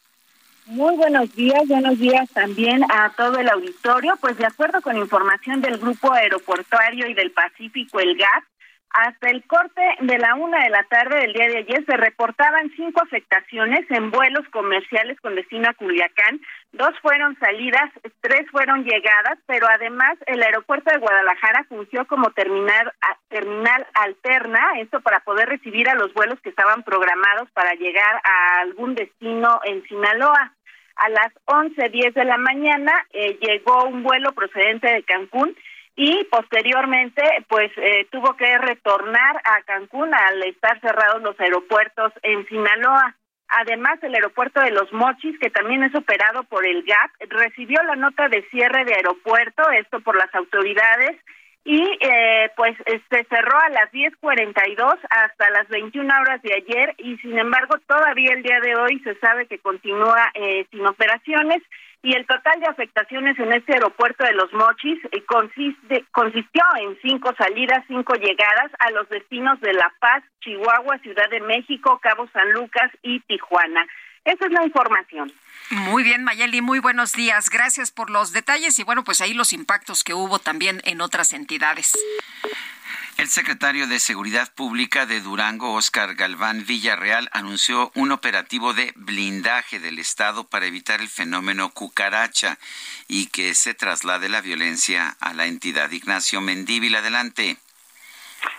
Muy 0.67 0.97
buenos 0.97 1.33
días, 1.33 1.65
buenos 1.69 1.97
días 1.97 2.29
también 2.33 2.83
a 2.91 3.13
todo 3.15 3.39
el 3.39 3.47
auditorio. 3.47 4.15
Pues 4.19 4.37
de 4.37 4.45
acuerdo 4.45 4.81
con 4.81 4.97
información 4.97 5.61
del 5.61 5.77
Grupo 5.77 6.11
Aeroportuario 6.11 7.07
y 7.07 7.13
del 7.13 7.31
Pacífico, 7.31 8.01
el 8.01 8.17
GAP, 8.17 8.43
hasta 8.89 9.29
el 9.29 9.45
corte 9.45 9.81
de 10.01 10.17
la 10.17 10.35
una 10.35 10.63
de 10.63 10.69
la 10.69 10.83
tarde 10.83 11.21
del 11.21 11.31
día 11.31 11.47
de 11.47 11.57
ayer 11.59 11.85
se 11.85 11.95
reportaban 11.95 12.69
cinco 12.75 13.01
afectaciones 13.01 13.89
en 13.91 14.11
vuelos 14.11 14.45
comerciales 14.49 15.17
con 15.21 15.35
destino 15.35 15.69
a 15.69 15.73
Culiacán. 15.73 16.41
Dos 16.73 16.99
fueron 17.01 17.39
salidas, 17.39 17.89
tres 18.19 18.49
fueron 18.51 18.83
llegadas, 18.83 19.39
pero 19.45 19.67
además 19.69 20.17
el 20.25 20.43
aeropuerto 20.43 20.91
de 20.91 20.99
Guadalajara 20.99 21.63
funcionó 21.69 22.05
como 22.07 22.31
terminal, 22.31 22.91
terminal 23.29 23.87
alterna, 23.93 24.79
esto 24.79 24.99
para 24.99 25.21
poder 25.21 25.47
recibir 25.47 25.87
a 25.87 25.95
los 25.95 26.13
vuelos 26.13 26.41
que 26.41 26.49
estaban 26.49 26.83
programados 26.83 27.49
para 27.51 27.73
llegar 27.75 28.21
a 28.21 28.61
algún 28.63 28.95
destino 28.95 29.61
en 29.63 29.81
Sinaloa 29.83 30.56
a 30.97 31.09
las 31.09 31.33
11.10 31.45 32.13
de 32.13 32.25
la 32.25 32.37
mañana 32.37 32.93
eh, 33.11 33.37
llegó 33.41 33.85
un 33.85 34.03
vuelo 34.03 34.31
procedente 34.33 34.87
de 34.87 35.03
Cancún 35.03 35.55
y 35.95 36.23
posteriormente 36.25 37.23
pues 37.47 37.71
eh, 37.77 38.07
tuvo 38.11 38.35
que 38.35 38.57
retornar 38.57 39.37
a 39.43 39.61
Cancún 39.63 40.13
al 40.13 40.43
estar 40.43 40.79
cerrados 40.81 41.21
los 41.23 41.39
aeropuertos 41.39 42.13
en 42.21 42.45
Sinaloa. 42.47 43.15
Además, 43.49 43.97
el 44.03 44.13
aeropuerto 44.13 44.59
de 44.61 44.71
Los 44.71 44.91
Mochis, 44.91 45.39
que 45.39 45.49
también 45.49 45.81
es 45.83 45.95
operado 45.95 46.43
por 46.43 46.67
el 46.67 46.83
GAP, 46.83 47.29
recibió 47.29 47.81
la 47.83 47.95
nota 47.95 48.27
de 48.27 48.43
cierre 48.49 48.83
de 48.83 48.95
aeropuerto, 48.95 49.63
esto 49.71 50.01
por 50.01 50.17
las 50.17 50.33
autoridades, 50.35 51.17
y 51.67 51.83
eh, 51.99 52.49
pues 52.55 52.77
se 52.87 53.25
cerró 53.25 53.59
a 53.59 53.69
las 53.69 53.91
10:42 53.91 54.99
hasta 55.09 55.49
las 55.49 55.67
21 55.67 56.13
horas 56.21 56.41
de 56.41 56.53
ayer 56.53 56.95
y 56.97 57.17
sin 57.17 57.37
embargo 57.37 57.75
todavía 57.85 58.31
el 58.33 58.41
día 58.41 58.61
de 58.61 58.73
hoy 58.77 58.99
se 58.99 59.15
sabe 59.15 59.47
que 59.47 59.59
continúa 59.59 60.31
eh, 60.33 60.65
sin 60.71 60.87
operaciones 60.87 61.61
y 62.03 62.15
el 62.15 62.25
total 62.25 62.61
de 62.61 62.67
afectaciones 62.67 63.37
en 63.37 63.51
este 63.51 63.73
aeropuerto 63.73 64.23
de 64.23 64.31
Los 64.31 64.53
Mochis 64.53 64.97
eh, 65.11 65.21
consistió 65.25 66.63
en 66.79 66.97
cinco 67.01 67.33
salidas, 67.37 67.83
cinco 67.89 68.13
llegadas 68.13 68.71
a 68.79 68.91
los 68.91 69.09
destinos 69.09 69.59
de 69.59 69.73
La 69.73 69.91
Paz, 69.99 70.23
Chihuahua, 70.39 70.99
Ciudad 70.99 71.29
de 71.29 71.41
México, 71.41 71.99
Cabo 72.01 72.29
San 72.31 72.49
Lucas 72.53 72.89
y 73.01 73.19
Tijuana. 73.21 73.85
Esa 74.27 74.45
es 74.45 74.51
la 74.51 74.65
información. 74.65 75.31
Muy 75.69 76.03
bien, 76.03 76.25
Mayeli, 76.25 76.61
muy 76.61 76.79
buenos 76.79 77.13
días. 77.13 77.49
Gracias 77.49 77.91
por 77.91 78.09
los 78.09 78.33
detalles 78.33 78.77
y 78.77 78.83
bueno, 78.83 79.05
pues 79.05 79.21
ahí 79.21 79.33
los 79.33 79.53
impactos 79.53 80.03
que 80.03 80.13
hubo 80.13 80.37
también 80.37 80.81
en 80.83 80.99
otras 80.99 81.31
entidades. 81.31 81.93
El 83.15 83.29
secretario 83.29 83.87
de 83.87 83.99
Seguridad 83.99 84.53
Pública 84.53 85.05
de 85.05 85.21
Durango, 85.21 85.73
Oscar 85.73 86.15
Galván 86.15 86.65
Villarreal, 86.65 87.29
anunció 87.31 87.89
un 87.95 88.11
operativo 88.11 88.73
de 88.73 88.91
blindaje 88.97 89.79
del 89.79 89.97
Estado 89.97 90.43
para 90.43 90.65
evitar 90.65 90.99
el 90.99 91.07
fenómeno 91.07 91.69
cucaracha 91.69 92.59
y 93.07 93.27
que 93.27 93.53
se 93.53 93.73
traslade 93.73 94.27
la 94.27 94.41
violencia 94.41 95.15
a 95.21 95.33
la 95.33 95.45
entidad. 95.45 95.89
Ignacio 95.91 96.41
Mendívil, 96.41 96.95
adelante. 96.95 97.57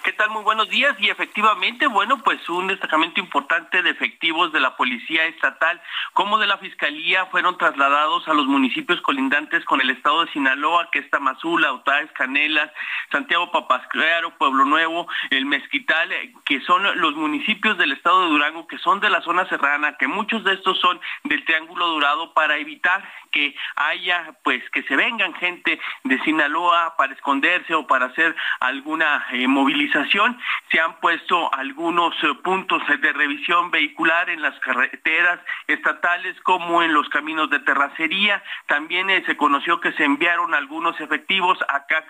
¿Qué 0.02 0.12
tal? 0.12 0.31
Muy 0.31 0.43
buenos 0.43 0.69
días. 0.69 0.94
Y 0.98 1.10
efectivamente, 1.10 1.86
bueno, 1.86 2.19
pues 2.23 2.47
un 2.48 2.66
destacamento 2.66 3.20
importante 3.20 3.82
de 3.82 3.90
efectivos 3.90 4.52
de 4.52 4.60
la 4.60 4.77
Policía 4.77 5.27
Estatal 5.27 5.81
como 6.12 6.39
de 6.39 6.47
la 6.47 6.59
Fiscalía 6.59 7.27
fueron 7.27 7.59
trasladados 7.59 8.27
a 8.28 8.35
los 8.35 8.47
municipios 8.47 9.01
colindantes 9.02 9.65
con 9.65 9.81
el 9.81 9.90
estado 9.90 10.24
de 10.24 10.32
Sinaloa, 10.32 10.90
que 10.90 11.01
es 11.01 11.10
Tamazula, 11.10 11.73
Otaes, 11.73 12.10
Canelas, 12.12 12.70
Santiago 13.10 13.51
Papasclaro, 13.52 14.36
Pueblo 14.39 14.65
Nuevo, 14.65 15.06
El 15.31 15.47
Mezquital, 15.47 16.10
eh, 16.12 16.32
que 16.44 16.60
son 16.62 16.82
los 17.01 17.15
municipios 17.15 17.78
del 17.78 17.93
estado 17.93 18.23
de 18.23 18.31
Durango, 18.31 18.66
que 18.66 18.78
son 18.78 19.01
de 19.01 19.10
la 19.10 19.20
zona 19.23 19.48
serrana, 19.48 19.97
que 19.98 20.09
muchos 20.09 20.44
de 20.44 20.55
estos 20.55 20.78
son 20.81 21.01
del 21.24 21.44
Triángulo 21.44 21.86
Dorado, 21.86 22.35
para 22.35 22.56
evitar 22.56 23.09
que 23.31 23.55
haya, 23.77 24.35
pues, 24.43 24.63
que 24.71 24.83
se 24.85 24.97
vengan 24.97 25.35
gente 25.35 25.79
de 26.05 26.19
Sinaloa 26.21 26.95
para 26.97 27.13
esconderse 27.13 27.75
o 27.75 27.87
para 27.87 28.07
hacer 28.07 28.35
alguna 28.61 29.27
eh, 29.33 29.47
movilización. 29.47 30.39
Se 30.71 30.81
han 30.81 30.99
puesto 31.01 31.53
algunos 31.55 32.15
eh, 32.23 32.35
puntos 32.43 32.83
de 32.87 33.13
revisión 33.13 33.71
vehicular 33.71 34.31
en 34.31 34.43
las 34.43 34.59
carreteras 34.61 35.41
estatales 35.67 36.41
como 36.43 36.83
en 36.83 36.93
los 36.93 37.09
caminos 37.09 37.51
de 37.51 37.61
terracería. 37.61 38.43
También 38.67 39.11
eh, 39.11 39.23
se 39.27 39.37
conoció 39.37 39.81
que 39.81 39.93
se 39.93 40.05
enviaron 40.05 40.55
algunos 40.55 41.01
efectivos 41.01 41.59
acá 41.69 42.05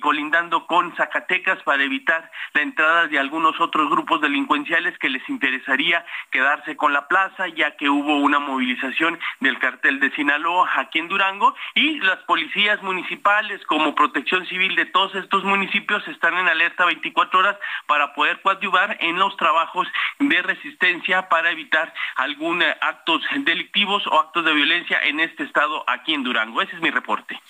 colindando 0.00 0.66
con 0.66 0.94
Zacatecas 0.96 1.62
para 1.62 1.82
evitar 1.82 2.30
la 2.54 2.62
entrada 2.62 3.06
de 3.06 3.18
algunos 3.18 3.60
otros 3.60 3.90
grupos 3.90 4.20
delincuenciales 4.20 4.96
que 4.98 5.10
les 5.10 5.26
interesaría 5.28 6.04
quedarse 6.30 6.76
con 6.76 6.92
la 6.92 7.06
plaza, 7.08 7.48
ya 7.48 7.76
que 7.76 7.88
hubo 7.88 8.16
una 8.16 8.38
movilización 8.38 9.18
del 9.40 9.58
cartel 9.58 10.00
de 10.00 10.10
Sinaloa 10.12 10.47
aquí 10.74 10.98
en 10.98 11.08
Durango 11.08 11.54
y 11.74 11.98
las 12.00 12.18
policías 12.20 12.82
municipales 12.82 13.60
como 13.66 13.94
protección 13.94 14.46
civil 14.46 14.74
de 14.76 14.86
todos 14.86 15.14
estos 15.14 15.44
municipios 15.44 16.06
están 16.08 16.34
en 16.34 16.48
alerta 16.48 16.84
24 16.84 17.38
horas 17.38 17.56
para 17.86 18.14
poder 18.14 18.40
coadyuvar 18.42 18.96
en 19.00 19.18
los 19.18 19.36
trabajos 19.36 19.86
de 20.18 20.42
resistencia 20.42 21.28
para 21.28 21.50
evitar 21.50 21.92
algún 22.16 22.62
eh, 22.62 22.76
actos 22.80 23.22
delictivos 23.38 24.06
o 24.06 24.18
actos 24.18 24.44
de 24.44 24.52
violencia 24.52 24.98
en 25.02 25.20
este 25.20 25.44
estado 25.44 25.84
aquí 25.88 26.14
en 26.14 26.24
Durango. 26.24 26.62
Ese 26.62 26.76
es 26.76 26.82
mi 26.82 26.90
reporte. 26.90 27.40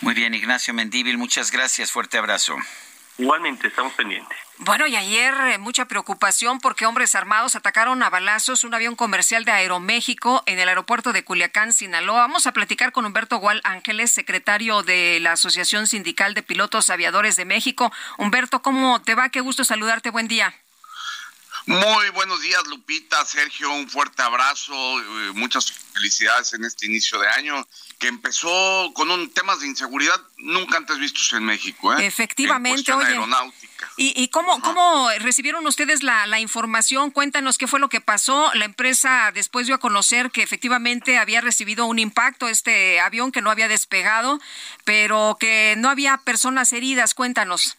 Muy 0.00 0.14
bien, 0.14 0.34
Ignacio 0.34 0.74
Mendíbil, 0.74 1.18
muchas 1.18 1.50
gracias. 1.50 1.90
Fuerte 1.90 2.18
abrazo. 2.18 2.56
Igualmente, 3.18 3.68
estamos 3.68 3.92
pendientes. 3.92 4.36
Bueno, 4.58 4.86
y 4.86 4.96
ayer 4.96 5.34
eh, 5.48 5.58
mucha 5.58 5.86
preocupación 5.86 6.60
porque 6.60 6.86
hombres 6.86 7.14
armados 7.14 7.56
atacaron 7.56 8.02
a 8.02 8.10
balazos 8.10 8.64
un 8.64 8.74
avión 8.74 8.96
comercial 8.96 9.44
de 9.44 9.52
Aeroméxico 9.52 10.42
en 10.46 10.58
el 10.58 10.68
aeropuerto 10.68 11.12
de 11.12 11.24
Culiacán, 11.24 11.72
Sinaloa. 11.72 12.20
Vamos 12.20 12.46
a 12.46 12.52
platicar 12.52 12.92
con 12.92 13.04
Humberto 13.04 13.38
Gual 13.38 13.60
Ángeles, 13.64 14.12
secretario 14.12 14.82
de 14.82 15.18
la 15.20 15.32
Asociación 15.32 15.86
Sindical 15.86 16.34
de 16.34 16.42
Pilotos 16.42 16.90
Aviadores 16.90 17.36
de 17.36 17.44
México. 17.44 17.92
Humberto, 18.18 18.62
¿cómo 18.62 19.02
te 19.02 19.14
va? 19.14 19.28
Qué 19.28 19.40
gusto 19.40 19.64
saludarte. 19.64 20.10
Buen 20.10 20.28
día. 20.28 20.54
Muy 21.66 22.10
buenos 22.10 22.40
días, 22.40 22.66
Lupita, 22.66 23.24
Sergio, 23.24 23.72
un 23.72 23.88
fuerte 23.88 24.20
abrazo, 24.22 24.72
eh, 24.72 25.32
muchas 25.34 25.70
felicidades 25.70 26.52
en 26.54 26.64
este 26.64 26.86
inicio 26.86 27.20
de 27.20 27.28
año 27.28 27.66
que 28.00 28.08
empezó 28.08 28.90
con 28.94 29.12
un 29.12 29.30
temas 29.30 29.60
de 29.60 29.68
inseguridad 29.68 30.20
nunca 30.38 30.76
antes 30.76 30.98
vistos 30.98 31.32
en 31.34 31.44
México. 31.44 31.96
¿eh? 31.96 32.04
Efectivamente, 32.04 32.92
oye. 32.92 33.16
¿Y, 33.96 34.28
cómo, 34.28 34.60
cómo 34.60 35.08
recibieron 35.20 35.64
ustedes 35.66 36.02
la, 36.02 36.26
la, 36.26 36.40
información? 36.40 37.12
Cuéntanos 37.12 37.58
qué 37.58 37.68
fue 37.68 37.78
lo 37.78 37.88
que 37.88 38.00
pasó. 38.00 38.52
La 38.54 38.64
empresa 38.64 39.30
después 39.32 39.66
dio 39.66 39.76
a 39.76 39.78
conocer 39.78 40.32
que 40.32 40.42
efectivamente 40.42 41.18
había 41.18 41.40
recibido 41.40 41.86
un 41.86 42.00
impacto 42.00 42.48
este 42.48 42.98
avión 42.98 43.30
que 43.30 43.42
no 43.42 43.50
había 43.50 43.68
despegado, 43.68 44.40
pero 44.84 45.36
que 45.38 45.74
no 45.78 45.88
había 45.88 46.16
personas 46.18 46.72
heridas. 46.72 47.14
Cuéntanos. 47.14 47.76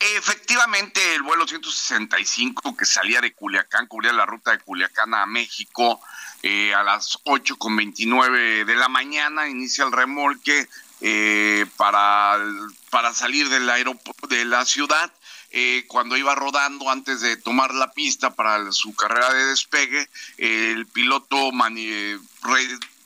Efectivamente, 0.00 1.14
el 1.14 1.22
vuelo 1.22 1.46
165 1.46 2.76
que 2.76 2.84
salía 2.84 3.20
de 3.20 3.32
Culiacán, 3.32 3.86
cubría 3.86 4.12
la 4.12 4.26
ruta 4.26 4.52
de 4.52 4.60
Culiacán 4.60 5.12
a 5.14 5.26
México 5.26 6.00
eh, 6.42 6.72
a 6.72 6.82
las 6.84 7.18
8.29 7.24 8.64
de 8.64 8.74
la 8.76 8.88
mañana, 8.88 9.48
inicia 9.48 9.84
el 9.84 9.92
remolque 9.92 10.68
eh, 11.00 11.66
para, 11.76 12.38
para 12.90 13.12
salir 13.12 13.48
del 13.48 13.70
de 14.28 14.44
la 14.44 14.64
ciudad. 14.64 15.12
Eh, 15.50 15.84
cuando 15.88 16.16
iba 16.16 16.34
rodando 16.34 16.90
antes 16.90 17.22
de 17.22 17.36
tomar 17.38 17.72
la 17.74 17.90
pista 17.92 18.34
para 18.34 18.70
su 18.70 18.94
carrera 18.94 19.32
de 19.32 19.46
despegue, 19.46 20.08
el 20.36 20.86
piloto 20.86 21.50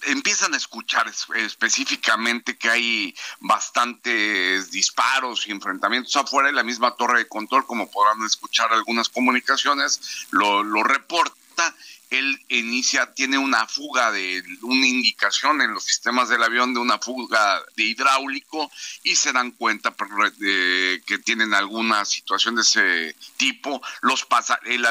empiezan 0.06 0.54
a 0.54 0.56
escuchar 0.56 1.10
específicamente 1.36 2.56
que 2.56 2.68
hay 2.68 3.14
bastantes 3.40 4.70
disparos 4.70 5.46
y 5.46 5.50
enfrentamientos 5.52 6.14
afuera 6.16 6.50
y 6.50 6.54
la 6.54 6.62
misma 6.62 6.94
torre 6.94 7.18
de 7.18 7.28
control, 7.28 7.66
como 7.66 7.90
podrán 7.90 8.24
escuchar 8.24 8.72
algunas 8.72 9.08
comunicaciones, 9.08 10.26
lo, 10.30 10.62
reporta 10.82 11.74
él 12.10 12.38
inicia, 12.48 13.14
tiene 13.14 13.38
una 13.38 13.66
fuga 13.66 14.12
de 14.12 14.42
una 14.60 14.86
indicación 14.86 15.62
en 15.62 15.72
los 15.72 15.84
sistemas 15.84 16.28
del 16.28 16.42
avión 16.42 16.74
de 16.74 16.80
una 16.80 16.98
fuga 16.98 17.62
de 17.74 17.84
hidráulico 17.84 18.70
y 19.02 19.16
se 19.16 19.32
dan 19.32 19.52
cuenta 19.52 19.94
de 20.36 21.02
que 21.06 21.18
tienen 21.18 21.54
alguna 21.54 22.04
situación 22.04 22.54
de 22.56 22.62
ese 22.62 23.16
tipo. 23.38 23.80
Los 24.02 24.26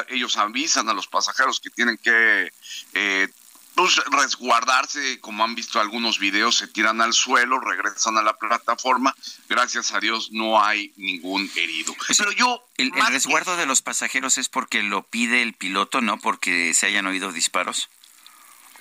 ellos 0.09 0.35
avisan 0.37 0.89
a 0.89 0.93
los 0.93 1.05
pasajeros 1.05 1.59
que 1.59 1.69
tienen 1.69 1.97
que 1.97 2.51
eh, 2.93 3.27
pues, 3.75 4.01
resguardarse, 4.11 5.19
como 5.19 5.43
han 5.43 5.55
visto 5.55 5.79
algunos 5.79 6.19
videos, 6.19 6.57
se 6.57 6.67
tiran 6.67 7.01
al 7.01 7.13
suelo, 7.13 7.59
regresan 7.59 8.17
a 8.17 8.21
la 8.21 8.37
plataforma. 8.37 9.15
Gracias 9.47 9.93
a 9.93 9.99
Dios 9.99 10.29
no 10.31 10.63
hay 10.63 10.93
ningún 10.97 11.49
herido. 11.55 11.95
Pero 12.17 12.31
yo... 12.31 12.67
El, 12.77 12.91
resguardo 12.91 13.57
de 13.57 13.65
los 13.65 13.81
pasajeros 13.81 14.37
es 14.37 14.49
porque 14.49 14.83
lo 14.83 15.03
pide 15.03 15.41
el 15.41 15.53
piloto, 15.53 16.01
no 16.01 16.19
porque 16.19 16.73
se 16.73 16.87
hayan 16.87 17.07
oído 17.07 17.31
disparos. 17.31 17.89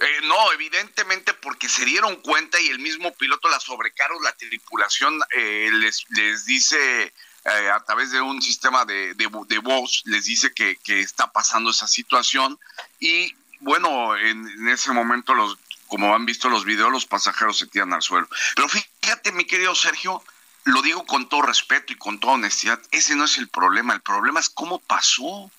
Eh, 0.01 0.21
no, 0.25 0.53
evidentemente 0.53 1.35
porque 1.35 1.69
se 1.69 1.85
dieron 1.85 2.17
cuenta 2.17 2.59
y 2.59 2.69
el 2.69 2.79
mismo 2.79 3.12
piloto, 3.15 3.51
la 3.51 3.61
sobrecargos, 3.61 4.23
la 4.23 4.33
tripulación 4.33 5.21
eh, 5.37 5.71
les, 5.75 6.07
les 6.11 6.47
dice 6.47 7.12
eh, 7.45 7.71
a 7.71 7.83
través 7.85 8.11
de 8.11 8.21
un 8.21 8.41
sistema 8.41 8.85
de, 8.85 9.15
de, 9.15 9.59
voz, 9.59 10.03
les 10.07 10.25
dice 10.25 10.53
que, 10.55 10.77
que, 10.77 11.01
está 11.01 11.33
pasando 11.33 11.71
esa 11.71 11.87
situación 11.87 12.59
y 12.99 13.35
bueno, 13.61 14.16
en, 14.16 14.69
ese 14.69 14.93
momento, 14.93 15.35
los, 15.35 15.59
como 15.87 16.15
han 16.15 16.27
visto 16.27 16.49
los 16.49 16.65
videos, 16.65 16.91
los 16.91 17.07
pasajeros 17.07 17.59
se 17.59 17.66
tiran 17.66 17.93
al 17.93 18.03
suelo. 18.03 18.28
Pero 18.55 18.69
fíjate, 18.69 19.32
mi 19.32 19.45
querido 19.45 19.74
Sergio, 19.74 20.23
lo 20.65 20.82
digo 20.82 21.05
con 21.07 21.28
todo 21.28 21.43
respeto 21.43 21.93
y 21.93 21.97
con 21.97 22.20
toda 22.20 22.35
honestidad, 22.35 22.81
ese 22.91 23.15
no 23.16 23.24
es 23.24 23.39
el 23.39 23.49
problema, 23.49 23.95
el 23.95 24.03
problema 24.03 24.41
es 24.41 24.51
cómo 24.51 24.78
pasó. 24.78 25.51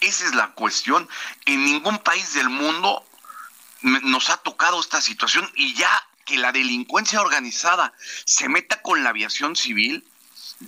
Esa 0.00 0.26
es 0.26 0.34
la 0.34 0.52
cuestión. 0.52 1.08
En 1.46 1.64
ningún 1.64 1.98
país 1.98 2.34
del 2.34 2.50
mundo 2.50 3.04
nos 3.82 4.30
ha 4.30 4.36
tocado 4.38 4.80
esta 4.80 5.00
situación 5.00 5.50
y 5.54 5.74
ya 5.74 5.90
que 6.24 6.36
la 6.36 6.52
delincuencia 6.52 7.20
organizada 7.20 7.92
se 8.26 8.48
meta 8.48 8.80
con 8.82 9.02
la 9.02 9.10
aviación 9.10 9.56
civil, 9.56 10.06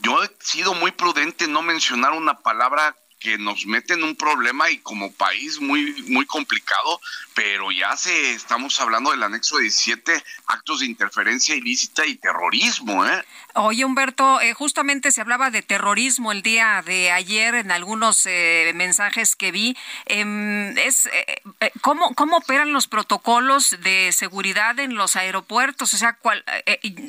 yo 0.02 0.24
he 0.24 0.36
sido 0.40 0.74
muy 0.74 0.90
prudente 0.90 1.44
en 1.44 1.52
no 1.52 1.62
mencionar 1.62 2.12
una 2.12 2.40
palabra 2.40 2.96
que 3.24 3.38
nos 3.38 3.64
mete 3.64 3.94
en 3.94 4.04
un 4.04 4.16
problema 4.16 4.70
y 4.70 4.78
como 4.78 5.10
país 5.10 5.58
muy 5.58 5.94
muy 6.08 6.26
complicado, 6.26 7.00
pero 7.32 7.72
ya 7.72 7.96
se 7.96 8.34
estamos 8.34 8.78
hablando 8.82 9.12
del 9.12 9.22
anexo 9.22 9.56
17, 9.56 10.22
actos 10.46 10.80
de 10.80 10.86
interferencia 10.86 11.54
ilícita 11.54 12.04
y 12.04 12.16
terrorismo, 12.16 13.06
¿eh? 13.06 13.24
Oye, 13.54 13.86
Humberto, 13.86 14.42
eh, 14.42 14.52
justamente 14.52 15.10
se 15.10 15.22
hablaba 15.22 15.50
de 15.50 15.62
terrorismo 15.62 16.32
el 16.32 16.42
día 16.42 16.82
de 16.84 17.12
ayer 17.12 17.54
en 17.54 17.70
algunos 17.70 18.26
eh, 18.26 18.72
mensajes 18.74 19.36
que 19.36 19.52
vi. 19.52 19.74
Em, 20.04 20.76
es 20.76 21.06
eh, 21.06 21.40
¿cómo, 21.80 22.14
¿Cómo 22.14 22.36
operan 22.36 22.74
los 22.74 22.88
protocolos 22.88 23.76
de 23.80 24.12
seguridad 24.12 24.78
en 24.80 24.96
los 24.96 25.16
aeropuertos? 25.16 25.94
O 25.94 25.96
sea, 25.96 26.12
cuál, 26.12 26.44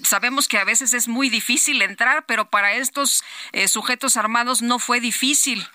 sabemos 0.03 0.47
que 0.47 0.59
a 0.59 0.63
veces 0.63 0.93
es 0.93 1.09
muy 1.09 1.29
difícil 1.29 1.81
entrar, 1.81 2.25
pero 2.25 2.49
para 2.49 2.73
estos 2.73 3.21
sujetos 3.67 4.15
armados 4.15 4.61
no 4.61 4.79
fue 4.79 5.01
difícil. 5.01 5.67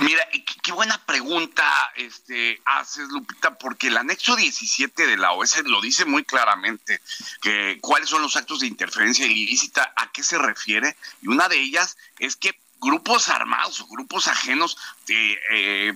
Mira, 0.00 0.26
qué 0.62 0.72
buena 0.72 0.98
pregunta 1.04 1.64
este, 1.96 2.60
haces, 2.64 3.08
Lupita, 3.08 3.58
porque 3.58 3.88
el 3.88 3.96
anexo 3.96 4.36
17 4.36 5.06
de 5.06 5.16
la 5.16 5.32
OES 5.32 5.64
lo 5.64 5.80
dice 5.80 6.04
muy 6.04 6.24
claramente, 6.24 7.00
que 7.40 7.78
cuáles 7.80 8.08
son 8.08 8.22
los 8.22 8.36
actos 8.36 8.60
de 8.60 8.66
interferencia 8.66 9.26
ilícita, 9.26 9.92
a 9.96 10.12
qué 10.12 10.22
se 10.22 10.38
refiere, 10.38 10.96
y 11.22 11.28
una 11.28 11.48
de 11.48 11.58
ellas 11.58 11.96
es 12.18 12.36
que 12.36 12.58
grupos 12.80 13.28
armados 13.28 13.80
o 13.80 13.86
grupos 13.86 14.28
ajenos 14.28 14.76
eh, 15.08 15.36
eh, 15.52 15.94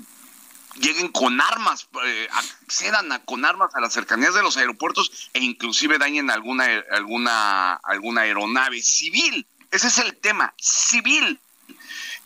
lleguen 0.77 1.09
con 1.09 1.41
armas, 1.41 1.89
eh, 2.05 2.29
accedan 2.33 3.13
a, 3.13 3.25
con 3.25 3.45
armas 3.45 3.75
a 3.75 3.81
las 3.81 3.93
cercanías 3.93 4.35
de 4.35 4.43
los 4.43 4.57
aeropuertos 4.57 5.31
e 5.33 5.41
inclusive 5.41 5.99
dañen 5.99 6.31
alguna, 6.31 6.67
alguna, 6.91 7.75
alguna 7.75 8.23
aeronave 8.23 8.83
civil. 8.83 9.47
Ese 9.71 9.89
es 9.89 9.99
el 9.99 10.17
tema, 10.17 10.55
civil. 10.59 11.41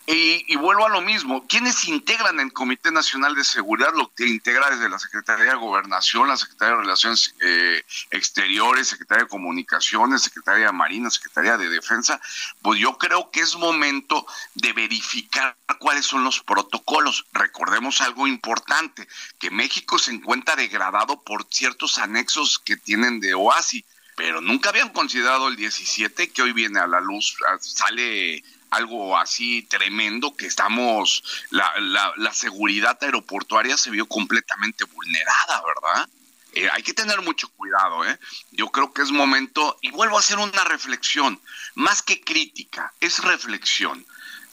Y, 0.09 0.55
vuelvo 0.55 0.87
a 0.87 0.89
lo 0.89 1.01
mismo, 1.01 1.45
¿quiénes 1.49 1.85
integran 1.85 2.39
el 2.39 2.53
Comité 2.53 2.93
Nacional 2.93 3.35
de 3.35 3.43
Seguridad? 3.43 3.93
Lo 3.93 4.13
que 4.15 4.25
integra 4.25 4.71
desde 4.71 4.89
la 4.89 5.01
Secretaría 5.01 5.51
de 5.51 5.57
Gobernación, 5.57 6.29
la 6.29 6.37
Secretaría 6.37 6.77
de 6.77 6.83
Relaciones 6.83 7.35
eh, 7.41 7.83
Exteriores, 8.13 8.87
Secretaría 8.87 9.25
de 9.25 9.29
Comunicaciones, 9.29 10.23
Secretaría 10.23 10.67
de 10.67 10.73
Marina, 10.73 11.11
Secretaría 11.11 11.59
de 11.59 11.69
Defensa, 11.69 12.21
pues 12.63 12.79
yo 12.79 12.97
creo 12.99 13.33
que 13.33 13.41
es 13.41 13.57
momento 13.57 14.25
de 14.55 14.73
verificar 14.73 15.57
cuáles 15.81 16.07
son 16.07 16.23
los 16.23 16.41
protocolos. 16.41 17.27
Recordemos 17.33 18.01
algo 18.01 18.29
importante, 18.29 19.09
que 19.41 19.51
México 19.51 19.99
se 19.99 20.13
encuentra 20.13 20.55
degradado 20.55 21.21
por 21.21 21.49
ciertos 21.51 21.99
anexos 21.99 22.61
que 22.61 22.77
tienen 22.77 23.19
de 23.19 23.35
OASI, 23.35 23.85
pero 24.15 24.41
nunca 24.41 24.69
habían 24.69 24.91
considerado 24.91 25.49
el 25.49 25.57
17 25.57 26.31
que 26.31 26.43
hoy 26.43 26.53
viene 26.53 26.79
a 26.79 26.87
la 26.87 27.01
luz, 27.01 27.37
sale 27.61 28.45
algo 28.71 29.17
así 29.17 29.63
tremendo 29.63 30.35
que 30.37 30.47
estamos, 30.47 31.23
la, 31.51 31.73
la, 32.17 32.33
seguridad 32.33 32.99
aeroportuaria 33.01 33.77
se 33.77 33.91
vio 33.91 34.07
completamente 34.07 34.85
vulnerada, 34.85 35.63
¿verdad? 35.63 36.09
Eh, 36.53 36.69
hay 36.73 36.83
que 36.83 36.95
tener 36.95 37.21
mucho 37.23 37.49
cuidado, 37.51 38.05
¿eh? 38.05 38.19
Yo 38.51 38.69
creo 38.69 38.93
que 38.93 39.03
es 39.03 39.11
momento, 39.11 39.79
y 39.83 39.91
vuelvo 39.91 40.17
a 40.17 40.21
hacer 40.21 40.39
una 40.39 40.65
reflexión, 40.65 41.41
más 41.75 42.03
que 42.03 42.23
crítica, 42.23 42.93
es 43.01 43.19
reflexión. 43.19 44.07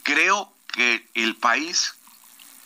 Creo 0.03 0.53
que 0.68 1.07
el 1.14 1.35
país, 1.38 1.95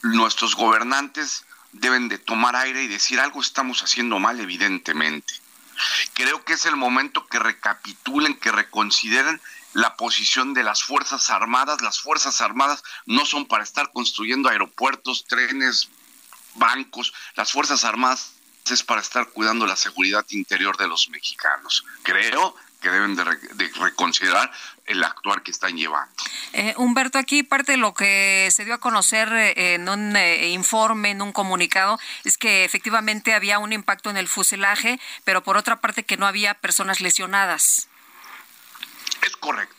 nuestros 0.01 0.55
gobernantes 0.55 1.45
deben 1.71 2.09
de 2.09 2.17
tomar 2.17 2.55
aire 2.55 2.83
y 2.83 2.87
decir 2.87 3.19
algo 3.19 3.41
estamos 3.41 3.83
haciendo 3.83 4.19
mal, 4.19 4.39
evidentemente. 4.39 5.33
Creo 6.13 6.43
que 6.43 6.53
es 6.53 6.65
el 6.65 6.75
momento 6.75 7.27
que 7.27 7.37
recapitulen, 7.37 8.39
que 8.39 8.51
reconsideren 8.51 9.39
la 9.77 9.95
posición 9.95 10.55
de 10.55 10.63
las 10.63 10.81
Fuerzas 10.81 11.29
Armadas. 11.29 11.81
Las 11.81 11.99
Fuerzas 11.99 12.41
Armadas 12.41 12.83
no 13.05 13.27
son 13.27 13.45
para 13.45 13.63
estar 13.63 13.91
construyendo 13.93 14.49
aeropuertos, 14.49 15.25
trenes, 15.27 15.89
bancos. 16.55 17.13
Las 17.35 17.51
Fuerzas 17.51 17.83
Armadas 17.85 18.33
es 18.71 18.81
para 18.81 19.01
estar 19.01 19.27
cuidando 19.27 19.67
la 19.67 19.75
seguridad 19.75 20.25
interior 20.29 20.77
de 20.77 20.87
los 20.87 21.09
mexicanos. 21.09 21.85
Creo 22.01 22.55
que 22.81 22.89
deben 22.89 23.15
de, 23.15 23.23
reconsiderar 23.79 24.51
el 24.87 25.03
actuar 25.03 25.43
que 25.43 25.51
están 25.51 25.77
llevando. 25.77 26.11
Eh, 26.53 26.73
Humberto, 26.77 27.19
aquí 27.19 27.43
parte 27.43 27.73
de 27.73 27.77
lo 27.77 27.93
que 27.93 28.49
se 28.51 28.65
dio 28.65 28.73
a 28.73 28.79
conocer 28.79 29.31
eh, 29.31 29.75
en 29.75 29.87
un 29.89 30.15
eh, 30.15 30.49
informe, 30.49 31.11
en 31.11 31.21
un 31.21 31.31
comunicado, 31.31 31.99
es 32.23 32.39
que 32.39 32.65
efectivamente 32.65 33.35
había 33.35 33.59
un 33.59 33.73
impacto 33.73 34.09
en 34.09 34.17
el 34.17 34.27
fuselaje, 34.27 34.99
pero 35.23 35.43
por 35.43 35.55
otra 35.55 35.81
parte 35.81 36.03
que 36.03 36.17
no 36.17 36.25
había 36.25 36.55
personas 36.55 36.99
lesionadas. 36.99 37.89
Es 39.27 39.35
correcto. 39.35 39.76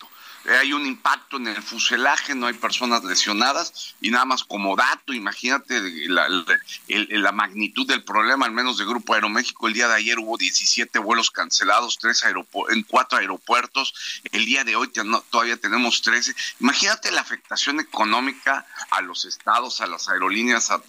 Hay 0.61 0.73
un 0.73 0.87
impacto 0.87 1.37
en 1.37 1.49
el 1.49 1.63
fuselaje, 1.63 2.35
no 2.35 2.47
hay 2.47 2.55
personas 2.55 3.05
lesionadas 3.05 3.95
y 4.01 4.11
nada 4.11 4.25
más 4.25 4.45
como 4.45 4.77
dato, 4.77 5.13
imagínate 5.13 5.81
la, 6.09 7.33
magnitud 7.33 7.87
del 7.87 8.03
problema, 8.03 8.47
al 8.47 8.53
menos 8.53 8.79
de 8.79 8.85
Grupo 8.85 9.15
Aeroméxico, 9.15 9.69
el 9.69 9.75
día 9.75 9.89
de 9.89 9.95
ayer 9.95 10.19
hubo 10.19 10.37
17 10.39 10.99
vuelos 11.01 11.31
cancelados, 11.31 11.99
tres 11.99 12.25
en 12.71 12.83
cuatro 12.85 13.19
aeropuertos, 13.19 13.95
el 14.33 14.45
día 14.45 14.65
de 14.65 14.77
hoy 14.77 14.91
todavía 15.31 15.57
tenemos 15.57 16.03
13. 16.03 16.35
Imagínate 16.61 17.11
la 17.11 17.21
afectación 17.21 17.81
económica 17.81 18.67
a 18.91 19.03
los 19.03 19.25
estados, 19.25 19.81
a 19.81 19.87
las 19.87 20.09
aerolíneas, 20.09 20.71
a, 20.71 20.81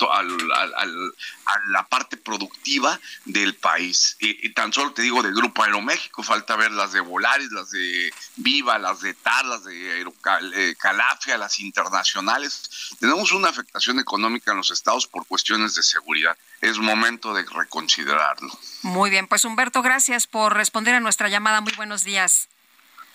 la 1.67 1.87
parte 1.87 2.17
productiva 2.17 2.99
del 3.25 3.55
país. 3.55 4.15
Y, 4.19 4.49
tan 4.51 4.73
solo 4.73 4.93
te 4.93 5.01
digo 5.01 5.21
del 5.21 5.33
Grupo 5.33 5.63
Aeroméxico, 5.63 6.23
falta 6.23 6.55
ver 6.55 6.71
las 6.71 6.93
de 6.93 7.01
Volaris, 7.01 7.51
las 7.51 7.71
de 7.71 8.13
Viva, 8.37 8.77
las 8.77 9.01
de 9.01 9.13
TAR, 9.13 9.45
las 9.49 9.63
de 9.63 10.01
eh, 10.01 10.75
Calafia, 10.77 11.37
las 11.37 11.59
internacionales. 11.59 12.95
Tenemos 12.99 13.31
una 13.31 13.49
afectación 13.49 13.99
económica 13.99 14.51
en 14.51 14.57
los 14.57 14.71
estados 14.71 15.07
por 15.07 15.25
cuestiones 15.25 15.75
de 15.75 15.83
seguridad. 15.83 16.37
Es 16.61 16.77
momento 16.77 17.33
de 17.33 17.43
reconsiderarlo. 17.43 18.51
Muy 18.83 19.09
bien, 19.09 19.27
pues 19.27 19.45
Humberto, 19.45 19.81
gracias 19.81 20.27
por 20.27 20.53
responder 20.55 20.95
a 20.95 20.99
nuestra 20.99 21.29
llamada. 21.29 21.61
Muy 21.61 21.73
buenos 21.73 22.03
días. 22.03 22.47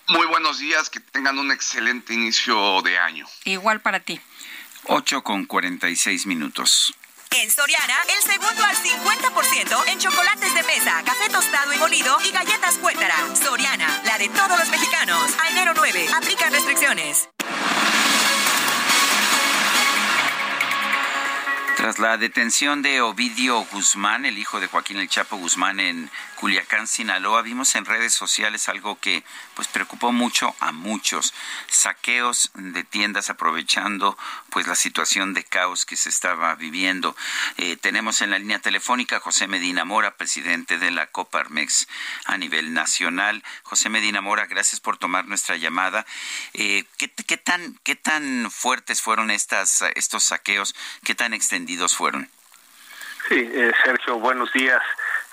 Muy 0.07 0.27
buenos 0.27 0.59
días, 0.59 0.89
que 0.89 0.99
tengan 0.99 1.39
un 1.39 1.51
excelente 1.51 2.13
inicio 2.13 2.81
de 2.83 2.99
año. 2.99 3.25
Igual 3.45 3.81
para 3.81 3.99
ti. 3.99 4.21
8 4.83 5.23
con 5.23 5.45
46 5.45 6.27
minutos. 6.27 6.93
En 7.41 7.51
Soriana, 7.51 7.95
el 8.15 8.31
segundo 8.31 8.63
al 8.63 8.75
50% 8.77 9.87
en 9.91 9.99
chocolates 9.99 10.55
de 10.55 10.63
mesa, 10.63 11.03
café 11.03 11.29
tostado 11.29 11.73
y 11.73 11.77
molido 11.77 12.15
y 12.23 12.31
galletas 12.31 12.77
cuétara. 12.77 13.15
Soriana, 13.35 14.01
la 14.05 14.17
de 14.17 14.29
todos 14.29 14.57
los 14.57 14.69
mexicanos. 14.69 15.35
Enero 15.51 15.73
9, 15.75 16.07
aplica 16.15 16.49
restricciones. 16.49 17.27
Tras 21.75 21.99
la 21.99 22.17
detención 22.17 22.81
de 22.81 23.01
Ovidio 23.01 23.59
Guzmán, 23.65 24.25
el 24.25 24.37
hijo 24.37 24.61
de 24.61 24.67
Joaquín 24.67 24.97
El 24.97 25.09
Chapo 25.09 25.35
Guzmán 25.35 25.81
en 25.81 26.09
Culiacán, 26.37 26.87
Sinaloa, 26.87 27.41
vimos 27.41 27.75
en 27.75 27.83
redes 27.83 28.13
sociales 28.13 28.69
algo 28.69 28.97
que 28.97 29.25
pues 29.55 29.67
preocupó 29.67 30.13
mucho 30.13 30.55
a 30.61 30.71
muchos, 30.71 31.33
saqueos 31.67 32.51
de 32.55 32.85
tiendas 32.85 33.29
aprovechando 33.29 34.17
pues 34.51 34.67
la 34.67 34.75
situación 34.75 35.33
de 35.33 35.43
caos 35.43 35.85
que 35.85 35.97
se 35.97 36.07
estaba 36.07 36.55
viviendo. 36.55 37.13
Eh, 37.57 37.75
tenemos 37.75 38.21
en 38.21 38.31
la 38.31 38.39
línea 38.39 38.59
telefónica 38.59 39.17
a 39.17 39.19
José 39.19 39.47
Medina 39.47 39.83
Mora, 39.83 40.15
presidente 40.15 40.77
de 40.77 40.91
la 40.91 41.07
Coparmex 41.07 41.89
a 42.23 42.37
nivel 42.37 42.73
nacional. 42.73 43.43
José 43.63 43.89
Medina 43.89 44.21
Mora, 44.21 44.45
gracias 44.45 44.79
por 44.79 44.97
tomar 44.97 45.27
nuestra 45.27 45.57
llamada. 45.57 46.05
Eh, 46.53 46.85
¿qué, 46.97 47.11
¿qué, 47.11 47.37
tan, 47.37 47.77
¿Qué 47.83 47.95
tan 47.95 48.49
fuertes 48.49 49.01
fueron 49.01 49.29
estas, 49.29 49.83
estos 49.95 50.23
saqueos? 50.23 50.73
¿Qué 51.03 51.15
tan 51.15 51.33
extendidos 51.33 51.64
Sí, 53.27 53.39
eh, 53.39 53.71
Sergio, 53.83 54.19
buenos 54.19 54.51
días. 54.53 54.81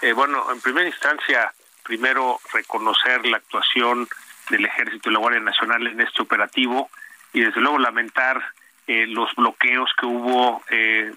Eh, 0.02 0.12
bueno, 0.12 0.50
en 0.50 0.60
primera 0.60 0.88
instancia, 0.88 1.52
primero 1.84 2.40
reconocer 2.52 3.24
la 3.24 3.36
actuación 3.36 4.08
del 4.50 4.64
Ejército 4.64 5.08
y 5.08 5.12
la 5.12 5.20
Guardia 5.20 5.40
Nacional 5.40 5.86
en 5.86 6.00
este 6.00 6.22
operativo 6.22 6.90
y 7.32 7.40
desde 7.40 7.60
luego 7.60 7.78
lamentar 7.78 8.42
eh, 8.88 9.06
los 9.06 9.32
bloqueos 9.36 9.90
que 9.96 10.06
hubo, 10.06 10.64
eh, 10.70 11.12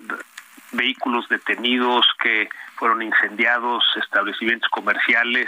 vehículos 0.72 1.28
detenidos 1.30 2.06
que 2.22 2.48
fueron 2.76 3.02
incendiados, 3.02 3.84
establecimientos 3.96 4.70
comerciales, 4.70 5.48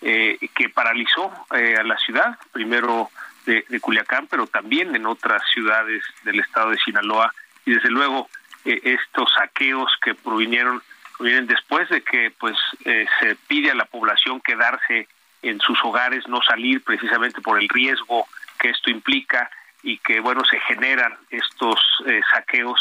que 0.00 0.68
paralizó 0.72 1.32
a 1.50 1.82
la 1.82 1.98
ciudad, 1.98 2.38
primero 2.52 3.10
de, 3.46 3.64
de, 3.68 3.80
Culiacán, 3.80 4.28
pero 4.28 4.46
también 4.46 4.94
en 4.94 5.06
otras 5.06 5.42
ciudades 5.52 6.04
del 6.22 6.38
estado 6.38 6.70
de 6.70 6.78
Sinaloa 6.78 7.34
y 7.64 7.72
desde 7.72 7.90
luego 7.90 8.28
estos 8.64 9.32
saqueos 9.34 9.90
que 10.02 10.14
provinieron 10.14 10.82
vienen 11.24 11.46
después 11.46 11.88
de 11.88 12.02
que 12.02 12.30
pues 12.38 12.56
eh, 12.84 13.06
se 13.20 13.34
pide 13.34 13.70
a 13.70 13.74
la 13.74 13.84
población 13.84 14.40
quedarse 14.40 15.08
en 15.42 15.60
sus 15.60 15.78
hogares, 15.84 16.26
no 16.28 16.42
salir 16.42 16.82
precisamente 16.82 17.40
por 17.40 17.60
el 17.60 17.68
riesgo 17.68 18.26
que 18.58 18.70
esto 18.70 18.90
implica 18.90 19.50
y 19.82 19.98
que 19.98 20.20
bueno 20.20 20.44
se 20.44 20.58
generan 20.60 21.16
estos 21.30 21.80
eh, 22.06 22.20
saqueos. 22.32 22.80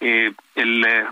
Eh, 0.00 0.32
el, 0.54 1.06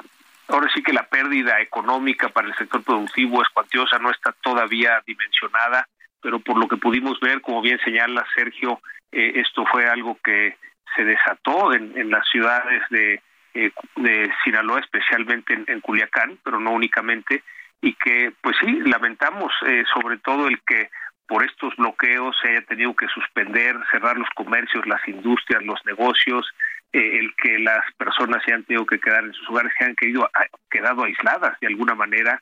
ahora 0.49 0.71
sí 0.75 0.83
que 0.83 0.93
la 0.93 1.07
pérdida 1.07 1.61
económica 1.61 2.29
para 2.29 2.49
el 2.49 2.57
sector 2.57 2.83
productivo 2.83 3.43
es 3.43 3.49
cuantiosa, 3.51 3.99
no 3.99 4.11
está 4.11 4.33
todavía 4.33 5.03
dimensionada, 5.07 5.87
pero 6.21 6.41
por 6.41 6.57
lo 6.57 6.69
que 6.69 6.77
pudimos 6.77 7.21
ver, 7.21 7.41
como 7.41 7.61
bien 7.61 7.79
señala 7.85 8.27
Sergio, 8.35 8.81
esto 9.13 9.65
fue 9.67 9.89
algo 9.89 10.19
que 10.23 10.57
se 10.95 11.05
desató 11.05 11.73
en 11.73 12.11
las 12.11 12.29
ciudades 12.29 12.83
de 12.91 13.21
eh, 13.57 13.73
de 13.97 14.31
Sinaloa, 14.45 14.81
especialmente 14.81 15.55
en, 15.67 15.81
Culiacán, 15.81 16.39
pero 16.45 16.61
no 16.61 16.73
únicamente, 16.73 17.43
y 17.81 17.95
que, 17.95 18.31
pues 18.43 18.55
sí, 18.61 18.81
lamentamos 18.85 19.51
eh, 19.67 19.83
sobre 19.95 20.19
todo 20.19 20.49
el 20.49 20.61
que 20.67 20.91
por 21.27 21.43
estos 21.43 21.75
bloqueos 21.77 22.37
se 22.41 22.51
haya 22.51 22.61
tenido 22.67 22.95
que 22.95 23.09
suspender, 23.09 23.75
cerrar 23.91 24.19
los 24.19 24.29
comercios, 24.35 24.87
las 24.87 25.01
industrias, 25.09 25.65
los 25.65 25.81
negocios, 25.87 26.47
eh, 26.93 27.19
el 27.19 27.35
que 27.37 27.59
las 27.59 27.83
personas 27.97 28.43
se 28.45 28.53
hayan 28.53 28.65
tenido 28.65 28.85
que 28.85 29.01
quedar 29.01 29.25
en 29.25 29.33
sus 29.33 29.49
hogares, 29.49 29.73
se 29.79 29.87
han 29.87 29.97
querido, 29.97 30.29
quedado 30.71 31.05
aisladas 31.05 31.59
de 31.61 31.69
alguna 31.69 31.95
manera. 31.95 32.41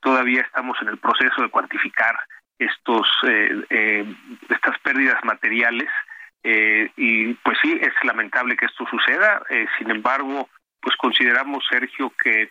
todavía 0.00 0.42
estamos 0.42 0.76
en 0.82 0.88
el 0.88 0.98
proceso 0.98 1.40
de 1.40 1.48
cuantificar 1.50 2.18
estos 2.58 3.06
estas 3.70 4.78
pérdidas 4.82 5.24
materiales 5.24 5.88
eh, 6.48 6.92
y 6.96 7.34
pues 7.34 7.58
sí, 7.60 7.76
es 7.82 7.92
lamentable 8.04 8.56
que 8.56 8.66
esto 8.66 8.86
suceda. 8.88 9.42
Eh, 9.50 9.66
sin 9.78 9.90
embargo, 9.90 10.48
pues 10.80 10.94
consideramos, 10.96 11.64
Sergio, 11.68 12.12
que 12.22 12.50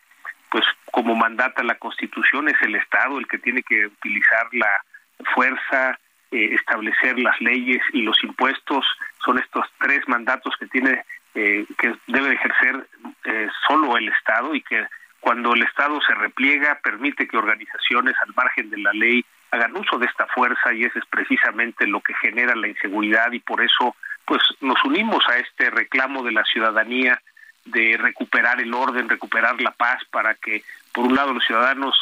pues 0.52 0.66
como 0.92 1.16
mandata 1.16 1.64
la 1.64 1.76
Constitución 1.76 2.50
es 2.50 2.62
el 2.62 2.76
Estado 2.76 3.18
el 3.18 3.26
que 3.26 3.38
tiene 3.38 3.64
que 3.64 3.86
utilizar 3.86 4.48
la 4.52 4.70
fuerza, 5.34 5.98
eh, 6.32 6.56
establecer 6.56 7.18
las 7.20 7.40
leyes 7.40 7.82
y 7.94 8.02
los 8.02 8.22
impuestos. 8.22 8.86
Son 9.24 9.40
estos 9.40 9.66
tres 9.80 10.06
mandatos 10.10 10.54
que 10.60 10.68
tiene 10.68 11.06
que 11.34 11.94
debe 12.08 12.34
ejercer 12.34 12.88
solo 13.68 13.98
el 13.98 14.08
Estado 14.08 14.56
y 14.56 14.62
que 14.62 14.86
cuando 15.20 15.54
el 15.54 15.64
Estado 15.64 16.00
se 16.00 16.16
repliega 16.16 16.80
permite 16.82 17.28
que 17.28 17.36
organizaciones 17.36 18.16
al 18.26 18.34
margen 18.34 18.70
de 18.70 18.78
la 18.78 18.94
ley 18.94 19.26
hagan 19.52 19.76
uso 19.78 19.98
de 19.98 20.06
esta 20.06 20.26
fuerza 20.28 20.74
y 20.74 20.84
ese 20.84 21.00
es 21.00 21.06
precisamente 21.06 21.88
lo 21.88 22.02
que 22.02 22.14
genera 22.16 22.56
la 22.56 22.68
inseguridad 22.68 23.32
y 23.32 23.40
por 23.40 23.62
eso 23.62 23.96
pues 24.26 24.42
nos 24.62 24.84
unimos 24.84 25.24
a 25.28 25.38
este 25.38 25.70
reclamo 25.70 26.24
de 26.24 26.32
la 26.32 26.44
ciudadanía 26.44 27.22
de 27.66 27.98
recuperar 27.98 28.60
el 28.62 28.74
orden, 28.74 29.10
recuperar 29.10 29.60
la 29.62 29.72
paz 29.72 30.04
para 30.12 30.36
que 30.36 30.64
por 30.94 31.06
un 31.06 31.16
lado 31.16 31.34
los 31.34 31.46
ciudadanos 31.46 31.96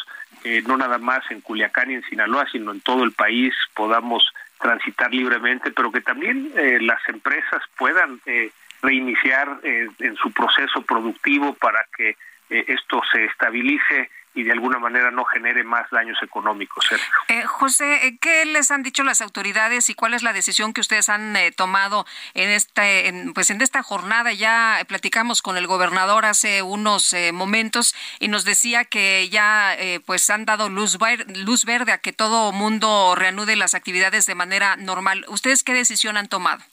eh, 0.43 0.61
no 0.67 0.75
nada 0.77 0.97
más 0.97 1.23
en 1.31 1.41
Culiacán 1.41 1.91
y 1.91 1.95
en 1.95 2.03
Sinaloa, 2.03 2.45
sino 2.51 2.71
en 2.71 2.81
todo 2.81 3.03
el 3.03 3.13
país 3.13 3.53
podamos 3.73 4.25
transitar 4.59 5.13
libremente, 5.13 5.71
pero 5.71 5.91
que 5.91 6.01
también 6.01 6.51
eh, 6.55 6.79
las 6.81 6.99
empresas 7.07 7.61
puedan 7.77 8.19
eh, 8.25 8.51
reiniciar 8.81 9.59
en 9.63 10.15
su 10.17 10.33
proceso 10.33 10.81
productivo 10.81 11.53
para 11.53 11.85
que 11.95 12.17
esto 12.49 13.01
se 13.09 13.23
estabilice 13.23 14.09
y 14.35 14.43
de 14.43 14.51
alguna 14.51 14.79
manera 14.79 15.11
no 15.11 15.25
genere 15.25 15.63
más 15.63 15.89
daños 15.91 16.17
económicos. 16.23 16.85
Eh, 17.27 17.43
José, 17.43 18.07
eh, 18.07 18.17
¿qué 18.19 18.45
les 18.45 18.71
han 18.71 18.83
dicho 18.83 19.03
las 19.03 19.21
autoridades 19.21 19.89
y 19.89 19.95
cuál 19.95 20.13
es 20.13 20.23
la 20.23 20.33
decisión 20.33 20.73
que 20.73 20.81
ustedes 20.81 21.09
han 21.09 21.35
eh, 21.35 21.51
tomado 21.51 22.05
en 22.33 22.49
este, 22.49 23.07
en, 23.07 23.33
pues 23.33 23.49
en 23.49 23.61
esta 23.61 23.83
jornada? 23.83 24.33
Ya 24.33 24.83
platicamos 24.87 25.41
con 25.41 25.57
el 25.57 25.67
gobernador 25.67 26.25
hace 26.25 26.61
unos 26.61 27.15
momentos 27.31 27.95
y 28.19 28.27
nos 28.27 28.43
decía 28.43 28.85
que 28.85 29.29
ya 29.29 29.75
pues 30.05 30.29
han 30.29 30.45
dado 30.45 30.69
luz, 30.69 30.97
luz 31.45 31.65
verde 31.65 31.91
a 31.91 31.99
que 31.99 32.13
todo 32.13 32.51
mundo 32.51 33.13
reanude 33.15 33.55
las 33.55 33.75
actividades 33.75 34.25
de 34.25 34.35
manera 34.35 34.75
normal. 34.77 35.25
¿Ustedes 35.27 35.63
qué 35.63 35.73
decisión 35.73 36.17
han 36.17 36.27
tomado? 36.27 36.63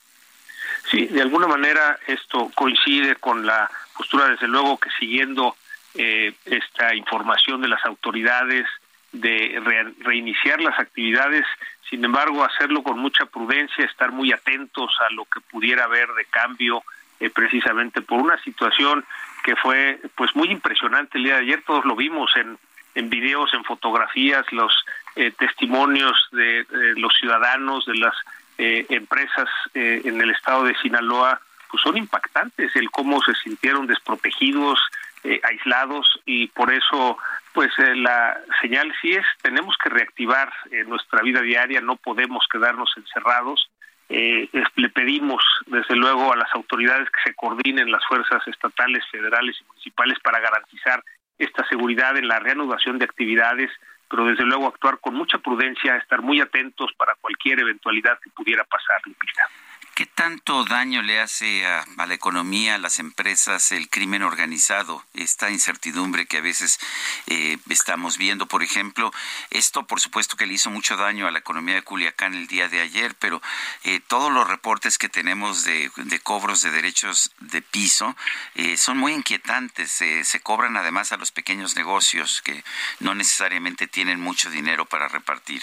Sí, 0.91 1.07
de 1.07 1.23
alguna 1.23 1.47
manera 1.47 1.99
esto 2.07 2.51
coincide 2.55 3.17
con 3.17 3.47
la 3.47 3.71
postura, 3.97 4.29
desde 4.29 4.49
luego, 4.49 4.79
que 4.79 4.89
siguiendo 4.99 5.57
eh, 5.95 6.33
esta 6.45 6.95
información 6.95 7.63
de 7.63 7.69
las 7.69 7.85
autoridades 7.85 8.67
de 9.13 9.93
reiniciar 10.01 10.61
las 10.61 10.79
actividades, 10.79 11.45
sin 11.89 12.05
embargo 12.05 12.45
hacerlo 12.45 12.83
con 12.83 12.99
mucha 12.99 13.27
prudencia, 13.27 13.85
estar 13.85 14.13
muy 14.13 14.33
atentos 14.33 14.93
a 15.01 15.13
lo 15.13 15.25
que 15.25 15.41
pudiera 15.41 15.85
haber 15.85 16.09
de 16.15 16.25
cambio 16.27 16.83
eh, 17.19 17.29
precisamente 17.29 18.01
por 18.01 18.21
una 18.21 18.41
situación 18.43 19.05
que 19.45 19.57
fue 19.57 20.01
pues 20.15 20.35
muy 20.37 20.49
impresionante 20.51 21.19
el 21.19 21.25
día 21.25 21.35
de 21.35 21.41
ayer, 21.41 21.63
todos 21.67 21.85
lo 21.85 21.97
vimos 21.97 22.31
en, 22.37 22.57
en 22.95 23.11
videos, 23.11 23.53
en 23.53 23.65
fotografías, 23.65 24.51
los 24.53 24.73
eh, 25.17 25.33
testimonios 25.33 26.17
de, 26.33 26.65
los 26.97 27.13
ciudadanos, 27.19 27.85
de 27.87 27.97
las 27.97 28.15
eh, 28.59 28.87
empresas 28.91 29.49
en 29.75 30.21
el 30.21 30.31
estado 30.31 30.65
de 30.65 30.75
Sinaloa, 30.77 31.41
pues 31.71 31.83
son 31.83 31.97
impactantes, 31.97 32.75
el 32.77 32.91
cómo 32.91 33.21
se 33.23 33.35
sintieron 33.35 33.87
desprotegidos, 33.87 34.79
eh, 35.25 35.41
aislados 35.43 36.21
y 36.25 36.47
por 36.49 36.73
eso 36.73 37.19
pues 37.53 37.71
eh, 37.79 37.95
la 37.95 38.41
señal 38.63 38.93
sí 39.03 39.13
es 39.13 39.27
tenemos 39.43 39.77
que 39.77 39.91
reactivar 39.91 40.51
eh, 40.71 40.85
nuestra 40.85 41.21
vida 41.23 41.43
diaria 41.43 41.81
no 41.81 41.97
podemos 41.97 42.47
quedarnos 42.51 42.93
encerrados 42.97 43.71
le 44.09 44.89
pedimos 44.89 45.41
desde 45.67 45.95
luego 45.95 46.33
a 46.33 46.37
las 46.37 46.53
autoridades 46.55 47.09
que 47.11 47.31
se 47.31 47.35
coordinen 47.37 47.93
las 47.93 48.05
fuerzas 48.07 48.43
estatales 48.49 49.05
federales 49.09 49.57
y 49.61 49.65
municipales 49.69 50.19
para 50.19 50.41
garantizar 50.41 51.05
esta 51.39 51.65
seguridad 51.69 52.17
en 52.17 52.27
la 52.27 52.41
reanudación 52.41 52.99
de 52.99 53.05
actividades 53.05 53.71
pero 54.11 54.25
desde 54.25 54.45
luego 54.45 54.67
actuar 54.67 54.99
con 54.99 55.15
mucha 55.15 55.39
prudencia 55.39 55.97
estar 55.97 56.23
muy 56.23 56.41
atentos 56.41 56.91
para 56.97 57.15
cualquier 57.21 57.61
eventualidad 57.61 58.19
que 58.21 58.31
pudiera 58.31 58.65
pasar 58.65 59.01
Lupita. 59.05 59.49
¿Qué 60.01 60.07
tanto 60.07 60.65
daño 60.65 61.03
le 61.03 61.21
hace 61.21 61.67
a, 61.67 61.85
la 62.07 62.15
economía, 62.15 62.77
a 62.77 62.79
las 62.79 63.01
empresas, 63.01 63.71
el 63.71 63.91
crimen 63.91 64.23
organizado, 64.23 65.05
esta 65.13 65.51
incertidumbre 65.51 66.25
que 66.25 66.39
a 66.39 66.41
veces 66.41 66.81
eh, 67.27 67.59
estamos 67.69 68.17
viendo? 68.17 68.47
Por 68.47 68.63
ejemplo, 68.63 69.13
esto 69.51 69.87
por 69.87 70.01
supuesto 70.01 70.39
que 70.39 70.47
le 70.47 70.55
hizo 70.55 70.71
mucho 70.71 70.97
daño 70.97 71.27
a 71.27 71.31
la 71.31 71.41
economía 71.41 71.75
de 71.75 71.83
Culiacán 71.83 72.35
el 72.35 72.47
día 72.47 72.71
de 72.71 72.81
ayer, 72.81 73.15
pero 73.17 73.43
eh, 73.85 74.01
todos 74.01 74.33
los 74.33 74.49
reportes 74.49 74.97
que 74.97 75.11
tenemos 75.11 75.65
de, 75.65 75.91
cobros 76.23 76.63
de 76.63 76.71
derechos 76.71 77.33
de 77.41 77.61
piso 77.61 78.17
eh, 78.55 78.79
son 78.79 78.97
muy 78.97 79.13
inquietantes. 79.13 79.93
se 79.93 80.41
cobran 80.41 80.79
además 80.79 81.13
a 81.13 81.19
los 81.19 81.31
pequeños 81.31 81.77
negocios 81.77 82.41
que 82.41 82.65
no 83.01 83.15
necesariamente 83.15 83.87
tienen 83.87 84.19
mucho 84.19 84.49
dinero 84.49 84.87
para 84.87 85.09
repartir. 85.09 85.61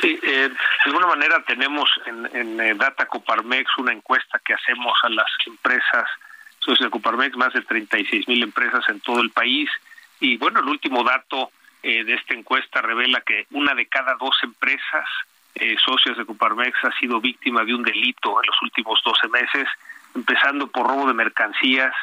Sí, 0.00 0.18
eh, 0.22 0.48
de 0.48 0.56
alguna 0.84 1.06
manera 1.06 1.42
tenemos 1.46 1.88
en, 2.06 2.28
en 2.36 2.60
eh, 2.60 2.74
Data 2.74 3.06
Coparmex 3.06 3.78
una 3.78 3.92
encuesta 3.92 4.38
que 4.44 4.54
hacemos 4.54 4.92
a 5.02 5.08
las 5.08 5.30
empresas 5.46 6.08
socios 6.58 6.86
de 6.86 6.90
Coparmex, 6.90 7.36
más 7.36 7.52
de 7.52 7.62
36 7.62 8.28
mil 8.28 8.42
empresas 8.42 8.84
en 8.88 9.00
todo 9.00 9.20
el 9.20 9.30
país. 9.30 9.70
Y 10.20 10.36
bueno, 10.36 10.60
el 10.60 10.66
último 10.66 11.04
dato 11.04 11.50
eh, 11.82 12.04
de 12.04 12.14
esta 12.14 12.34
encuesta 12.34 12.82
revela 12.82 13.20
que 13.20 13.46
una 13.52 13.74
de 13.74 13.86
cada 13.86 14.16
dos 14.16 14.36
empresas 14.42 15.08
eh, 15.54 15.76
socias 15.84 16.16
de 16.18 16.26
Coparmex 16.26 16.76
ha 16.84 16.98
sido 16.98 17.20
víctima 17.20 17.64
de 17.64 17.74
un 17.74 17.82
delito 17.82 18.42
en 18.42 18.46
los 18.46 18.62
últimos 18.62 19.00
12 19.04 19.28
meses, 19.28 19.68
empezando 20.14 20.66
por 20.66 20.88
robo 20.88 21.06
de 21.06 21.14
mercancías, 21.14 21.94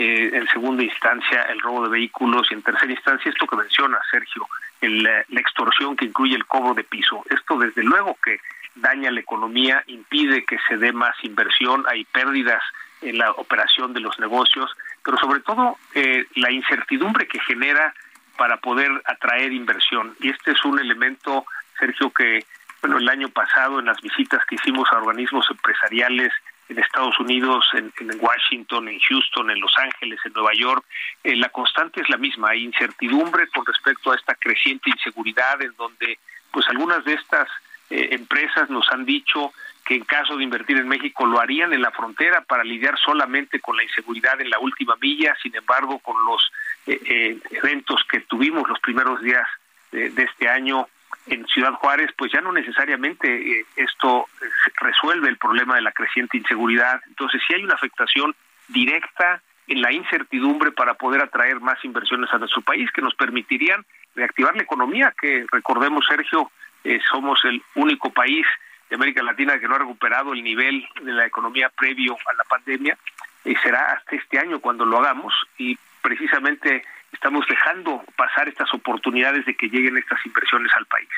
eh, 0.00 0.30
en 0.32 0.46
segunda 0.46 0.84
instancia 0.84 1.42
el 1.42 1.60
robo 1.60 1.82
de 1.82 1.90
vehículos 1.90 2.46
y 2.50 2.54
en 2.54 2.62
tercera 2.62 2.92
instancia 2.92 3.30
esto 3.30 3.48
que 3.48 3.56
menciona 3.56 3.98
Sergio, 4.08 4.46
el, 4.80 5.02
la 5.02 5.40
extorsión 5.40 5.96
que 5.96 6.04
incluye 6.04 6.36
el 6.36 6.46
cobro 6.46 6.72
de 6.72 6.84
piso. 6.84 7.24
Esto 7.28 7.58
desde 7.58 7.82
luego 7.82 8.16
que 8.22 8.38
daña 8.76 9.10
la 9.10 9.18
economía, 9.18 9.82
impide 9.88 10.44
que 10.44 10.56
se 10.68 10.76
dé 10.76 10.92
más 10.92 11.16
inversión, 11.24 11.84
hay 11.88 12.04
pérdidas 12.04 12.62
en 13.00 13.18
la 13.18 13.32
operación 13.32 13.92
de 13.92 13.98
los 13.98 14.16
negocios, 14.20 14.70
pero 15.04 15.18
sobre 15.18 15.40
todo 15.40 15.76
eh, 15.94 16.26
la 16.36 16.52
incertidumbre 16.52 17.26
que 17.26 17.40
genera 17.40 17.92
para 18.36 18.58
poder 18.58 19.02
atraer 19.04 19.52
inversión. 19.52 20.14
Y 20.20 20.30
este 20.30 20.52
es 20.52 20.64
un 20.64 20.78
elemento, 20.78 21.44
Sergio, 21.76 22.10
que 22.10 22.46
bueno, 22.80 22.98
el 22.98 23.08
año 23.08 23.30
pasado 23.30 23.80
en 23.80 23.86
las 23.86 24.00
visitas 24.00 24.44
que 24.46 24.54
hicimos 24.54 24.88
a 24.92 24.98
organismos 24.98 25.50
empresariales 25.50 26.32
en 26.68 26.78
Estados 26.78 27.18
Unidos, 27.18 27.64
en, 27.74 27.92
en 28.00 28.10
Washington, 28.20 28.88
en 28.88 28.98
Houston, 29.00 29.50
en 29.50 29.60
Los 29.60 29.76
Ángeles, 29.78 30.20
en 30.24 30.32
Nueva 30.32 30.52
York, 30.54 30.84
eh, 31.24 31.36
la 31.36 31.48
constante 31.48 32.00
es 32.00 32.08
la 32.10 32.16
misma, 32.16 32.50
hay 32.50 32.64
incertidumbre 32.64 33.46
con 33.48 33.64
respecto 33.64 34.12
a 34.12 34.16
esta 34.16 34.34
creciente 34.34 34.90
inseguridad 34.90 35.60
en 35.62 35.74
donde 35.76 36.18
pues 36.50 36.66
algunas 36.68 37.04
de 37.04 37.14
estas 37.14 37.48
eh, 37.90 38.08
empresas 38.12 38.68
nos 38.68 38.88
han 38.90 39.04
dicho 39.04 39.52
que 39.84 39.94
en 39.94 40.04
caso 40.04 40.36
de 40.36 40.44
invertir 40.44 40.76
en 40.76 40.86
México 40.86 41.24
lo 41.24 41.40
harían 41.40 41.72
en 41.72 41.80
la 41.80 41.90
frontera 41.90 42.42
para 42.42 42.62
lidiar 42.62 42.98
solamente 42.98 43.60
con 43.60 43.76
la 43.76 43.82
inseguridad 43.82 44.38
en 44.40 44.50
la 44.50 44.58
última 44.58 44.96
milla, 45.00 45.34
sin 45.42 45.56
embargo 45.56 45.98
con 46.00 46.16
los 46.26 46.52
eh, 46.86 47.00
eh, 47.06 47.38
eventos 47.50 48.02
que 48.10 48.20
tuvimos 48.20 48.68
los 48.68 48.78
primeros 48.80 49.22
días 49.22 49.46
de, 49.90 50.10
de 50.10 50.22
este 50.24 50.48
año 50.48 50.86
en 51.28 51.46
Ciudad 51.46 51.72
Juárez, 51.74 52.10
pues 52.16 52.32
ya 52.32 52.40
no 52.40 52.52
necesariamente 52.52 53.28
eh, 53.60 53.66
esto 53.76 54.26
eh, 54.40 54.46
resuelve 54.80 55.28
el 55.28 55.36
problema 55.36 55.74
de 55.74 55.82
la 55.82 55.92
creciente 55.92 56.36
inseguridad. 56.36 57.00
Entonces, 57.06 57.40
sí 57.46 57.54
hay 57.54 57.64
una 57.64 57.74
afectación 57.74 58.34
directa 58.68 59.42
en 59.66 59.82
la 59.82 59.92
incertidumbre 59.92 60.72
para 60.72 60.94
poder 60.94 61.22
atraer 61.22 61.60
más 61.60 61.82
inversiones 61.84 62.32
a 62.32 62.38
nuestro 62.38 62.62
país 62.62 62.90
que 62.90 63.02
nos 63.02 63.14
permitirían 63.14 63.84
reactivar 64.14 64.56
la 64.56 64.62
economía, 64.62 65.14
que 65.20 65.46
recordemos, 65.52 66.04
Sergio, 66.06 66.50
eh, 66.84 66.98
somos 67.10 67.44
el 67.44 67.62
único 67.74 68.10
país 68.10 68.46
de 68.88 68.96
América 68.96 69.22
Latina 69.22 69.58
que 69.58 69.68
no 69.68 69.74
ha 69.74 69.78
recuperado 69.78 70.32
el 70.32 70.42
nivel 70.42 70.86
de 71.02 71.12
la 71.12 71.26
economía 71.26 71.68
previo 71.68 72.16
a 72.26 72.34
la 72.34 72.44
pandemia, 72.44 72.96
y 73.44 73.54
será 73.56 73.92
hasta 73.92 74.16
este 74.16 74.38
año 74.38 74.60
cuando 74.60 74.84
lo 74.84 74.98
hagamos, 74.98 75.34
y 75.58 75.78
precisamente 76.00 76.84
estamos 77.12 77.46
dejando 77.48 78.04
pasar 78.16 78.48
estas 78.48 78.72
oportunidades 78.74 79.44
de 79.46 79.56
que 79.56 79.68
lleguen 79.68 79.96
estas 79.98 80.24
inversiones 80.24 80.72
al 80.76 80.86
país. 80.86 81.08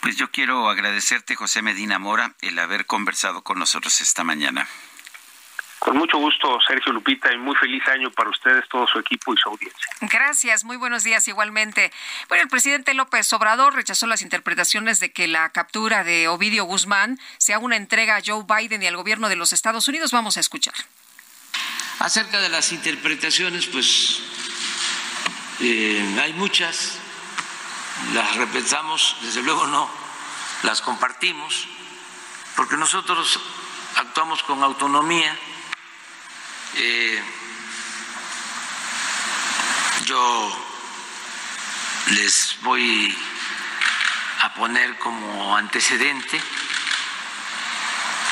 Pues 0.00 0.16
yo 0.16 0.30
quiero 0.30 0.68
agradecerte, 0.68 1.34
José 1.34 1.62
Medina 1.62 1.98
Mora, 1.98 2.34
el 2.40 2.58
haber 2.58 2.86
conversado 2.86 3.42
con 3.42 3.58
nosotros 3.58 4.00
esta 4.00 4.24
mañana. 4.24 4.66
Con 5.78 5.98
mucho 5.98 6.18
gusto, 6.18 6.58
Sergio 6.66 6.92
Lupita, 6.92 7.32
y 7.32 7.38
muy 7.38 7.54
feliz 7.54 7.86
año 7.88 8.10
para 8.10 8.30
ustedes, 8.30 8.66
todo 8.68 8.86
su 8.86 8.98
equipo 8.98 9.32
y 9.32 9.36
su 9.36 9.48
audiencia. 9.48 9.86
Gracias, 10.00 10.64
muy 10.64 10.76
buenos 10.76 11.04
días 11.04 11.28
igualmente. 11.28 11.92
Bueno, 12.28 12.42
el 12.42 12.48
presidente 12.48 12.94
López 12.94 13.32
Obrador 13.32 13.74
rechazó 13.74 14.06
las 14.06 14.22
interpretaciones 14.22 15.00
de 15.00 15.12
que 15.12 15.28
la 15.28 15.50
captura 15.50 16.02
de 16.02 16.28
Ovidio 16.28 16.64
Guzmán 16.64 17.20
sea 17.38 17.58
una 17.58 17.76
entrega 17.76 18.16
a 18.16 18.22
Joe 18.24 18.44
Biden 18.48 18.82
y 18.82 18.86
al 18.86 18.96
gobierno 18.96 19.28
de 19.28 19.36
los 19.36 19.52
Estados 19.52 19.86
Unidos. 19.86 20.12
Vamos 20.12 20.36
a 20.36 20.40
escuchar. 20.40 20.74
Acerca 22.00 22.40
de 22.40 22.48
las 22.48 22.72
interpretaciones, 22.72 23.66
pues 23.66 24.22
eh, 25.60 26.18
hay 26.22 26.32
muchas, 26.34 26.98
las 28.12 28.36
repensamos, 28.36 29.16
desde 29.22 29.42
luego 29.42 29.66
no 29.66 29.88
las 30.62 30.80
compartimos, 30.80 31.66
porque 32.54 32.76
nosotros 32.76 33.40
actuamos 33.96 34.42
con 34.42 34.62
autonomía. 34.62 35.36
Eh, 36.74 37.22
yo 40.04 40.66
les 42.08 42.56
voy 42.62 43.16
a 44.42 44.54
poner 44.54 44.98
como 44.98 45.56
antecedente 45.56 46.40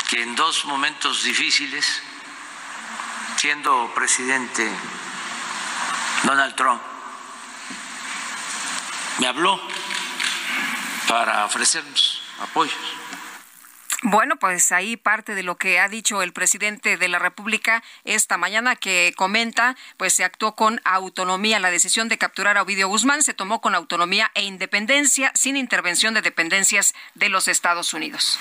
que 0.08 0.22
en 0.22 0.34
dos 0.36 0.64
momentos 0.66 1.24
difíciles, 1.24 2.02
siendo 3.36 3.92
presidente 3.94 4.70
Donald 6.22 6.54
Trump, 6.54 6.93
me 9.18 9.26
habló 9.26 9.60
para 11.08 11.44
ofrecernos 11.44 12.22
apoyos. 12.40 12.74
Bueno, 14.06 14.36
pues 14.36 14.70
ahí 14.70 14.98
parte 14.98 15.34
de 15.34 15.42
lo 15.42 15.56
que 15.56 15.80
ha 15.80 15.88
dicho 15.88 16.20
el 16.20 16.34
presidente 16.34 16.98
de 16.98 17.08
la 17.08 17.18
República 17.18 17.82
esta 18.04 18.36
mañana 18.36 18.76
que 18.76 19.14
comenta, 19.16 19.76
pues 19.96 20.12
se 20.12 20.24
actuó 20.24 20.54
con 20.54 20.78
autonomía. 20.84 21.58
La 21.58 21.70
decisión 21.70 22.10
de 22.10 22.18
capturar 22.18 22.58
a 22.58 22.62
Ovidio 22.62 22.88
Guzmán 22.88 23.22
se 23.22 23.32
tomó 23.32 23.62
con 23.62 23.74
autonomía 23.74 24.30
e 24.34 24.42
independencia, 24.42 25.32
sin 25.34 25.56
intervención 25.56 26.12
de 26.12 26.20
dependencias 26.20 26.92
de 27.14 27.30
los 27.30 27.48
Estados 27.48 27.94
Unidos. 27.94 28.38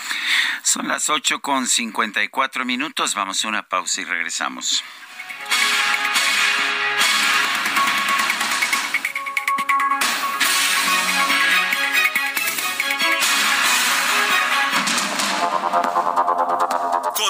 Son 0.64 0.90
las 0.90 1.08
ocho 1.08 1.40
con 1.40 1.66
cincuenta 1.68 2.22
y 2.22 2.28
cuatro 2.28 2.66
minutos. 2.66 3.16
Vamos 3.16 3.45
a 3.45 3.48
una 3.48 3.64
pausa 3.64 4.02
y 4.02 4.04
regresamos. 4.04 4.84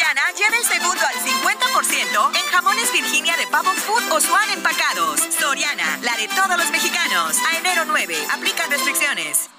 Soriana 0.00 0.32
lleva 0.32 0.56
el 0.56 0.64
segundo 0.64 1.02
al 1.06 1.14
50% 1.14 2.38
en 2.38 2.46
jamones 2.50 2.90
Virginia 2.90 3.36
de 3.36 3.46
Pavo 3.48 3.70
Food 3.70 4.12
o 4.12 4.20
Swan 4.20 4.48
empacados. 4.50 5.20
Soriana, 5.38 5.98
la 6.00 6.16
de 6.16 6.26
todos 6.28 6.56
los 6.56 6.70
mexicanos. 6.70 7.36
A 7.46 7.58
enero 7.58 7.84
9, 7.84 8.16
aplican 8.32 8.70
restricciones. 8.70 9.50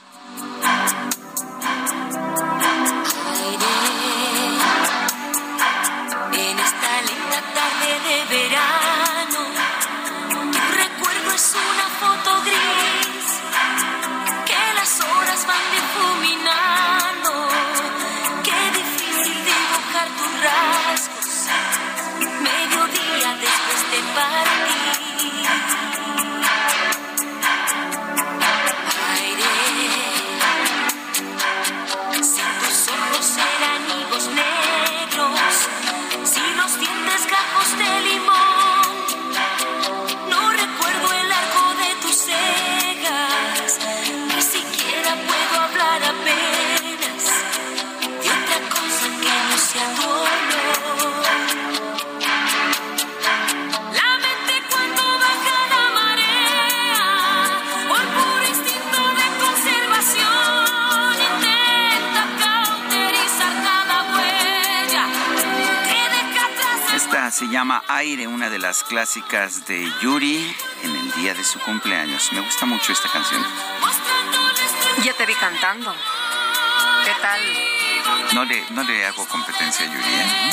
En 6.33 6.59
esta 6.59 7.01
linda 7.03 7.41
tarde 7.53 7.99
de 8.07 8.25
verano, 8.25 9.41
tu 10.51 10.59
recuerdo 10.75 11.33
es 11.35 11.53
una 11.53 11.87
But 24.43 24.80
se 67.41 67.47
llama 67.47 67.83
Aire, 67.87 68.27
una 68.27 68.51
de 68.51 68.59
las 68.59 68.83
clásicas 68.83 69.65
de 69.65 69.91
Yuri 69.99 70.55
en 70.83 70.95
el 70.95 71.11
día 71.13 71.33
de 71.33 71.43
su 71.43 71.57
cumpleaños. 71.57 72.31
Me 72.33 72.39
gusta 72.39 72.67
mucho 72.67 72.93
esta 72.93 73.09
canción. 73.11 73.43
Ya 75.03 75.11
te 75.13 75.25
vi 75.25 75.33
cantando. 75.33 75.91
¿Qué 77.03 77.11
tal? 77.19 77.41
No 78.35 78.45
le, 78.45 78.63
no 78.69 78.83
le 78.83 79.07
hago 79.07 79.27
competencia 79.27 79.87
a 79.87 79.91
Yuri. 79.91 80.03
¿eh? 80.03 80.51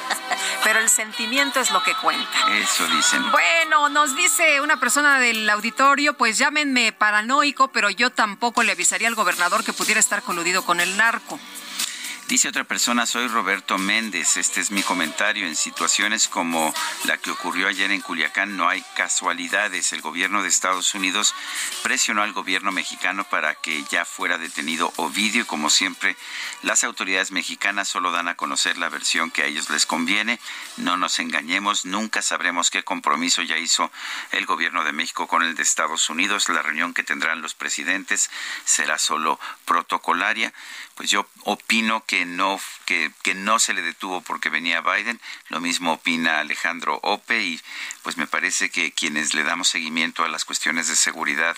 Pero 0.64 0.80
el 0.80 0.90
sentimiento 0.90 1.60
es 1.60 1.70
lo 1.70 1.82
que 1.82 1.94
cuenta. 1.94 2.38
Eso 2.58 2.86
dicen. 2.88 3.30
Bueno, 3.30 3.88
nos 3.88 4.14
dice 4.14 4.60
una 4.60 4.78
persona 4.78 5.18
del 5.20 5.48
auditorio, 5.48 6.12
pues 6.12 6.36
llámenme 6.36 6.92
paranoico, 6.92 7.68
pero 7.68 7.88
yo 7.88 8.10
tampoco 8.10 8.62
le 8.62 8.72
avisaría 8.72 9.08
al 9.08 9.14
gobernador 9.14 9.64
que 9.64 9.72
pudiera 9.72 9.98
estar 9.98 10.22
coludido 10.22 10.62
con 10.62 10.80
el 10.80 10.94
narco. 10.98 11.40
Dice 12.28 12.48
otra 12.48 12.64
persona, 12.64 13.06
soy 13.06 13.26
Roberto 13.26 13.78
Méndez. 13.78 14.36
Este 14.36 14.60
es 14.60 14.70
mi 14.70 14.82
comentario. 14.82 15.46
En 15.46 15.56
situaciones 15.56 16.28
como 16.28 16.74
la 17.04 17.16
que 17.16 17.30
ocurrió 17.30 17.68
ayer 17.68 17.90
en 17.90 18.02
Culiacán 18.02 18.54
no 18.54 18.68
hay 18.68 18.84
casualidades. 18.94 19.94
El 19.94 20.02
gobierno 20.02 20.42
de 20.42 20.50
Estados 20.50 20.94
Unidos 20.94 21.34
presionó 21.82 22.20
al 22.22 22.34
gobierno 22.34 22.70
mexicano 22.70 23.24
para 23.24 23.54
que 23.54 23.82
ya 23.84 24.04
fuera 24.04 24.36
detenido 24.36 24.92
Ovidio 24.96 25.40
y 25.40 25.46
como 25.46 25.70
siempre 25.70 26.18
las 26.60 26.84
autoridades 26.84 27.32
mexicanas 27.32 27.88
solo 27.88 28.10
dan 28.10 28.28
a 28.28 28.34
conocer 28.34 28.76
la 28.76 28.90
versión 28.90 29.30
que 29.30 29.44
a 29.44 29.46
ellos 29.46 29.70
les 29.70 29.86
conviene. 29.86 30.38
No 30.76 30.98
nos 30.98 31.20
engañemos, 31.20 31.86
nunca 31.86 32.20
sabremos 32.20 32.68
qué 32.68 32.82
compromiso 32.82 33.40
ya 33.40 33.56
hizo 33.56 33.90
el 34.32 34.44
gobierno 34.44 34.84
de 34.84 34.92
México 34.92 35.28
con 35.28 35.44
el 35.44 35.54
de 35.54 35.62
Estados 35.62 36.10
Unidos. 36.10 36.50
La 36.50 36.60
reunión 36.60 36.92
que 36.92 37.04
tendrán 37.04 37.40
los 37.40 37.54
presidentes 37.54 38.28
será 38.66 38.98
solo 38.98 39.40
protocolaria 39.64 40.52
pues 40.98 41.10
yo 41.10 41.24
opino 41.44 42.02
que 42.06 42.24
no 42.24 42.58
que, 42.88 43.34
no 43.34 43.58
se 43.58 43.74
le 43.74 43.82
detuvo 43.82 44.22
porque 44.22 44.48
venía 44.48 44.80
Biden. 44.80 45.20
Lo 45.50 45.60
mismo 45.60 45.92
opina 45.92 46.40
Alejandro 46.40 46.98
Ope 47.02 47.42
y 47.42 47.60
pues 48.02 48.16
me 48.16 48.26
parece 48.26 48.70
que 48.70 48.92
quienes 48.92 49.34
le 49.34 49.44
damos 49.44 49.68
seguimiento 49.68 50.24
a 50.24 50.28
las 50.28 50.46
cuestiones 50.46 50.88
de 50.88 50.96
seguridad 50.96 51.56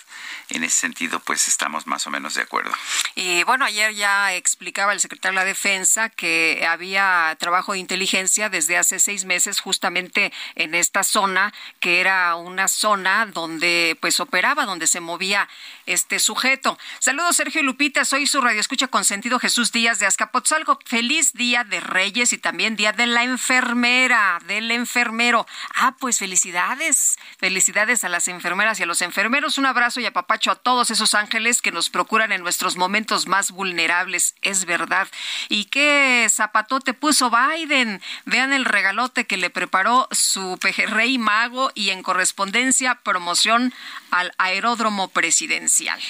en 0.48 0.64
ese 0.64 0.80
sentido 0.80 1.20
pues 1.20 1.46
estamos 1.46 1.86
más 1.86 2.06
o 2.08 2.10
menos 2.10 2.34
de 2.34 2.42
acuerdo. 2.42 2.72
Y 3.14 3.44
bueno, 3.44 3.64
ayer 3.64 3.94
ya 3.94 4.34
explicaba 4.34 4.92
el 4.92 5.00
secretario 5.00 5.38
de 5.38 5.44
la 5.44 5.48
Defensa 5.48 6.08
que 6.08 6.66
había 6.68 7.36
trabajo 7.38 7.72
de 7.72 7.78
inteligencia 7.78 8.48
desde 8.48 8.76
hace 8.76 8.98
seis 8.98 9.24
meses 9.24 9.60
justamente 9.60 10.32
en 10.56 10.74
esta 10.74 11.04
zona, 11.04 11.54
que 11.78 12.00
era 12.00 12.34
una 12.34 12.66
zona 12.66 13.26
donde 13.26 13.96
pues 14.00 14.18
operaba, 14.18 14.66
donde 14.66 14.88
se 14.88 15.00
movía 15.00 15.48
este 15.86 16.18
sujeto. 16.18 16.76
Saludos 16.98 17.36
Sergio 17.36 17.62
Lupita, 17.62 18.04
soy 18.04 18.26
su 18.26 18.40
radio 18.40 18.60
escucha 18.60 18.88
consentido 18.88 19.38
Jesús 19.38 19.70
Díaz 19.70 20.00
de 20.00 20.06
Azcapotzalco. 20.06 20.78
Feliz 20.84 21.19
día 21.20 21.64
de 21.64 21.80
Reyes 21.80 22.32
y 22.32 22.38
también 22.38 22.76
día 22.76 22.92
de 22.92 23.06
la 23.06 23.22
enfermera, 23.22 24.40
del 24.46 24.70
enfermero. 24.70 25.46
Ah, 25.74 25.94
pues 25.98 26.18
felicidades, 26.18 27.18
felicidades 27.38 28.04
a 28.04 28.08
las 28.08 28.28
enfermeras 28.28 28.80
y 28.80 28.84
a 28.84 28.86
los 28.86 29.02
enfermeros. 29.02 29.58
Un 29.58 29.66
abrazo 29.66 30.00
y 30.00 30.06
apapacho 30.06 30.50
a 30.50 30.56
todos 30.56 30.90
esos 30.90 31.14
ángeles 31.14 31.62
que 31.62 31.72
nos 31.72 31.90
procuran 31.90 32.32
en 32.32 32.42
nuestros 32.42 32.76
momentos 32.76 33.26
más 33.26 33.50
vulnerables, 33.50 34.34
es 34.42 34.64
verdad. 34.64 35.08
¿Y 35.48 35.66
qué 35.66 36.26
zapatote 36.30 36.94
puso 36.94 37.30
Biden? 37.30 38.00
Vean 38.24 38.52
el 38.52 38.64
regalote 38.64 39.26
que 39.26 39.36
le 39.36 39.50
preparó 39.50 40.08
su 40.10 40.58
pejerrey 40.60 41.18
mago 41.18 41.70
y 41.74 41.90
en 41.90 42.02
correspondencia 42.02 42.96
promoción 42.96 43.72
al 44.10 44.32
aeródromo 44.38 45.08
presidencial. 45.08 46.00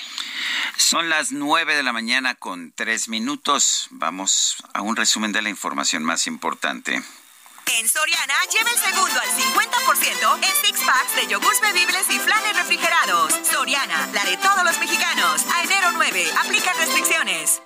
Son 0.81 1.11
las 1.11 1.31
nueve 1.31 1.77
de 1.77 1.83
la 1.83 1.93
mañana 1.93 2.35
con 2.35 2.73
tres 2.73 3.09
minutos. 3.09 3.89
Vamos 3.91 4.57
a 4.73 4.81
un 4.81 4.97
resumen 4.97 5.31
de 5.31 5.43
la 5.43 5.51
información 5.51 6.03
más 6.03 6.27
importante. 6.27 6.95
En 6.95 7.89
Soriana, 7.89 8.35
lleva 8.51 8.71
el 8.71 8.79
segundo 8.79 9.21
al 9.21 9.29
50% 9.29 10.37
en 10.43 10.67
six 10.67 10.81
packs 10.81 11.17
de 11.17 11.27
yogurts 11.29 11.61
bebibles 11.61 12.07
y 12.09 12.19
flanes 12.19 12.57
refrigerados. 12.57 13.35
Soriana, 13.53 14.09
la 14.15 14.25
de 14.25 14.39
todos 14.39 14.65
los 14.65 14.79
mexicanos. 14.79 15.43
A 15.55 15.63
enero 15.63 15.93
9, 15.93 16.27
aplica 16.45 16.73
restricciones. 16.73 17.63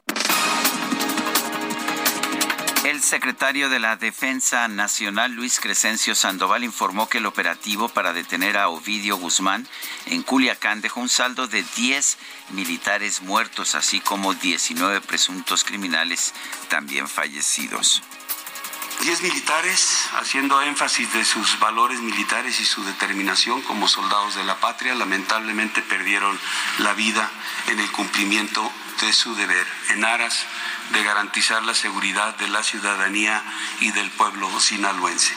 El 2.85 3.03
secretario 3.03 3.71
de 3.71 3.79
la 3.79 3.97
Defensa 3.97 4.69
Nacional, 4.69 5.33
Luis 5.33 5.59
Crescencio 5.59 6.15
Sandoval, 6.15 6.65
informó 6.65 7.09
que 7.09 7.17
el 7.17 7.25
operativo 7.25 7.89
para 7.89 8.13
detener 8.13 8.59
a 8.59 8.69
Ovidio 8.69 9.17
Guzmán 9.17 9.67
en 10.05 10.23
Culiacán 10.23 10.83
dejó 10.83 11.01
un 11.01 11.09
saldo 11.09 11.49
de 11.49 11.65
10 11.77 12.19
militares 12.51 13.23
muertos, 13.23 13.75
así 13.75 14.01
como 14.01 14.35
19 14.35 15.01
presuntos 15.01 15.65
criminales 15.65 16.35
también 16.69 17.09
fallecidos. 17.09 18.03
10 19.01 19.23
militares, 19.23 20.11
haciendo 20.21 20.61
énfasis 20.61 21.11
de 21.15 21.25
sus 21.25 21.59
valores 21.59 22.01
militares 22.01 22.61
y 22.61 22.67
su 22.67 22.85
determinación 22.85 23.63
como 23.63 23.89
soldados 23.89 24.35
de 24.35 24.45
la 24.45 24.61
patria, 24.61 24.95
lamentablemente 24.95 25.81
perdieron 25.81 26.39
la 26.81 26.93
vida 26.93 27.31
en 27.69 27.81
el 27.81 27.91
cumplimiento 27.93 28.71
de 29.01 29.13
su 29.13 29.35
deber, 29.35 29.67
en 29.91 30.05
aras 30.05 30.47
de 30.91 31.03
garantizar 31.03 31.63
la 31.63 31.75
seguridad 31.75 32.37
de 32.37 32.49
la 32.49 32.63
ciudadanía 32.63 33.43
y 33.81 33.91
del 33.93 34.11
pueblo 34.11 34.49
sinaloense. 34.61 35.35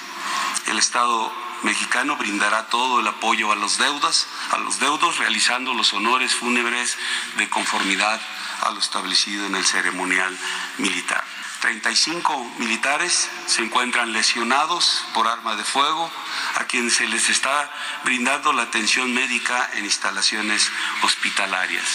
El 0.67 0.77
Estado 0.77 1.33
mexicano 1.63 2.15
brindará 2.17 2.67
todo 2.67 2.99
el 2.99 3.07
apoyo 3.07 3.51
a 3.51 3.55
los 3.55 3.77
deudas, 3.77 4.27
a 4.51 4.57
los 4.57 4.79
deudos, 4.79 5.17
realizando 5.17 5.73
los 5.73 5.93
honores 5.93 6.35
fúnebres 6.35 6.97
de 7.37 7.49
conformidad 7.49 8.21
a 8.61 8.71
lo 8.71 8.79
establecido 8.79 9.45
en 9.45 9.55
el 9.55 9.65
ceremonial 9.65 10.37
militar. 10.77 11.23
35 11.61 12.53
militares 12.59 13.29
se 13.45 13.63
encuentran 13.63 14.13
lesionados 14.13 15.05
por 15.13 15.27
arma 15.27 15.55
de 15.55 15.63
fuego, 15.63 16.09
a 16.55 16.65
quienes 16.65 16.95
se 16.95 17.07
les 17.07 17.29
está 17.29 17.71
brindando 18.03 18.53
la 18.53 18.63
atención 18.63 19.13
médica 19.13 19.69
en 19.75 19.85
instalaciones 19.85 20.69
hospitalarias. 21.03 21.85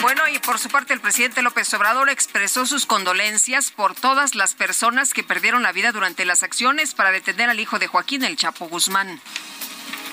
Bueno, 0.00 0.28
y 0.28 0.38
por 0.38 0.58
su 0.58 0.68
parte 0.68 0.92
el 0.92 1.00
presidente 1.00 1.40
López 1.40 1.72
Obrador 1.72 2.10
expresó 2.10 2.66
sus 2.66 2.84
condolencias 2.84 3.70
por 3.70 3.94
todas 3.94 4.34
las 4.34 4.54
personas 4.54 5.14
que 5.14 5.24
perdieron 5.24 5.62
la 5.62 5.72
vida 5.72 5.92
durante 5.92 6.26
las 6.26 6.42
acciones 6.42 6.92
para 6.92 7.10
detener 7.10 7.48
al 7.48 7.58
hijo 7.58 7.78
de 7.78 7.86
Joaquín 7.86 8.22
el 8.22 8.36
Chapo 8.36 8.66
Guzmán. 8.66 9.20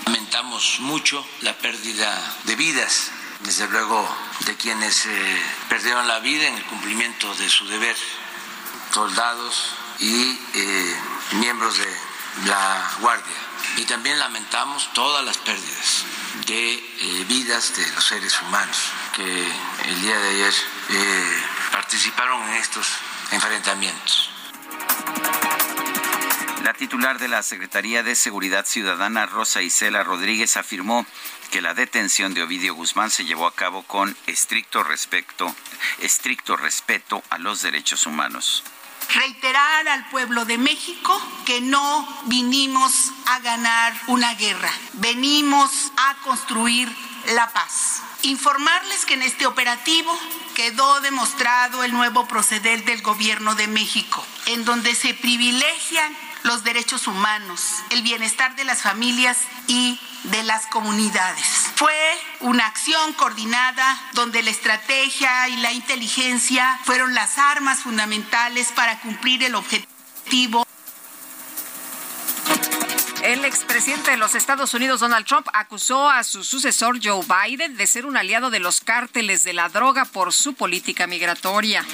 Lamentamos 0.06 0.78
mucho 0.80 1.26
la 1.42 1.58
pérdida 1.58 2.18
de 2.46 2.56
vidas, 2.56 3.12
desde 3.44 3.68
luego 3.68 4.08
de 4.46 4.56
quienes 4.56 5.06
eh, 5.06 5.42
perdieron 5.70 6.08
la 6.08 6.20
vida 6.20 6.48
en 6.48 6.56
el 6.56 6.64
cumplimiento 6.66 7.34
de 7.36 7.50
su 7.50 7.68
deber, 7.68 7.96
soldados 8.94 9.76
y 10.00 10.40
eh, 10.54 10.96
miembros 11.34 11.78
de 11.78 11.98
la 12.46 12.92
Guardia. 13.00 13.36
Y 13.78 13.86
también 13.86 14.20
lamentamos 14.20 14.92
todas 14.94 15.24
las 15.24 15.38
pérdidas 15.38 16.04
de 16.46 16.74
eh, 16.74 17.26
vidas 17.28 17.76
de 17.76 17.88
los 17.92 18.06
seres 18.06 18.42
humanos 18.42 18.78
que 19.16 19.48
el 19.86 20.02
día 20.02 20.18
de 20.18 20.30
ayer 20.30 20.54
participaron 21.72 22.42
en 22.50 22.56
estos 22.56 22.88
enfrentamientos. 23.32 24.30
La 26.64 26.74
titular 26.74 27.18
de 27.18 27.28
la 27.28 27.42
Secretaría 27.42 28.04
de 28.04 28.16
Seguridad 28.16 28.66
Ciudadana, 28.66 29.26
Rosa 29.26 29.62
Isela 29.62 30.04
Rodríguez, 30.04 30.58
afirmó 30.58 31.06
que 31.52 31.62
la 31.62 31.74
detención 31.74 32.34
de 32.34 32.42
Ovidio 32.44 32.74
Guzmán 32.74 33.12
se 33.12 33.26
llevó 33.26 33.46
a 33.46 33.54
cabo 33.54 33.84
con 33.84 34.16
estricto 34.26 34.84
respeto, 34.84 35.54
estricto 36.00 36.56
respeto 36.56 37.22
a 37.30 37.38
los 37.38 37.62
derechos 37.62 38.08
humanos 38.08 38.64
reiterar 39.14 39.88
al 39.90 40.08
pueblo 40.10 40.46
de 40.46 40.58
México 40.58 41.22
que 41.46 41.60
no 41.60 42.08
vinimos 42.28 43.12
a 43.26 43.40
ganar 43.40 43.94
una 44.08 44.34
guerra, 44.36 44.72
venimos 44.94 45.92
a 45.98 46.16
construir 46.24 46.90
la 47.34 47.52
paz. 47.52 48.02
Informarles 48.24 49.06
que 49.06 49.16
en 49.16 49.24
este 49.24 49.48
operativo 49.48 50.18
quedó 50.56 51.02
demostrado 51.02 51.84
el 51.84 51.92
nuevo 51.92 52.28
proceder 52.28 52.86
del 52.86 53.02
gobierno 53.02 53.56
de 53.56 53.68
México, 53.68 54.26
en 54.46 54.64
donde 54.64 54.96
se 54.96 55.14
privilegian 55.14 56.16
los 56.44 56.64
derechos 56.64 57.08
humanos, 57.08 57.62
el 57.90 58.02
bienestar 58.02 58.56
de 58.56 58.64
las 58.64 58.82
familias 58.82 59.38
y 59.68 60.00
de 60.24 60.44
las 60.44 60.68
comunidades. 60.68 61.46
Fue 61.76 61.94
una 62.42 62.66
acción 62.66 63.14
coordinada 63.14 64.00
donde 64.14 64.44
la 64.44 64.50
estrategia 64.50 65.48
y 65.50 65.58
la 65.58 65.72
inteligencia 65.72 66.80
fueron 66.84 67.14
las 67.14 67.38
armas 67.38 67.80
fundamentales 67.80 68.72
para 68.76 69.00
cumplir 69.00 69.44
el 69.44 69.56
objetivo. 69.56 70.66
El 73.24 73.46
expresidente 73.46 74.12
de 74.12 74.18
los 74.18 74.34
Estados 74.34 74.74
Unidos, 74.74 75.00
Donald 75.00 75.28
Trump, 75.28 75.48
acusó 75.54 76.10
a 76.10 76.24
su 76.24 76.44
sucesor 76.44 77.00
Joe 77.04 77.24
Biden 77.24 77.78
de 77.78 77.86
ser 77.86 78.08
un 78.08 78.18
aliado 78.18 78.50
de 78.50 78.60
los 78.60 78.82
cárteles 78.82 79.44
de 79.44 79.54
la 79.54 79.70
droga 79.70 80.06
por 80.06 80.34
su 80.34 80.56
política 80.56 81.06
migratoria. 81.06 81.86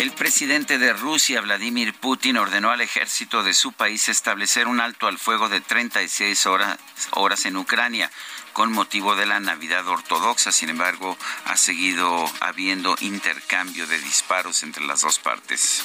El 0.00 0.12
presidente 0.12 0.78
de 0.78 0.94
Rusia, 0.94 1.42
Vladimir 1.42 1.92
Putin, 1.92 2.38
ordenó 2.38 2.70
al 2.70 2.80
ejército 2.80 3.42
de 3.42 3.52
su 3.52 3.74
país 3.74 4.08
establecer 4.08 4.66
un 4.66 4.80
alto 4.80 5.06
al 5.06 5.18
fuego 5.18 5.50
de 5.50 5.60
36 5.60 6.46
horas, 6.46 6.78
horas 7.10 7.44
en 7.44 7.58
Ucrania 7.58 8.10
con 8.54 8.72
motivo 8.72 9.14
de 9.14 9.26
la 9.26 9.40
Navidad 9.40 9.86
ortodoxa. 9.86 10.52
Sin 10.52 10.70
embargo, 10.70 11.18
ha 11.44 11.58
seguido 11.58 12.24
habiendo 12.40 12.96
intercambio 13.02 13.86
de 13.86 13.98
disparos 13.98 14.62
entre 14.62 14.86
las 14.86 15.02
dos 15.02 15.18
partes. 15.18 15.84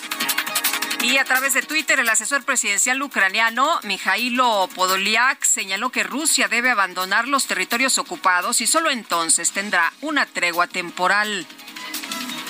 Y 1.01 1.17
a 1.17 1.25
través 1.25 1.53
de 1.53 1.63
Twitter, 1.63 1.99
el 1.99 2.07
asesor 2.07 2.45
presidencial 2.45 3.01
ucraniano, 3.01 3.81
Mijailo 3.83 4.69
Podolyak, 4.73 5.43
señaló 5.43 5.89
que 5.89 6.03
Rusia 6.03 6.47
debe 6.47 6.69
abandonar 6.69 7.27
los 7.27 7.47
territorios 7.47 7.97
ocupados 7.97 8.61
y 8.61 8.67
solo 8.67 8.91
entonces 8.91 9.51
tendrá 9.51 9.91
una 9.99 10.25
tregua 10.25 10.67
temporal. 10.67 11.45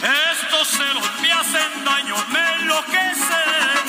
Estos 0.02 0.68
celos 0.68 1.10
me 1.22 1.32
hacen 1.32 1.84
daño, 1.84 2.16
me 2.32 2.54
enloquecen. 2.60 3.86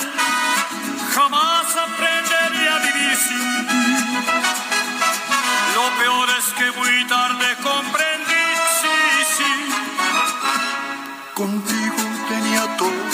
Jamás 1.13 1.75
aprenderé 1.75 2.69
a 2.69 2.77
vivir 2.79 3.15
sin 3.15 3.67
ti. 3.67 3.85
Lo 5.75 5.85
peor 5.99 6.29
es 6.39 6.45
que 6.57 6.71
muy 6.71 7.07
tarde 7.07 7.55
comprendí, 7.61 8.45
sí, 8.81 8.97
sí. 9.37 9.51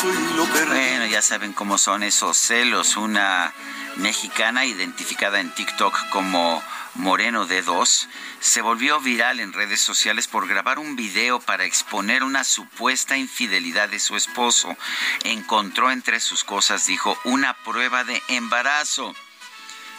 Bueno, 0.04 1.06
ya 1.06 1.22
saben 1.22 1.54
cómo 1.54 1.78
son 1.78 2.04
esos 2.04 2.36
celos. 2.36 2.98
Una 2.98 3.54
mexicana 3.96 4.66
identificada 4.66 5.40
en 5.40 5.54
TikTok 5.54 6.10
como 6.10 6.62
Moreno 6.96 7.46
de 7.46 7.62
Dos, 7.62 8.10
se 8.40 8.62
volvió 8.62 9.00
viral 9.00 9.40
en 9.40 9.54
redes 9.54 9.82
sociales 9.82 10.28
por 10.28 10.48
grabar 10.48 10.78
un 10.78 10.98
video 10.98 11.40
para 11.40 11.64
exponer 11.64 12.24
una 12.24 12.44
supuesta 12.44 13.18
infidelidad 13.18 13.88
de 13.88 14.00
su 14.00 14.18
esposo. 14.18 14.76
Encontró 15.24 15.90
entre 15.90 16.20
sus 16.20 16.44
cosas, 16.44 16.86
dijo, 16.86 17.18
una 17.24 17.54
prueba 17.64 18.04
de 18.04 18.22
embarazo. 18.28 19.16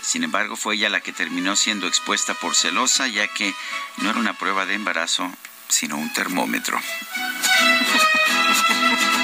Sin 0.03 0.23
embargo, 0.23 0.57
fue 0.57 0.75
ella 0.75 0.91
la 0.91 1.01
que 1.01 1.13
terminó 1.13 1.57
siendo 1.57 1.87
expuesta 1.87 2.35
por 2.35 2.55
celosa, 2.55 3.09
ya 3.09 3.27
que 3.29 3.55
no 3.99 4.11
era 4.11 4.19
una 4.19 4.35
prueba 4.35 4.67
de 4.67 4.75
embarazo, 4.75 5.33
sino 5.69 5.97
un 5.97 6.13
termómetro. 6.13 6.79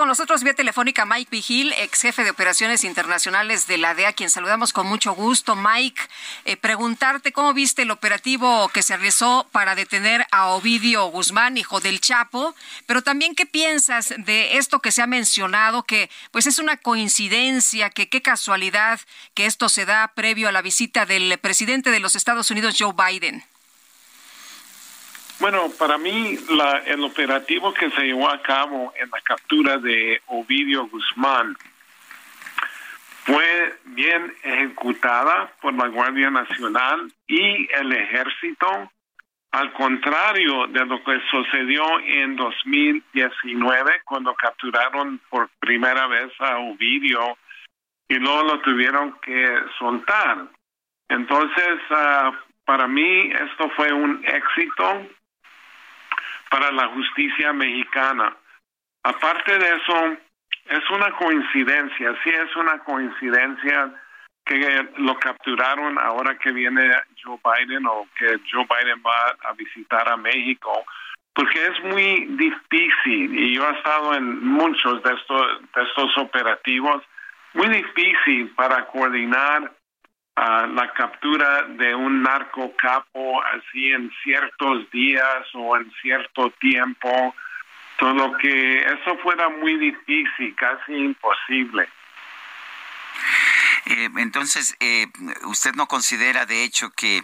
Con 0.00 0.08
nosotros 0.08 0.42
vía 0.42 0.54
telefónica 0.54 1.04
Mike 1.04 1.28
Vigil, 1.30 1.74
ex 1.76 2.00
jefe 2.00 2.24
de 2.24 2.30
operaciones 2.30 2.84
internacionales 2.84 3.66
de 3.66 3.76
la 3.76 3.94
DEA, 3.94 4.14
quien 4.14 4.30
saludamos 4.30 4.72
con 4.72 4.86
mucho 4.86 5.12
gusto. 5.12 5.56
Mike, 5.56 6.00
eh, 6.46 6.56
preguntarte 6.56 7.32
cómo 7.32 7.52
viste 7.52 7.82
el 7.82 7.90
operativo 7.90 8.70
que 8.70 8.82
se 8.82 8.96
realizó 8.96 9.46
para 9.52 9.74
detener 9.74 10.26
a 10.30 10.46
Ovidio 10.46 11.04
Guzmán, 11.08 11.58
hijo 11.58 11.80
del 11.80 12.00
Chapo, 12.00 12.54
pero 12.86 13.02
también 13.02 13.34
qué 13.34 13.44
piensas 13.44 14.14
de 14.16 14.56
esto 14.56 14.80
que 14.80 14.90
se 14.90 15.02
ha 15.02 15.06
mencionado, 15.06 15.82
que 15.82 16.08
pues 16.30 16.46
es 16.46 16.58
una 16.58 16.78
coincidencia, 16.78 17.90
que 17.90 18.08
qué 18.08 18.22
casualidad 18.22 19.00
que 19.34 19.44
esto 19.44 19.68
se 19.68 19.84
da 19.84 20.08
previo 20.14 20.48
a 20.48 20.52
la 20.52 20.62
visita 20.62 21.04
del 21.04 21.36
presidente 21.40 21.90
de 21.90 22.00
los 22.00 22.16
Estados 22.16 22.50
Unidos, 22.50 22.74
Joe 22.78 22.94
Biden. 22.94 23.44
Bueno, 25.40 25.70
para 25.78 25.96
mí 25.96 26.36
el 26.84 27.02
operativo 27.02 27.72
que 27.72 27.90
se 27.92 28.02
llevó 28.02 28.28
a 28.28 28.42
cabo 28.42 28.92
en 28.94 29.08
la 29.08 29.22
captura 29.22 29.78
de 29.78 30.20
Ovidio 30.26 30.86
Guzmán 30.88 31.56
fue 33.24 33.74
bien 33.84 34.34
ejecutada 34.42 35.50
por 35.62 35.72
la 35.72 35.88
Guardia 35.88 36.30
Nacional 36.30 37.10
y 37.26 37.66
el 37.72 37.90
Ejército, 37.90 38.90
al 39.52 39.72
contrario 39.72 40.66
de 40.66 40.84
lo 40.84 41.02
que 41.02 41.18
sucedió 41.30 41.84
en 42.00 42.36
2019 42.36 44.02
cuando 44.04 44.34
capturaron 44.34 45.22
por 45.30 45.48
primera 45.58 46.06
vez 46.06 46.30
a 46.38 46.58
Ovidio 46.58 47.38
y 48.08 48.16
luego 48.16 48.42
lo 48.42 48.60
tuvieron 48.60 49.18
que 49.22 49.54
soltar. 49.78 50.48
Entonces, 51.08 51.78
ah, 51.88 52.30
para 52.66 52.86
mí 52.86 53.32
esto 53.32 53.70
fue 53.70 53.90
un 53.90 54.22
éxito 54.22 55.08
para 56.50 56.70
la 56.72 56.88
justicia 56.88 57.52
mexicana. 57.52 58.36
Aparte 59.04 59.58
de 59.58 59.76
eso, 59.76 60.16
es 60.66 60.90
una 60.90 61.10
coincidencia, 61.12 62.14
sí 62.22 62.30
es 62.30 62.54
una 62.56 62.78
coincidencia 62.80 63.90
que 64.44 64.88
lo 64.96 65.16
capturaron 65.18 65.98
ahora 65.98 66.36
que 66.36 66.50
viene 66.50 66.90
Joe 67.22 67.38
Biden 67.42 67.86
o 67.86 68.08
que 68.18 68.40
Joe 68.50 68.66
Biden 68.68 69.00
va 69.06 69.36
a 69.48 69.52
visitar 69.52 70.08
a 70.08 70.16
México, 70.16 70.84
porque 71.32 71.66
es 71.66 71.84
muy 71.84 72.26
difícil, 72.36 73.38
y 73.38 73.54
yo 73.54 73.68
he 73.68 73.72
estado 73.72 74.14
en 74.14 74.44
muchos 74.44 75.02
de 75.02 75.14
estos, 75.14 75.72
de 75.74 75.82
estos 75.82 76.18
operativos, 76.18 77.02
muy 77.54 77.68
difícil 77.68 78.52
para 78.56 78.86
coordinar 78.86 79.72
la 80.40 80.92
captura 80.94 81.64
de 81.68 81.94
un 81.94 82.22
narco 82.22 82.72
capo 82.76 83.42
así 83.42 83.92
en 83.92 84.10
ciertos 84.22 84.90
días 84.90 85.46
o 85.54 85.76
en 85.76 85.90
cierto 86.00 86.50
tiempo, 86.60 87.34
todo 87.98 88.36
que 88.38 88.80
eso 88.80 89.18
fuera 89.22 89.48
muy 89.50 89.76
difícil, 89.76 90.54
casi 90.56 90.94
imposible. 90.94 91.88
Eh, 93.86 94.08
entonces, 94.16 94.76
eh, 94.80 95.08
¿usted 95.44 95.74
no 95.74 95.86
considera 95.86 96.46
de 96.46 96.64
hecho 96.64 96.90
que, 96.90 97.22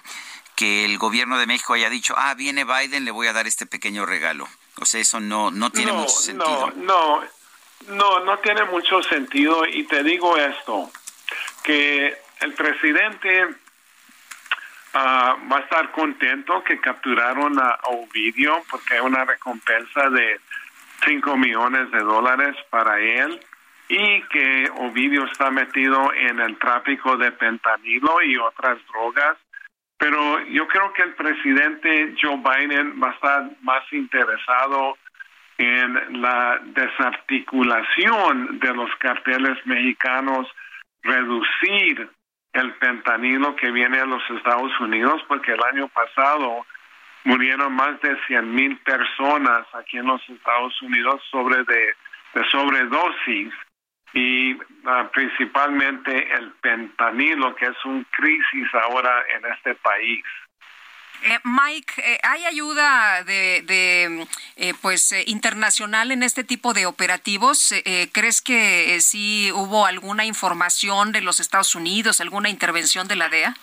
que 0.54 0.84
el 0.84 0.98
gobierno 0.98 1.38
de 1.38 1.46
México 1.46 1.72
haya 1.72 1.88
dicho, 1.88 2.14
ah, 2.16 2.34
viene 2.34 2.64
Biden, 2.64 3.04
le 3.04 3.10
voy 3.12 3.28
a 3.28 3.32
dar 3.32 3.46
este 3.46 3.66
pequeño 3.66 4.04
regalo? 4.04 4.46
O 4.80 4.84
sea, 4.84 5.00
eso 5.00 5.20
no, 5.20 5.50
no 5.50 5.70
tiene 5.70 5.92
mucho 5.92 6.10
sentido. 6.10 6.70
No, 6.76 7.22
no, 7.22 7.94
no, 7.94 8.20
no 8.20 8.38
tiene 8.38 8.64
mucho 8.64 9.02
sentido 9.02 9.64
y 9.64 9.84
te 9.84 10.02
digo 10.02 10.36
esto, 10.36 10.90
que 11.62 12.25
el 12.40 12.52
presidente 12.52 13.48
ah, 14.94 15.36
va 15.50 15.56
a 15.58 15.60
estar 15.60 15.90
contento 15.92 16.62
que 16.64 16.80
capturaron 16.80 17.58
a 17.58 17.78
Ovidio 17.84 18.62
porque 18.70 18.94
hay 18.94 19.00
una 19.00 19.24
recompensa 19.24 20.10
de 20.10 20.40
5 21.04 21.36
millones 21.36 21.90
de 21.90 22.00
dólares 22.00 22.56
para 22.70 22.98
él 23.00 23.40
y 23.88 24.22
que 24.22 24.70
Ovidio 24.76 25.24
está 25.26 25.50
metido 25.50 26.12
en 26.12 26.40
el 26.40 26.58
tráfico 26.58 27.16
de 27.16 27.30
pentanilo 27.32 28.22
y 28.22 28.36
otras 28.36 28.78
drogas. 28.88 29.36
Pero 29.98 30.44
yo 30.48 30.66
creo 30.68 30.92
que 30.92 31.02
el 31.02 31.14
presidente 31.14 32.14
Joe 32.20 32.36
Biden 32.36 33.00
va 33.02 33.10
a 33.10 33.14
estar 33.14 33.50
más 33.62 33.82
interesado 33.92 34.98
en 35.58 36.20
la 36.20 36.60
desarticulación 36.64 38.58
de 38.58 38.74
los 38.74 38.90
carteles 38.96 39.56
mexicanos, 39.64 40.46
reducir 41.02 42.10
el 42.56 42.72
pentanilo 42.74 43.54
que 43.56 43.70
viene 43.70 44.00
a 44.00 44.06
los 44.06 44.22
Estados 44.30 44.72
Unidos, 44.80 45.22
porque 45.28 45.52
el 45.52 45.62
año 45.72 45.88
pasado 45.88 46.64
murieron 47.24 47.72
más 47.74 48.00
de 48.00 48.16
100 48.26 48.54
mil 48.54 48.78
personas 48.78 49.66
aquí 49.74 49.98
en 49.98 50.06
los 50.06 50.22
Estados 50.28 50.80
Unidos 50.80 51.22
sobre 51.30 51.64
de, 51.64 51.94
sobredosis 52.50 53.52
y 54.12 54.56
ah, 54.86 55.10
principalmente 55.12 56.32
el 56.34 56.52
pentanilo, 56.62 57.54
que 57.56 57.66
es 57.66 57.84
un 57.84 58.06
crisis 58.16 58.68
ahora 58.74 59.24
en 59.36 59.52
este 59.52 59.74
país. 59.74 60.24
Eh, 61.22 61.38
Mike, 61.44 61.94
eh, 61.98 62.18
¿hay 62.22 62.44
ayuda 62.44 63.24
de, 63.24 64.26
eh, 64.56 64.74
pues 64.80 65.12
internacional 65.26 66.12
en 66.12 66.22
este 66.22 66.44
tipo 66.44 66.74
de 66.74 66.86
operativos? 66.86 67.74
¿Crees 68.12 68.42
que 68.42 69.00
sí 69.00 69.50
hubo 69.52 69.86
alguna 69.86 70.24
información 70.24 71.12
de 71.12 71.20
los 71.20 71.40
Estados 71.40 71.74
Unidos, 71.74 72.20
alguna 72.20 72.48
intervención 72.48 73.08
de 73.08 73.16
la 73.16 73.28
DEA? 73.28 73.54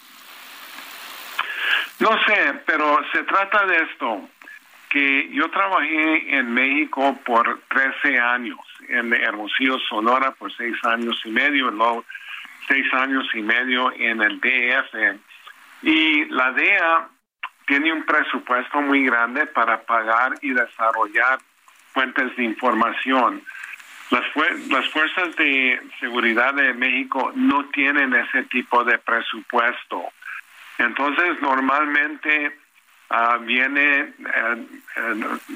No 1.99 2.09
sé, 2.25 2.53
pero 2.65 2.99
se 3.13 3.23
trata 3.23 3.65
de 3.65 3.77
esto, 3.77 4.29
que 4.89 5.29
yo 5.31 5.49
trabajé 5.49 6.37
en 6.37 6.53
México 6.53 7.17
por 7.25 7.61
13 7.69 8.19
años, 8.19 8.59
en 8.89 9.13
Hermosillo, 9.13 9.79
Sonora 9.79 10.31
por 10.31 10.51
seis 10.55 10.75
años 10.83 11.19
y 11.23 11.29
medio, 11.29 11.71
luego 11.71 12.05
seis 12.67 12.85
años 12.93 13.25
y 13.33 13.41
medio 13.41 13.91
en 13.93 14.21
el 14.21 14.39
DF. 14.39 15.19
Y 15.83 16.25
la 16.25 16.51
DEA 16.51 17.09
tiene 17.65 17.91
un 17.93 18.05
presupuesto 18.05 18.81
muy 18.81 19.05
grande 19.05 19.45
para 19.47 19.81
pagar 19.81 20.33
y 20.41 20.51
desarrollar 20.53 21.39
fuentes 21.93 22.35
de 22.35 22.43
información. 22.43 23.41
Las, 24.09 24.23
las 24.69 24.89
fuerzas 24.89 25.35
de 25.37 25.81
seguridad 25.99 26.53
de 26.53 26.73
México 26.73 27.31
no 27.35 27.65
tienen 27.69 28.13
ese 28.13 28.43
tipo 28.43 28.83
de 28.83 28.97
presupuesto. 28.99 30.11
Entonces, 30.77 31.41
normalmente 31.41 32.59
ah, 33.09 33.37
viene 33.41 34.13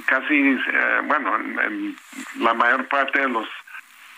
casi, 0.05 0.35
eh, 0.35 1.01
bueno, 1.03 1.35
en, 1.35 1.95
la 2.39 2.53
mayor 2.53 2.87
parte 2.87 3.21
de 3.21 3.29
los 3.29 3.47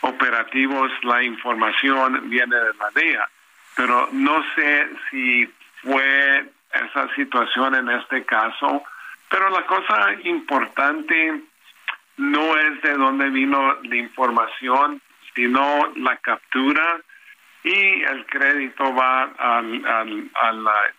operativos, 0.01 0.91
la 1.03 1.23
información 1.23 2.29
viene 2.29 2.55
de 2.55 2.73
la 2.79 2.89
DEA, 2.93 3.29
pero 3.75 4.09
no 4.11 4.43
sé 4.55 4.89
si 5.09 5.51
fue 5.81 6.45
esa 6.73 7.13
situación 7.15 7.75
en 7.75 7.89
este 7.89 8.23
caso, 8.25 8.83
pero 9.29 9.49
la 9.49 9.65
cosa 9.65 10.13
importante 10.23 11.41
no 12.17 12.57
es 12.57 12.81
de 12.81 12.93
dónde 12.95 13.29
vino 13.29 13.75
la 13.83 13.95
información, 13.95 15.01
sino 15.35 15.91
la 15.95 16.17
captura 16.17 16.99
y 17.63 18.03
el 18.03 18.25
crédito 18.25 18.93
va 18.93 19.23
al, 19.23 19.85
al, 19.85 20.29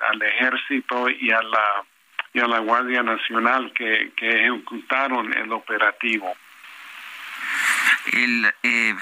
al, 0.09 0.23
ejército 0.23 1.09
y 1.09 1.31
a 1.31 1.43
la 1.43 1.85
y 2.33 2.39
a 2.39 2.47
la 2.47 2.61
Guardia 2.61 3.03
Nacional 3.03 3.73
que, 3.73 4.13
que 4.15 4.29
ejecutaron 4.29 5.37
el 5.37 5.53
operativo. 5.53 6.33
El, 8.13 8.55
eh, 8.63 8.95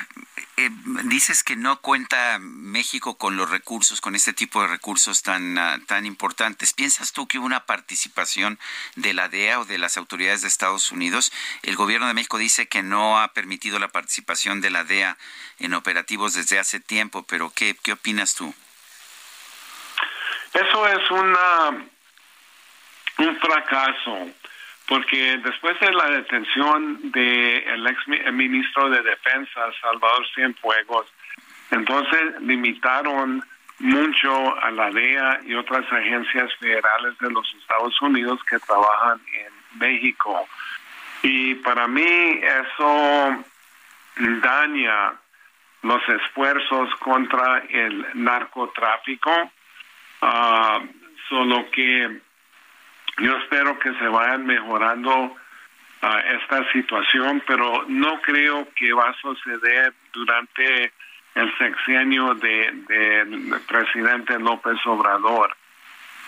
eh, 0.58 0.70
dices 1.04 1.44
que 1.44 1.54
no 1.54 1.80
cuenta 1.80 2.38
México 2.40 3.16
con 3.16 3.36
los 3.36 3.48
recursos, 3.48 4.00
con 4.00 4.16
este 4.16 4.32
tipo 4.32 4.60
de 4.60 4.66
recursos 4.66 5.22
tan, 5.22 5.56
ah, 5.56 5.78
tan 5.86 6.04
importantes. 6.04 6.72
¿Piensas 6.72 7.12
tú 7.12 7.28
que 7.28 7.38
hubo 7.38 7.46
una 7.46 7.64
participación 7.64 8.58
de 8.96 9.14
la 9.14 9.28
DEA 9.28 9.60
o 9.60 9.64
de 9.64 9.78
las 9.78 9.96
autoridades 9.96 10.42
de 10.42 10.48
Estados 10.48 10.90
Unidos? 10.90 11.32
El 11.62 11.76
gobierno 11.76 12.08
de 12.08 12.14
México 12.14 12.38
dice 12.38 12.66
que 12.66 12.82
no 12.82 13.20
ha 13.20 13.28
permitido 13.34 13.78
la 13.78 13.86
participación 13.86 14.60
de 14.60 14.70
la 14.70 14.82
DEA 14.82 15.16
en 15.60 15.74
operativos 15.74 16.34
desde 16.34 16.58
hace 16.58 16.80
tiempo, 16.80 17.22
pero 17.22 17.52
¿qué, 17.54 17.76
qué 17.80 17.92
opinas 17.92 18.34
tú? 18.34 18.52
Eso 20.54 20.88
es 20.88 21.10
una, 21.12 21.68
un 23.18 23.38
fracaso 23.38 24.28
porque 24.88 25.36
después 25.44 25.78
de 25.80 25.92
la 25.92 26.06
detención 26.10 27.12
del 27.12 27.86
ex 27.86 28.08
ministro 28.32 28.88
de 28.88 29.02
Defensa, 29.02 29.60
Salvador 29.82 30.26
Cienfuegos, 30.34 31.06
entonces 31.70 32.40
limitaron 32.40 33.44
mucho 33.80 34.58
a 34.60 34.70
la 34.70 34.90
DEA 34.90 35.40
y 35.44 35.54
otras 35.54 35.84
agencias 35.92 36.52
federales 36.58 37.16
de 37.18 37.30
los 37.30 37.54
Estados 37.60 38.00
Unidos 38.00 38.40
que 38.48 38.58
trabajan 38.60 39.20
en 39.34 39.78
México. 39.78 40.48
Y 41.22 41.54
para 41.56 41.86
mí 41.86 42.40
eso 42.42 43.44
daña 44.16 45.12
los 45.82 46.08
esfuerzos 46.08 46.94
contra 46.96 47.62
el 47.68 48.06
narcotráfico, 48.14 49.30
uh, 50.22 50.86
solo 51.28 51.70
que 51.70 52.20
yo 53.18 53.36
espero 53.38 53.78
que 53.78 53.92
se 53.94 54.08
vayan 54.08 54.46
mejorando 54.46 55.36
ah, 56.02 56.20
esta 56.40 56.70
situación, 56.72 57.42
pero 57.46 57.84
no 57.88 58.20
creo 58.22 58.68
que 58.74 58.92
va 58.92 59.10
a 59.10 59.14
suceder 59.14 59.92
durante 60.12 60.92
el 61.34 61.56
sexenio 61.58 62.34
del 62.34 62.84
de, 62.86 63.60
presidente 63.66 64.38
López 64.38 64.78
Obrador. 64.86 65.56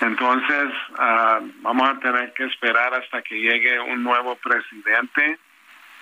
Entonces, 0.01 0.71
uh, 0.93 1.45
vamos 1.63 1.89
a 1.89 1.99
tener 1.99 2.33
que 2.33 2.45
esperar 2.45 2.95
hasta 2.95 3.21
que 3.21 3.39
llegue 3.39 3.79
un 3.81 4.03
nuevo 4.03 4.35
presidente, 4.37 5.39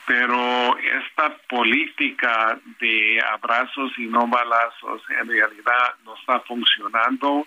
pero 0.06 0.76
esta 0.78 1.36
política 1.48 2.58
de 2.80 3.20
abrazos 3.32 3.92
y 3.98 4.06
no 4.06 4.26
balazos 4.28 5.02
en 5.20 5.28
realidad 5.28 5.94
no 6.04 6.14
está 6.14 6.40
funcionando 6.40 7.46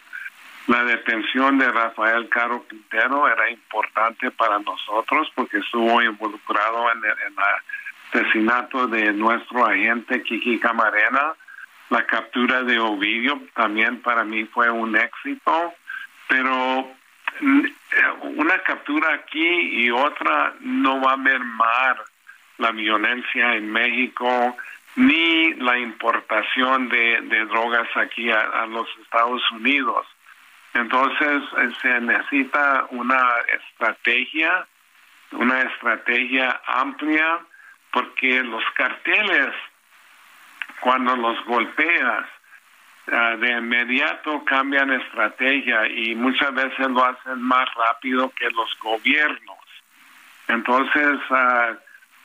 la 0.71 0.85
detención 0.85 1.57
de 1.57 1.69
Rafael 1.69 2.29
Caro 2.29 2.65
Quintero 2.65 3.27
era 3.27 3.49
importante 3.49 4.31
para 4.31 4.57
nosotros 4.59 5.29
porque 5.35 5.57
estuvo 5.57 6.01
involucrado 6.01 6.89
en 6.93 7.03
el, 7.03 7.33
asesinato 8.13 8.87
de 8.87 9.11
nuestro 9.11 9.65
agente 9.65 10.23
Kiki 10.23 10.59
Camarena. 10.59 11.33
La 11.89 12.05
captura 12.05 12.63
de 12.63 12.79
Ovidio 12.79 13.41
también 13.53 14.01
para 14.01 14.23
mí 14.23 14.45
fue 14.45 14.69
un 14.69 14.95
éxito, 14.95 15.73
pero 16.29 16.89
mm, 17.41 17.65
una 18.37 18.59
captura 18.59 19.13
aquí 19.13 19.83
y 19.83 19.91
otra 19.91 20.53
no 20.61 21.01
va 21.01 21.13
a 21.13 21.17
mermar 21.17 22.01
la 22.59 22.71
violencia 22.71 23.55
en 23.55 23.69
México 23.69 24.55
ni 24.95 25.53
la 25.55 25.77
importación 25.79 26.87
de, 26.87 27.45
drogas 27.49 27.89
aquí 27.97 28.31
a 28.31 28.65
los 28.67 28.87
Estados 29.01 29.41
Unidos. 29.51 30.05
Entonces 30.73 31.43
eh, 31.57 31.71
se 31.81 32.01
necesita 32.01 32.87
una 32.91 33.21
estrategia, 33.53 34.65
una 35.31 35.61
estrategia 35.61 36.61
amplia, 36.65 37.39
porque 37.91 38.41
los 38.43 38.63
carteles, 38.75 39.53
cuando 40.79 41.15
los 41.15 41.43
golpeas, 41.45 42.25
ah, 43.11 43.35
de 43.37 43.51
inmediato 43.51 44.45
cambian 44.45 44.91
estrategia 44.91 45.87
y 45.87 46.15
muchas 46.15 46.53
veces 46.53 46.87
lo 46.87 47.03
hacen 47.03 47.41
más 47.41 47.67
rápido 47.75 48.29
que 48.31 48.49
los 48.51 48.77
gobiernos. 48.79 49.57
Entonces 50.47 51.19
ah, 51.31 51.73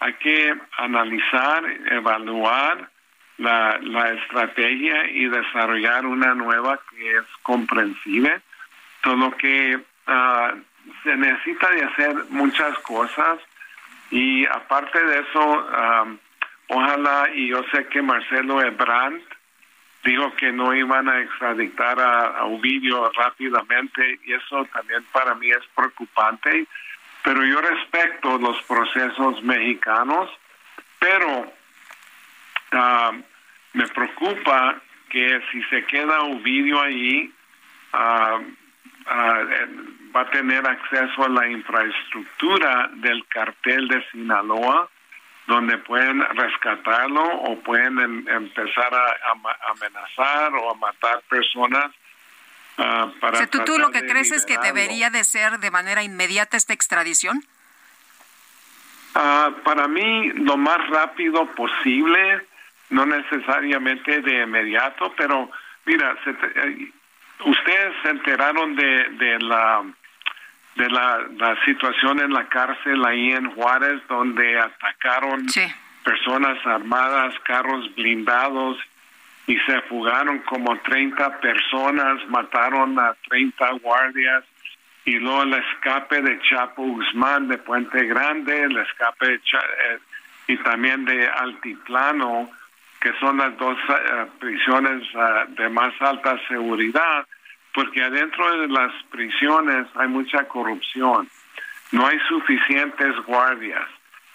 hay 0.01 0.13
que 0.15 0.55
analizar, 0.79 1.65
evaluar 1.91 2.91
la, 3.39 3.79
la 3.83 4.13
estrategia 4.13 5.11
y 5.11 5.29
desarrollar 5.29 6.07
una 6.07 6.35
nueva 6.35 6.81
que 6.91 7.17
es 7.17 7.25
comprensible, 7.43 8.41
solo 9.03 9.31
que 9.37 9.79
ah, 10.07 10.55
se 11.03 11.17
necesita 11.17 11.71
de 11.71 11.85
hacer 11.85 12.15
muchas 12.31 12.79
cosas 12.79 13.39
y 14.11 14.47
aparte 14.47 15.03
de 15.03 15.19
eso, 15.21 15.67
ojalá, 16.69 17.29
y 17.35 17.49
yo 17.49 17.65
sé 17.73 17.87
que 17.89 18.03
Marcelo 18.03 18.63
Ebrard 18.63 19.21
dijo 20.05 20.33
que 20.37 20.53
no 20.53 20.73
iban 20.73 21.09
a 21.09 21.21
extraditar 21.21 21.99
a, 22.01 22.39
a 22.39 22.45
Ovidio 22.45 23.11
rápidamente 23.13 24.21
y 24.25 24.33
eso 24.33 24.65
también 24.73 25.05
para 25.13 25.35
mí 25.35 25.51
es 25.51 25.65
preocupante, 25.75 26.67
pero 27.25 27.45
yo 27.45 27.61
respeto 27.61 28.39
los 28.39 28.63
procesos 28.63 29.43
mexicanos, 29.43 30.31
pero 31.01 31.53
Ah, 32.73 33.13
me 33.73 33.87
preocupa 33.89 34.81
que 35.09 35.41
si 35.51 35.63
se 35.65 35.85
queda 35.85 36.19
vídeo 36.43 36.81
ahí, 36.81 37.33
ah, 37.93 38.39
ah, 39.07 39.45
va 40.15 40.21
a 40.23 40.31
tener 40.31 40.67
acceso 40.67 41.25
a 41.25 41.29
la 41.29 41.49
infraestructura 41.49 42.91
del 42.95 43.27
cartel 43.29 43.89
de 43.89 44.05
Sinaloa, 44.11 44.89
donde 45.47 45.79
pueden 45.79 46.21
rescatarlo 46.21 47.23
o 47.23 47.61
pueden 47.61 47.99
em, 48.01 48.29
empezar 48.29 48.93
a, 48.93 49.71
amenazar 49.71 50.55
o 50.55 50.73
a 50.73 50.75
matar 50.75 51.23
personas. 51.29 51.93
para 53.21 53.47
¿tú, 53.47 53.65
¿Tú 53.65 53.79
lo 53.79 53.91
que 53.91 54.07
crees 54.07 54.33
es 54.33 54.45
que 54.45 54.59
debería 54.59 55.09
de 55.11 55.23
ser 55.25 55.61
de 55.61 55.71
manera 55.71 56.03
inmediata 56.03 56.57
esta 56.57 56.73
extradición? 56.73 57.43
para 59.65 59.89
mí, 59.89 60.29
lo 60.35 60.59
más 60.59 60.87
rápido 60.89 61.47
posible 61.55 62.47
no 62.91 63.07
necesariamente 63.07 64.21
de 64.21 64.43
inmediato, 64.43 65.13
pero 65.17 65.51
mira, 65.85 66.17
eh, 66.27 66.91
ustedes 67.45 67.95
se 68.03 68.11
enteraron 68.11 68.77
de, 68.77 69.09
de 69.19 69.39
la 69.41 69.85
de 70.77 70.91
la, 70.91 71.27
la, 71.39 71.65
situación 71.65 72.21
en 72.21 72.35
la 72.35 72.47
cárcel 72.49 73.03
ahí 73.07 73.31
en 73.31 73.51
Juárez, 73.53 74.03
donde 74.09 74.61
atacaron 74.61 75.47
personas 76.05 76.59
armadas, 76.67 77.35
carros 77.45 77.95
blindados 77.95 78.77
y 79.47 79.57
se 79.61 79.81
fugaron 79.83 80.41
como 80.41 80.77
30 80.81 81.41
personas, 81.41 82.29
mataron 82.29 82.99
a 82.99 83.15
30 83.29 83.71
guardias 83.83 84.45
y 85.07 85.19
luego 85.19 85.45
el 85.45 85.55
escape 85.55 86.21
de 86.21 86.41
Chapo 86.41 86.83
Guzmán 86.83 87.49
de 87.49 87.59
Puente 87.59 88.05
Grande, 88.07 88.65
el 88.65 88.77
escape 88.77 89.27
de 89.29 89.35
eh, 89.37 89.99
y 90.49 90.57
también 90.59 91.05
de 91.05 91.27
Altiplano 91.29 92.51
que 93.07 93.13
son 93.21 93.37
las 93.37 93.57
dos 93.57 93.79
eh, 93.89 94.27
prisiones 94.41 95.01
eh, 95.15 95.45
de 95.51 95.69
más 95.69 95.95
alta 96.01 96.37
seguridad, 96.49 97.25
porque 97.73 98.03
adentro 98.03 98.63
de 98.63 98.67
las 98.67 98.93
prisiones 99.11 99.87
hay 99.95 100.09
mucha 100.09 100.43
corrupción, 100.49 101.29
no 101.93 102.05
hay 102.05 102.19
suficientes 102.29 103.15
guardias. 103.25 103.87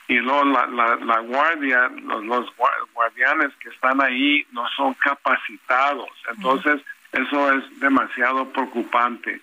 Y 0.07 0.19
luego 0.19 0.45
la, 0.45 0.67
la, 1.03 1.19
guardia, 1.19 1.89
los, 2.23 2.49
guardianes 2.93 3.53
que 3.59 3.67
están 3.69 4.01
ahí 4.01 4.45
no 4.53 4.65
son 4.77 4.93
capacitados, 4.93 6.09
entonces 6.29 6.81
eso 7.11 7.51
es 7.51 7.79
demasiado 7.81 8.47
preocupante. 8.53 9.41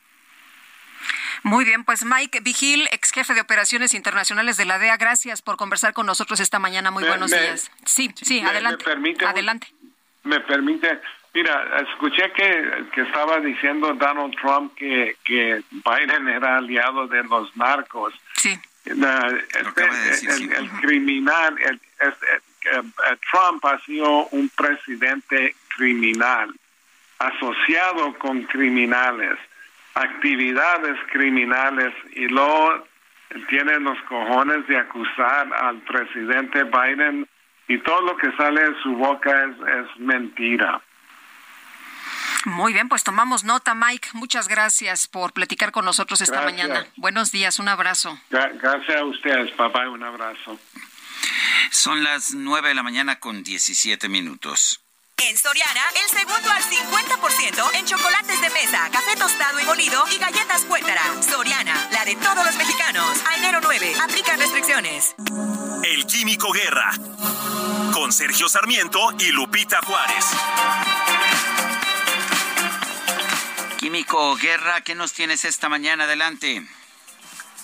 Muy 1.43 1.65
bien, 1.65 1.85
pues 1.85 2.05
Mike 2.05 2.41
Vigil, 2.41 2.89
ex 2.93 3.13
jefe 3.13 3.35
de 3.35 3.41
operaciones 3.41 3.95
internacionales 3.95 4.57
de 4.57 4.65
la 4.65 4.79
DEA, 4.79 4.97
gracias 4.97 5.43
por 5.43 5.57
conversar 5.57 5.93
con 5.93 6.07
nosotros 6.07 6.41
esta 6.41 6.59
mañana. 6.59 6.91
Muy 6.91 7.05
buenos 7.05 7.31
días. 7.31 7.71
Sí, 7.85 8.11
sí, 8.21 8.41
adelante. 8.41 8.85
Me 8.85 8.91
permite, 8.93 9.25
adelante. 9.25 9.69
Me 10.25 10.41
permite, 10.41 11.01
mira, 11.35 11.81
escuché 11.91 12.33
que, 12.33 12.85
que 12.93 13.03
estaba 13.03 13.41
diciendo 13.41 13.95
Donald 13.95 14.35
Trump 14.37 14.75
que, 14.75 15.17
que 15.25 15.63
Biden 15.71 16.29
era 16.29 16.59
aliado 16.59 17.07
de 17.07 17.23
los 17.25 17.57
narcos. 17.57 18.15
Sí. 18.35 18.59
Este, 18.85 20.31
el, 20.59 20.71
criminal, 20.81 21.57
el, 21.59 21.81
Trump 23.31 23.65
ha 23.65 23.79
sido 23.85 24.27
un 24.29 24.49
presidente 24.51 25.55
criminal, 25.77 26.55
asociado 27.19 28.15
con 28.19 28.45
criminales 28.45 29.39
actividades 30.03 30.97
criminales 31.13 31.93
y 32.13 32.29
luego 32.29 32.85
tienen 33.49 33.85
los 33.85 33.99
cojones 34.09 34.67
de 34.67 34.79
acusar 34.79 35.53
al 35.55 35.79
presidente 35.83 36.65
Biden 36.65 37.29
y 37.69 37.79
todo 37.79 38.01
lo 38.03 38.17
que 38.17 38.33
sale 38.37 38.63
de 38.63 38.83
su 38.83 38.95
boca 38.95 39.31
es, 39.45 39.57
es 39.69 40.01
mentira. 40.01 40.81
Muy 42.45 42.73
bien, 42.73 42.89
pues 42.89 43.05
tomamos 43.05 43.45
nota, 43.45 43.75
Mike. 43.75 44.09
Muchas 44.15 44.49
gracias 44.49 45.07
por 45.09 45.33
platicar 45.33 45.73
con 45.73 45.85
nosotros 45.85 46.21
esta 46.21 46.43
mañana. 46.43 46.87
Buenos 46.97 47.33
días, 47.33 47.59
un 47.59 47.69
abrazo. 47.69 48.19
Gracias 48.31 48.97
a 48.97 49.05
ustedes, 49.05 49.51
papá, 49.53 49.89
un 49.89 50.03
abrazo. 50.03 50.59
Son 51.71 52.03
las 52.03 52.35
nueve 52.35 52.69
de 52.69 52.75
la 52.75 52.83
mañana 52.83 53.19
con 53.19 53.43
17 53.43 54.09
minutos. 54.09 54.83
En 55.27 55.37
Soriana, 55.37 55.83
el 56.01 56.09
segundo 56.17 56.49
al 56.49 56.63
50% 56.63 57.75
en 57.75 57.85
chocolates 57.87 58.41
de 58.41 58.51
mesa, 58.51 58.89
café 58.93 59.17
tostado 59.17 59.59
y 59.59 59.65
molido 59.65 60.05
y 60.15 60.19
galletas 60.19 60.65
cuétara. 60.65 61.03
Soriana, 61.23 61.89
la 61.91 62.05
de 62.05 62.15
todos 62.15 62.45
los 62.47 62.55
mexicanos. 62.57 63.21
A 63.27 63.37
enero 63.37 63.59
9, 63.61 63.95
aplica 64.01 64.37
restricciones. 64.37 65.17
El 65.83 66.07
Químico 66.07 66.53
Guerra. 66.53 66.93
Con 67.93 68.13
Sergio 68.13 68.49
Sarmiento 68.49 69.01
y 69.19 69.33
Lupita 69.33 69.81
Juárez. 69.83 70.25
Químico 73.79 74.37
Guerra, 74.37 74.83
¿qué 74.83 74.95
nos 74.95 75.13
tienes 75.13 75.45
esta 75.45 75.69
mañana? 75.69 76.05
Adelante. 76.05 76.65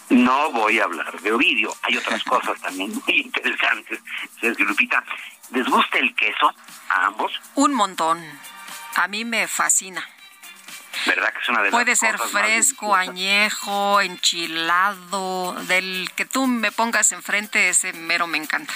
No 0.09 0.51
voy 0.51 0.81
a 0.81 0.85
hablar 0.85 1.21
de 1.21 1.33
Ovidio, 1.33 1.75
hay 1.83 1.97
otras 1.97 2.23
cosas 2.25 2.61
también 2.61 2.93
muy 3.07 3.21
interesantes. 3.21 4.01
Sergio 4.41 4.67
Lupita, 4.67 5.05
¿les 5.53 5.67
gusta 5.67 5.99
el 5.99 6.15
queso 6.17 6.53
a 6.89 7.07
ambos? 7.07 7.33
Un 7.55 7.75
montón. 7.75 8.23
A 8.97 9.09
mí 9.09 9.25
me 9.25 9.47
fascina. 9.49 10.09
¿Verdad 11.07 11.33
que 11.33 11.41
es 11.41 11.49
una 11.49 11.63
de 11.63 11.71
Puede 11.71 11.91
las 11.91 11.99
ser 11.99 12.17
cosas 12.17 12.31
fresco, 12.31 12.95
añejo, 12.95 14.01
enchilado, 14.01 15.55
del 15.67 16.11
que 16.15 16.25
tú 16.25 16.47
me 16.47 16.73
pongas 16.73 17.13
enfrente, 17.13 17.69
ese 17.69 17.93
mero 17.93 18.27
me 18.27 18.39
encanta. 18.39 18.73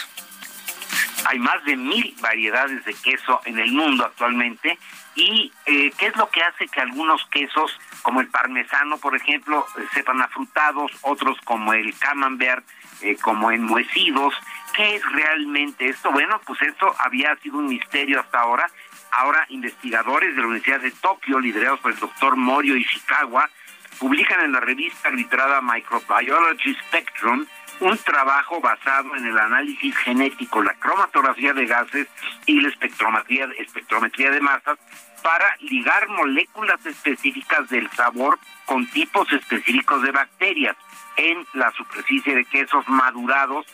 Hay 1.27 1.39
más 1.39 1.63
de 1.65 1.77
mil 1.77 2.15
variedades 2.21 2.85
de 2.85 2.95
queso 2.95 3.41
en 3.45 3.59
el 3.59 3.73
mundo 3.73 4.05
actualmente. 4.05 4.79
¿Y 5.15 5.53
eh, 5.67 5.91
qué 5.99 6.07
es 6.07 6.17
lo 6.17 6.31
que 6.31 6.43
hace 6.43 6.69
que 6.69 6.81
algunos 6.81 7.25
quesos, 7.27 7.77
como 8.03 8.21
el 8.21 8.29
parmesano, 8.29 8.99
por 8.99 9.17
ejemplo, 9.17 9.67
eh, 9.77 9.83
sepan 9.93 10.23
afrutados, 10.23 10.93
otros 11.03 11.37
como 11.45 11.73
el 11.73 11.97
camembert, 11.99 12.65
eh, 13.01 13.17
como 13.17 13.51
enmohecidos? 13.51 14.35
¿Qué 14.79 14.95
es 14.95 15.03
realmente 15.11 15.89
esto? 15.89 16.13
Bueno, 16.13 16.41
pues 16.47 16.63
esto 16.63 16.95
había 17.01 17.35
sido 17.39 17.59
un 17.59 17.67
misterio 17.67 18.21
hasta 18.21 18.39
ahora. 18.39 18.71
Ahora 19.11 19.45
investigadores 19.49 20.37
de 20.37 20.41
la 20.41 20.47
Universidad 20.47 20.79
de 20.79 20.93
Tokio, 20.93 21.41
liderados 21.41 21.81
por 21.81 21.91
el 21.91 21.99
doctor 21.99 22.37
Morio 22.37 22.77
Ishikawa, 22.77 23.51
publican 23.99 24.45
en 24.45 24.53
la 24.53 24.61
revista 24.61 25.09
arbitrada 25.09 25.61
Microbiology 25.61 26.77
Spectrum 26.87 27.45
un 27.81 27.99
trabajo 27.99 28.61
basado 28.61 29.17
en 29.17 29.27
el 29.27 29.37
análisis 29.37 29.97
genético, 29.97 30.63
la 30.63 30.75
cromatografía 30.75 31.53
de 31.55 31.67
gases 31.67 32.07
y 32.47 32.61
la 32.61 32.69
espectrometría, 32.69 33.49
espectrometría 33.59 34.31
de 34.31 34.41
masas 34.41 34.79
para 35.25 35.57
ligar 35.59 36.07
moléculas 36.07 36.87
específicas 36.87 37.69
del 37.69 37.91
sabor 37.91 38.39
con 38.65 38.87
tipos 38.87 39.33
específicos 39.33 40.03
de 40.03 40.13
bacterias 40.13 40.77
en 41.17 41.45
la 41.55 41.73
superficie 41.73 42.37
de 42.37 42.45
quesos 42.45 42.89
madurados 42.89 43.67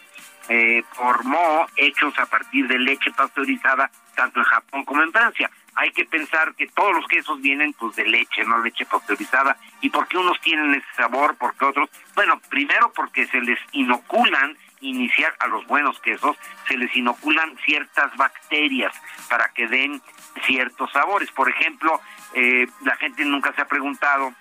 eh, 0.48 0.82
moho 1.24 1.66
hechos 1.76 2.18
a 2.18 2.26
partir 2.26 2.66
de 2.68 2.78
leche 2.78 3.10
pasteurizada 3.12 3.90
tanto 4.14 4.40
en 4.40 4.44
Japón 4.44 4.84
como 4.84 5.02
en 5.02 5.12
Francia. 5.12 5.50
Hay 5.74 5.90
que 5.90 6.04
pensar 6.04 6.54
que 6.54 6.68
todos 6.68 6.94
los 6.94 7.06
quesos 7.06 7.40
vienen 7.40 7.72
pues 7.72 7.96
de 7.96 8.06
leche, 8.06 8.44
no 8.44 8.58
leche 8.58 8.86
pasteurizada. 8.86 9.56
¿Y 9.80 9.90
por 9.90 10.06
qué 10.06 10.18
unos 10.18 10.40
tienen 10.40 10.74
ese 10.74 10.86
sabor? 10.96 11.36
¿Por 11.36 11.54
qué 11.56 11.64
otros? 11.64 11.90
Bueno, 12.14 12.40
primero 12.48 12.92
porque 12.92 13.26
se 13.26 13.40
les 13.40 13.58
inoculan 13.72 14.56
iniciar 14.80 15.34
a 15.38 15.46
los 15.46 15.66
buenos 15.66 15.98
quesos, 16.00 16.36
se 16.68 16.76
les 16.76 16.94
inoculan 16.94 17.56
ciertas 17.64 18.14
bacterias 18.16 18.94
para 19.28 19.48
que 19.48 19.66
den 19.66 20.00
ciertos 20.44 20.92
sabores. 20.92 21.30
Por 21.30 21.48
ejemplo, 21.48 22.00
eh, 22.34 22.66
la 22.82 22.94
gente 22.96 23.24
nunca 23.24 23.52
se 23.54 23.62
ha 23.62 23.66
preguntado 23.66 24.32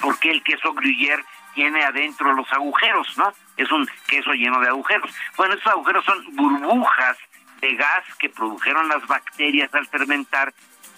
por 0.00 0.18
qué 0.18 0.30
el 0.30 0.42
queso 0.42 0.72
gruyère 0.74 1.24
tiene 1.54 1.84
adentro 1.84 2.32
los 2.32 2.50
agujeros, 2.52 3.16
¿no? 3.18 3.32
Es 3.56 3.70
un 3.70 3.88
queso 4.08 4.32
lleno 4.32 4.60
de 4.60 4.68
agujeros. 4.68 5.10
Bueno, 5.36 5.54
esos 5.54 5.66
agujeros 5.68 6.04
son 6.04 6.24
burbujas 6.34 7.16
de 7.60 7.74
gas 7.76 8.04
que 8.18 8.28
produjeron 8.28 8.88
las 8.88 9.06
bacterias 9.06 9.72
al 9.74 9.86
fermentar 9.86 10.52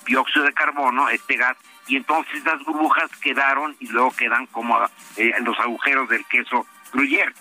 dióxido 0.07 0.45
de 0.45 0.53
carbono, 0.53 1.09
este 1.09 1.37
gas, 1.37 1.57
y 1.87 1.97
entonces 1.97 2.45
las 2.45 2.63
burbujas 2.65 3.11
quedaron 3.21 3.77
y 3.81 3.89
luego 3.89 4.11
quedan 4.13 4.47
como 4.47 4.79
eh, 5.17 5.33
los 5.43 5.59
agujeros 5.61 6.09
del 6.09 6.25
queso 6.27 6.67
gruyère. 6.93 7.33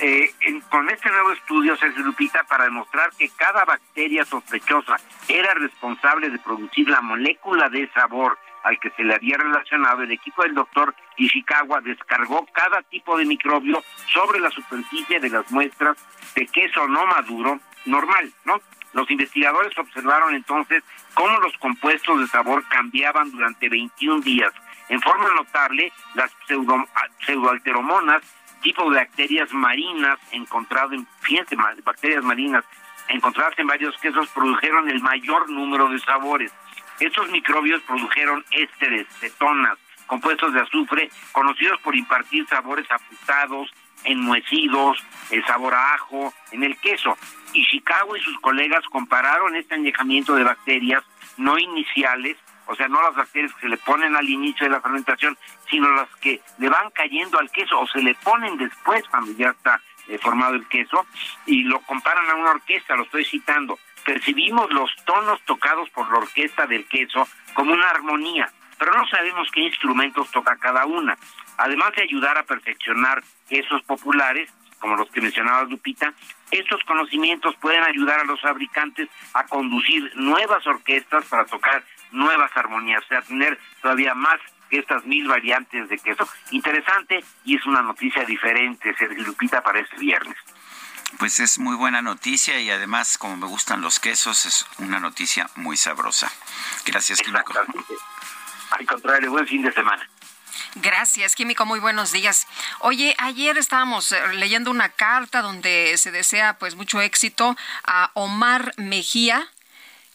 Eh, 0.00 0.32
con 0.68 0.88
este 0.90 1.10
nuevo 1.10 1.32
estudio 1.32 1.76
se 1.76 1.88
Lupita 1.88 2.44
para 2.44 2.64
demostrar 2.64 3.10
que 3.18 3.28
cada 3.30 3.64
bacteria 3.64 4.24
sospechosa 4.24 4.96
era 5.26 5.54
responsable 5.54 6.30
de 6.30 6.38
producir 6.38 6.88
la 6.88 7.00
molécula 7.00 7.68
de 7.68 7.90
sabor 7.90 8.38
al 8.62 8.78
que 8.80 8.90
se 8.90 9.04
le 9.04 9.14
había 9.14 9.36
relacionado, 9.36 10.02
el 10.02 10.12
equipo 10.12 10.42
del 10.42 10.54
doctor 10.54 10.94
Ishikawa 11.16 11.80
descargó 11.80 12.46
cada 12.52 12.82
tipo 12.82 13.16
de 13.16 13.24
microbio 13.24 13.82
sobre 14.12 14.40
la 14.40 14.50
superficie 14.50 15.20
de 15.20 15.30
las 15.30 15.50
muestras 15.50 15.96
de 16.34 16.46
queso 16.46 16.86
no 16.88 17.06
maduro 17.06 17.60
normal, 17.86 18.32
¿no? 18.44 18.60
Los 18.92 19.10
investigadores 19.10 19.76
observaron 19.76 20.34
entonces 20.34 20.82
cómo 21.14 21.38
los 21.40 21.56
compuestos 21.58 22.20
de 22.20 22.26
sabor 22.26 22.64
cambiaban 22.68 23.30
durante 23.30 23.68
21 23.68 24.22
días. 24.22 24.52
En 24.88 25.00
forma 25.00 25.28
notable, 25.34 25.92
las 26.14 26.30
pseudo, 26.46 26.86
pseudoalteromonas, 27.26 28.22
tipo 28.62 28.90
de 28.90 28.96
bacterias 28.96 29.52
marinas 29.52 30.18
encontrado 30.32 30.94
en, 30.94 31.06
fíjense, 31.20 31.56
bacterias 31.84 32.24
marinas 32.24 32.64
encontradas 33.08 33.58
en 33.58 33.66
varios 33.66 33.96
quesos 33.98 34.28
produjeron 34.30 34.88
el 34.88 35.00
mayor 35.00 35.48
número 35.50 35.88
de 35.88 35.98
sabores. 36.00 36.52
Estos 37.00 37.30
microbios 37.30 37.80
produjeron 37.82 38.44
ésteres, 38.50 39.06
cetonas, 39.20 39.78
compuestos 40.06 40.52
de 40.52 40.60
azufre, 40.60 41.10
conocidos 41.32 41.78
por 41.80 41.94
impartir 41.94 42.46
sabores 42.48 42.90
afrutados, 42.90 43.70
enmohecidos, 44.04 44.98
el 45.30 45.44
sabor 45.46 45.74
a 45.74 45.94
ajo 45.94 46.32
en 46.50 46.64
el 46.64 46.76
queso. 46.78 47.16
Ishikawa 47.52 48.18
y 48.18 48.22
sus 48.22 48.38
colegas 48.40 48.84
compararon 48.90 49.54
este 49.54 49.74
añejamiento 49.74 50.34
de 50.34 50.44
bacterias 50.44 51.04
no 51.36 51.58
iniciales, 51.58 52.36
o 52.66 52.74
sea, 52.74 52.88
no 52.88 53.00
las 53.00 53.14
bacterias 53.14 53.52
que 53.54 53.62
se 53.62 53.68
le 53.68 53.76
ponen 53.78 54.16
al 54.16 54.28
inicio 54.28 54.66
de 54.66 54.72
la 54.72 54.80
fermentación, 54.80 55.38
sino 55.70 55.90
las 55.92 56.08
que 56.16 56.40
le 56.58 56.68
van 56.68 56.90
cayendo 56.90 57.38
al 57.38 57.50
queso 57.50 57.78
o 57.78 57.86
se 57.86 58.02
le 58.02 58.14
ponen 58.16 58.58
después 58.58 59.04
cuando 59.08 59.32
ya 59.32 59.50
está 59.50 59.80
eh, 60.08 60.18
formado 60.18 60.54
el 60.54 60.66
queso, 60.68 61.06
y 61.46 61.64
lo 61.64 61.80
comparan 61.80 62.28
a 62.30 62.34
una 62.34 62.50
orquesta, 62.50 62.96
lo 62.96 63.04
estoy 63.04 63.24
citando. 63.24 63.78
Percibimos 64.08 64.72
los 64.72 64.90
tonos 65.04 65.38
tocados 65.42 65.90
por 65.90 66.10
la 66.10 66.20
orquesta 66.20 66.66
del 66.66 66.86
queso 66.86 67.28
como 67.52 67.74
una 67.74 67.90
armonía, 67.90 68.50
pero 68.78 68.94
no 68.94 69.06
sabemos 69.06 69.50
qué 69.52 69.60
instrumentos 69.60 70.30
toca 70.30 70.56
cada 70.56 70.86
una. 70.86 71.14
Además 71.58 71.92
de 71.94 72.04
ayudar 72.04 72.38
a 72.38 72.44
perfeccionar 72.44 73.22
quesos 73.50 73.82
populares, 73.82 74.50
como 74.78 74.96
los 74.96 75.10
que 75.10 75.20
mencionaba 75.20 75.64
Lupita, 75.64 76.14
estos 76.50 76.82
conocimientos 76.84 77.54
pueden 77.56 77.84
ayudar 77.84 78.20
a 78.20 78.24
los 78.24 78.40
fabricantes 78.40 79.10
a 79.34 79.44
conducir 79.44 80.10
nuevas 80.16 80.66
orquestas 80.66 81.26
para 81.26 81.44
tocar 81.44 81.84
nuevas 82.10 82.50
armonías, 82.56 83.04
o 83.04 83.08
sea, 83.08 83.20
tener 83.20 83.58
todavía 83.82 84.14
más 84.14 84.40
que 84.70 84.78
estas 84.78 85.04
mil 85.04 85.28
variantes 85.28 85.86
de 85.90 85.98
queso. 85.98 86.26
Interesante 86.52 87.22
y 87.44 87.56
es 87.56 87.66
una 87.66 87.82
noticia 87.82 88.24
diferente, 88.24 88.94
Sergio 88.96 89.22
Lupita, 89.22 89.60
para 89.60 89.80
este 89.80 89.98
viernes. 89.98 90.36
Pues 91.16 91.40
es 91.40 91.58
muy 91.58 91.74
buena 91.74 92.02
noticia 92.02 92.60
y 92.60 92.70
además, 92.70 93.16
como 93.16 93.36
me 93.36 93.46
gustan 93.46 93.80
los 93.80 93.98
quesos, 93.98 94.44
es 94.44 94.66
una 94.78 95.00
noticia 95.00 95.48
muy 95.56 95.76
sabrosa. 95.76 96.30
Gracias, 96.84 97.20
Químico. 97.22 97.54
Al 98.70 98.86
contrario, 98.86 99.30
buen 99.30 99.46
fin 99.46 99.62
de 99.62 99.72
semana. 99.72 100.08
Gracias, 100.74 101.34
Químico. 101.34 101.64
Muy 101.64 101.80
buenos 101.80 102.12
días. 102.12 102.46
Oye, 102.80 103.14
ayer 103.18 103.56
estábamos 103.56 104.12
eh, 104.12 104.20
leyendo 104.34 104.70
una 104.70 104.90
carta 104.90 105.40
donde 105.40 105.96
se 105.96 106.10
desea 106.10 106.58
pues 106.58 106.74
mucho 106.74 107.00
éxito 107.00 107.56
a 107.84 108.10
Omar 108.14 108.74
Mejía. 108.76 109.48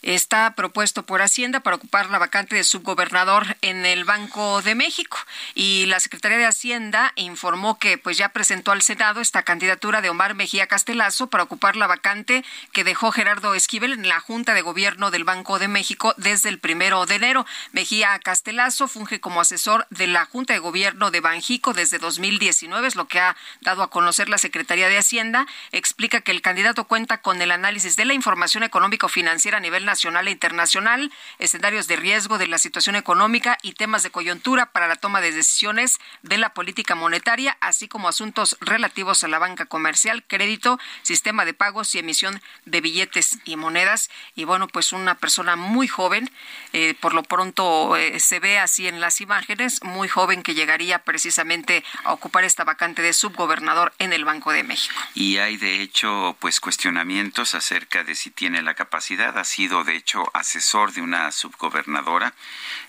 Está 0.04 0.54
propuesto 0.54 1.04
por 1.04 1.22
Hacienda 1.22 1.62
para 1.62 1.78
ocupar 1.78 2.10
la 2.10 2.20
vacante 2.20 2.58
de 2.58 2.66
subgobernador 2.66 3.56
en 3.62 3.86
el 3.86 4.04
Banco 4.04 4.62
de 4.62 4.76
México. 4.76 5.18
Y 5.56 5.86
la 5.86 6.02
Secretaría 6.02 6.38
de 6.38 6.46
Hacienda 6.46 7.14
informó 7.16 7.80
que 7.80 7.98
pues 7.98 8.18
ya 8.18 8.28
presentó 8.28 8.74
al 8.74 8.82
Senado 8.82 9.22
esta 9.22 9.44
candidatura 9.44 10.02
de 10.02 10.10
Omar 10.10 10.36
Mejía 10.36 10.68
Castelazo 10.68 11.28
para 11.28 11.44
ocupar 11.44 11.78
la 11.78 11.88
vacante 11.88 12.44
que 12.74 12.84
dejó 12.84 13.14
Gerardo 13.14 13.56
Esquivel 13.56 13.94
en 13.94 14.10
la 14.10 14.20
Junta 14.20 14.54
de 14.54 14.62
Gobierno 14.62 15.10
del 15.10 15.24
Banco 15.24 15.58
de 15.58 15.70
México 15.70 16.14
desde 16.18 16.50
el 16.50 16.60
primero 16.60 17.06
de 17.06 17.16
enero. 17.16 17.46
Mejía 17.72 18.20
Castelazo 18.20 18.90
funge 18.90 19.22
como 19.22 19.40
asesor 19.40 19.88
de 19.90 20.08
la 20.08 20.26
Junta 20.26 20.52
de 20.52 20.60
Gobierno 20.60 21.12
de 21.12 21.22
Banjico 21.22 21.74
desde 21.74 21.98
2019, 21.98 22.90
es 22.90 22.98
lo 22.98 23.08
que 23.08 23.22
ha 23.22 23.38
dado 23.62 23.84
a 23.84 23.90
conocer 23.90 24.28
la 24.28 24.38
Secretaría 24.38 24.90
de 24.90 24.98
Hacienda. 24.98 25.48
Explica 25.72 26.20
que 26.20 26.32
el 26.32 26.42
candidato 26.42 26.90
cuenta 26.90 27.22
con 27.22 27.42
el 27.42 27.52
análisis 27.52 27.96
de 27.96 28.04
la 28.04 28.14
información 28.14 28.64
económico-financiera 28.64 29.60
a 29.60 29.62
nivel 29.62 29.86
nacional 29.86 29.93
nacional 29.94 30.28
e 30.28 30.32
internacional, 30.32 31.12
escenarios 31.38 31.88
de 31.88 31.98
riesgo 31.98 32.40
de 32.40 32.48
la 32.48 32.58
situación 32.58 32.96
económica 32.96 33.60
y 33.62 33.74
temas 33.74 34.02
de 34.02 34.10
coyuntura 34.10 34.72
para 34.72 34.88
la 34.88 34.96
toma 34.96 35.22
de 35.22 35.32
decisiones 35.32 36.00
de 36.24 36.40
la 36.40 36.56
política 36.56 36.96
monetaria, 36.96 37.58
así 37.62 37.88
como 37.88 38.08
asuntos 38.08 38.58
relativos 38.60 39.24
a 39.24 39.28
la 39.28 39.38
banca 39.38 39.66
comercial, 39.68 40.24
crédito, 40.28 40.80
sistema 41.04 41.46
de 41.46 41.54
pagos 41.54 41.94
y 41.94 42.00
emisión 42.00 42.42
de 42.66 42.82
billetes 42.82 43.38
y 43.46 43.56
monedas. 43.56 44.10
Y 44.34 44.46
bueno, 44.46 44.68
pues 44.68 44.94
una 44.94 45.14
persona 45.14 45.56
muy 45.56 45.88
joven, 45.88 46.32
eh, 46.74 46.96
por 47.00 47.14
lo 47.14 47.22
pronto 47.22 47.96
eh, 47.96 48.20
se 48.20 48.40
ve 48.40 48.58
así 48.58 48.88
en 48.88 49.00
las 49.00 49.22
imágenes, 49.22 49.84
muy 49.84 50.08
joven 50.08 50.42
que 50.42 50.56
llegaría 50.56 51.04
precisamente 51.04 51.84
a 52.04 52.14
ocupar 52.14 52.46
esta 52.46 52.64
vacante 52.64 53.04
de 53.04 53.14
subgobernador 53.14 53.94
en 54.00 54.12
el 54.12 54.26
Banco 54.26 54.54
de 54.54 54.64
México. 54.64 55.00
Y 55.14 55.38
hay 55.38 55.58
de 55.58 55.84
hecho 55.84 56.36
pues 56.40 56.60
cuestionamientos 56.60 57.54
acerca 57.54 58.04
de 58.04 58.16
si 58.16 58.32
tiene 58.32 58.64
la 58.64 58.74
capacidad. 58.74 59.38
Ha 59.38 59.44
sido 59.44 59.83
de 59.84 59.96
hecho 59.96 60.24
asesor 60.34 60.94
de 60.94 61.02
una 61.02 61.32
subgobernadora. 61.32 62.34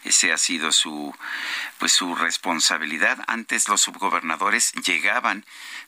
Ese 0.04 0.32
ha 0.32 0.38
sido 0.38 0.72
su 0.72 1.14
pues 1.78 1.92
su 1.92 2.14
responsabilidad. 2.14 3.18
Antes 3.26 3.68
los 3.68 3.80
subgobernadores 3.80 4.72
llegaban 4.74 5.44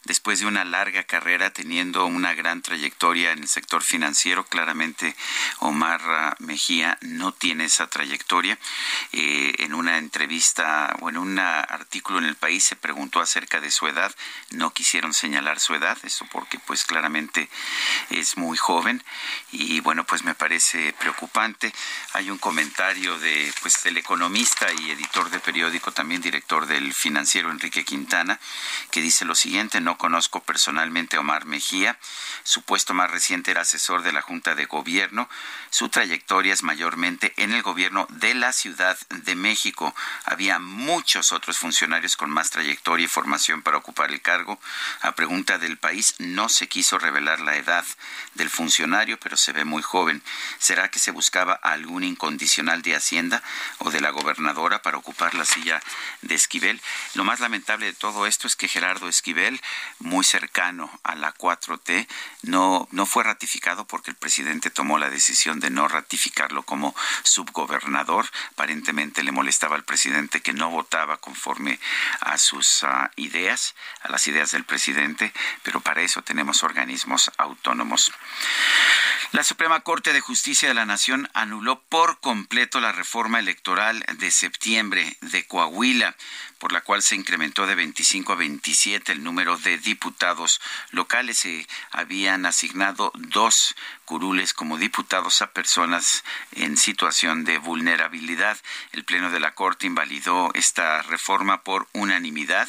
después 0.06 0.40
de 0.40 0.46
una 0.46 0.64
larga 0.64 1.02
carrera 1.04 1.52
teniendo 1.52 2.06
una 2.06 2.32
gran 2.34 2.62
trayectoria 2.62 3.32
en 3.32 3.40
el 3.40 3.48
sector 3.48 3.82
financiero. 3.82 4.44
Claramente 4.44 5.14
Omar 5.58 6.36
Mejía 6.38 6.96
no 7.02 7.32
tiene 7.32 7.64
esa 7.64 7.88
trayectoria. 7.88 8.58
Eh, 9.12 9.54
en 9.58 9.74
una 9.74 9.98
entrevista 9.98 10.96
o 11.00 11.10
en 11.10 11.18
un 11.18 11.38
artículo 11.38 12.18
en 12.18 12.24
el 12.24 12.36
país 12.36 12.64
se 12.64 12.76
preguntó 12.76 13.20
acerca 13.20 13.60
de 13.60 13.70
su 13.70 13.86
edad. 13.88 14.14
No 14.50 14.72
quisieron 14.72 15.12
señalar 15.12 15.60
su 15.60 15.74
edad, 15.74 15.98
eso 16.04 16.26
porque 16.30 16.58
pues 16.60 16.84
claramente 16.84 17.48
es 18.10 18.36
muy 18.36 18.56
joven 18.56 19.02
y 19.52 19.80
bueno 19.80 20.04
pues 20.04 20.24
me 20.24 20.34
parece 20.34 20.94
preocupante. 20.98 21.72
Hay 22.12 22.30
un 22.30 22.38
comentario 22.38 23.18
de 23.18 23.52
pues 23.60 23.82
del 23.82 23.96
economista 23.96 24.72
y 24.72 24.90
editor 24.90 25.30
de 25.30 25.40
periódico, 25.40 25.92
también 25.92 26.22
director 26.22 26.66
del 26.66 26.94
financiero 26.94 27.50
Enrique 27.50 27.84
Quintana, 27.84 28.38
que 28.90 29.00
dice 29.00 29.24
lo 29.24 29.34
siguiente, 29.34 29.80
no 29.80 29.95
conozco 29.97 30.43
personalmente 30.43 31.16
a 31.16 31.20
Omar 31.20 31.44
Mejía. 31.44 31.98
Su 32.44 32.62
puesto 32.62 32.94
más 32.94 33.10
reciente 33.10 33.51
era 33.51 33.62
asesor 33.62 34.02
de 34.02 34.12
la 34.12 34.23
Junta 34.23 34.55
de 34.55 34.66
Gobierno. 34.66 35.28
Su 35.70 35.89
trayectoria 35.89 36.52
es 36.52 36.62
mayormente 36.62 37.32
en 37.36 37.52
el 37.52 37.62
gobierno 37.62 38.06
de 38.10 38.35
la 38.35 38.52
Ciudad 38.52 38.98
de 39.10 39.35
México. 39.35 39.94
Había 40.24 40.59
muchos 40.59 41.32
otros 41.32 41.59
funcionarios 41.59 42.16
con 42.16 42.31
más 42.31 42.51
trayectoria 42.51 43.05
y 43.05 43.09
formación 43.09 43.62
para 43.62 43.78
ocupar 43.78 44.10
el 44.10 44.23
cargo. 44.23 44.60
A 45.01 45.12
pregunta 45.12 45.59
del 45.59 45.78
país, 45.78 46.14
no 46.18 46.48
se 46.48 46.68
quiso 46.68 46.98
revelar 46.98 47.40
la 47.40 47.56
edad 47.56 47.85
del 48.35 48.51
funcionario, 48.51 49.18
pero 49.18 49.36
se 49.36 49.52
ve 49.52 49.64
muy 49.64 49.82
joven. 49.82 50.23
¿Será 50.59 50.90
que 50.90 50.98
se 50.98 51.10
buscaba 51.10 51.55
algún 51.55 52.05
incondicional 52.05 52.82
de 52.82 52.97
Hacienda 52.97 53.43
o 53.78 53.90
de 53.90 54.01
la 54.01 54.10
gobernadora 54.10 54.82
para 54.82 54.98
ocupar 54.98 55.35
la 55.35 55.44
silla 55.44 55.82
de 56.23 56.35
Esquivel? 56.35 56.81
Lo 57.14 57.24
más 57.24 57.40
lamentable 57.40 57.86
de 57.86 57.93
todo 57.93 58.27
esto 58.27 58.47
es 58.47 58.56
que 58.56 58.68
Gerardo 58.68 59.09
Esquivel 59.09 59.60
muy 59.98 60.24
cercano 60.24 60.90
a 61.02 61.14
la 61.14 61.34
4T, 61.34 62.06
no, 62.42 62.88
no 62.90 63.06
fue 63.06 63.24
ratificado 63.24 63.86
porque 63.86 64.10
el 64.10 64.16
presidente 64.16 64.70
tomó 64.70 64.98
la 64.98 65.10
decisión 65.10 65.60
de 65.60 65.70
no 65.70 65.88
ratificarlo 65.88 66.62
como 66.62 66.94
subgobernador. 67.22 68.26
Aparentemente 68.52 69.22
le 69.22 69.32
molestaba 69.32 69.76
al 69.76 69.84
presidente 69.84 70.40
que 70.40 70.52
no 70.52 70.70
votaba 70.70 71.18
conforme 71.18 71.78
a 72.20 72.38
sus 72.38 72.84
ah, 72.84 73.10
ideas, 73.16 73.74
a 74.02 74.10
las 74.10 74.26
ideas 74.26 74.50
del 74.52 74.64
presidente, 74.64 75.32
pero 75.62 75.80
para 75.80 76.02
eso 76.02 76.22
tenemos 76.22 76.62
organismos 76.62 77.30
autónomos. 77.38 78.12
La 79.32 79.44
Suprema 79.44 79.80
Corte 79.80 80.12
de 80.12 80.20
Justicia 80.20 80.68
de 80.68 80.74
la 80.74 80.86
Nación 80.86 81.28
anuló 81.34 81.82
por 81.88 82.20
completo 82.20 82.80
la 82.80 82.92
reforma 82.92 83.38
electoral 83.38 84.04
de 84.18 84.30
septiembre 84.30 85.16
de 85.20 85.46
Coahuila 85.46 86.14
por 86.58 86.72
la 86.72 86.80
cual 86.80 87.02
se 87.02 87.14
incrementó 87.14 87.66
de 87.66 87.74
25 87.74 88.32
a 88.32 88.36
27 88.36 89.12
el 89.12 89.22
número 89.22 89.56
de 89.58 89.78
diputados 89.78 90.60
locales. 90.90 91.38
Se 91.38 91.66
habían 91.90 92.46
asignado 92.46 93.12
dos 93.14 93.74
curules 94.04 94.54
como 94.54 94.78
diputados 94.78 95.42
a 95.42 95.52
personas 95.52 96.24
en 96.52 96.76
situación 96.76 97.44
de 97.44 97.58
vulnerabilidad. 97.58 98.56
El 98.92 99.04
Pleno 99.04 99.30
de 99.30 99.40
la 99.40 99.54
Corte 99.54 99.86
invalidó 99.86 100.50
esta 100.54 101.02
reforma 101.02 101.62
por 101.62 101.88
unanimidad. 101.92 102.68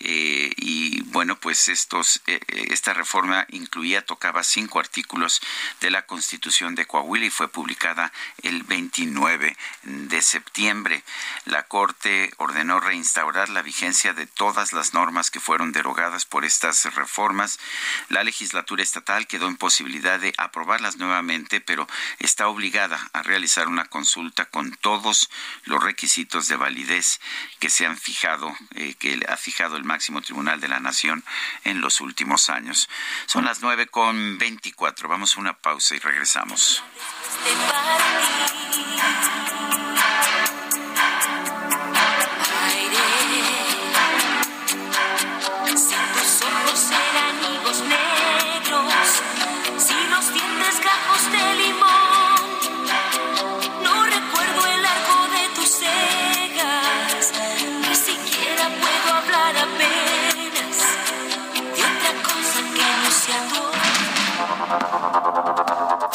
Eh, 0.00 0.52
y 0.56 1.02
bueno, 1.02 1.40
pues 1.40 1.68
estos, 1.68 2.22
eh, 2.26 2.40
eh, 2.46 2.68
esta 2.70 2.94
reforma 2.94 3.46
incluía, 3.50 4.06
tocaba 4.06 4.44
cinco 4.44 4.78
artículos 4.78 5.40
de 5.80 5.90
la 5.90 6.06
Constitución 6.06 6.76
de 6.76 6.86
Coahuila 6.86 7.26
y 7.26 7.30
fue 7.30 7.48
publicada 7.48 8.12
el 8.42 8.62
29 8.62 9.56
de 9.82 10.22
septiembre. 10.22 11.02
La 11.46 11.64
Corte 11.64 12.32
ordenó 12.36 12.78
la 13.48 13.62
vigencia 13.62 14.14
de 14.14 14.26
todas 14.26 14.72
las 14.72 14.94
normas 14.94 15.30
que 15.30 15.40
fueron 15.40 15.72
derogadas 15.72 16.24
por 16.24 16.44
estas 16.44 16.84
reformas. 16.94 17.58
La 18.08 18.22
legislatura 18.22 18.82
estatal 18.82 19.26
quedó 19.26 19.48
en 19.48 19.56
posibilidad 19.56 20.20
de 20.20 20.32
aprobarlas 20.38 20.96
nuevamente, 20.96 21.60
pero 21.60 21.86
está 22.20 22.48
obligada 22.48 22.98
a 23.12 23.22
realizar 23.22 23.66
una 23.66 23.86
consulta 23.86 24.44
con 24.46 24.70
todos 24.76 25.30
los 25.64 25.82
requisitos 25.82 26.48
de 26.48 26.56
validez 26.56 27.20
que 27.58 27.70
se 27.70 27.86
han 27.86 27.98
fijado, 27.98 28.56
que 28.98 29.20
ha 29.28 29.36
fijado 29.36 29.76
el 29.76 29.84
máximo 29.84 30.22
tribunal 30.22 30.60
de 30.60 30.68
la 30.68 30.80
nación 30.80 31.24
en 31.64 31.80
los 31.80 32.00
últimos 32.00 32.50
años. 32.50 32.88
Son 33.26 33.44
las 33.44 33.60
nueve 33.62 33.88
con 33.88 34.38
veinticuatro. 34.38 35.08
Vamos 35.08 35.36
a 35.36 35.40
una 35.40 35.54
pausa 35.54 35.96
y 35.96 35.98
regresamos. 35.98 36.82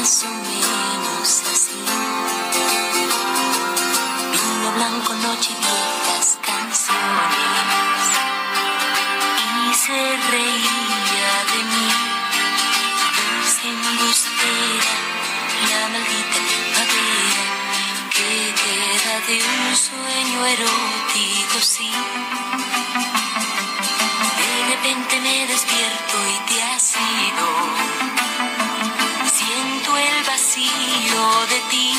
Más 0.00 0.24
o 0.24 0.28
menos 0.28 1.42
así. 1.52 1.78
Vino 4.32 4.72
blanco, 4.76 5.12
noche 5.12 5.50
y 5.52 5.56
viejas 5.60 6.38
canciones. 6.40 8.06
Y 9.68 9.74
se 9.74 10.00
reía 10.32 11.32
de 11.52 11.60
mí, 11.70 11.88
dulce 13.16 13.68
embustera, 13.76 14.94
la 15.70 15.82
maldita 15.92 16.38
primavera 16.48 17.44
que 18.14 18.30
queda 18.62 19.14
de 19.28 19.36
un 19.52 19.76
sueño 19.86 20.38
erótico, 20.46 21.56
sí. 21.60 21.90
De 24.40 24.52
repente 24.70 25.20
me 25.20 25.46
despierto 25.46 26.16
y 26.34 26.49
vacío 30.50 31.46
de 31.46 31.60
ti. 31.70 31.94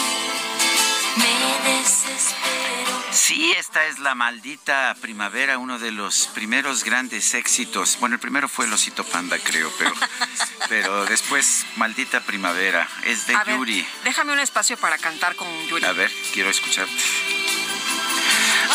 Me 1.15 1.71
desespero. 1.71 3.03
Sí, 3.11 3.53
esta 3.57 3.85
es 3.85 3.99
la 3.99 4.13
maldita 4.13 4.93
primavera, 4.99 5.57
uno 5.57 5.79
de 5.79 5.91
los 5.91 6.27
primeros 6.27 6.83
grandes 6.83 7.33
éxitos. 7.33 7.97
Bueno, 8.01 8.15
el 8.15 8.19
primero 8.19 8.49
fue 8.49 8.65
el 8.65 8.73
Osito 8.73 9.05
Panda, 9.05 9.37
creo, 9.41 9.71
pero, 9.77 9.93
pero 10.69 11.05
después 11.05 11.65
Maldita 11.77 12.19
Primavera. 12.21 12.87
Es 13.03 13.25
de 13.27 13.37
Yuri. 13.47 13.87
déjame 14.03 14.33
un 14.33 14.39
espacio 14.39 14.75
para 14.77 14.97
cantar 14.97 15.35
con 15.35 15.47
Yuri. 15.67 15.85
A 15.85 15.93
ver, 15.93 16.11
quiero 16.33 16.49
escucharte. 16.49 16.93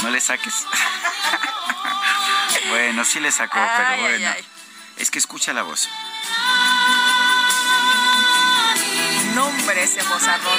No 0.02 0.10
le 0.10 0.20
saques. 0.20 0.54
bueno, 2.70 3.04
sí 3.04 3.20
le 3.20 3.30
sacó, 3.30 3.58
pero 3.76 4.00
bueno. 4.00 4.30
Es 4.96 5.10
que 5.10 5.18
escucha 5.18 5.52
la 5.52 5.62
voz. 5.62 5.86
No 9.36 9.48
hombre, 9.48 9.82
ese 9.82 10.02
vozarrón. 10.02 10.58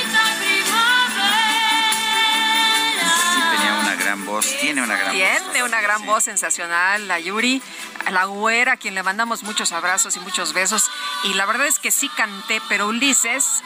Sí, 3.34 3.42
tenía 3.56 3.74
una 3.82 3.96
gran 3.96 4.24
voz, 4.24 4.46
tiene 4.62 4.84
una 4.84 4.96
gran 4.96 5.12
Tiene 5.14 5.40
voz. 5.40 5.52
Tiene 5.52 5.64
una 5.64 5.82
gran 5.82 6.06
voz 6.06 6.24
sensacional, 6.26 7.08
la 7.08 7.20
Yuri, 7.20 7.60
a 8.06 8.12
la 8.12 8.26
güera, 8.26 8.74
a 8.74 8.78
quien 8.78 8.94
le 8.94 9.02
mandamos 9.02 9.42
muchos 9.42 9.72
abrazos 9.72 10.16
y 10.16 10.20
muchos 10.20 10.54
besos. 10.54 10.92
Y 11.24 11.34
la 11.34 11.48
verdad 11.48 11.66
es 11.66 11.80
que 11.80 11.90
sí 11.90 12.08
canté, 12.10 12.62
pero 12.70 12.86
Ulises, 12.90 13.64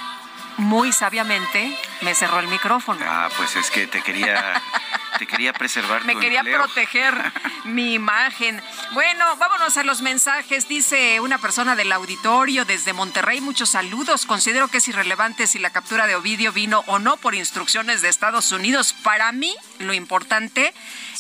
muy 0.56 0.94
sabiamente, 0.94 1.78
me 2.00 2.16
cerró 2.16 2.40
el 2.40 2.48
micrófono. 2.48 3.04
Ah, 3.06 3.28
pues 3.36 3.58
es 3.58 3.70
que 3.70 3.88
te 3.88 4.02
quería, 4.02 4.62
te 5.22 5.28
quería 5.28 5.54
preservar 5.54 6.04
Me 6.04 6.14
tu 6.14 6.20
quería 6.20 6.40
empleo. 6.40 6.64
proteger 6.64 7.14
mi 7.66 7.94
imagen. 7.94 8.60
Bueno, 8.94 9.36
vámonos 9.38 9.78
a 9.78 9.84
los 9.84 10.02
mensajes. 10.02 10.68
Dice 10.68 11.20
una 11.20 11.38
persona 11.38 11.76
del 11.76 11.92
auditorio 11.92 12.66
desde 12.66 12.92
Monterrey, 12.92 13.40
muchos 13.40 13.70
saludos. 13.70 14.26
Considero 14.26 14.68
que 14.70 14.80
es 14.80 14.88
irrelevante 14.88 15.46
si 15.46 15.60
la 15.60 15.70
captura 15.70 16.08
de 16.08 16.16
Ovidio 16.16 16.52
vino 16.52 16.84
o 16.88 16.98
no 16.98 17.18
por 17.18 17.36
instrucciones 17.36 18.02
de 18.02 18.10
Estados 18.10 18.52
Unidos. 18.52 18.94
Para 19.04 19.32
mí, 19.32 19.56
lo 19.78 19.94
importante 19.94 20.74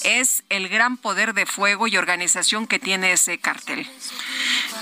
es 0.03 0.41
el 0.49 0.68
gran 0.68 0.98
poder 0.98 1.36
de 1.36 1.45
fuego 1.45 1.86
y 1.86 1.95
organización 1.98 2.65
que 2.65 2.80
tiene 2.80 3.11
ese 3.11 3.38
cartel. 3.38 3.88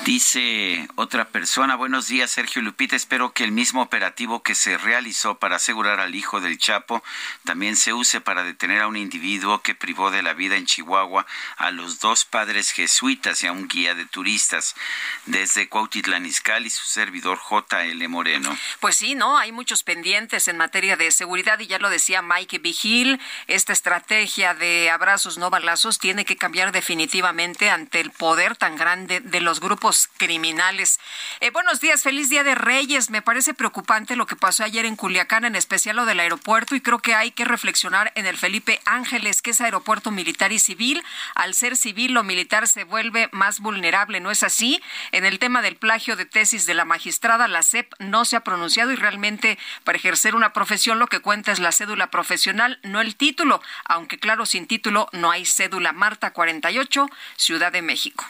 Dice 0.05 0.87
otra 0.95 1.27
persona, 1.27 1.75
buenos 1.75 2.07
días 2.07 2.31
Sergio 2.31 2.61
Lupita, 2.61 2.95
espero 2.95 3.31
que 3.31 3.43
el 3.43 3.51
mismo 3.51 3.81
operativo 3.81 4.41
que 4.41 4.55
se 4.55 4.77
realizó 4.77 5.37
para 5.37 5.57
asegurar 5.57 5.99
al 5.99 6.15
hijo 6.15 6.41
del 6.41 6.57
Chapo 6.57 7.03
también 7.43 7.75
se 7.75 7.93
use 7.93 8.19
para 8.19 8.43
detener 8.43 8.81
a 8.81 8.87
un 8.87 8.97
individuo 8.97 9.61
que 9.61 9.75
privó 9.75 10.09
de 10.09 10.23
la 10.23 10.33
vida 10.33 10.55
en 10.55 10.65
Chihuahua 10.65 11.27
a 11.57 11.71
los 11.71 11.99
dos 11.99 12.25
padres 12.25 12.71
jesuitas 12.71 13.43
y 13.43 13.47
a 13.47 13.51
un 13.51 13.67
guía 13.67 13.93
de 13.93 14.05
turistas 14.05 14.73
desde 15.27 15.69
Cuautitlán 15.69 16.25
Izcalli 16.25 16.67
y 16.67 16.71
su 16.71 16.87
servidor 16.87 17.37
J.L. 17.37 18.07
Moreno. 18.07 18.57
Pues 18.79 18.95
sí, 18.95 19.13
¿no? 19.15 19.37
Hay 19.37 19.51
muchos 19.51 19.83
pendientes 19.83 20.47
en 20.47 20.57
materia 20.57 20.97
de 20.97 21.11
seguridad 21.11 21.59
y 21.59 21.67
ya 21.67 21.77
lo 21.77 21.89
decía 21.89 22.21
Mike 22.21 22.59
Vigil, 22.59 23.19
esta 23.47 23.73
estrategia 23.73 24.53
de 24.53 24.89
abrazos 24.89 25.37
no 25.37 25.49
balazos 25.49 25.99
tiene 25.99 26.25
que 26.25 26.35
cambiar 26.35 26.71
definitivamente 26.71 27.69
ante 27.69 27.99
el 27.99 28.11
poder 28.11 28.55
tan 28.55 28.75
grande 28.75 29.19
de 29.19 29.41
los 29.41 29.58
grupos 29.59 30.09
criminales. 30.17 30.99
Eh, 31.39 31.51
buenos 31.51 31.79
días, 31.81 32.03
feliz 32.03 32.29
Día 32.29 32.43
de 32.43 32.55
Reyes. 32.55 33.09
Me 33.09 33.21
parece 33.21 33.53
preocupante 33.53 34.15
lo 34.15 34.25
que 34.25 34.35
pasó 34.35 34.63
ayer 34.63 34.85
en 34.85 34.95
Culiacán, 34.95 35.45
en 35.45 35.55
especial 35.55 35.95
lo 35.95 36.05
del 36.05 36.19
aeropuerto, 36.19 36.75
y 36.75 36.81
creo 36.81 36.99
que 36.99 37.15
hay 37.15 37.31
que 37.31 37.45
reflexionar 37.45 38.11
en 38.15 38.25
el 38.25 38.37
Felipe 38.37 38.81
Ángeles, 38.85 39.41
que 39.41 39.51
es 39.51 39.61
aeropuerto 39.61 40.11
militar 40.11 40.51
y 40.51 40.59
civil. 40.59 41.03
Al 41.35 41.53
ser 41.53 41.75
civil, 41.75 42.13
lo 42.13 42.23
militar 42.23 42.67
se 42.67 42.83
vuelve 42.83 43.29
más 43.31 43.59
vulnerable, 43.59 44.19
¿no 44.19 44.31
es 44.31 44.43
así? 44.43 44.81
En 45.11 45.25
el 45.25 45.39
tema 45.39 45.61
del 45.61 45.75
plagio 45.75 46.15
de 46.15 46.25
tesis 46.25 46.65
de 46.65 46.73
la 46.73 46.85
magistrada, 46.85 47.47
la 47.47 47.63
CEP 47.63 47.93
no 47.99 48.25
se 48.25 48.35
ha 48.35 48.43
pronunciado 48.43 48.91
y 48.91 48.95
realmente 48.95 49.57
para 49.83 49.97
ejercer 49.97 50.35
una 50.35 50.53
profesión 50.53 50.99
lo 50.99 51.07
que 51.07 51.19
cuenta 51.19 51.51
es 51.51 51.59
la 51.59 51.71
cédula 51.71 52.11
profesional, 52.11 52.79
no 52.83 53.01
el 53.01 53.15
título, 53.15 53.61
aunque 53.85 54.19
claro, 54.19 54.45
sin 54.45 54.67
título 54.67 55.07
no 55.11 55.31
hay 55.31 55.45
cédula. 55.45 55.93
Marta 55.93 56.31
48, 56.31 57.07
Ciudad 57.35 57.71
de 57.71 57.81
México. 57.81 58.25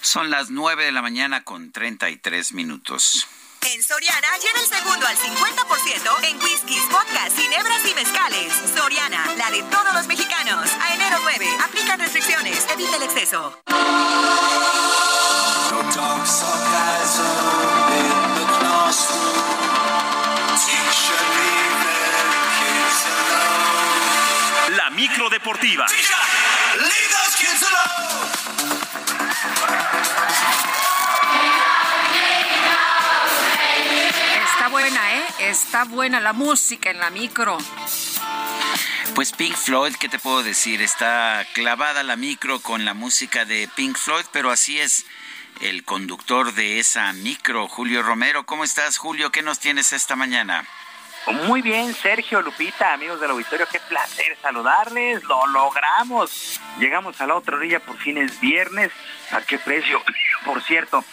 Son 0.00 0.30
las 0.30 0.50
9 0.50 0.84
de 0.84 0.92
la 0.92 1.02
mañana 1.02 1.44
con 1.44 1.72
33 1.72 2.52
minutos. 2.52 3.26
En 3.62 3.82
Soriana 3.82 4.28
lleva 4.40 4.60
el 4.60 4.66
segundo 4.66 5.06
al 5.06 5.16
50% 5.16 6.24
en 6.24 6.42
whiskies, 6.42 6.88
vodka, 6.90 7.28
ginebras 7.36 7.84
y 7.84 7.94
mezcales. 7.94 8.52
Soriana, 8.74 9.26
la 9.36 9.50
de 9.50 9.62
todos 9.64 9.92
los 9.94 10.06
mexicanos. 10.06 10.70
A 10.80 10.94
enero 10.94 11.18
9, 11.22 11.48
aplican 11.64 11.98
restricciones, 11.98 12.66
evita 12.72 12.96
el 12.96 13.02
exceso. 13.02 13.60
La 24.76 24.90
micro 24.90 25.28
deportiva. 25.30 25.86
Está 34.44 34.68
buena, 34.68 35.14
¿eh? 35.14 35.24
Está 35.38 35.84
buena 35.84 36.20
la 36.20 36.32
música 36.32 36.90
en 36.90 36.98
la 36.98 37.10
micro. 37.10 37.58
Pues 39.14 39.32
Pink 39.32 39.54
Floyd, 39.54 39.94
¿qué 39.94 40.08
te 40.08 40.18
puedo 40.18 40.42
decir? 40.42 40.82
Está 40.82 41.46
clavada 41.52 42.02
la 42.02 42.16
micro 42.16 42.60
con 42.60 42.84
la 42.84 42.94
música 42.94 43.44
de 43.44 43.68
Pink 43.76 43.96
Floyd, 43.96 44.24
pero 44.32 44.50
así 44.50 44.80
es 44.80 45.06
el 45.60 45.84
conductor 45.84 46.54
de 46.54 46.80
esa 46.80 47.12
micro, 47.12 47.68
Julio 47.68 48.02
Romero. 48.02 48.44
¿Cómo 48.44 48.64
estás, 48.64 48.98
Julio? 48.98 49.30
¿Qué 49.30 49.42
nos 49.42 49.60
tienes 49.60 49.92
esta 49.92 50.16
mañana? 50.16 50.66
Muy 51.32 51.60
bien, 51.60 51.92
Sergio, 51.92 52.40
Lupita, 52.40 52.94
amigos 52.94 53.20
del 53.20 53.30
auditorio, 53.30 53.66
qué 53.70 53.80
placer 53.80 54.36
saludarles, 54.40 55.22
lo 55.24 55.46
logramos. 55.48 56.58
Llegamos 56.78 57.20
a 57.20 57.26
la 57.26 57.34
otra 57.34 57.56
orilla, 57.56 57.80
por 57.80 57.98
fin 57.98 58.16
es 58.16 58.40
viernes. 58.40 58.90
¿A 59.32 59.42
qué 59.42 59.58
precio? 59.58 60.00
Por 60.46 60.62
cierto. 60.62 61.04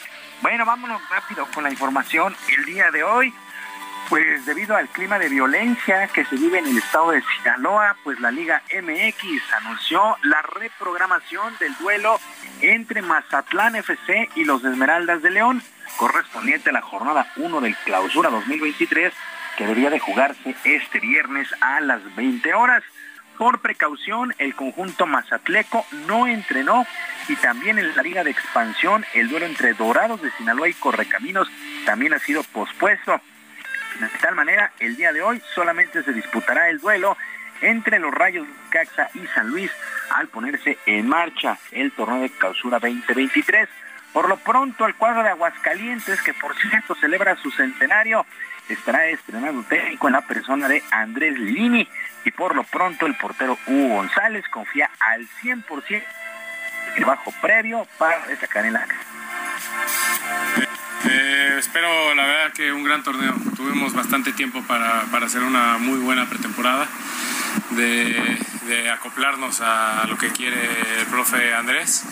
Bueno, 0.41 0.65
vámonos 0.65 1.01
rápido 1.09 1.45
con 1.53 1.63
la 1.63 1.69
información. 1.69 2.35
El 2.47 2.63
día 2.65 2.91
de 2.91 3.03
hoy, 3.03 3.33
pues 4.07 4.45
debido 4.45 4.75
al 4.75 4.87
clima 4.87 5.19
de 5.19 5.27
violencia 5.27 6.07
que 6.07 6.23
se 6.25 6.35
vive 6.35 6.59
en 6.59 6.67
el 6.67 6.77
estado 6.77 7.11
de 7.11 7.21
Sinaloa, 7.37 7.97
pues 8.03 8.19
la 8.19 8.31
Liga 8.31 8.61
MX 8.71 9.53
anunció 9.57 10.17
la 10.23 10.41
reprogramación 10.43 11.57
del 11.59 11.75
duelo 11.77 12.19
entre 12.61 13.01
Mazatlán 13.01 13.75
FC 13.75 14.29
y 14.35 14.45
los 14.45 14.63
Esmeraldas 14.63 15.21
de 15.21 15.31
León, 15.31 15.61
correspondiente 15.97 16.69
a 16.69 16.73
la 16.73 16.81
jornada 16.81 17.31
1 17.35 17.61
del 17.61 17.75
Clausura 17.77 18.29
2023 18.29 19.13
que 19.57 19.65
debería 19.65 19.89
de 19.89 19.99
jugarse 19.99 20.55
este 20.63 20.99
viernes 20.99 21.47
a 21.61 21.79
las 21.81 22.15
20 22.15 22.53
horas. 22.53 22.83
Por 23.37 23.59
precaución, 23.59 24.33
el 24.37 24.55
conjunto 24.55 25.05
mazatleco 25.05 25.85
no 26.07 26.27
entrenó 26.27 26.85
y 27.27 27.35
también 27.35 27.79
en 27.79 27.95
la 27.95 28.01
Liga 28.01 28.23
de 28.23 28.31
Expansión 28.31 29.05
el 29.13 29.27
duelo 29.27 29.45
entre 29.45 29.73
Dorados 29.73 30.21
de 30.21 30.31
Sinaloa 30.31 30.69
y 30.69 30.73
Correcaminos 30.73 31.49
también 31.85 32.13
ha 32.13 32.19
sido 32.19 32.43
pospuesto. 32.43 33.19
De 33.99 34.07
tal 34.21 34.35
manera, 34.35 34.71
el 34.79 34.95
día 34.95 35.11
de 35.11 35.21
hoy 35.21 35.41
solamente 35.53 36.03
se 36.03 36.13
disputará 36.13 36.69
el 36.69 36.79
duelo 36.79 37.17
entre 37.61 37.99
los 37.99 38.13
Rayos 38.13 38.47
Caxa 38.69 39.09
y 39.13 39.25
San 39.27 39.49
Luis 39.49 39.71
al 40.11 40.27
ponerse 40.27 40.77
en 40.85 41.07
marcha 41.07 41.57
el 41.71 41.91
torneo 41.91 42.21
de 42.21 42.29
clausura 42.29 42.79
2023. 42.79 43.67
Por 44.13 44.29
lo 44.29 44.37
pronto, 44.37 44.85
el 44.85 44.95
cuadro 44.95 45.23
de 45.23 45.29
Aguascalientes, 45.29 46.21
que 46.21 46.33
por 46.33 46.55
cierto 46.55 46.95
celebra 46.95 47.35
su 47.37 47.51
centenario, 47.51 48.25
estará 48.69 49.07
estrenando 49.07 49.63
técnico 49.63 50.07
en 50.07 50.13
la 50.13 50.21
persona 50.21 50.67
de 50.67 50.83
Andrés 50.91 51.37
Lini. 51.37 51.87
Y 52.23 52.31
por 52.31 52.55
lo 52.55 52.63
pronto 52.63 53.05
el 53.05 53.15
portero 53.15 53.57
Hugo 53.67 53.95
González 53.95 54.45
confía 54.49 54.89
al 54.99 55.27
100% 55.43 56.03
el 56.87 56.95
trabajo 56.95 57.33
previo 57.41 57.87
para 57.97 58.25
destacar 58.27 58.65
en 58.65 58.73
la 58.73 58.87
Eh, 61.09 61.55
espero, 61.59 62.15
la 62.15 62.25
verdad, 62.25 62.53
que 62.53 62.71
un 62.71 62.83
gran 62.83 63.03
torneo. 63.03 63.35
Tuvimos 63.55 63.93
bastante 63.93 64.33
tiempo 64.33 64.61
para, 64.67 65.01
para 65.11 65.27
hacer 65.27 65.43
una 65.43 65.77
muy 65.77 65.99
buena 65.99 66.27
pretemporada, 66.27 66.87
de, 67.71 68.37
de 68.65 68.89
acoplarnos 68.89 69.61
a 69.61 70.05
lo 70.07 70.17
que 70.17 70.31
quiere 70.31 70.99
el 70.99 71.05
profe 71.07 71.53
Andrés. 71.53 72.03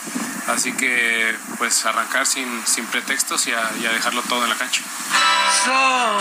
Así 0.47 0.73
que, 0.73 1.35
pues, 1.57 1.85
arrancar 1.85 2.25
sin, 2.25 2.65
sin 2.65 2.85
pretextos 2.87 3.47
y 3.47 3.51
a, 3.51 3.71
y 3.81 3.85
a 3.85 3.93
dejarlo 3.93 4.21
todo 4.23 4.43
en 4.43 4.49
la 4.49 4.55
cancha. 4.55 4.81
So, 5.63 6.19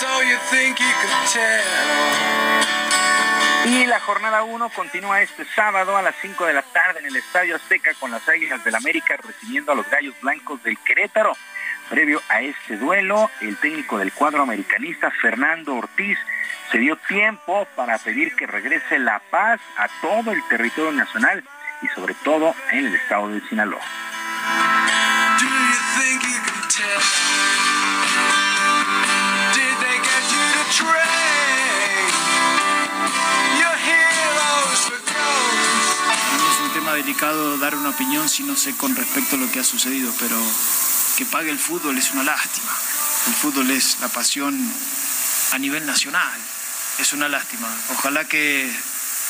so 0.00 0.22
you 0.22 0.38
think 0.50 0.78
you 0.78 0.86
could 1.02 1.32
tell? 1.32 2.82
Y 3.64 3.86
la 3.86 4.00
jornada 4.00 4.42
1 4.42 4.70
continúa 4.70 5.22
este 5.22 5.44
sábado 5.54 5.96
a 5.96 6.02
las 6.02 6.16
5 6.20 6.46
de 6.46 6.52
la 6.52 6.62
tarde 6.62 6.98
en 6.98 7.06
el 7.06 7.16
Estadio 7.16 7.54
Azteca 7.54 7.92
con 8.00 8.10
las 8.10 8.28
Águilas 8.28 8.64
del 8.64 8.74
América 8.74 9.16
recibiendo 9.16 9.70
a 9.70 9.74
los 9.76 9.88
Gallos 9.88 10.14
Blancos 10.20 10.62
del 10.64 10.78
Querétaro. 10.78 11.36
Previo 11.92 12.22
a 12.30 12.40
este 12.40 12.78
duelo, 12.78 13.30
el 13.42 13.54
técnico 13.58 13.98
del 13.98 14.14
cuadro 14.14 14.44
americanista, 14.44 15.10
Fernando 15.10 15.74
Ortiz, 15.74 16.16
se 16.70 16.78
dio 16.78 16.96
tiempo 17.06 17.68
para 17.76 17.98
pedir 17.98 18.34
que 18.34 18.46
regrese 18.46 18.98
la 18.98 19.20
paz 19.30 19.60
a 19.76 19.88
todo 20.00 20.32
el 20.32 20.42
territorio 20.48 20.90
nacional 20.90 21.44
y 21.82 21.88
sobre 21.88 22.14
todo 22.24 22.54
en 22.70 22.86
el 22.86 22.94
estado 22.94 23.28
de 23.28 23.46
Sinaloa. 23.46 23.82
Es 36.38 36.60
un 36.64 36.72
tema 36.72 36.94
delicado 36.94 37.58
dar 37.58 37.74
una 37.74 37.90
opinión 37.90 38.30
si 38.30 38.44
no 38.44 38.56
sé 38.56 38.74
con 38.78 38.96
respecto 38.96 39.36
a 39.36 39.38
lo 39.38 39.52
que 39.52 39.60
ha 39.60 39.64
sucedido, 39.64 40.10
pero 40.18 40.38
que 41.16 41.24
pague 41.26 41.50
el 41.50 41.58
fútbol 41.58 41.96
es 41.98 42.10
una 42.12 42.22
lástima. 42.22 42.70
El 43.28 43.34
fútbol 43.34 43.70
es 43.70 43.98
la 44.00 44.08
pasión 44.08 44.54
a 45.52 45.58
nivel 45.58 45.86
nacional. 45.86 46.38
Es 46.98 47.12
una 47.12 47.28
lástima. 47.28 47.68
Ojalá 47.90 48.24
que 48.26 48.70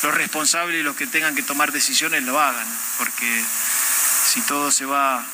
los 0.03 0.15
responsables 0.15 0.81
y 0.81 0.83
los 0.83 0.97
que 0.97 1.07
tengan 1.07 1.35
que 1.35 1.43
tomar 1.43 1.73
decisiones 1.73 2.23
lo 2.25 2.41
hagan, 2.41 2.67
porque 2.99 3.45
si 4.33 4.41
todo 4.43 4.71
se 4.71 4.85
va 4.85 5.17
a, 5.19 5.25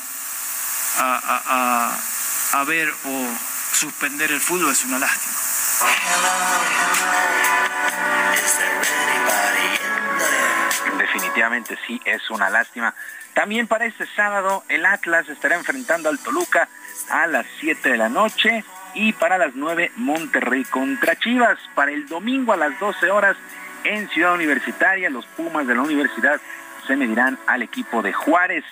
a- 0.99 1.43
a- 1.47 2.59
a 2.59 2.63
ver 2.65 2.93
o 3.05 3.27
suspender 3.73 4.31
el 4.31 4.41
fútbol 4.41 4.71
es 4.71 4.83
una 4.83 4.99
lástima. 4.99 5.33
Definitivamente 10.97 11.77
sí, 11.87 11.99
es 12.05 12.29
una 12.29 12.49
lástima. 12.49 12.93
También 13.39 13.67
para 13.67 13.85
este 13.85 14.05
sábado 14.17 14.65
el 14.67 14.85
Atlas 14.85 15.29
estará 15.29 15.55
enfrentando 15.55 16.09
al 16.09 16.19
Toluca 16.19 16.67
a 17.09 17.25
las 17.25 17.45
7 17.61 17.91
de 17.91 17.95
la 17.95 18.09
noche 18.09 18.65
y 18.93 19.13
para 19.13 19.37
las 19.37 19.55
9 19.55 19.93
Monterrey 19.95 20.65
contra 20.65 21.15
Chivas. 21.15 21.57
Para 21.73 21.91
el 21.91 22.05
domingo 22.07 22.51
a 22.51 22.57
las 22.57 22.77
12 22.77 23.09
horas 23.09 23.37
en 23.85 24.09
Ciudad 24.09 24.33
Universitaria 24.33 25.09
los 25.09 25.25
Pumas 25.25 25.65
de 25.67 25.75
la 25.75 25.83
universidad 25.83 26.41
se 26.85 26.97
medirán 26.97 27.39
al 27.47 27.61
equipo 27.61 28.01
de 28.01 28.11
Juárez. 28.11 28.65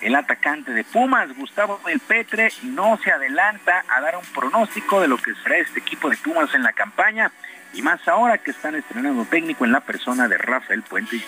El 0.00 0.14
atacante 0.14 0.72
de 0.72 0.84
Pumas, 0.84 1.36
Gustavo 1.36 1.78
del 1.84 2.00
Petre, 2.00 2.50
no 2.62 2.98
se 3.04 3.12
adelanta 3.12 3.84
a 3.94 4.00
dar 4.00 4.16
un 4.16 4.24
pronóstico 4.32 5.02
de 5.02 5.08
lo 5.08 5.18
que 5.18 5.34
será 5.42 5.58
este 5.58 5.80
equipo 5.80 6.08
de 6.08 6.16
Pumas 6.16 6.54
en 6.54 6.62
la 6.62 6.72
campaña 6.72 7.30
y 7.74 7.82
más 7.82 8.08
ahora 8.08 8.38
que 8.38 8.52
están 8.52 8.74
estrenando 8.74 9.26
técnico 9.26 9.66
en 9.66 9.72
la 9.72 9.80
persona 9.80 10.28
de 10.28 10.38
Rafael 10.38 10.80
Puente 10.80 11.22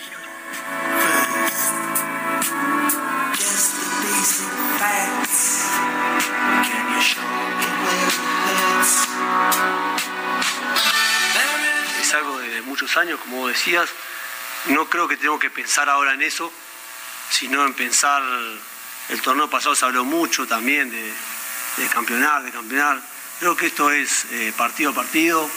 muchos 12.66 12.96
años, 12.96 13.18
como 13.20 13.48
decías. 13.48 13.88
No 14.66 14.88
creo 14.90 15.08
que 15.08 15.16
tengo 15.16 15.38
que 15.38 15.50
pensar 15.50 15.88
ahora 15.88 16.14
en 16.14 16.22
eso, 16.22 16.52
sino 17.30 17.64
en 17.64 17.74
pensar, 17.74 18.22
el 19.08 19.20
torneo 19.22 19.48
pasado 19.48 19.74
se 19.74 19.84
habló 19.84 20.04
mucho 20.04 20.46
también 20.46 20.90
de, 20.90 21.12
campeonar, 21.88 22.42
de 22.42 22.50
campeonar. 22.50 23.00
Creo 23.38 23.56
que 23.56 23.66
esto 23.66 23.90
es 23.90 24.26
eh, 24.32 24.52
partido 24.56 24.90
a 24.90 24.94
partido, 24.94 25.48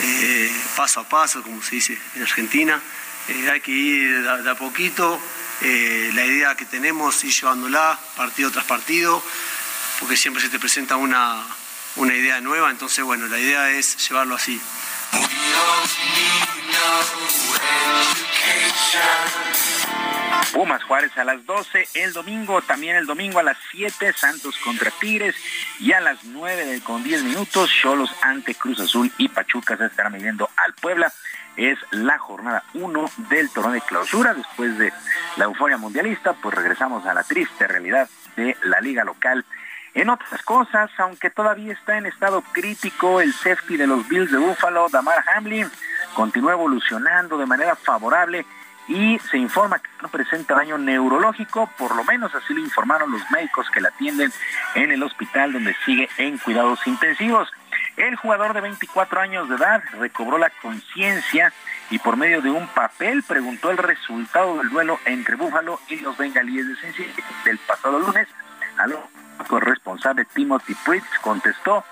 eh, 0.00 0.52
paso 0.76 1.00
a 1.00 1.08
paso, 1.08 1.42
como 1.42 1.62
se 1.62 1.76
dice 1.76 1.98
en 2.14 2.22
Argentina. 2.22 2.80
Eh, 3.28 3.50
hay 3.50 3.60
que 3.60 3.72
ir 3.72 4.22
de, 4.22 4.50
a 4.50 4.54
poquito. 4.54 5.20
La 5.60 6.24
idea 6.26 6.56
que 6.56 6.64
tenemos 6.64 7.22
ir 7.22 7.32
llevándola 7.32 7.96
partido 8.16 8.50
tras 8.50 8.64
partido, 8.64 9.22
porque 10.00 10.16
siempre 10.16 10.42
se 10.42 10.48
te 10.48 10.58
presenta 10.58 10.96
una, 10.96 11.40
una 11.96 12.14
idea 12.14 12.40
nueva. 12.40 12.70
Entonces, 12.70 13.04
bueno, 13.04 13.28
la 13.28 13.38
idea 13.38 13.70
es 13.70 13.96
llevarlo 14.08 14.34
así. 14.34 14.60
Pumas 20.52 20.84
Juárez 20.84 21.16
a 21.16 21.24
las 21.24 21.44
12, 21.46 21.88
el 21.94 22.12
domingo, 22.12 22.60
también 22.62 22.96
el 22.96 23.06
domingo 23.06 23.38
a 23.38 23.42
las 23.42 23.56
7, 23.72 24.12
Santos 24.12 24.56
contra 24.58 24.90
Tigres, 24.90 25.34
y 25.80 25.92
a 25.92 26.00
las 26.00 26.22
9 26.24 26.80
con 26.84 27.02
10 27.02 27.24
minutos, 27.24 27.70
Cholos 27.70 28.14
ante 28.22 28.54
Cruz 28.54 28.78
Azul 28.78 29.10
y 29.18 29.28
Pachuca 29.28 29.76
se 29.76 29.86
estarán 29.86 30.12
midiendo 30.12 30.48
al 30.56 30.74
Puebla. 30.74 31.12
Es 31.56 31.78
la 31.90 32.18
jornada 32.18 32.64
1 32.74 33.10
del 33.30 33.50
torneo 33.50 33.72
de 33.72 33.80
clausura. 33.80 34.34
Después 34.34 34.78
de 34.78 34.92
la 35.36 35.44
euforia 35.44 35.78
mundialista, 35.78 36.34
pues 36.34 36.54
regresamos 36.54 37.04
a 37.06 37.14
la 37.14 37.24
triste 37.24 37.66
realidad 37.66 38.08
de 38.36 38.56
la 38.62 38.80
liga 38.80 39.04
local. 39.04 39.44
En 39.94 40.08
otras 40.08 40.42
cosas, 40.42 40.90
aunque 40.98 41.28
todavía 41.28 41.74
está 41.74 41.98
en 41.98 42.06
estado 42.06 42.42
crítico 42.52 43.20
el 43.20 43.32
safety 43.32 43.76
de 43.76 43.86
los 43.86 44.08
Bills 44.08 44.30
de 44.30 44.38
Buffalo, 44.38 44.88
Damar 44.90 45.22
Hamlin, 45.34 45.70
continúa 46.14 46.52
evolucionando 46.52 47.36
de 47.36 47.46
manera 47.46 47.76
favorable 47.76 48.46
y 48.88 49.18
se 49.30 49.38
informa 49.38 49.78
que 49.78 49.88
no 50.02 50.08
presenta 50.08 50.54
daño 50.54 50.78
neurológico, 50.78 51.70
por 51.78 51.94
lo 51.94 52.04
menos 52.04 52.34
así 52.34 52.54
lo 52.54 52.60
informaron 52.60 53.12
los 53.12 53.30
médicos 53.30 53.68
que 53.70 53.80
la 53.80 53.88
atienden 53.88 54.32
en 54.74 54.90
el 54.90 55.02
hospital 55.02 55.52
donde 55.52 55.76
sigue 55.84 56.08
en 56.18 56.38
cuidados 56.38 56.86
intensivos. 56.86 57.52
El 57.96 58.16
jugador 58.16 58.54
de 58.54 58.62
24 58.62 59.20
años 59.20 59.48
de 59.48 59.56
edad 59.56 59.82
recobró 59.98 60.38
la 60.38 60.50
conciencia 60.62 61.52
y 61.90 61.98
por 61.98 62.16
medio 62.16 62.40
de 62.40 62.50
un 62.50 62.66
papel 62.68 63.22
preguntó 63.22 63.70
el 63.70 63.76
resultado 63.76 64.56
del 64.56 64.70
duelo 64.70 64.98
entre 65.04 65.36
Búfalo 65.36 65.78
y 65.88 65.96
los 65.96 66.16
bengalíes 66.16 66.66
de 66.66 66.76
Cincinnati 66.76 67.22
del 67.44 67.58
pasado 67.58 67.98
lunes. 67.98 68.26
A 68.78 68.86
corresponsable 69.42 70.24
Timothy 70.24 70.74
Pritz 70.84 71.06
contestó, 71.20 71.84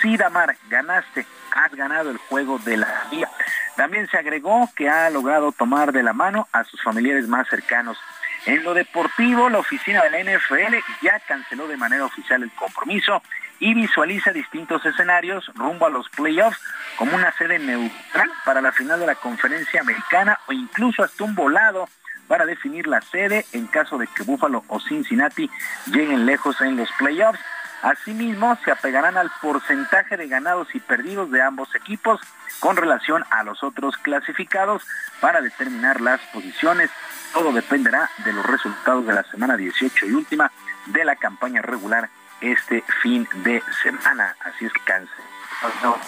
sí 0.00 0.16
Damar, 0.16 0.56
ganaste, 0.68 1.26
has 1.54 1.74
ganado 1.74 2.10
el 2.10 2.18
juego 2.18 2.58
de 2.58 2.76
la 2.76 3.04
vida. 3.10 3.30
También 3.76 4.08
se 4.08 4.18
agregó 4.18 4.70
que 4.76 4.88
ha 4.88 5.10
logrado 5.10 5.52
tomar 5.52 5.92
de 5.92 6.02
la 6.02 6.12
mano 6.12 6.48
a 6.52 6.64
sus 6.64 6.82
familiares 6.82 7.28
más 7.28 7.48
cercanos. 7.48 7.98
En 8.46 8.62
lo 8.62 8.74
deportivo, 8.74 9.48
la 9.48 9.58
oficina 9.58 10.02
de 10.02 10.10
la 10.10 10.36
NFL 10.36 10.76
ya 11.00 11.18
canceló 11.20 11.66
de 11.66 11.76
manera 11.76 12.04
oficial 12.04 12.42
el 12.42 12.52
compromiso 12.52 13.22
y 13.58 13.72
visualiza 13.72 14.32
distintos 14.32 14.84
escenarios 14.84 15.50
rumbo 15.54 15.86
a 15.86 15.90
los 15.90 16.08
playoffs 16.10 16.60
como 16.96 17.14
una 17.16 17.32
sede 17.32 17.58
neutral 17.58 18.30
para 18.44 18.60
la 18.60 18.72
final 18.72 19.00
de 19.00 19.06
la 19.06 19.14
conferencia 19.14 19.80
americana 19.80 20.38
o 20.46 20.52
incluso 20.52 21.02
hasta 21.02 21.24
un 21.24 21.34
volado 21.34 21.88
para 22.28 22.46
definir 22.46 22.86
la 22.86 23.00
sede 23.00 23.44
en 23.52 23.66
caso 23.66 23.98
de 23.98 24.06
que 24.06 24.22
Buffalo 24.22 24.64
o 24.68 24.80
Cincinnati 24.80 25.50
lleguen 25.86 26.26
lejos 26.26 26.60
en 26.60 26.76
los 26.76 26.90
playoffs. 26.98 27.40
Asimismo, 27.82 28.56
se 28.64 28.70
apegarán 28.70 29.16
al 29.16 29.30
porcentaje 29.42 30.16
de 30.16 30.28
ganados 30.28 30.74
y 30.74 30.80
perdidos 30.80 31.30
de 31.30 31.42
ambos 31.42 31.74
equipos 31.74 32.20
con 32.60 32.76
relación 32.76 33.24
a 33.30 33.44
los 33.44 33.62
otros 33.62 33.96
clasificados 33.98 34.82
para 35.20 35.40
determinar 35.42 36.00
las 36.00 36.20
posiciones. 36.32 36.90
Todo 37.34 37.52
dependerá 37.52 38.08
de 38.24 38.32
los 38.32 38.46
resultados 38.46 39.06
de 39.06 39.12
la 39.12 39.22
semana 39.24 39.56
18 39.56 40.06
y 40.06 40.12
última 40.14 40.50
de 40.86 41.04
la 41.04 41.16
campaña 41.16 41.60
regular 41.60 42.08
este 42.40 42.82
fin 43.02 43.28
de 43.42 43.62
semana. 43.82 44.34
Así 44.40 44.64
es 44.64 44.72
que 44.72 44.80
canceló 44.80 45.98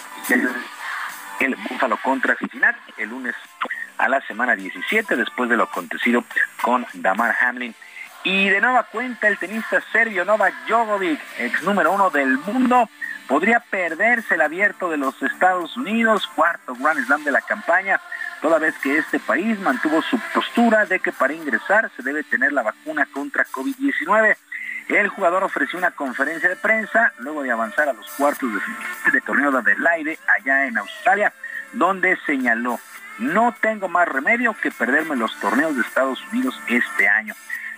el 1.39 1.55
Búfalo 1.55 1.97
contra 1.97 2.35
Cincinnati 2.35 2.93
el 2.97 3.09
lunes 3.09 3.35
a 3.97 4.09
la 4.09 4.21
semana 4.21 4.55
17 4.55 5.15
después 5.15 5.49
de 5.49 5.57
lo 5.57 5.63
acontecido 5.63 6.23
con 6.61 6.85
Damar 6.93 7.35
Hamlin. 7.41 7.73
Y 8.23 8.49
de 8.49 8.59
nueva 8.59 8.83
cuenta 8.83 9.27
el 9.27 9.37
tenista 9.37 9.81
serbio 9.91 10.25
Novak 10.25 10.53
Djokovic, 10.67 11.19
ex 11.39 11.63
número 11.63 11.91
uno 11.91 12.09
del 12.09 12.37
mundo, 12.39 12.89
podría 13.27 13.59
perderse 13.59 14.35
el 14.35 14.41
abierto 14.41 14.89
de 14.89 14.97
los 14.97 15.21
Estados 15.21 15.77
Unidos, 15.77 16.27
cuarto 16.35 16.75
Grand 16.75 17.05
Slam 17.05 17.23
de 17.23 17.31
la 17.31 17.41
campaña, 17.41 18.01
toda 18.41 18.59
vez 18.59 18.75
que 18.79 18.97
este 18.97 19.19
país 19.19 19.59
mantuvo 19.59 20.01
su 20.01 20.19
postura 20.33 20.85
de 20.85 20.99
que 20.99 21.11
para 21.11 21.33
ingresar 21.33 21.89
se 21.95 22.03
debe 22.03 22.23
tener 22.23 22.51
la 22.51 22.63
vacuna 22.63 23.07
contra 23.13 23.45
COVID-19. 23.45 24.35
El 24.89 25.09
jugador 25.09 25.43
ofreció 25.43 25.77
una 25.77 25.91
conferencia 25.91 26.47
de 26.47 26.55
prensa 26.55 27.11
luego 27.19 27.43
de 27.43 27.51
avanzar 27.51 27.89
a 27.89 27.93
los 27.93 28.09
cuartos 28.11 28.49
de 28.53 28.59
de 29.11 29.21
torneo 29.21 29.51
de 29.51 29.59
Adelaide 29.59 30.19
allá 30.27 30.65
en 30.65 30.77
Australia, 30.77 31.33
donde 31.73 32.17
señaló, 32.25 32.79
no 33.19 33.55
tengo 33.59 33.87
más 33.87 34.07
remedio 34.07 34.55
que 34.61 34.71
perderme 34.71 35.15
los 35.15 35.37
torneos 35.39 35.75
de 35.75 35.81
Estados 35.81 36.23
Unidos 36.31 36.59
este 36.67 37.07
año. 37.07 37.33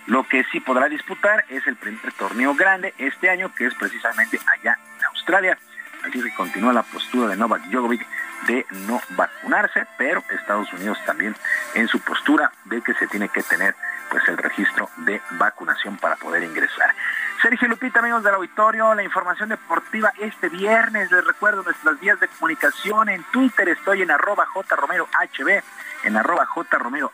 Lo 0.06 0.26
que 0.26 0.44
sí 0.50 0.60
podrá 0.60 0.88
disputar 0.88 1.44
es 1.48 1.66
el 1.66 1.76
primer 1.76 2.12
torneo 2.12 2.54
grande 2.54 2.94
este 2.98 3.30
año, 3.30 3.54
que 3.54 3.66
es 3.66 3.74
precisamente 3.74 4.40
allá 4.58 4.78
en 4.98 5.04
Australia. 5.06 5.58
Así 6.02 6.22
que 6.22 6.34
continúa 6.34 6.72
la 6.72 6.82
postura 6.82 7.28
de 7.28 7.36
Novak 7.36 7.62
Djokovic 7.66 8.06
de 8.46 8.66
no 8.88 9.00
vacunarse, 9.10 9.86
pero 9.98 10.24
Estados 10.30 10.72
Unidos 10.72 10.98
también 11.04 11.36
en 11.74 11.88
su 11.88 12.00
postura 12.00 12.50
de 12.64 12.80
que 12.80 12.94
se 12.94 13.06
tiene 13.06 13.28
que 13.28 13.42
tener 13.42 13.74
pues 14.10 14.26
el 14.28 14.36
registro 14.36 14.90
de 14.98 15.20
vacunación 15.32 15.96
para 15.96 16.16
poder 16.16 16.42
ingresar. 16.42 16.94
Sergio 17.40 17.68
Lupita, 17.68 18.00
amigos 18.00 18.22
del 18.22 18.34
auditorio, 18.34 18.94
la 18.94 19.02
información 19.02 19.48
deportiva 19.48 20.12
este 20.18 20.50
viernes. 20.50 21.10
Les 21.10 21.24
recuerdo 21.24 21.62
nuestras 21.62 21.98
vías 21.98 22.20
de 22.20 22.28
comunicación. 22.28 23.08
En 23.08 23.24
Twitter 23.32 23.68
estoy 23.70 24.02
en 24.02 24.10
arroba 24.10 24.46
jromerohb, 24.46 25.62
en 26.02 26.16
arroba 26.16 26.44
jromerohb, 26.46 27.10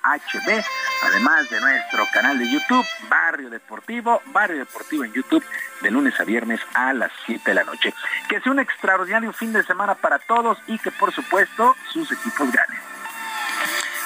además 1.02 1.48
de 1.48 1.60
nuestro 1.60 2.06
canal 2.12 2.38
de 2.38 2.50
YouTube, 2.50 2.84
Barrio 3.08 3.50
Deportivo, 3.50 4.20
Barrio 4.26 4.58
Deportivo 4.58 5.04
en 5.04 5.12
YouTube, 5.12 5.44
de 5.82 5.90
lunes 5.92 6.18
a 6.18 6.24
viernes 6.24 6.60
a 6.74 6.92
las 6.92 7.12
7 7.26 7.42
de 7.44 7.54
la 7.54 7.62
noche. 7.62 7.94
Que 8.28 8.40
sea 8.40 8.50
un 8.50 8.58
extraordinario 8.58 9.32
fin 9.32 9.52
de 9.52 9.62
semana 9.62 9.94
para 9.94 10.18
todos 10.18 10.58
y 10.66 10.78
que 10.78 10.90
por 10.90 11.12
supuesto 11.12 11.76
sus 11.92 12.10
equipos 12.10 12.50
ganen. 12.50 12.80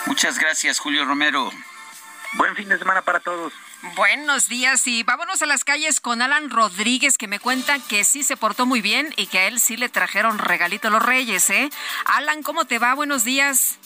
Muchas 0.05 0.39
gracias, 0.39 0.78
Julio 0.78 1.06
Romero. 1.06 1.50
Buen 2.34 2.55
fin 2.55 2.68
de 2.68 2.78
semana 2.78 3.02
para 3.02 3.20
todos. 3.20 3.52
Buenos 3.97 4.49
días 4.49 4.86
y 4.86 5.02
vámonos 5.02 5.42
a 5.42 5.47
las 5.47 5.65
calles 5.65 6.00
con 6.00 6.23
Alan 6.23 6.50
Rodríguez 6.50 7.18
que 7.18 7.26
me 7.26 7.41
cuenta 7.41 7.78
que 7.81 8.05
sí 8.05 8.23
se 8.23 8.36
portó 8.36 8.67
muy 8.67 8.81
bien 8.81 9.12
y 9.17 9.26
que 9.26 9.39
a 9.39 9.49
él 9.49 9.59
sí 9.59 9.76
le 9.76 9.89
trajeron 9.89 10.39
regalito 10.39 10.91
los 10.91 11.02
reyes, 11.02 11.50
¿eh? 11.50 11.70
Alan, 12.05 12.42
¿cómo 12.42 12.67
te 12.67 12.78
va? 12.78 12.94
Buenos 12.94 13.25
días. 13.25 13.78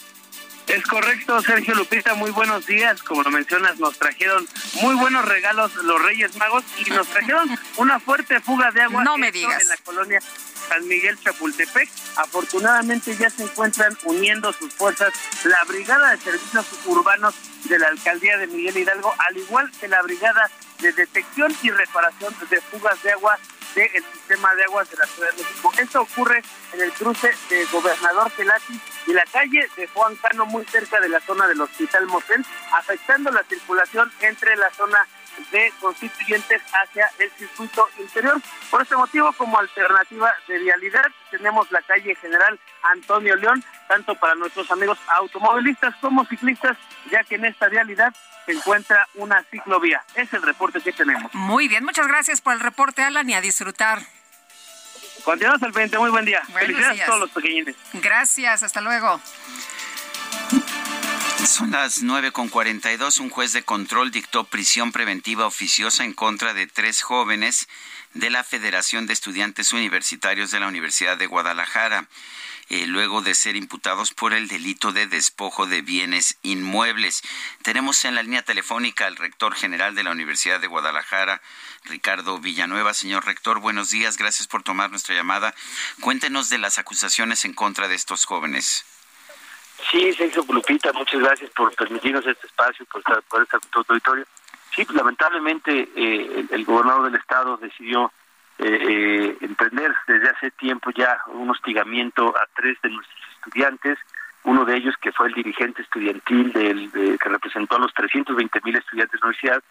Es 0.66 0.82
correcto, 0.86 1.40
Sergio 1.42 1.74
Lupita, 1.74 2.14
muy 2.14 2.30
buenos 2.30 2.66
días. 2.66 3.02
Como 3.02 3.22
lo 3.22 3.30
mencionas, 3.30 3.78
nos 3.78 3.98
trajeron 3.98 4.46
muy 4.80 4.94
buenos 4.94 5.24
regalos 5.24 5.74
los 5.76 6.02
Reyes 6.02 6.36
Magos 6.36 6.64
y 6.84 6.90
nos 6.90 7.06
trajeron 7.06 7.48
una 7.76 8.00
fuerte 8.00 8.40
fuga 8.40 8.70
de 8.70 8.82
agua 8.82 9.04
no 9.04 9.18
me 9.18 9.28
esto 9.28 9.38
digas. 9.40 9.62
en 9.62 9.68
la 9.68 9.76
colonia 9.78 10.20
San 10.68 10.88
Miguel 10.88 11.18
Chapultepec. 11.22 11.88
Afortunadamente 12.16 13.14
ya 13.16 13.28
se 13.30 13.42
encuentran 13.44 13.96
uniendo 14.04 14.52
sus 14.52 14.72
fuerzas 14.72 15.12
la 15.44 15.62
Brigada 15.64 16.12
de 16.12 16.18
Servicios 16.18 16.66
Urbanos 16.86 17.34
de 17.64 17.78
la 17.78 17.88
Alcaldía 17.88 18.38
de 18.38 18.46
Miguel 18.46 18.76
Hidalgo, 18.78 19.14
al 19.18 19.36
igual 19.36 19.70
que 19.78 19.88
la 19.88 20.02
Brigada 20.02 20.50
de 20.80 20.92
Detección 20.92 21.54
y 21.62 21.70
Reparación 21.70 22.34
de 22.50 22.60
Fugas 22.62 23.02
de 23.02 23.12
Agua 23.12 23.38
del 23.74 24.04
sistema 24.12 24.54
de 24.54 24.64
aguas 24.64 24.90
de 24.90 24.96
la 24.96 25.06
Ciudad 25.06 25.30
de 25.32 25.42
México. 25.42 25.72
Esto 25.78 26.02
ocurre 26.02 26.42
en 26.72 26.80
el 26.80 26.92
cruce 26.92 27.32
de 27.48 27.64
Gobernador 27.66 28.30
Pelati 28.32 28.80
y 29.06 29.12
la 29.12 29.24
calle 29.24 29.68
de 29.76 29.86
Juan 29.88 30.16
Cano, 30.16 30.46
muy 30.46 30.64
cerca 30.66 31.00
de 31.00 31.08
la 31.08 31.20
zona 31.20 31.46
del 31.46 31.60
Hospital 31.60 32.06
Motel, 32.06 32.44
afectando 32.72 33.30
la 33.30 33.42
circulación 33.44 34.10
entre 34.20 34.56
la 34.56 34.70
zona 34.70 35.06
de 35.50 35.72
constituyentes 35.80 36.62
hacia 36.72 37.10
el 37.18 37.30
circuito 37.32 37.88
interior. 37.98 38.40
Por 38.70 38.82
este 38.82 38.96
motivo, 38.96 39.32
como 39.32 39.58
alternativa 39.58 40.32
de 40.46 40.58
vialidad, 40.58 41.06
tenemos 41.30 41.70
la 41.72 41.82
calle 41.82 42.14
General 42.14 42.58
Antonio 42.82 43.34
León, 43.36 43.64
tanto 43.88 44.14
para 44.14 44.34
nuestros 44.36 44.70
amigos 44.70 44.98
automovilistas 45.08 45.94
como 46.00 46.24
ciclistas, 46.26 46.76
ya 47.10 47.24
que 47.24 47.34
en 47.34 47.46
esta 47.46 47.68
vialidad 47.68 48.14
se 48.46 48.52
encuentra 48.52 49.08
una 49.14 49.42
ciclovía. 49.50 50.02
Es 50.14 50.32
el 50.32 50.42
reporte 50.42 50.80
que 50.80 50.92
tenemos. 50.92 51.32
Muy 51.34 51.68
bien, 51.68 51.84
muchas 51.84 52.06
gracias 52.06 52.40
por 52.40 52.54
el 52.54 52.60
reporte, 52.60 53.02
Alan, 53.02 53.28
y 53.28 53.34
a 53.34 53.40
disfrutar. 53.40 54.02
Continuamos 55.24 55.62
al 55.62 55.72
20, 55.72 55.98
muy 55.98 56.10
buen 56.10 56.24
día. 56.24 56.42
Felicidades 56.52 57.00
a 57.02 57.06
todos 57.06 57.20
los 57.20 57.30
pequeñines. 57.30 57.76
Gracias, 57.94 58.62
hasta 58.62 58.80
luego. 58.80 59.20
Son 61.46 61.70
las 61.70 62.02
9.42. 62.02 63.20
Un 63.20 63.30
juez 63.30 63.52
de 63.52 63.62
control 63.62 64.10
dictó 64.10 64.44
prisión 64.44 64.92
preventiva 64.92 65.46
oficiosa 65.46 66.04
en 66.04 66.12
contra 66.12 66.52
de 66.52 66.66
tres 66.66 67.02
jóvenes 67.02 67.68
de 68.14 68.30
la 68.30 68.44
Federación 68.44 69.06
de 69.06 69.12
Estudiantes 69.12 69.72
Universitarios 69.72 70.50
de 70.50 70.60
la 70.60 70.68
Universidad 70.68 71.16
de 71.16 71.26
Guadalajara. 71.26 72.06
Eh, 72.70 72.86
luego 72.86 73.20
de 73.20 73.34
ser 73.34 73.56
imputados 73.56 74.14
por 74.14 74.32
el 74.32 74.48
delito 74.48 74.92
de 74.92 75.06
despojo 75.06 75.66
de 75.66 75.82
bienes 75.82 76.38
inmuebles. 76.42 77.22
Tenemos 77.62 78.04
en 78.04 78.14
la 78.14 78.22
línea 78.22 78.42
telefónica 78.42 79.06
al 79.06 79.16
rector 79.16 79.54
general 79.54 79.94
de 79.94 80.02
la 80.02 80.12
Universidad 80.12 80.60
de 80.60 80.66
Guadalajara, 80.66 81.42
Ricardo 81.84 82.38
Villanueva. 82.38 82.94
Señor 82.94 83.26
rector, 83.26 83.60
buenos 83.60 83.90
días, 83.90 84.16
gracias 84.16 84.48
por 84.48 84.62
tomar 84.62 84.90
nuestra 84.90 85.14
llamada. 85.14 85.54
Cuéntenos 86.00 86.48
de 86.48 86.58
las 86.58 86.78
acusaciones 86.78 87.44
en 87.44 87.52
contra 87.52 87.88
de 87.88 87.94
estos 87.94 88.24
jóvenes. 88.24 88.84
Sí, 89.90 90.12
Sergio 90.14 90.44
Lupita, 90.48 90.92
muchas 90.92 91.20
gracias 91.20 91.50
por 91.50 91.74
permitirnos 91.74 92.26
este 92.26 92.46
espacio, 92.46 92.86
por 92.86 93.00
estar 93.00 93.22
por 93.24 93.42
este 93.42 93.58
auditorio. 93.88 94.24
Sí, 94.74 94.86
lamentablemente 94.92 95.88
eh, 95.94 96.46
el, 96.50 96.64
gobernador 96.64 97.04
del 97.04 97.20
estado 97.20 97.56
decidió 97.58 98.12
eh, 98.58 98.66
eh, 98.66 99.36
emprender 99.40 99.92
desde 100.06 100.28
hace 100.30 100.50
tiempo 100.52 100.90
ya 100.90 101.18
un 101.26 101.50
hostigamiento 101.50 102.34
a 102.36 102.46
tres 102.54 102.80
de 102.82 102.90
nuestros 102.90 103.20
estudiantes, 103.36 103.98
uno 104.44 104.64
de 104.64 104.76
ellos 104.76 104.94
que 105.00 105.12
fue 105.12 105.28
el 105.28 105.34
dirigente 105.34 105.82
estudiantil 105.82 106.52
del, 106.52 106.90
de, 106.92 107.18
que 107.18 107.28
representó 107.28 107.76
a 107.76 107.80
los 107.80 107.92
320 107.94 108.60
mil 108.62 108.76
estudiantes 108.76 109.20
de 109.20 109.26
la 109.26 109.26
universidad, 109.26 109.62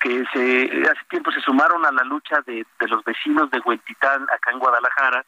que 0.00 0.24
se, 0.32 0.90
hace 0.90 1.04
tiempo 1.08 1.30
se 1.30 1.40
sumaron 1.40 1.84
a 1.86 1.92
la 1.92 2.04
lucha 2.04 2.40
de, 2.46 2.66
de 2.78 2.88
los 2.88 3.04
vecinos 3.04 3.50
de 3.50 3.60
Huentitán, 3.60 4.22
acá 4.34 4.50
en 4.50 4.58
Guadalajara, 4.58 5.24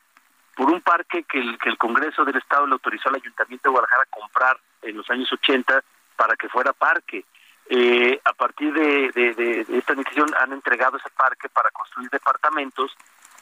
por 0.57 0.70
un 0.70 0.81
parque 0.81 1.23
que 1.25 1.39
el, 1.39 1.59
que 1.59 1.68
el 1.68 1.78
Congreso 1.78 2.25
del 2.25 2.36
Estado 2.36 2.67
le 2.67 2.73
autorizó 2.73 3.10
al 3.10 3.17
Ayuntamiento 3.17 3.68
de 3.68 3.73
Guadalajara 3.73 4.02
a 4.02 4.18
comprar 4.18 4.57
en 4.83 4.97
los 4.97 5.09
años 5.10 5.31
80 5.33 5.83
para 6.17 6.35
que 6.36 6.49
fuera 6.49 6.73
parque. 6.73 7.25
Eh, 7.68 8.20
a 8.24 8.32
partir 8.32 8.72
de, 8.72 9.66
esta 9.68 9.94
decisión 9.94 10.28
han 10.40 10.52
entregado 10.52 10.98
ese 10.98 11.10
parque 11.16 11.48
para 11.48 11.70
construir 11.70 12.08
departamentos 12.10 12.92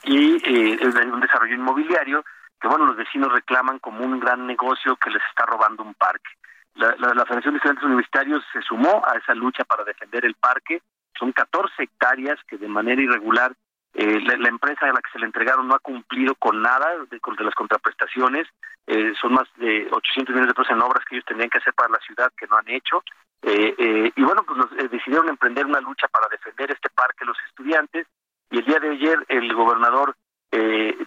y 0.03 0.37
eh, 0.45 0.79
un 1.13 1.21
desarrollo 1.21 1.55
inmobiliario 1.55 2.25
que 2.61 2.69
bueno 2.69 2.87
los 2.87 2.97
vecinos 2.97 3.31
reclaman 3.33 3.79
como 3.79 4.05
un 4.05 4.19
gran 4.19 4.47
negocio 4.47 4.97
que 4.97 5.11
les 5.11 5.23
está 5.29 5.45
robando 5.45 5.83
un 5.83 5.95
parque. 5.95 6.31
La, 6.75 6.95
la, 6.99 7.15
la 7.15 7.27
Federación 7.27 7.55
de 7.55 7.59
Estudiantes 7.59 7.85
Universitarios 7.85 8.43
se 8.53 8.63
sumó 8.63 9.03
a 9.07 9.19
esa 9.19 9.35
lucha 9.35 9.65
para 9.65 9.85
defender 9.85 10.25
el 10.25 10.35
parque. 10.35 10.81
Son 11.19 11.31
14 11.31 11.83
hectáreas 11.83 12.39
que 12.49 12.57
de 12.57 12.69
manera 12.69 13.03
irregular 13.03 13.55
eh, 13.95 14.21
la, 14.21 14.49
empresa 14.49 14.87
a 14.87 14.93
la 14.93 15.01
que 15.01 15.11
se 15.13 15.19
le 15.19 15.27
entregaron 15.27 15.69
no 15.69 15.75
ha 15.75 15.79
cumplido 15.79 16.35
con 16.35 16.61
nada 16.61 16.97
de, 17.11 17.19
de 17.19 17.45
las 17.45 17.55
contraprestaciones. 17.55 18.49
Eh, 18.87 19.15
son 19.21 19.35
más 19.35 19.49
de 19.57 19.89
800 19.91 20.35
millones 20.35 20.49
de 20.49 20.55
pesos 20.55 20.73
en 20.73 20.83
obras 20.83 21.05
que 21.05 21.17
ellos 21.17 21.25
tendrían 21.27 21.49
que 21.49 21.59
hacer 21.59 21.73
para 21.75 21.91
la 21.91 21.99
ciudad 22.01 22.33
que 22.37 22.47
no 22.47 22.57
han 22.57 22.69
hecho. 22.69 23.03
Eh, 23.47 23.75
eh, 23.77 24.13
y 24.17 24.23
bueno, 24.23 24.43
pues 24.45 24.57
los, 24.57 24.73
eh, 24.73 24.89
decidieron 24.89 25.29
emprender 25.29 25.67
una 25.67 25.81
lucha 25.81 26.09
para 26.09 26.29
defender 26.29 26.71
este 26.71 26.89
parque 26.91 27.27
los 27.27 27.37
estudiantes. 27.49 28.07
Y 28.51 28.59
el 28.59 28.65
día 28.65 28.81
de 28.81 28.91
ayer 28.91 29.25
el 29.29 29.53
gobernador 29.55 30.17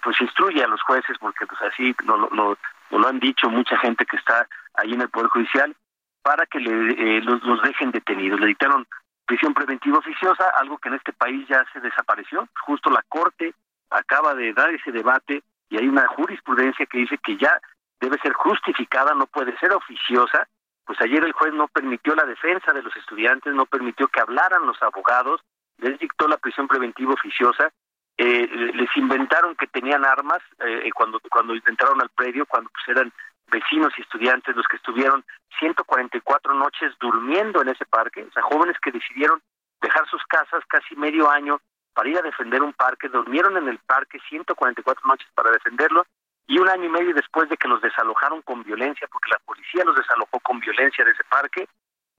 pues 0.04 0.20
instruye 0.20 0.62
a 0.62 0.68
los 0.68 0.82
jueces, 0.82 1.18
porque 1.20 1.46
pues 1.46 1.62
así 1.62 1.96
no, 2.04 2.18
no, 2.32 2.58
lo 2.92 3.08
han 3.08 3.20
dicho 3.20 3.50
mucha 3.50 3.78
gente 3.78 4.06
que 4.06 4.18
está 4.18 4.46
ahí 4.74 4.94
en 4.94 5.02
el 5.02 5.10
Poder 5.10 5.30
Judicial, 5.30 5.74
para 6.22 6.46
que 6.46 6.60
le, 6.60 7.22
los, 7.22 7.42
los 7.44 7.62
dejen 7.62 7.92
detenidos. 7.92 8.42
Le 8.42 8.48
dictaron 8.48 8.86
prisión 9.28 9.54
preventiva 9.54 10.00
oficiosa, 10.00 10.50
algo 10.58 10.78
que 10.78 10.90
en 10.90 10.96
este 10.96 11.14
país 11.14 11.48
ya 11.48 11.64
se 11.74 11.80
desapareció. 11.80 12.48
Justo 12.66 12.90
la 12.90 13.04
Corte 13.08 13.54
acaba 13.90 14.34
de 14.34 14.54
dar 14.54 14.70
ese 14.72 14.92
debate 14.92 15.44
y 15.70 15.78
hay 15.78 15.88
una 15.88 16.08
jurisprudencia 16.08 16.86
que 16.86 17.00
dice 17.00 17.18
que 17.20 17.38
ya 17.38 17.60
debe 18.00 18.18
ser 18.20 18.34
justificada, 18.34 19.14
no 19.14 19.28
puede 19.28 19.56
ser 19.60 19.74
oficiosa. 19.74 20.48
Pues 20.86 21.00
ayer 21.02 21.24
el 21.24 21.34
juez 21.34 21.54
no 21.54 21.68
permitió 21.68 22.16
la 22.16 22.26
defensa 22.26 22.72
de 22.72 22.82
los 22.82 22.96
estudiantes, 22.96 23.54
no 23.54 23.66
permitió 23.66 24.08
que 24.08 24.22
hablaran 24.22 24.66
los 24.66 24.82
abogados, 24.82 25.42
les 25.78 26.00
dictó 26.00 26.28
la 26.28 26.38
prisión 26.38 26.68
preventiva 26.68 27.14
oficiosa, 27.14 27.72
eh, 28.18 28.48
les 28.74 28.90
inventaron 28.96 29.56
que 29.56 29.68
tenían 29.68 30.06
armas 30.06 30.40
eh, 30.60 30.90
cuando 30.96 31.20
cuando 31.30 31.54
entraron 31.54 32.02
al 32.02 32.10
predio, 32.10 32.46
cuando 32.46 32.70
pues 32.70 32.98
eran 32.98 33.12
vecinos 33.48 33.94
y 33.98 34.02
estudiantes 34.02 34.56
los 34.56 34.68
que 34.68 34.78
estuvieron 34.78 35.24
144 35.60 36.54
noches 36.54 36.94
durmiendo 37.00 37.62
en 37.62 37.70
ese 37.70 37.86
parque, 37.86 38.24
o 38.24 38.32
sea, 38.32 38.44
jóvenes 38.44 38.78
que 38.82 38.92
decidieron 38.92 39.42
dejar 39.82 40.08
sus 40.10 40.24
casas 40.26 40.64
casi 40.68 40.96
medio 40.96 41.30
año 41.30 41.60
para 41.94 42.10
ir 42.10 42.18
a 42.18 42.22
defender 42.22 42.62
un 42.62 42.74
parque, 42.74 43.10
durmieron 43.10 43.58
en 43.58 43.68
el 43.68 43.80
parque 43.80 44.20
144 44.30 45.08
noches 45.08 45.28
para 45.34 45.52
defenderlo 45.52 46.06
y 46.48 46.60
un 46.60 46.70
año 46.70 46.86
y 46.86 46.90
medio 46.90 47.14
después 47.14 47.50
de 47.50 47.58
que 47.58 47.68
los 47.68 47.82
desalojaron 47.82 48.42
con 48.42 48.64
violencia, 48.64 49.08
porque 49.12 49.32
la 49.32 49.40
policía 49.40 49.84
los 49.84 49.96
desalojó 49.96 50.40
con 50.40 50.60
violencia 50.60 51.04
de 51.04 51.12
ese 51.12 51.24
parque, 51.26 51.68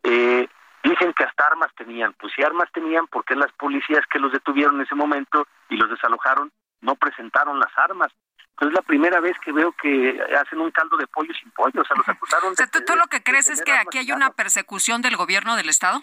eh, 0.02 0.47
dicen 0.82 1.12
que 1.15 1.24
hasta 1.24 1.47
armas 1.47 1.73
tenían. 1.76 2.12
Pues 2.15 2.32
si 2.34 2.42
armas 2.42 2.70
tenían, 2.73 3.07
¿por 3.07 3.24
qué 3.24 3.34
las 3.34 3.52
policías 3.52 4.05
que 4.10 4.18
los 4.18 4.32
detuvieron 4.32 4.76
en 4.76 4.82
ese 4.82 4.94
momento 4.94 5.47
y 5.70 5.76
los 5.76 5.89
desalojaron 5.89 6.52
no 6.81 6.94
presentaron 6.97 7.58
las 7.58 7.76
armas? 7.76 8.12
Es 8.60 8.72
la 8.72 8.82
primera 8.82 9.20
vez 9.20 9.36
que 9.44 9.52
veo 9.52 9.72
que 9.72 10.20
hacen 10.40 10.60
un 10.60 10.70
caldo 10.70 10.96
de 10.96 11.06
pollo 11.06 11.32
sin 11.34 11.50
pollo, 11.52 11.80
o 11.80 11.84
sea, 11.84 11.96
los 11.96 12.08
acusaron. 12.08 12.52
O 12.52 12.56
sea, 12.56 12.66
¿tú, 12.66 12.80
tú 12.84 12.96
lo 12.96 13.06
que 13.06 13.22
crees 13.22 13.48
es 13.48 13.62
que 13.62 13.72
aquí 13.72 13.98
hay 13.98 14.10
una 14.12 14.30
persecución 14.30 15.00
del 15.00 15.16
gobierno 15.16 15.54
del 15.56 15.68
Estado? 15.68 16.02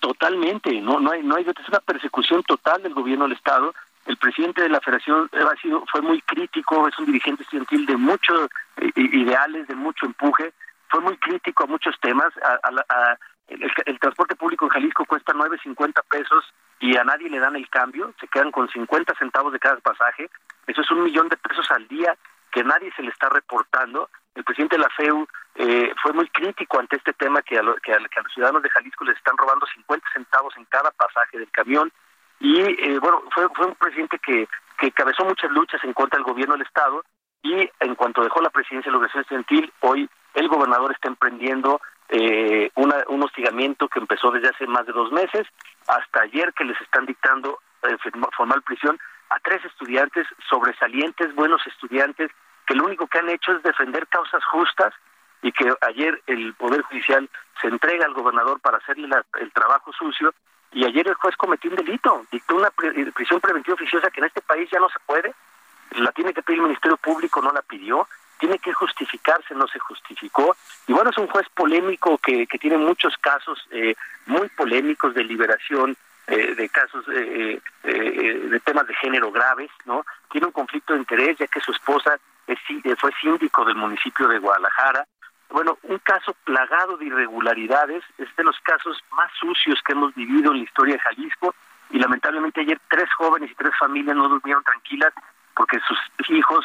Totalmente, 0.00 0.78
no, 0.82 1.00
no 1.00 1.12
hay, 1.12 1.22
no 1.22 1.36
hay, 1.36 1.44
es 1.44 1.68
una 1.68 1.80
persecución 1.80 2.42
total 2.42 2.82
del 2.82 2.92
gobierno 2.92 3.24
del 3.24 3.36
Estado. 3.36 3.74
El 4.04 4.18
presidente 4.18 4.60
de 4.60 4.68
la 4.68 4.80
Federación 4.80 5.30
ha 5.32 5.60
sido, 5.62 5.82
fue 5.90 6.02
muy 6.02 6.20
crítico, 6.20 6.86
es 6.86 6.98
un 6.98 7.06
dirigente 7.06 7.42
estudiantil 7.42 7.86
de 7.86 7.96
muchos 7.96 8.50
eh, 8.76 8.92
ideales, 8.96 9.66
de 9.66 9.74
mucho 9.74 10.04
empuje, 10.04 10.52
fue 10.90 11.00
muy 11.00 11.16
crítico 11.16 11.64
a 11.64 11.66
muchos 11.66 11.98
temas. 12.00 12.30
A, 12.42 12.58
a, 12.68 12.94
a 12.94 13.18
el, 13.48 13.70
el, 13.86 13.98
transporte 13.98 14.36
público 14.36 14.64
en 14.64 14.70
Jalisco 14.70 15.04
cuesta 15.04 15.32
9.50 15.32 16.02
pesos 16.08 16.44
y 16.80 16.96
a 16.96 17.04
nadie 17.04 17.28
le 17.28 17.38
dan 17.38 17.56
el 17.56 17.68
cambio, 17.68 18.12
se 18.20 18.28
quedan 18.28 18.50
con 18.50 18.68
50 18.68 19.14
centavos 19.18 19.52
de 19.52 19.58
cada 19.58 19.76
pasaje. 19.76 20.30
Eso 20.66 20.80
es 20.80 20.90
un 20.90 21.04
millón 21.04 21.28
de 21.28 21.36
pesos 21.36 21.70
al 21.70 21.86
día 21.88 22.16
que 22.50 22.64
nadie 22.64 22.92
se 22.96 23.02
le 23.02 23.10
está 23.10 23.28
reportando. 23.28 24.08
El 24.34 24.44
presidente 24.44 24.76
de 24.76 24.82
la 24.82 24.90
FEU 24.90 25.26
eh, 25.56 25.92
fue 26.02 26.12
muy 26.12 26.28
crítico 26.28 26.78
ante 26.78 26.96
este 26.96 27.12
tema 27.12 27.42
que 27.42 27.58
a, 27.58 27.62
lo, 27.62 27.76
que, 27.76 27.92
a, 27.92 27.98
que 27.98 28.20
a, 28.20 28.22
los 28.22 28.32
ciudadanos 28.32 28.62
de 28.62 28.70
Jalisco 28.70 29.04
les 29.04 29.16
están 29.16 29.36
robando 29.36 29.66
50 29.66 30.06
centavos 30.12 30.56
en 30.56 30.64
cada 30.66 30.90
pasaje 30.92 31.38
del 31.38 31.50
camión. 31.50 31.92
Y 32.40 32.60
eh, 32.60 32.98
bueno, 32.98 33.22
fue, 33.32 33.48
fue 33.54 33.66
un 33.66 33.74
presidente 33.74 34.18
que, 34.18 34.48
que 34.78 34.92
cabezó 34.92 35.24
muchas 35.24 35.50
luchas 35.50 35.82
en 35.84 35.92
contra 35.92 36.18
del 36.18 36.26
gobierno 36.26 36.54
del 36.54 36.66
Estado 36.66 37.04
y 37.42 37.70
en 37.80 37.94
cuanto 37.94 38.22
dejó 38.22 38.40
la 38.40 38.50
presidencia 38.50 38.90
de 38.90 38.92
la 38.92 38.98
Organización 38.98 39.40
Estudiantil, 39.40 39.72
hoy 39.80 40.08
el 40.34 40.48
gobernador 40.48 40.92
está 40.92 41.08
emprendiendo 41.08 41.80
eh, 42.08 42.70
una, 42.74 42.96
un 43.08 43.22
hostigamiento 43.22 43.88
que 43.88 43.98
empezó 43.98 44.30
desde 44.30 44.48
hace 44.48 44.66
más 44.66 44.86
de 44.86 44.92
dos 44.92 45.10
meses. 45.12 45.46
Hasta 45.86 46.22
ayer 46.22 46.52
que 46.54 46.64
les 46.64 46.80
están 46.80 47.06
dictando 47.06 47.60
eh, 47.82 47.96
formal 48.36 48.62
prisión 48.62 48.98
a 49.30 49.38
tres 49.40 49.64
estudiantes 49.64 50.26
sobresalientes, 50.48 51.34
buenos 51.34 51.66
estudiantes, 51.66 52.30
que 52.66 52.74
lo 52.74 52.84
único 52.84 53.06
que 53.06 53.18
han 53.18 53.28
hecho 53.28 53.52
es 53.52 53.62
defender 53.62 54.06
causas 54.08 54.44
justas 54.44 54.94
y 55.42 55.52
que 55.52 55.72
ayer 55.82 56.22
el 56.26 56.54
Poder 56.54 56.82
Judicial 56.82 57.28
se 57.60 57.68
entrega 57.68 58.06
al 58.06 58.14
gobernador 58.14 58.60
para 58.60 58.78
hacerle 58.78 59.08
la, 59.08 59.24
el 59.40 59.52
trabajo 59.52 59.92
sucio. 59.92 60.32
Y 60.72 60.84
ayer 60.84 61.06
el 61.06 61.14
juez 61.14 61.36
cometió 61.36 61.70
un 61.70 61.76
delito, 61.76 62.26
dictó 62.32 62.56
una 62.56 62.70
pre 62.70 62.90
prisión 63.12 63.40
preventiva 63.40 63.74
oficiosa 63.74 64.10
que 64.10 64.20
en 64.20 64.26
este 64.26 64.40
país 64.40 64.68
ya 64.70 64.80
no 64.80 64.88
se 64.88 64.98
puede, 65.06 65.34
la 65.92 66.10
tiene 66.12 66.32
que 66.32 66.42
pedir 66.42 66.58
el 66.58 66.66
Ministerio 66.66 66.96
Público, 66.96 67.40
no 67.40 67.52
la 67.52 67.62
pidió, 67.62 68.08
tiene 68.38 68.58
que 68.58 68.72
justificarse, 68.72 69.54
no 69.54 69.66
se 69.68 69.78
justificó. 69.78 70.56
Y 70.86 70.92
bueno, 70.92 71.10
es 71.10 71.18
un 71.18 71.28
juez 71.28 71.46
polémico 71.54 72.18
que, 72.18 72.46
que 72.46 72.58
tiene 72.58 72.76
muchos 72.78 73.16
casos 73.18 73.58
eh, 73.70 73.94
muy 74.26 74.48
polémicos 74.50 75.14
de 75.14 75.24
liberación, 75.24 75.96
eh, 76.26 76.54
de 76.54 76.68
casos 76.70 77.04
eh, 77.12 77.60
eh, 77.82 78.46
de 78.50 78.60
temas 78.60 78.86
de 78.86 78.94
género 78.94 79.30
graves, 79.30 79.70
¿no? 79.84 80.06
Tiene 80.30 80.46
un 80.46 80.54
conflicto 80.54 80.94
de 80.94 81.00
interés 81.00 81.36
ya 81.36 81.46
que 81.46 81.60
su 81.60 81.70
esposa 81.70 82.18
es, 82.46 82.58
fue 82.98 83.12
síndico 83.20 83.62
del 83.66 83.76
municipio 83.76 84.26
de 84.28 84.38
Guadalajara. 84.38 85.06
Bueno, 85.50 85.76
un 85.82 85.98
caso 85.98 86.34
plagado 86.44 86.96
de 86.96 87.04
irregularidades, 87.04 88.02
es 88.16 88.34
de 88.36 88.42
los 88.42 88.58
casos 88.60 89.04
más 89.12 89.30
sucios 89.38 89.78
que 89.84 89.92
hemos 89.92 90.14
vivido 90.14 90.52
en 90.52 90.58
la 90.58 90.64
historia 90.64 90.94
de 90.94 91.00
Jalisco 91.00 91.54
y 91.90 91.98
lamentablemente 91.98 92.62
ayer 92.62 92.80
tres 92.88 93.12
jóvenes 93.18 93.50
y 93.50 93.54
tres 93.54 93.72
familias 93.78 94.16
no 94.16 94.26
durmieron 94.26 94.64
tranquilas 94.64 95.12
porque 95.54 95.78
sus 95.86 96.30
hijos 96.30 96.64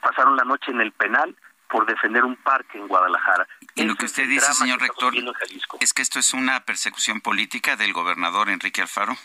pasaron 0.00 0.36
la 0.36 0.44
noche 0.60 0.72
en 0.72 0.80
el 0.80 0.92
penal 0.92 1.34
por 1.68 1.86
defender 1.86 2.24
un 2.24 2.36
parque 2.36 2.78
en 2.78 2.88
Guadalajara. 2.88 3.46
Y 3.74 3.84
lo 3.84 3.94
que 3.94 4.06
usted 4.06 4.28
dice, 4.28 4.52
señor 4.52 4.80
rector, 4.80 5.14
es 5.80 5.92
que 5.92 6.02
esto 6.02 6.18
es 6.18 6.34
una 6.34 6.60
persecución 6.64 7.20
política 7.20 7.76
del 7.76 7.92
gobernador 7.92 8.48
Enrique 8.50 8.82
Alfaro. 8.82 9.16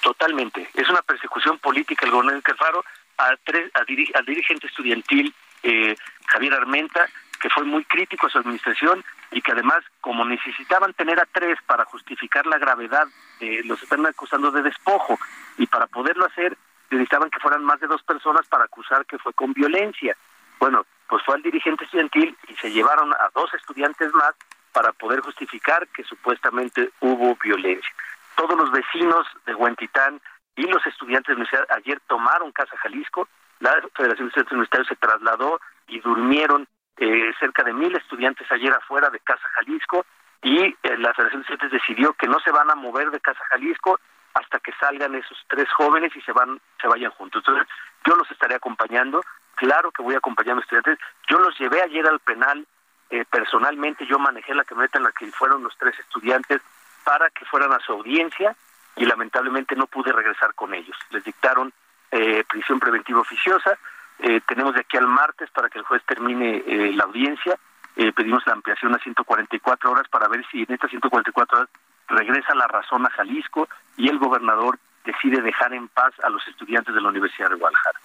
Totalmente. 0.00 0.68
Es 0.74 0.88
una 0.88 1.02
persecución 1.02 1.58
política 1.58 2.04
del 2.04 2.10
gobernador 2.10 2.38
Enrique 2.38 2.52
Alfaro 2.52 2.84
a 3.18 3.36
tres, 3.44 3.70
a 3.74 3.80
al 4.18 4.26
dirigente 4.26 4.66
estudiantil 4.66 5.32
eh, 5.62 5.94
Javier 6.26 6.54
Armenta, 6.54 7.08
que 7.40 7.48
fue 7.48 7.64
muy 7.64 7.84
crítico 7.84 8.26
a 8.26 8.30
su 8.30 8.38
administración 8.38 9.04
y 9.30 9.40
que 9.40 9.52
además, 9.52 9.84
como 10.00 10.24
necesitaban 10.24 10.92
tener 10.94 11.20
a 11.20 11.26
tres 11.26 11.58
para 11.66 11.84
justificar 11.84 12.44
la 12.46 12.58
gravedad, 12.58 13.06
eh, 13.38 13.62
los 13.64 13.80
están 13.82 14.04
acusando 14.06 14.50
de 14.50 14.62
despojo 14.62 15.18
y 15.58 15.66
para 15.66 15.86
poderlo 15.86 16.26
hacer 16.26 16.56
necesitaban 16.90 17.30
que 17.30 17.40
fueran 17.40 17.64
más 17.64 17.80
de 17.80 17.86
dos 17.86 18.02
personas 18.02 18.46
para 18.48 18.64
acusar 18.64 19.06
que 19.06 19.18
fue 19.18 19.32
con 19.32 19.52
violencia. 19.52 20.16
Bueno, 20.62 20.86
pues 21.08 21.20
fue 21.24 21.34
al 21.34 21.42
dirigente 21.42 21.82
estudiantil 21.82 22.38
y 22.46 22.54
se 22.54 22.70
llevaron 22.70 23.12
a 23.14 23.30
dos 23.34 23.52
estudiantes 23.52 24.14
más 24.14 24.32
para 24.70 24.92
poder 24.92 25.18
justificar 25.18 25.88
que 25.88 26.04
supuestamente 26.04 26.92
hubo 27.00 27.36
violencia. 27.42 27.90
Todos 28.36 28.56
los 28.56 28.70
vecinos 28.70 29.26
de 29.44 29.56
Huentitán 29.56 30.20
y 30.54 30.62
los 30.62 30.86
estudiantes 30.86 31.26
de 31.26 31.32
la 31.32 31.40
universidad 31.40 31.76
ayer 31.76 31.98
tomaron 32.06 32.52
Casa 32.52 32.76
Jalisco, 32.76 33.26
la 33.58 33.72
Federación 33.96 34.28
de 34.28 34.28
Estudiantes 34.28 34.52
Universitarios 34.52 34.86
se 34.86 34.94
trasladó 34.94 35.60
y 35.88 35.98
durmieron 35.98 36.68
eh, 36.96 37.32
cerca 37.40 37.64
de 37.64 37.72
mil 37.72 37.96
estudiantes 37.96 38.46
ayer 38.52 38.72
afuera 38.72 39.10
de 39.10 39.18
Casa 39.18 39.48
Jalisco 39.56 40.06
y 40.42 40.62
eh, 40.62 40.76
la 40.98 41.12
Federación 41.12 41.42
de 41.42 41.54
Estudiantes 41.54 41.72
decidió 41.72 42.12
que 42.12 42.28
no 42.28 42.38
se 42.38 42.52
van 42.52 42.70
a 42.70 42.76
mover 42.76 43.10
de 43.10 43.18
Casa 43.18 43.42
Jalisco 43.50 43.98
hasta 44.34 44.60
que 44.60 44.72
salgan 44.78 45.16
esos 45.16 45.38
tres 45.48 45.68
jóvenes 45.72 46.14
y 46.14 46.20
se 46.20 46.30
van 46.30 46.60
se 46.80 46.86
vayan 46.86 47.10
juntos. 47.10 47.42
Entonces, 47.44 47.66
yo 48.06 48.14
los 48.14 48.30
estaré 48.30 48.54
acompañando, 48.54 49.22
claro 49.62 49.92
que 49.92 50.02
voy 50.02 50.16
acompañando 50.16 50.60
a 50.60 50.64
estudiantes. 50.64 50.98
Yo 51.28 51.38
los 51.38 51.56
llevé 51.56 51.80
ayer 51.82 52.04
al 52.08 52.18
penal 52.18 52.66
eh, 53.10 53.24
personalmente, 53.30 54.06
yo 54.06 54.18
manejé 54.18 54.54
la 54.54 54.64
camioneta 54.64 54.98
en 54.98 55.04
la 55.04 55.12
que 55.12 55.30
fueron 55.30 55.62
los 55.62 55.76
tres 55.78 55.96
estudiantes 56.00 56.60
para 57.04 57.30
que 57.30 57.44
fueran 57.44 57.72
a 57.72 57.78
su 57.78 57.92
audiencia 57.92 58.56
y 58.96 59.04
lamentablemente 59.04 59.76
no 59.76 59.86
pude 59.86 60.10
regresar 60.10 60.54
con 60.54 60.74
ellos. 60.74 60.96
Les 61.10 61.22
dictaron 61.22 61.72
eh, 62.10 62.42
prisión 62.48 62.80
preventiva 62.80 63.20
oficiosa. 63.20 63.78
Eh, 64.18 64.40
tenemos 64.48 64.74
de 64.74 64.80
aquí 64.80 64.96
al 64.96 65.06
martes 65.06 65.48
para 65.50 65.68
que 65.68 65.78
el 65.78 65.84
juez 65.84 66.02
termine 66.06 66.62
eh, 66.66 66.92
la 66.94 67.04
audiencia. 67.04 67.56
Eh, 67.94 68.12
pedimos 68.12 68.44
la 68.46 68.54
ampliación 68.54 68.94
a 68.94 68.98
144 68.98 69.92
horas 69.92 70.08
para 70.08 70.26
ver 70.26 70.44
si 70.50 70.62
en 70.62 70.72
estas 70.72 70.90
144 70.90 71.58
horas 71.58 71.70
regresa 72.08 72.54
la 72.56 72.66
razón 72.66 73.06
a 73.06 73.10
Jalisco 73.10 73.68
y 73.96 74.08
el 74.08 74.18
gobernador 74.18 74.78
decide 75.04 75.40
dejar 75.40 75.72
en 75.72 75.86
paz 75.88 76.12
a 76.24 76.30
los 76.30 76.46
estudiantes 76.48 76.94
de 76.94 77.00
la 77.00 77.08
Universidad 77.10 77.50
de 77.50 77.56
Guadalajara. 77.56 77.98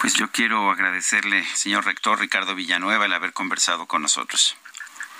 Pues 0.00 0.14
yo 0.14 0.30
quiero 0.30 0.70
agradecerle, 0.70 1.44
señor 1.56 1.84
rector 1.84 2.20
Ricardo 2.20 2.54
Villanueva, 2.54 3.06
el 3.06 3.12
haber 3.12 3.32
conversado 3.32 3.86
con 3.86 4.02
nosotros. 4.02 4.56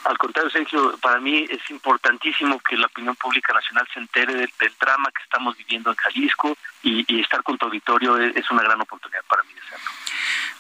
Al 0.05 0.17
contrario, 0.17 0.51
Sergio, 0.51 0.97
para 0.99 1.19
mí 1.19 1.47
es 1.51 1.69
importantísimo 1.71 2.61
que 2.61 2.77
la 2.77 2.87
opinión 2.87 3.17
pública 3.17 3.53
nacional 3.53 3.87
se 3.93 3.99
entere 3.99 4.35
del, 4.35 4.53
del 4.59 4.73
drama 4.81 5.11
que 5.11 5.23
estamos 5.23 5.57
viviendo 5.57 5.91
en 5.91 5.97
Jalisco 5.97 6.57
y, 6.83 7.21
estar 7.21 7.43
con 7.43 7.59
tu 7.59 7.67
auditorio 7.67 8.17
es, 8.17 8.37
es, 8.37 8.51
una 8.51 8.63
gran 8.63 8.81
oportunidad 8.81 9.25
para 9.29 9.43
mí 9.43 9.53
de 9.53 9.61
hacerlo. 9.61 9.91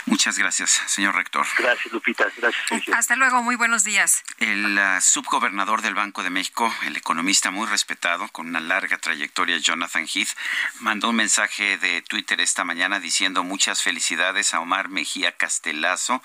Muchas 0.06 0.38
gracias, 0.38 0.70
señor 0.86 1.14
rector. 1.14 1.46
Gracias, 1.58 1.92
Lupita. 1.92 2.26
Gracias, 2.36 2.64
Sergio. 2.66 2.94
Hasta 2.94 3.14
luego, 3.16 3.42
muy 3.42 3.56
buenos 3.56 3.84
días. 3.84 4.22
El 4.38 4.78
uh, 4.78 5.00
subgobernador 5.00 5.82
del 5.82 5.94
Banco 5.94 6.22
de 6.22 6.30
México, 6.30 6.74
el 6.86 6.96
economista 6.96 7.50
muy 7.50 7.66
respetado, 7.66 8.28
con 8.28 8.48
una 8.48 8.60
larga 8.60 8.96
trayectoria, 8.96 9.58
Jonathan 9.58 10.06
Heath, 10.06 10.30
mandó 10.80 11.10
un 11.10 11.16
mensaje 11.16 11.76
de 11.76 12.00
Twitter 12.02 12.40
esta 12.40 12.64
mañana 12.64 13.00
diciendo 13.00 13.44
muchas 13.44 13.82
felicidades 13.82 14.54
a 14.54 14.60
Omar 14.60 14.88
Mejía 14.88 15.32
Castelazo 15.32 16.22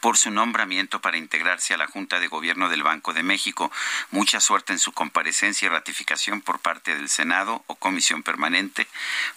por 0.00 0.16
su 0.16 0.30
nombramiento 0.30 1.00
para 1.00 1.16
integrarse 1.16 1.74
a 1.74 1.76
la 1.76 1.88
Junta 1.88 2.20
de 2.20 2.28
Gobierno 2.28 2.68
del 2.68 2.82
Banco 2.82 3.12
de 3.12 3.22
México. 3.22 3.72
Mucha 4.10 4.40
suerte 4.40 4.72
en 4.72 4.78
su 4.78 4.92
comparecencia 4.92 5.66
y 5.66 5.68
ratificación 5.70 6.40
por 6.40 6.60
parte 6.60 6.94
del 6.94 7.08
Senado 7.08 7.64
o 7.66 7.74
Comisión 7.74 8.22
Permanente, 8.22 8.86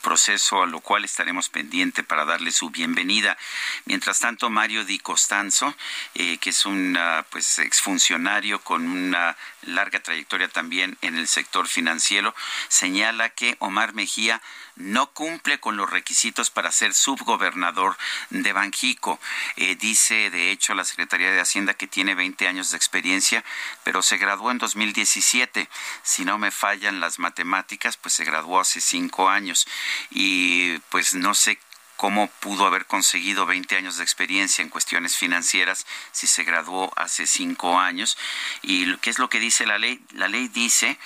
proceso 0.02 0.62
a 0.62 0.68
lo 0.68 0.82
cual 0.82 1.06
estaremos 1.06 1.50
pendiente 1.50 2.04
para 2.04 2.26
darle 2.26 2.52
su 2.52 2.70
bienvenida. 2.70 3.37
Mientras 3.86 4.20
tanto, 4.20 4.50
Mario 4.50 4.86
Di 4.86 5.00
Costanzo, 5.00 5.76
eh, 6.16 6.38
que 6.38 6.52
es 6.52 6.66
un 6.66 6.98
pues, 7.30 7.60
exfuncionario 7.60 8.60
con 8.62 8.88
una 8.88 9.36
larga 9.64 10.02
trayectoria 10.02 10.48
también 10.48 10.98
en 11.02 11.18
el 11.18 11.28
sector 11.28 11.68
financiero, 11.68 12.34
señala 12.70 13.30
que 13.30 13.56
Omar 13.60 13.94
Mejía 13.94 14.42
no 14.78 15.12
cumple 15.12 15.60
con 15.60 15.76
los 15.76 15.90
requisitos 15.90 16.50
para 16.50 16.72
ser 16.72 16.94
subgobernador 16.94 17.98
de 18.30 18.54
Banjico. 18.54 19.20
Eh, 19.56 19.76
dice, 19.76 20.30
de 20.30 20.52
hecho, 20.52 20.74
la 20.74 20.86
Secretaría 20.86 21.32
de 21.32 21.42
Hacienda 21.42 21.74
que 21.74 21.88
tiene 21.88 22.16
20 22.16 22.48
años 22.48 22.72
de 22.72 22.78
experiencia, 22.78 23.44
pero 23.84 24.02
se 24.02 24.18
graduó 24.18 24.52
en 24.52 24.60
2017. 24.60 25.68
Si 26.04 26.26
no 26.26 26.38
me 26.38 26.52
fallan 26.52 27.00
las 27.00 27.20
matemáticas, 27.20 27.98
pues 27.98 28.14
se 28.14 28.26
graduó 28.26 28.60
hace 28.60 28.82
cinco 28.82 29.30
años. 29.30 29.68
Y 30.12 30.78
pues 30.90 31.16
no 31.16 31.34
sé 31.34 31.60
cómo 31.98 32.28
pudo 32.40 32.66
haber 32.66 32.86
conseguido 32.86 33.46
20 33.46 33.76
años 33.76 33.98
de 33.98 34.04
experiencia 34.04 34.62
en 34.62 34.70
cuestiones 34.70 35.18
financieras 35.18 35.86
si 36.12 36.28
se 36.28 36.44
graduó 36.44 36.94
hace 36.96 37.28
cinco 37.28 37.80
años. 37.80 38.18
¿Y 38.62 38.96
qué 38.98 39.10
es 39.10 39.20
lo 39.20 39.30
que 39.30 39.40
dice 39.40 39.66
la 39.66 39.78
ley? 39.78 40.00
La 40.12 40.28
ley 40.28 40.48
dice 40.48 40.98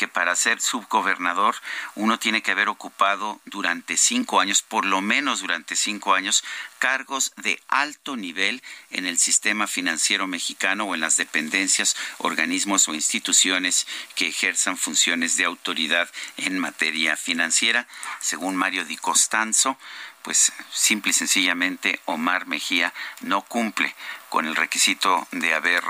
que 0.00 0.08
para 0.08 0.34
ser 0.34 0.62
subgobernador 0.62 1.56
uno 1.94 2.18
tiene 2.18 2.42
que 2.42 2.52
haber 2.52 2.70
ocupado 2.70 3.38
durante 3.44 3.98
cinco 3.98 4.40
años, 4.40 4.62
por 4.62 4.86
lo 4.86 5.02
menos 5.02 5.42
durante 5.42 5.76
cinco 5.76 6.14
años, 6.14 6.42
cargos 6.78 7.34
de 7.36 7.60
alto 7.68 8.16
nivel 8.16 8.62
en 8.90 9.04
el 9.04 9.18
sistema 9.18 9.66
financiero 9.66 10.26
mexicano 10.26 10.84
o 10.84 10.94
en 10.94 11.02
las 11.02 11.18
dependencias, 11.18 11.96
organismos 12.16 12.88
o 12.88 12.94
instituciones 12.94 13.86
que 14.14 14.28
ejerzan 14.28 14.78
funciones 14.78 15.36
de 15.36 15.44
autoridad 15.44 16.10
en 16.38 16.58
materia 16.58 17.18
financiera. 17.18 17.86
Según 18.20 18.56
Mario 18.56 18.86
Di 18.86 18.96
Costanzo, 18.96 19.76
pues 20.22 20.52
simple 20.72 21.10
y 21.10 21.14
sencillamente 21.14 22.00
Omar 22.04 22.46
Mejía 22.46 22.92
no 23.20 23.42
cumple 23.42 23.94
con 24.28 24.46
el 24.46 24.56
requisito 24.56 25.26
de 25.32 25.54
haber 25.54 25.82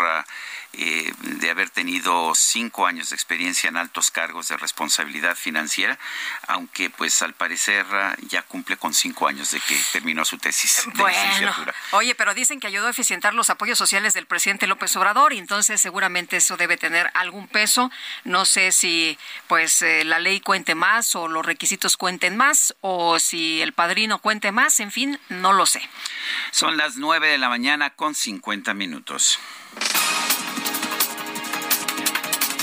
eh, 0.73 1.13
de 1.21 1.51
haber 1.51 1.71
tenido 1.71 2.33
cinco 2.35 2.87
años 2.87 3.11
de 3.11 3.17
experiencia 3.17 3.69
en 3.69 3.77
altos 3.77 4.11
cargos 4.11 4.49
de 4.49 4.57
responsabilidad 4.57 5.37
financiera, 5.37 5.99
aunque 6.47 6.91
pues 6.91 7.23
al 7.23 7.35
parecer 7.35 7.87
ya 8.29 8.43
cumple 8.43 8.77
con 8.77 8.95
cinco 8.95 9.27
años 9.27 9.51
de 9.51 9.61
que 9.61 9.77
terminó 9.93 10.25
su 10.25 10.39
tesis 10.39 10.85
de 10.87 11.03
bueno, 11.03 11.19
licenciatura. 11.19 11.75
Oye, 11.93 12.15
pero 12.15 12.35
dicen 12.35 12.61
que 12.61 12.67
ayudó 12.67 12.87
a 12.87 12.91
eficientar 12.91 13.35
los 13.35 13.51
apoyos 13.51 13.79
sociales 13.79 14.15
del 14.15 14.27
presidente 14.27 14.67
López 14.67 14.95
Obrador 14.97 15.33
y 15.33 15.39
entonces 15.39 15.81
seguramente 15.81 16.37
eso 16.37 16.57
debe 16.57 16.77
tener 16.77 17.11
algún 17.15 17.49
peso. 17.49 17.91
No 18.25 18.45
sé 18.45 18.73
si 18.73 19.19
pues 19.49 19.83
eh, 19.83 20.05
la 20.05 20.19
ley 20.19 20.41
cuente 20.41 20.75
más 20.75 21.17
o 21.17 21.29
los 21.29 21.45
requisitos 21.45 21.97
cuenten 21.97 22.37
más 22.37 22.75
o 22.81 23.19
si 23.19 23.61
el 23.61 23.73
padrino 23.73 24.19
cuente 24.19 24.53
más, 24.53 24.81
en 24.81 24.93
fin, 24.93 25.19
no 25.29 25.53
lo 25.53 25.67
sé. 25.67 25.83
Son 26.51 26.77
las 26.77 26.97
nueve 26.97 27.29
de 27.29 27.39
la 27.39 27.49
mañana 27.49 27.91
con 27.91 28.15
50 28.15 28.75
minutos. 28.75 29.39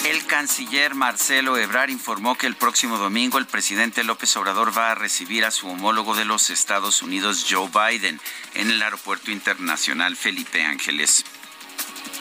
El 0.07 0.25
canciller 0.25 0.95
Marcelo 0.95 1.57
Ebrard 1.57 1.89
informó 1.89 2.37
que 2.37 2.47
el 2.47 2.55
próximo 2.55 2.97
domingo 2.97 3.39
el 3.39 3.45
presidente 3.45 4.05
López 4.05 4.37
Obrador 4.37 4.75
va 4.75 4.91
a 4.91 4.95
recibir 4.95 5.43
a 5.43 5.51
su 5.51 5.67
homólogo 5.67 6.15
de 6.15 6.23
los 6.23 6.49
Estados 6.49 7.01
Unidos, 7.01 7.45
Joe 7.49 7.67
Biden, 7.67 8.21
en 8.53 8.71
el 8.71 8.81
Aeropuerto 8.81 9.31
Internacional 9.31 10.15
Felipe 10.15 10.63
Ángeles. 10.63 11.25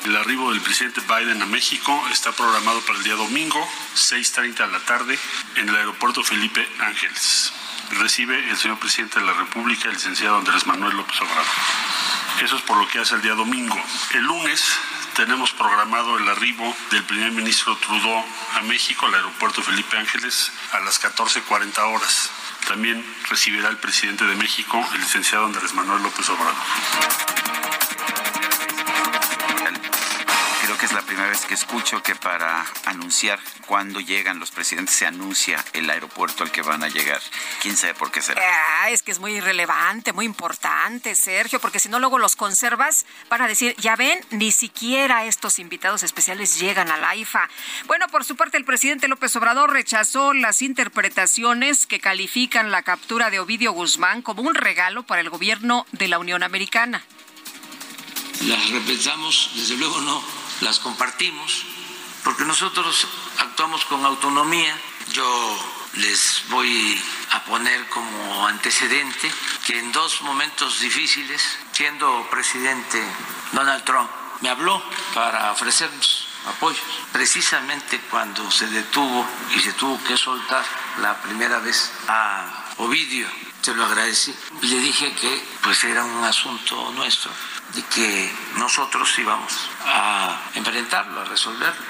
El 0.05 0.17
arribo 0.17 0.51
del 0.51 0.61
presidente 0.63 1.01
Biden 1.03 1.41
a 1.41 1.47
México 1.47 2.05
está 2.11 2.33
programado 2.33 2.81
para 2.81 2.99
el 2.99 3.05
día 3.05 3.15
domingo, 3.15 3.65
6.30 3.95 4.67
de 4.67 4.73
la 4.73 4.81
tarde, 4.81 5.17
en 5.55 5.69
el 5.69 5.77
aeropuerto 5.77 6.25
Felipe 6.25 6.69
Ángeles. 6.81 7.53
Recibe 7.91 8.51
el 8.51 8.57
señor 8.57 8.81
presidente 8.81 9.21
de 9.21 9.27
la 9.27 9.33
República, 9.33 9.89
el 9.89 9.95
licenciado 9.95 10.39
Andrés 10.39 10.67
Manuel 10.67 10.97
López 10.97 11.21
Obrador. 11.21 11.47
Eso 12.43 12.57
es 12.57 12.63
por 12.63 12.79
lo 12.79 12.89
que 12.89 12.99
hace 12.99 13.15
el 13.15 13.23
día 13.23 13.35
domingo. 13.35 13.81
El 14.13 14.25
lunes 14.25 14.77
tenemos 15.17 15.51
programado 15.53 16.19
el 16.19 16.29
arribo 16.29 16.77
del 16.91 17.03
primer 17.05 17.33
ministro 17.33 17.75
Trudeau 17.79 18.23
a 18.55 18.61
México, 18.63 19.07
al 19.07 19.15
aeropuerto 19.15 19.63
Felipe 19.63 19.97
Ángeles, 19.97 20.53
a 20.73 20.81
las 20.81 21.03
14.40 21.03 21.79
horas. 21.95 22.31
También 22.69 23.03
recibirá 23.31 23.71
el 23.71 23.79
presidente 23.79 24.27
de 24.27 24.37
México, 24.37 24.79
el 24.93 25.01
licenciado 25.01 25.47
Andrés 25.47 25.73
Manuel 25.73 26.03
López 26.03 26.29
Obrador. 26.29 26.55
Creo 30.77 30.91
que 30.91 30.95
es 30.95 31.01
la 31.01 31.07
primera 31.07 31.31
vez 31.31 31.47
que 31.47 31.55
escucho 31.55 32.03
que 32.03 32.15
para 32.15 32.67
anunciar 32.85 33.41
cuándo 33.65 33.99
llegan 33.99 34.39
los 34.39 34.51
presidentes 34.51 34.95
se 34.95 35.07
anuncia 35.07 35.65
el 35.73 35.89
aeropuerto 35.89 36.45
al 36.45 36.53
que 36.53 36.61
van 36.61 36.85
a 36.85 36.89
llegar. 36.89 37.23
¿Quién 37.63 37.79
sabe 37.79 37.95
por 37.95 38.11
qué 38.11 38.21
será? 38.21 38.43
Ah, 38.45 38.91
es 38.91 39.03
que 39.03 39.11
es 39.11 39.19
muy 39.19 39.41
relevante, 39.41 40.13
muy 40.13 40.27
importante, 40.27 41.15
Sergio, 41.15 41.61
porque 41.61 41.79
si 41.79 41.89
no 41.89 41.99
luego 41.99 42.19
los 42.19 42.37
conservas 42.37 43.07
van 43.31 43.41
a 43.41 43.49
decir, 43.49 43.75
ya 43.79 43.97
ven, 43.97 44.21
ni 44.33 44.53
siquiera 44.53 45.25
estos 45.25 45.59
invitados 45.59 46.03
especiales 46.03 46.61
llegan 46.61 46.91
a 46.91 46.99
la 46.99 47.17
IFA. 47.17 47.49
Bueno, 47.87 48.07
por 48.09 48.27
su 48.27 48.37
parte, 48.37 48.59
el 48.59 48.67
presidente 48.67 49.09
López 49.09 49.35
Obrador 49.37 49.73
rechazó 49.73 50.35
las 50.35 50.61
interpretaciones 50.61 51.87
que 51.87 52.01
califican 52.01 52.71
la 52.71 52.83
captura 52.83 53.31
de 53.31 53.41
Ovidio 53.41 53.73
Guzmán 53.73 54.21
como 54.21 54.43
un 54.43 54.55
regalo 54.55 55.05
para 55.05 55.23
el 55.23 55.31
gobierno 55.31 55.87
de 55.93 56.09
la 56.09 56.19
Unión 56.19 56.43
Americana. 56.43 57.03
Las 58.43 58.69
repensamos, 58.69 59.53
desde 59.55 59.77
luego 59.77 60.03
no 60.03 60.46
las 60.61 60.79
compartimos, 60.79 61.65
porque 62.25 62.45
nosotros 62.45 63.07
actuamos 63.39 63.85
con 63.85 64.05
autonomía. 64.05 64.77
Yo 65.13 65.59
les 65.95 66.43
voy 66.49 67.01
a 67.33 67.45
poner 67.45 67.89
como 67.89 68.47
antecedente 68.47 69.31
que 69.67 69.79
en 69.79 69.93
dos 69.93 70.23
momentos 70.23 70.81
difíciles, 70.81 71.43
siendo 71.73 72.29
presidente 72.31 73.03
Donald 73.53 73.85
Trump, 73.85 74.11
me 74.41 74.51
habló 74.51 74.83
para 75.15 75.53
ofrecernos 75.53 76.29
apoyo, 76.47 76.81
precisamente 77.13 78.01
cuando 78.11 78.51
se 78.51 78.67
detuvo 78.69 79.27
y 79.55 79.61
se 79.61 79.73
tuvo 79.73 80.03
que 80.05 80.17
soltar 80.17 80.65
la 81.01 81.21
primera 81.23 81.59
vez 81.59 81.93
a 82.09 82.75
Ovidio. 82.79 83.27
Se 83.63 83.75
lo 83.75 83.85
agradecí 83.85 84.33
y 84.63 84.67
le 84.69 84.79
dije 84.79 85.13
que 85.15 85.45
pues 85.63 85.83
era 85.83 86.05
un 86.05 86.23
asunto 86.23 86.93
nuestro 86.93 87.33
y 87.75 87.83
que 87.83 88.31
nosotros 88.59 89.19
íbamos 89.19 89.71
a 89.85 90.41
enfrentarlo, 90.55 91.21
a 91.21 91.25
resolverlo. 91.25 91.85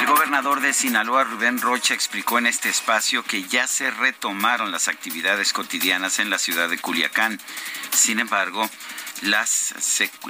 El 0.00 0.06
gobernador 0.06 0.60
de 0.60 0.72
Sinaloa, 0.72 1.24
Rubén 1.24 1.60
Rocha, 1.60 1.94
explicó 1.94 2.38
en 2.38 2.46
este 2.46 2.68
espacio 2.68 3.22
que 3.24 3.42
ya 3.44 3.66
se 3.66 3.90
retomaron 3.90 4.70
las 4.70 4.88
actividades 4.88 5.52
cotidianas 5.52 6.18
en 6.18 6.30
la 6.30 6.38
ciudad 6.38 6.68
de 6.68 6.78
Culiacán. 6.78 7.40
Sin 7.90 8.20
embargo, 8.20 8.68
las, 9.22 9.74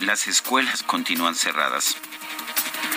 las 0.01 0.29
escuelas 0.29 0.83
continúan 0.83 1.35
cerradas. 1.35 1.97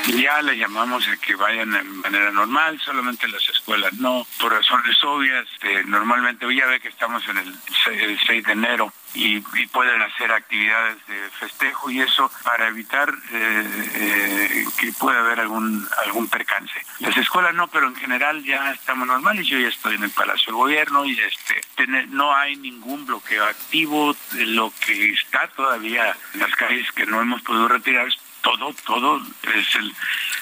Ya 0.08 0.42
le 0.42 0.58
llamamos 0.58 1.08
a 1.08 1.18
que 1.18 1.36
vayan 1.36 1.72
de 1.72 1.84
manera 1.84 2.32
normal, 2.32 2.80
solamente 2.84 3.28
las 3.28 3.48
escuelas 3.50 3.94
no, 3.94 4.26
por 4.40 4.54
razones 4.54 4.98
obvias. 5.04 5.48
Eh, 5.62 5.84
normalmente 5.86 6.46
ya 6.56 6.66
ve 6.66 6.80
que 6.80 6.88
estamos 6.88 7.28
en 7.28 7.38
el 7.38 8.20
6, 8.26 8.44
de 8.46 8.52
enero 8.52 8.94
y, 9.14 9.38
y, 9.38 9.68
pueden 9.68 10.02
hacer 10.02 10.32
actividades 10.32 10.98
de 11.08 11.30
festejo 11.40 11.90
y 11.90 12.02
eso 12.02 12.32
para 12.44 12.68
evitar 12.68 13.14
eh, 13.32 13.88
eh, 13.96 14.66
que 14.78 14.92
pueda 14.94 15.20
haber 15.20 15.40
algún 15.40 15.88
algún 16.06 16.28
percance. 16.28 16.74
Las 17.00 17.18
escuelas 17.18 17.54
no, 17.54 17.68
pero 17.68 17.88
en 17.88 17.96
general 17.96 18.44
ya 18.44 18.72
estamos 18.72 19.08
normales. 19.08 19.48
Yo 19.48 19.58
ya 19.58 19.68
estoy 19.68 19.96
en 19.96 20.04
el 20.04 20.12
Palacio 20.12 20.48
del 20.48 20.56
Gobierno 20.56 21.06
y 21.06 21.20
este 21.20 21.62
no 22.10 22.36
hay 22.36 22.56
ningún 22.56 23.06
bloqueo 23.06 23.46
activo. 23.46 24.16
Lo 24.34 24.72
que 24.86 25.12
está 25.12 25.48
todavía 25.56 26.16
en 26.34 26.40
las 26.42 26.56
calles 26.56 26.92
que 26.92 27.06
no 27.06 27.22
hemos 27.22 27.42
podido 27.42 27.68
retirar 27.68 28.08
todo, 28.42 28.74
todo 28.86 29.22
es 29.44 29.76
el, 29.76 29.94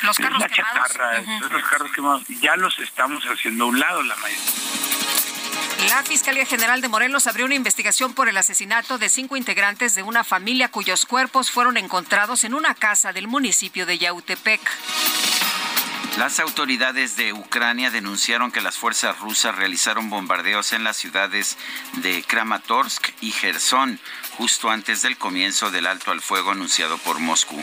los 0.04 0.18
carros 0.18 0.40
la 0.40 0.50
chatarra, 0.50 1.20
uh 1.20 1.24
-huh. 1.24 1.50
los 1.50 1.64
carros 1.64 1.92
quemados. 1.92 2.28
Ya 2.28 2.56
los 2.56 2.78
estamos 2.80 3.24
haciendo 3.26 3.66
a 3.66 3.68
un 3.68 3.80
lado 3.80 4.04
la 4.04 4.16
mayoría. 4.18 4.97
La 5.90 6.03
Fiscalía 6.03 6.45
General 6.45 6.82
de 6.82 6.90
Morelos 6.90 7.27
abrió 7.27 7.45
una 7.45 7.56
investigación 7.56 8.14
por 8.14 8.27
el 8.27 8.38
asesinato 8.38 8.98
de 8.98 9.10
cinco 9.10 9.38
integrantes 9.38 9.95
de 9.95 10.03
una 10.03 10.24
familia 10.24 10.69
cuyos 10.69 11.06
cuerpos 11.06 11.52
fueron 11.52 11.77
encontrados 11.77 12.44
en 12.44 12.53
una 12.53 12.76
casa 12.76 13.14
del 13.14 13.27
municipio 13.27 13.86
de 13.86 13.98
Yautepec. 13.98 14.61
Las 16.18 16.40
autoridades 16.40 17.16
de 17.16 17.32
Ucrania 17.32 17.92
denunciaron 17.92 18.52
que 18.52 18.60
las 18.60 18.76
fuerzas 18.76 19.19
rusas 19.19 19.56
realizaron 19.56 20.10
bombardeos 20.10 20.74
en 20.74 20.84
las 20.84 20.98
ciudades 20.98 21.58
de 21.94 22.24
Kramatorsk 22.24 23.10
y 23.22 23.32
Gerson 23.32 24.00
justo 24.38 24.69
antes 24.69 25.01
del 25.01 25.17
comienzo 25.17 25.72
del 25.72 25.88
alto 25.88 26.11
al 26.11 26.22
fuego 26.22 26.51
anunciado 26.51 26.99
por 26.99 27.19
Moscú. 27.19 27.57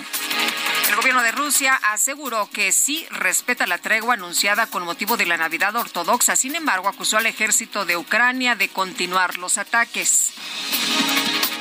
El 0.88 0.96
gobierno 0.96 1.22
de 1.22 1.30
Rusia 1.30 1.78
aseguró 1.84 2.50
que 2.50 2.72
sí 2.72 3.06
respeta 3.10 3.66
la 3.66 3.78
tregua 3.78 4.14
anunciada 4.14 4.66
con 4.66 4.84
motivo 4.84 5.16
de 5.16 5.26
la 5.26 5.36
Navidad 5.36 5.76
ortodoxa. 5.76 6.34
Sin 6.34 6.56
embargo, 6.56 6.88
acusó 6.88 7.18
al 7.18 7.26
ejército 7.26 7.84
de 7.84 7.96
Ucrania 7.96 8.56
de 8.56 8.68
continuar 8.68 9.38
los 9.38 9.56
ataques. 9.56 10.32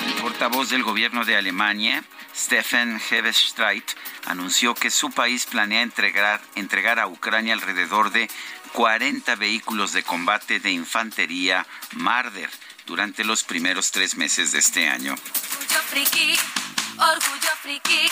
El 0.07 0.13
portavoz 0.21 0.69
del 0.69 0.83
gobierno 0.83 1.25
de 1.25 1.35
Alemania, 1.35 2.03
Stefan 2.35 2.99
Hebestreit, 3.09 3.85
anunció 4.25 4.73
que 4.73 4.89
su 4.89 5.11
país 5.11 5.45
planea 5.45 5.83
entregar, 5.83 6.41
entregar 6.55 6.99
a 6.99 7.07
Ucrania 7.07 7.53
alrededor 7.53 8.11
de 8.11 8.29
40 8.71 9.35
vehículos 9.35 9.93
de 9.93 10.01
combate 10.01 10.59
de 10.59 10.71
infantería 10.71 11.67
Marder 11.91 12.49
durante 12.85 13.23
los 13.23 13.43
primeros 13.43 13.91
tres 13.91 14.15
meses 14.15 14.51
de 14.51 14.59
este 14.59 14.87
año. 14.89 15.13
Orgullo 15.13 15.81
friki, 15.89 16.35
orgullo 16.97 17.51
friki, 17.61 18.09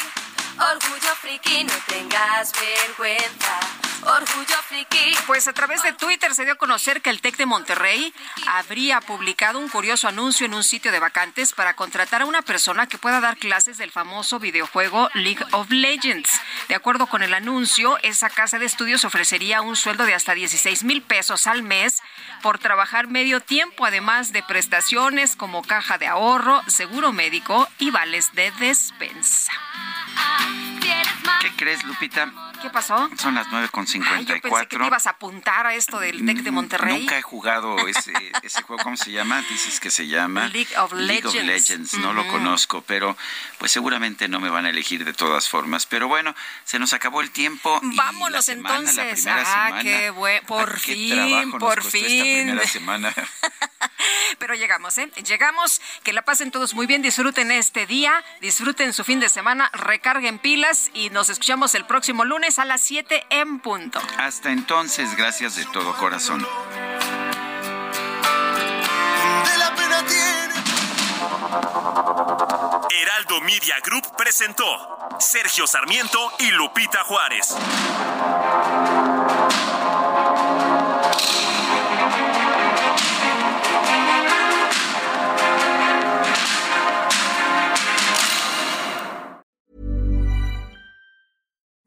orgullo 0.58 1.16
friki, 1.22 1.64
no 1.64 1.74
tengas 1.88 2.52
vergüenza. 2.54 3.60
Orgullo 4.04 4.58
friki. 4.68 5.16
Pues 5.28 5.48
a 5.48 5.54
través 5.54 5.84
de 5.84 5.94
Twitter 5.94 6.34
se 6.34 6.44
dio 6.44 6.54
a 6.54 6.58
conocer 6.58 7.04
que 7.04 7.12
el 7.12 7.22
TEC 7.22 7.38
de 7.38 7.46
Monterrey 7.46 8.14
habría 8.48 9.00
publicado 9.00 9.60
un 9.60 9.70
curioso 9.70 10.08
anuncio 10.08 10.48
en 10.48 10.56
un 10.56 10.64
sitio 10.64 10.92
de 10.92 11.00
vacantes 11.00 11.54
para 11.54 11.76
contratar 11.76 12.24
a 12.24 12.26
una 12.26 12.42
persona 12.42 12.88
que 12.88 12.98
pueda 12.98 13.20
dar 13.22 13.38
clases 13.38 13.78
del 13.78 13.92
famoso 13.92 14.40
videojuego 14.40 15.10
League 15.14 15.46
of 15.52 15.70
Legends. 15.70 16.42
De 16.68 16.74
acuerdo 16.74 17.06
con 17.06 17.22
el 17.22 17.34
anuncio, 17.36 18.00
esa 18.02 18.32
casa 18.32 18.58
de 18.58 18.66
estudios 18.66 19.06
ofrecería 19.06 19.62
un 19.62 19.76
sueldo 19.76 20.06
de 20.06 20.16
hasta 20.16 20.34
16 20.34 20.84
mil 20.84 21.04
pesos 21.04 21.46
al 21.46 21.62
mes 21.62 22.02
por 22.42 22.60
trabajar 22.60 23.08
medio 23.08 23.40
tiempo, 23.40 23.86
además 23.86 24.32
de 24.34 24.44
prestaciones 24.44 25.36
como 25.36 25.62
caja 25.62 25.98
de 25.98 26.08
ahorro, 26.08 26.62
seguro 26.68 27.12
médico 27.12 27.68
y 27.80 27.92
vales 27.92 28.34
de 28.34 28.52
despensa. 28.60 29.52
¿Qué 31.42 31.52
crees, 31.56 31.84
Lupita? 31.84 32.32
¿Qué 32.62 32.70
pasó? 32.70 33.10
Son 33.18 33.34
las 33.34 33.48
9.54. 33.48 34.06
Ay, 34.12 34.26
yo 34.26 34.40
pensé 34.40 34.68
que 34.68 34.78
te 34.78 34.86
ibas 34.86 35.08
a 35.08 35.10
apuntar 35.10 35.66
a 35.66 35.74
esto 35.74 36.00
del 36.00 36.24
TEC 36.24 36.38
de 36.44 36.52
Monterrey. 36.52 37.00
Nunca 37.00 37.18
he 37.18 37.24
jugado 37.24 37.88
ese, 37.88 38.14
ese 38.44 38.62
juego. 38.62 38.84
¿Cómo 38.84 38.96
se 38.96 39.12
llama? 39.12 39.42
Dices 39.50 39.80
que 39.80 39.90
se 39.90 40.06
llama 40.06 40.48
League 40.50 40.78
of 40.78 40.94
League 40.94 41.24
Legends. 41.24 41.36
Of 41.36 41.44
Legends. 41.44 41.94
No 41.96 42.10
uh 42.10 42.12
-huh. 42.12 42.16
lo 42.16 42.28
conozco, 42.28 42.84
pero 42.86 43.18
pues 43.58 43.72
seguramente 43.72 44.28
no 44.28 44.40
me 44.40 44.52
van 44.52 44.66
a 44.66 44.70
elegir 44.70 45.04
de 45.04 45.14
todas 45.14 45.50
formas. 45.50 45.88
Pero 45.88 46.08
bueno, 46.08 46.36
se 46.64 46.78
nos 46.78 46.94
acabó 46.94 47.22
el 47.22 47.32
tiempo. 47.32 47.80
Vámonos 47.82 48.30
y 48.30 48.34
la 48.34 48.42
semana, 48.44 48.90
entonces. 48.90 49.26
La 49.26 49.42
ah, 49.42 49.68
semana, 49.68 49.82
qué 49.82 50.10
bueno. 50.12 50.46
Por 50.46 50.80
qué 50.82 50.94
fin, 50.94 51.52
por 51.58 51.82
fin. 51.82 52.06
Esta 52.06 52.24
primera 52.24 52.68
semana. 52.68 53.14
Pero 54.40 54.56
llegamos, 54.56 54.98
¿eh? 54.98 55.10
Llegamos. 55.26 55.82
Que 56.04 56.14
la 56.14 56.24
pasen 56.24 56.52
todos 56.52 56.74
muy 56.74 56.88
bien. 56.88 57.02
Disfruten 57.02 57.52
este 57.52 57.86
día. 57.86 58.24
Disfruten 58.40 58.94
su 58.94 59.04
fin 59.04 59.20
de 59.20 59.30
semana. 59.30 59.70
Recarguen 59.74 60.40
pilas 60.40 60.92
y 60.94 61.10
nos 61.10 61.30
escuchamos 61.32 61.74
el 61.76 61.86
próximo 61.86 62.26
lunes 62.26 62.60
a 62.60 62.66
las 62.66 62.82
7 62.82 63.26
en 63.30 63.60
punto. 63.60 64.00
Hasta 64.18 64.52
entonces, 64.52 65.16
gracias 65.18 65.56
de 65.56 65.66
todo 65.66 65.96
corazón. 65.98 66.46
Heraldo 72.90 73.42
Media 73.42 73.76
Group 73.84 74.16
presentó 74.18 74.66
Sergio 75.20 75.66
Sarmiento 75.66 76.20
y 76.40 76.52
Lupita 76.52 77.04
Juárez. 77.04 77.56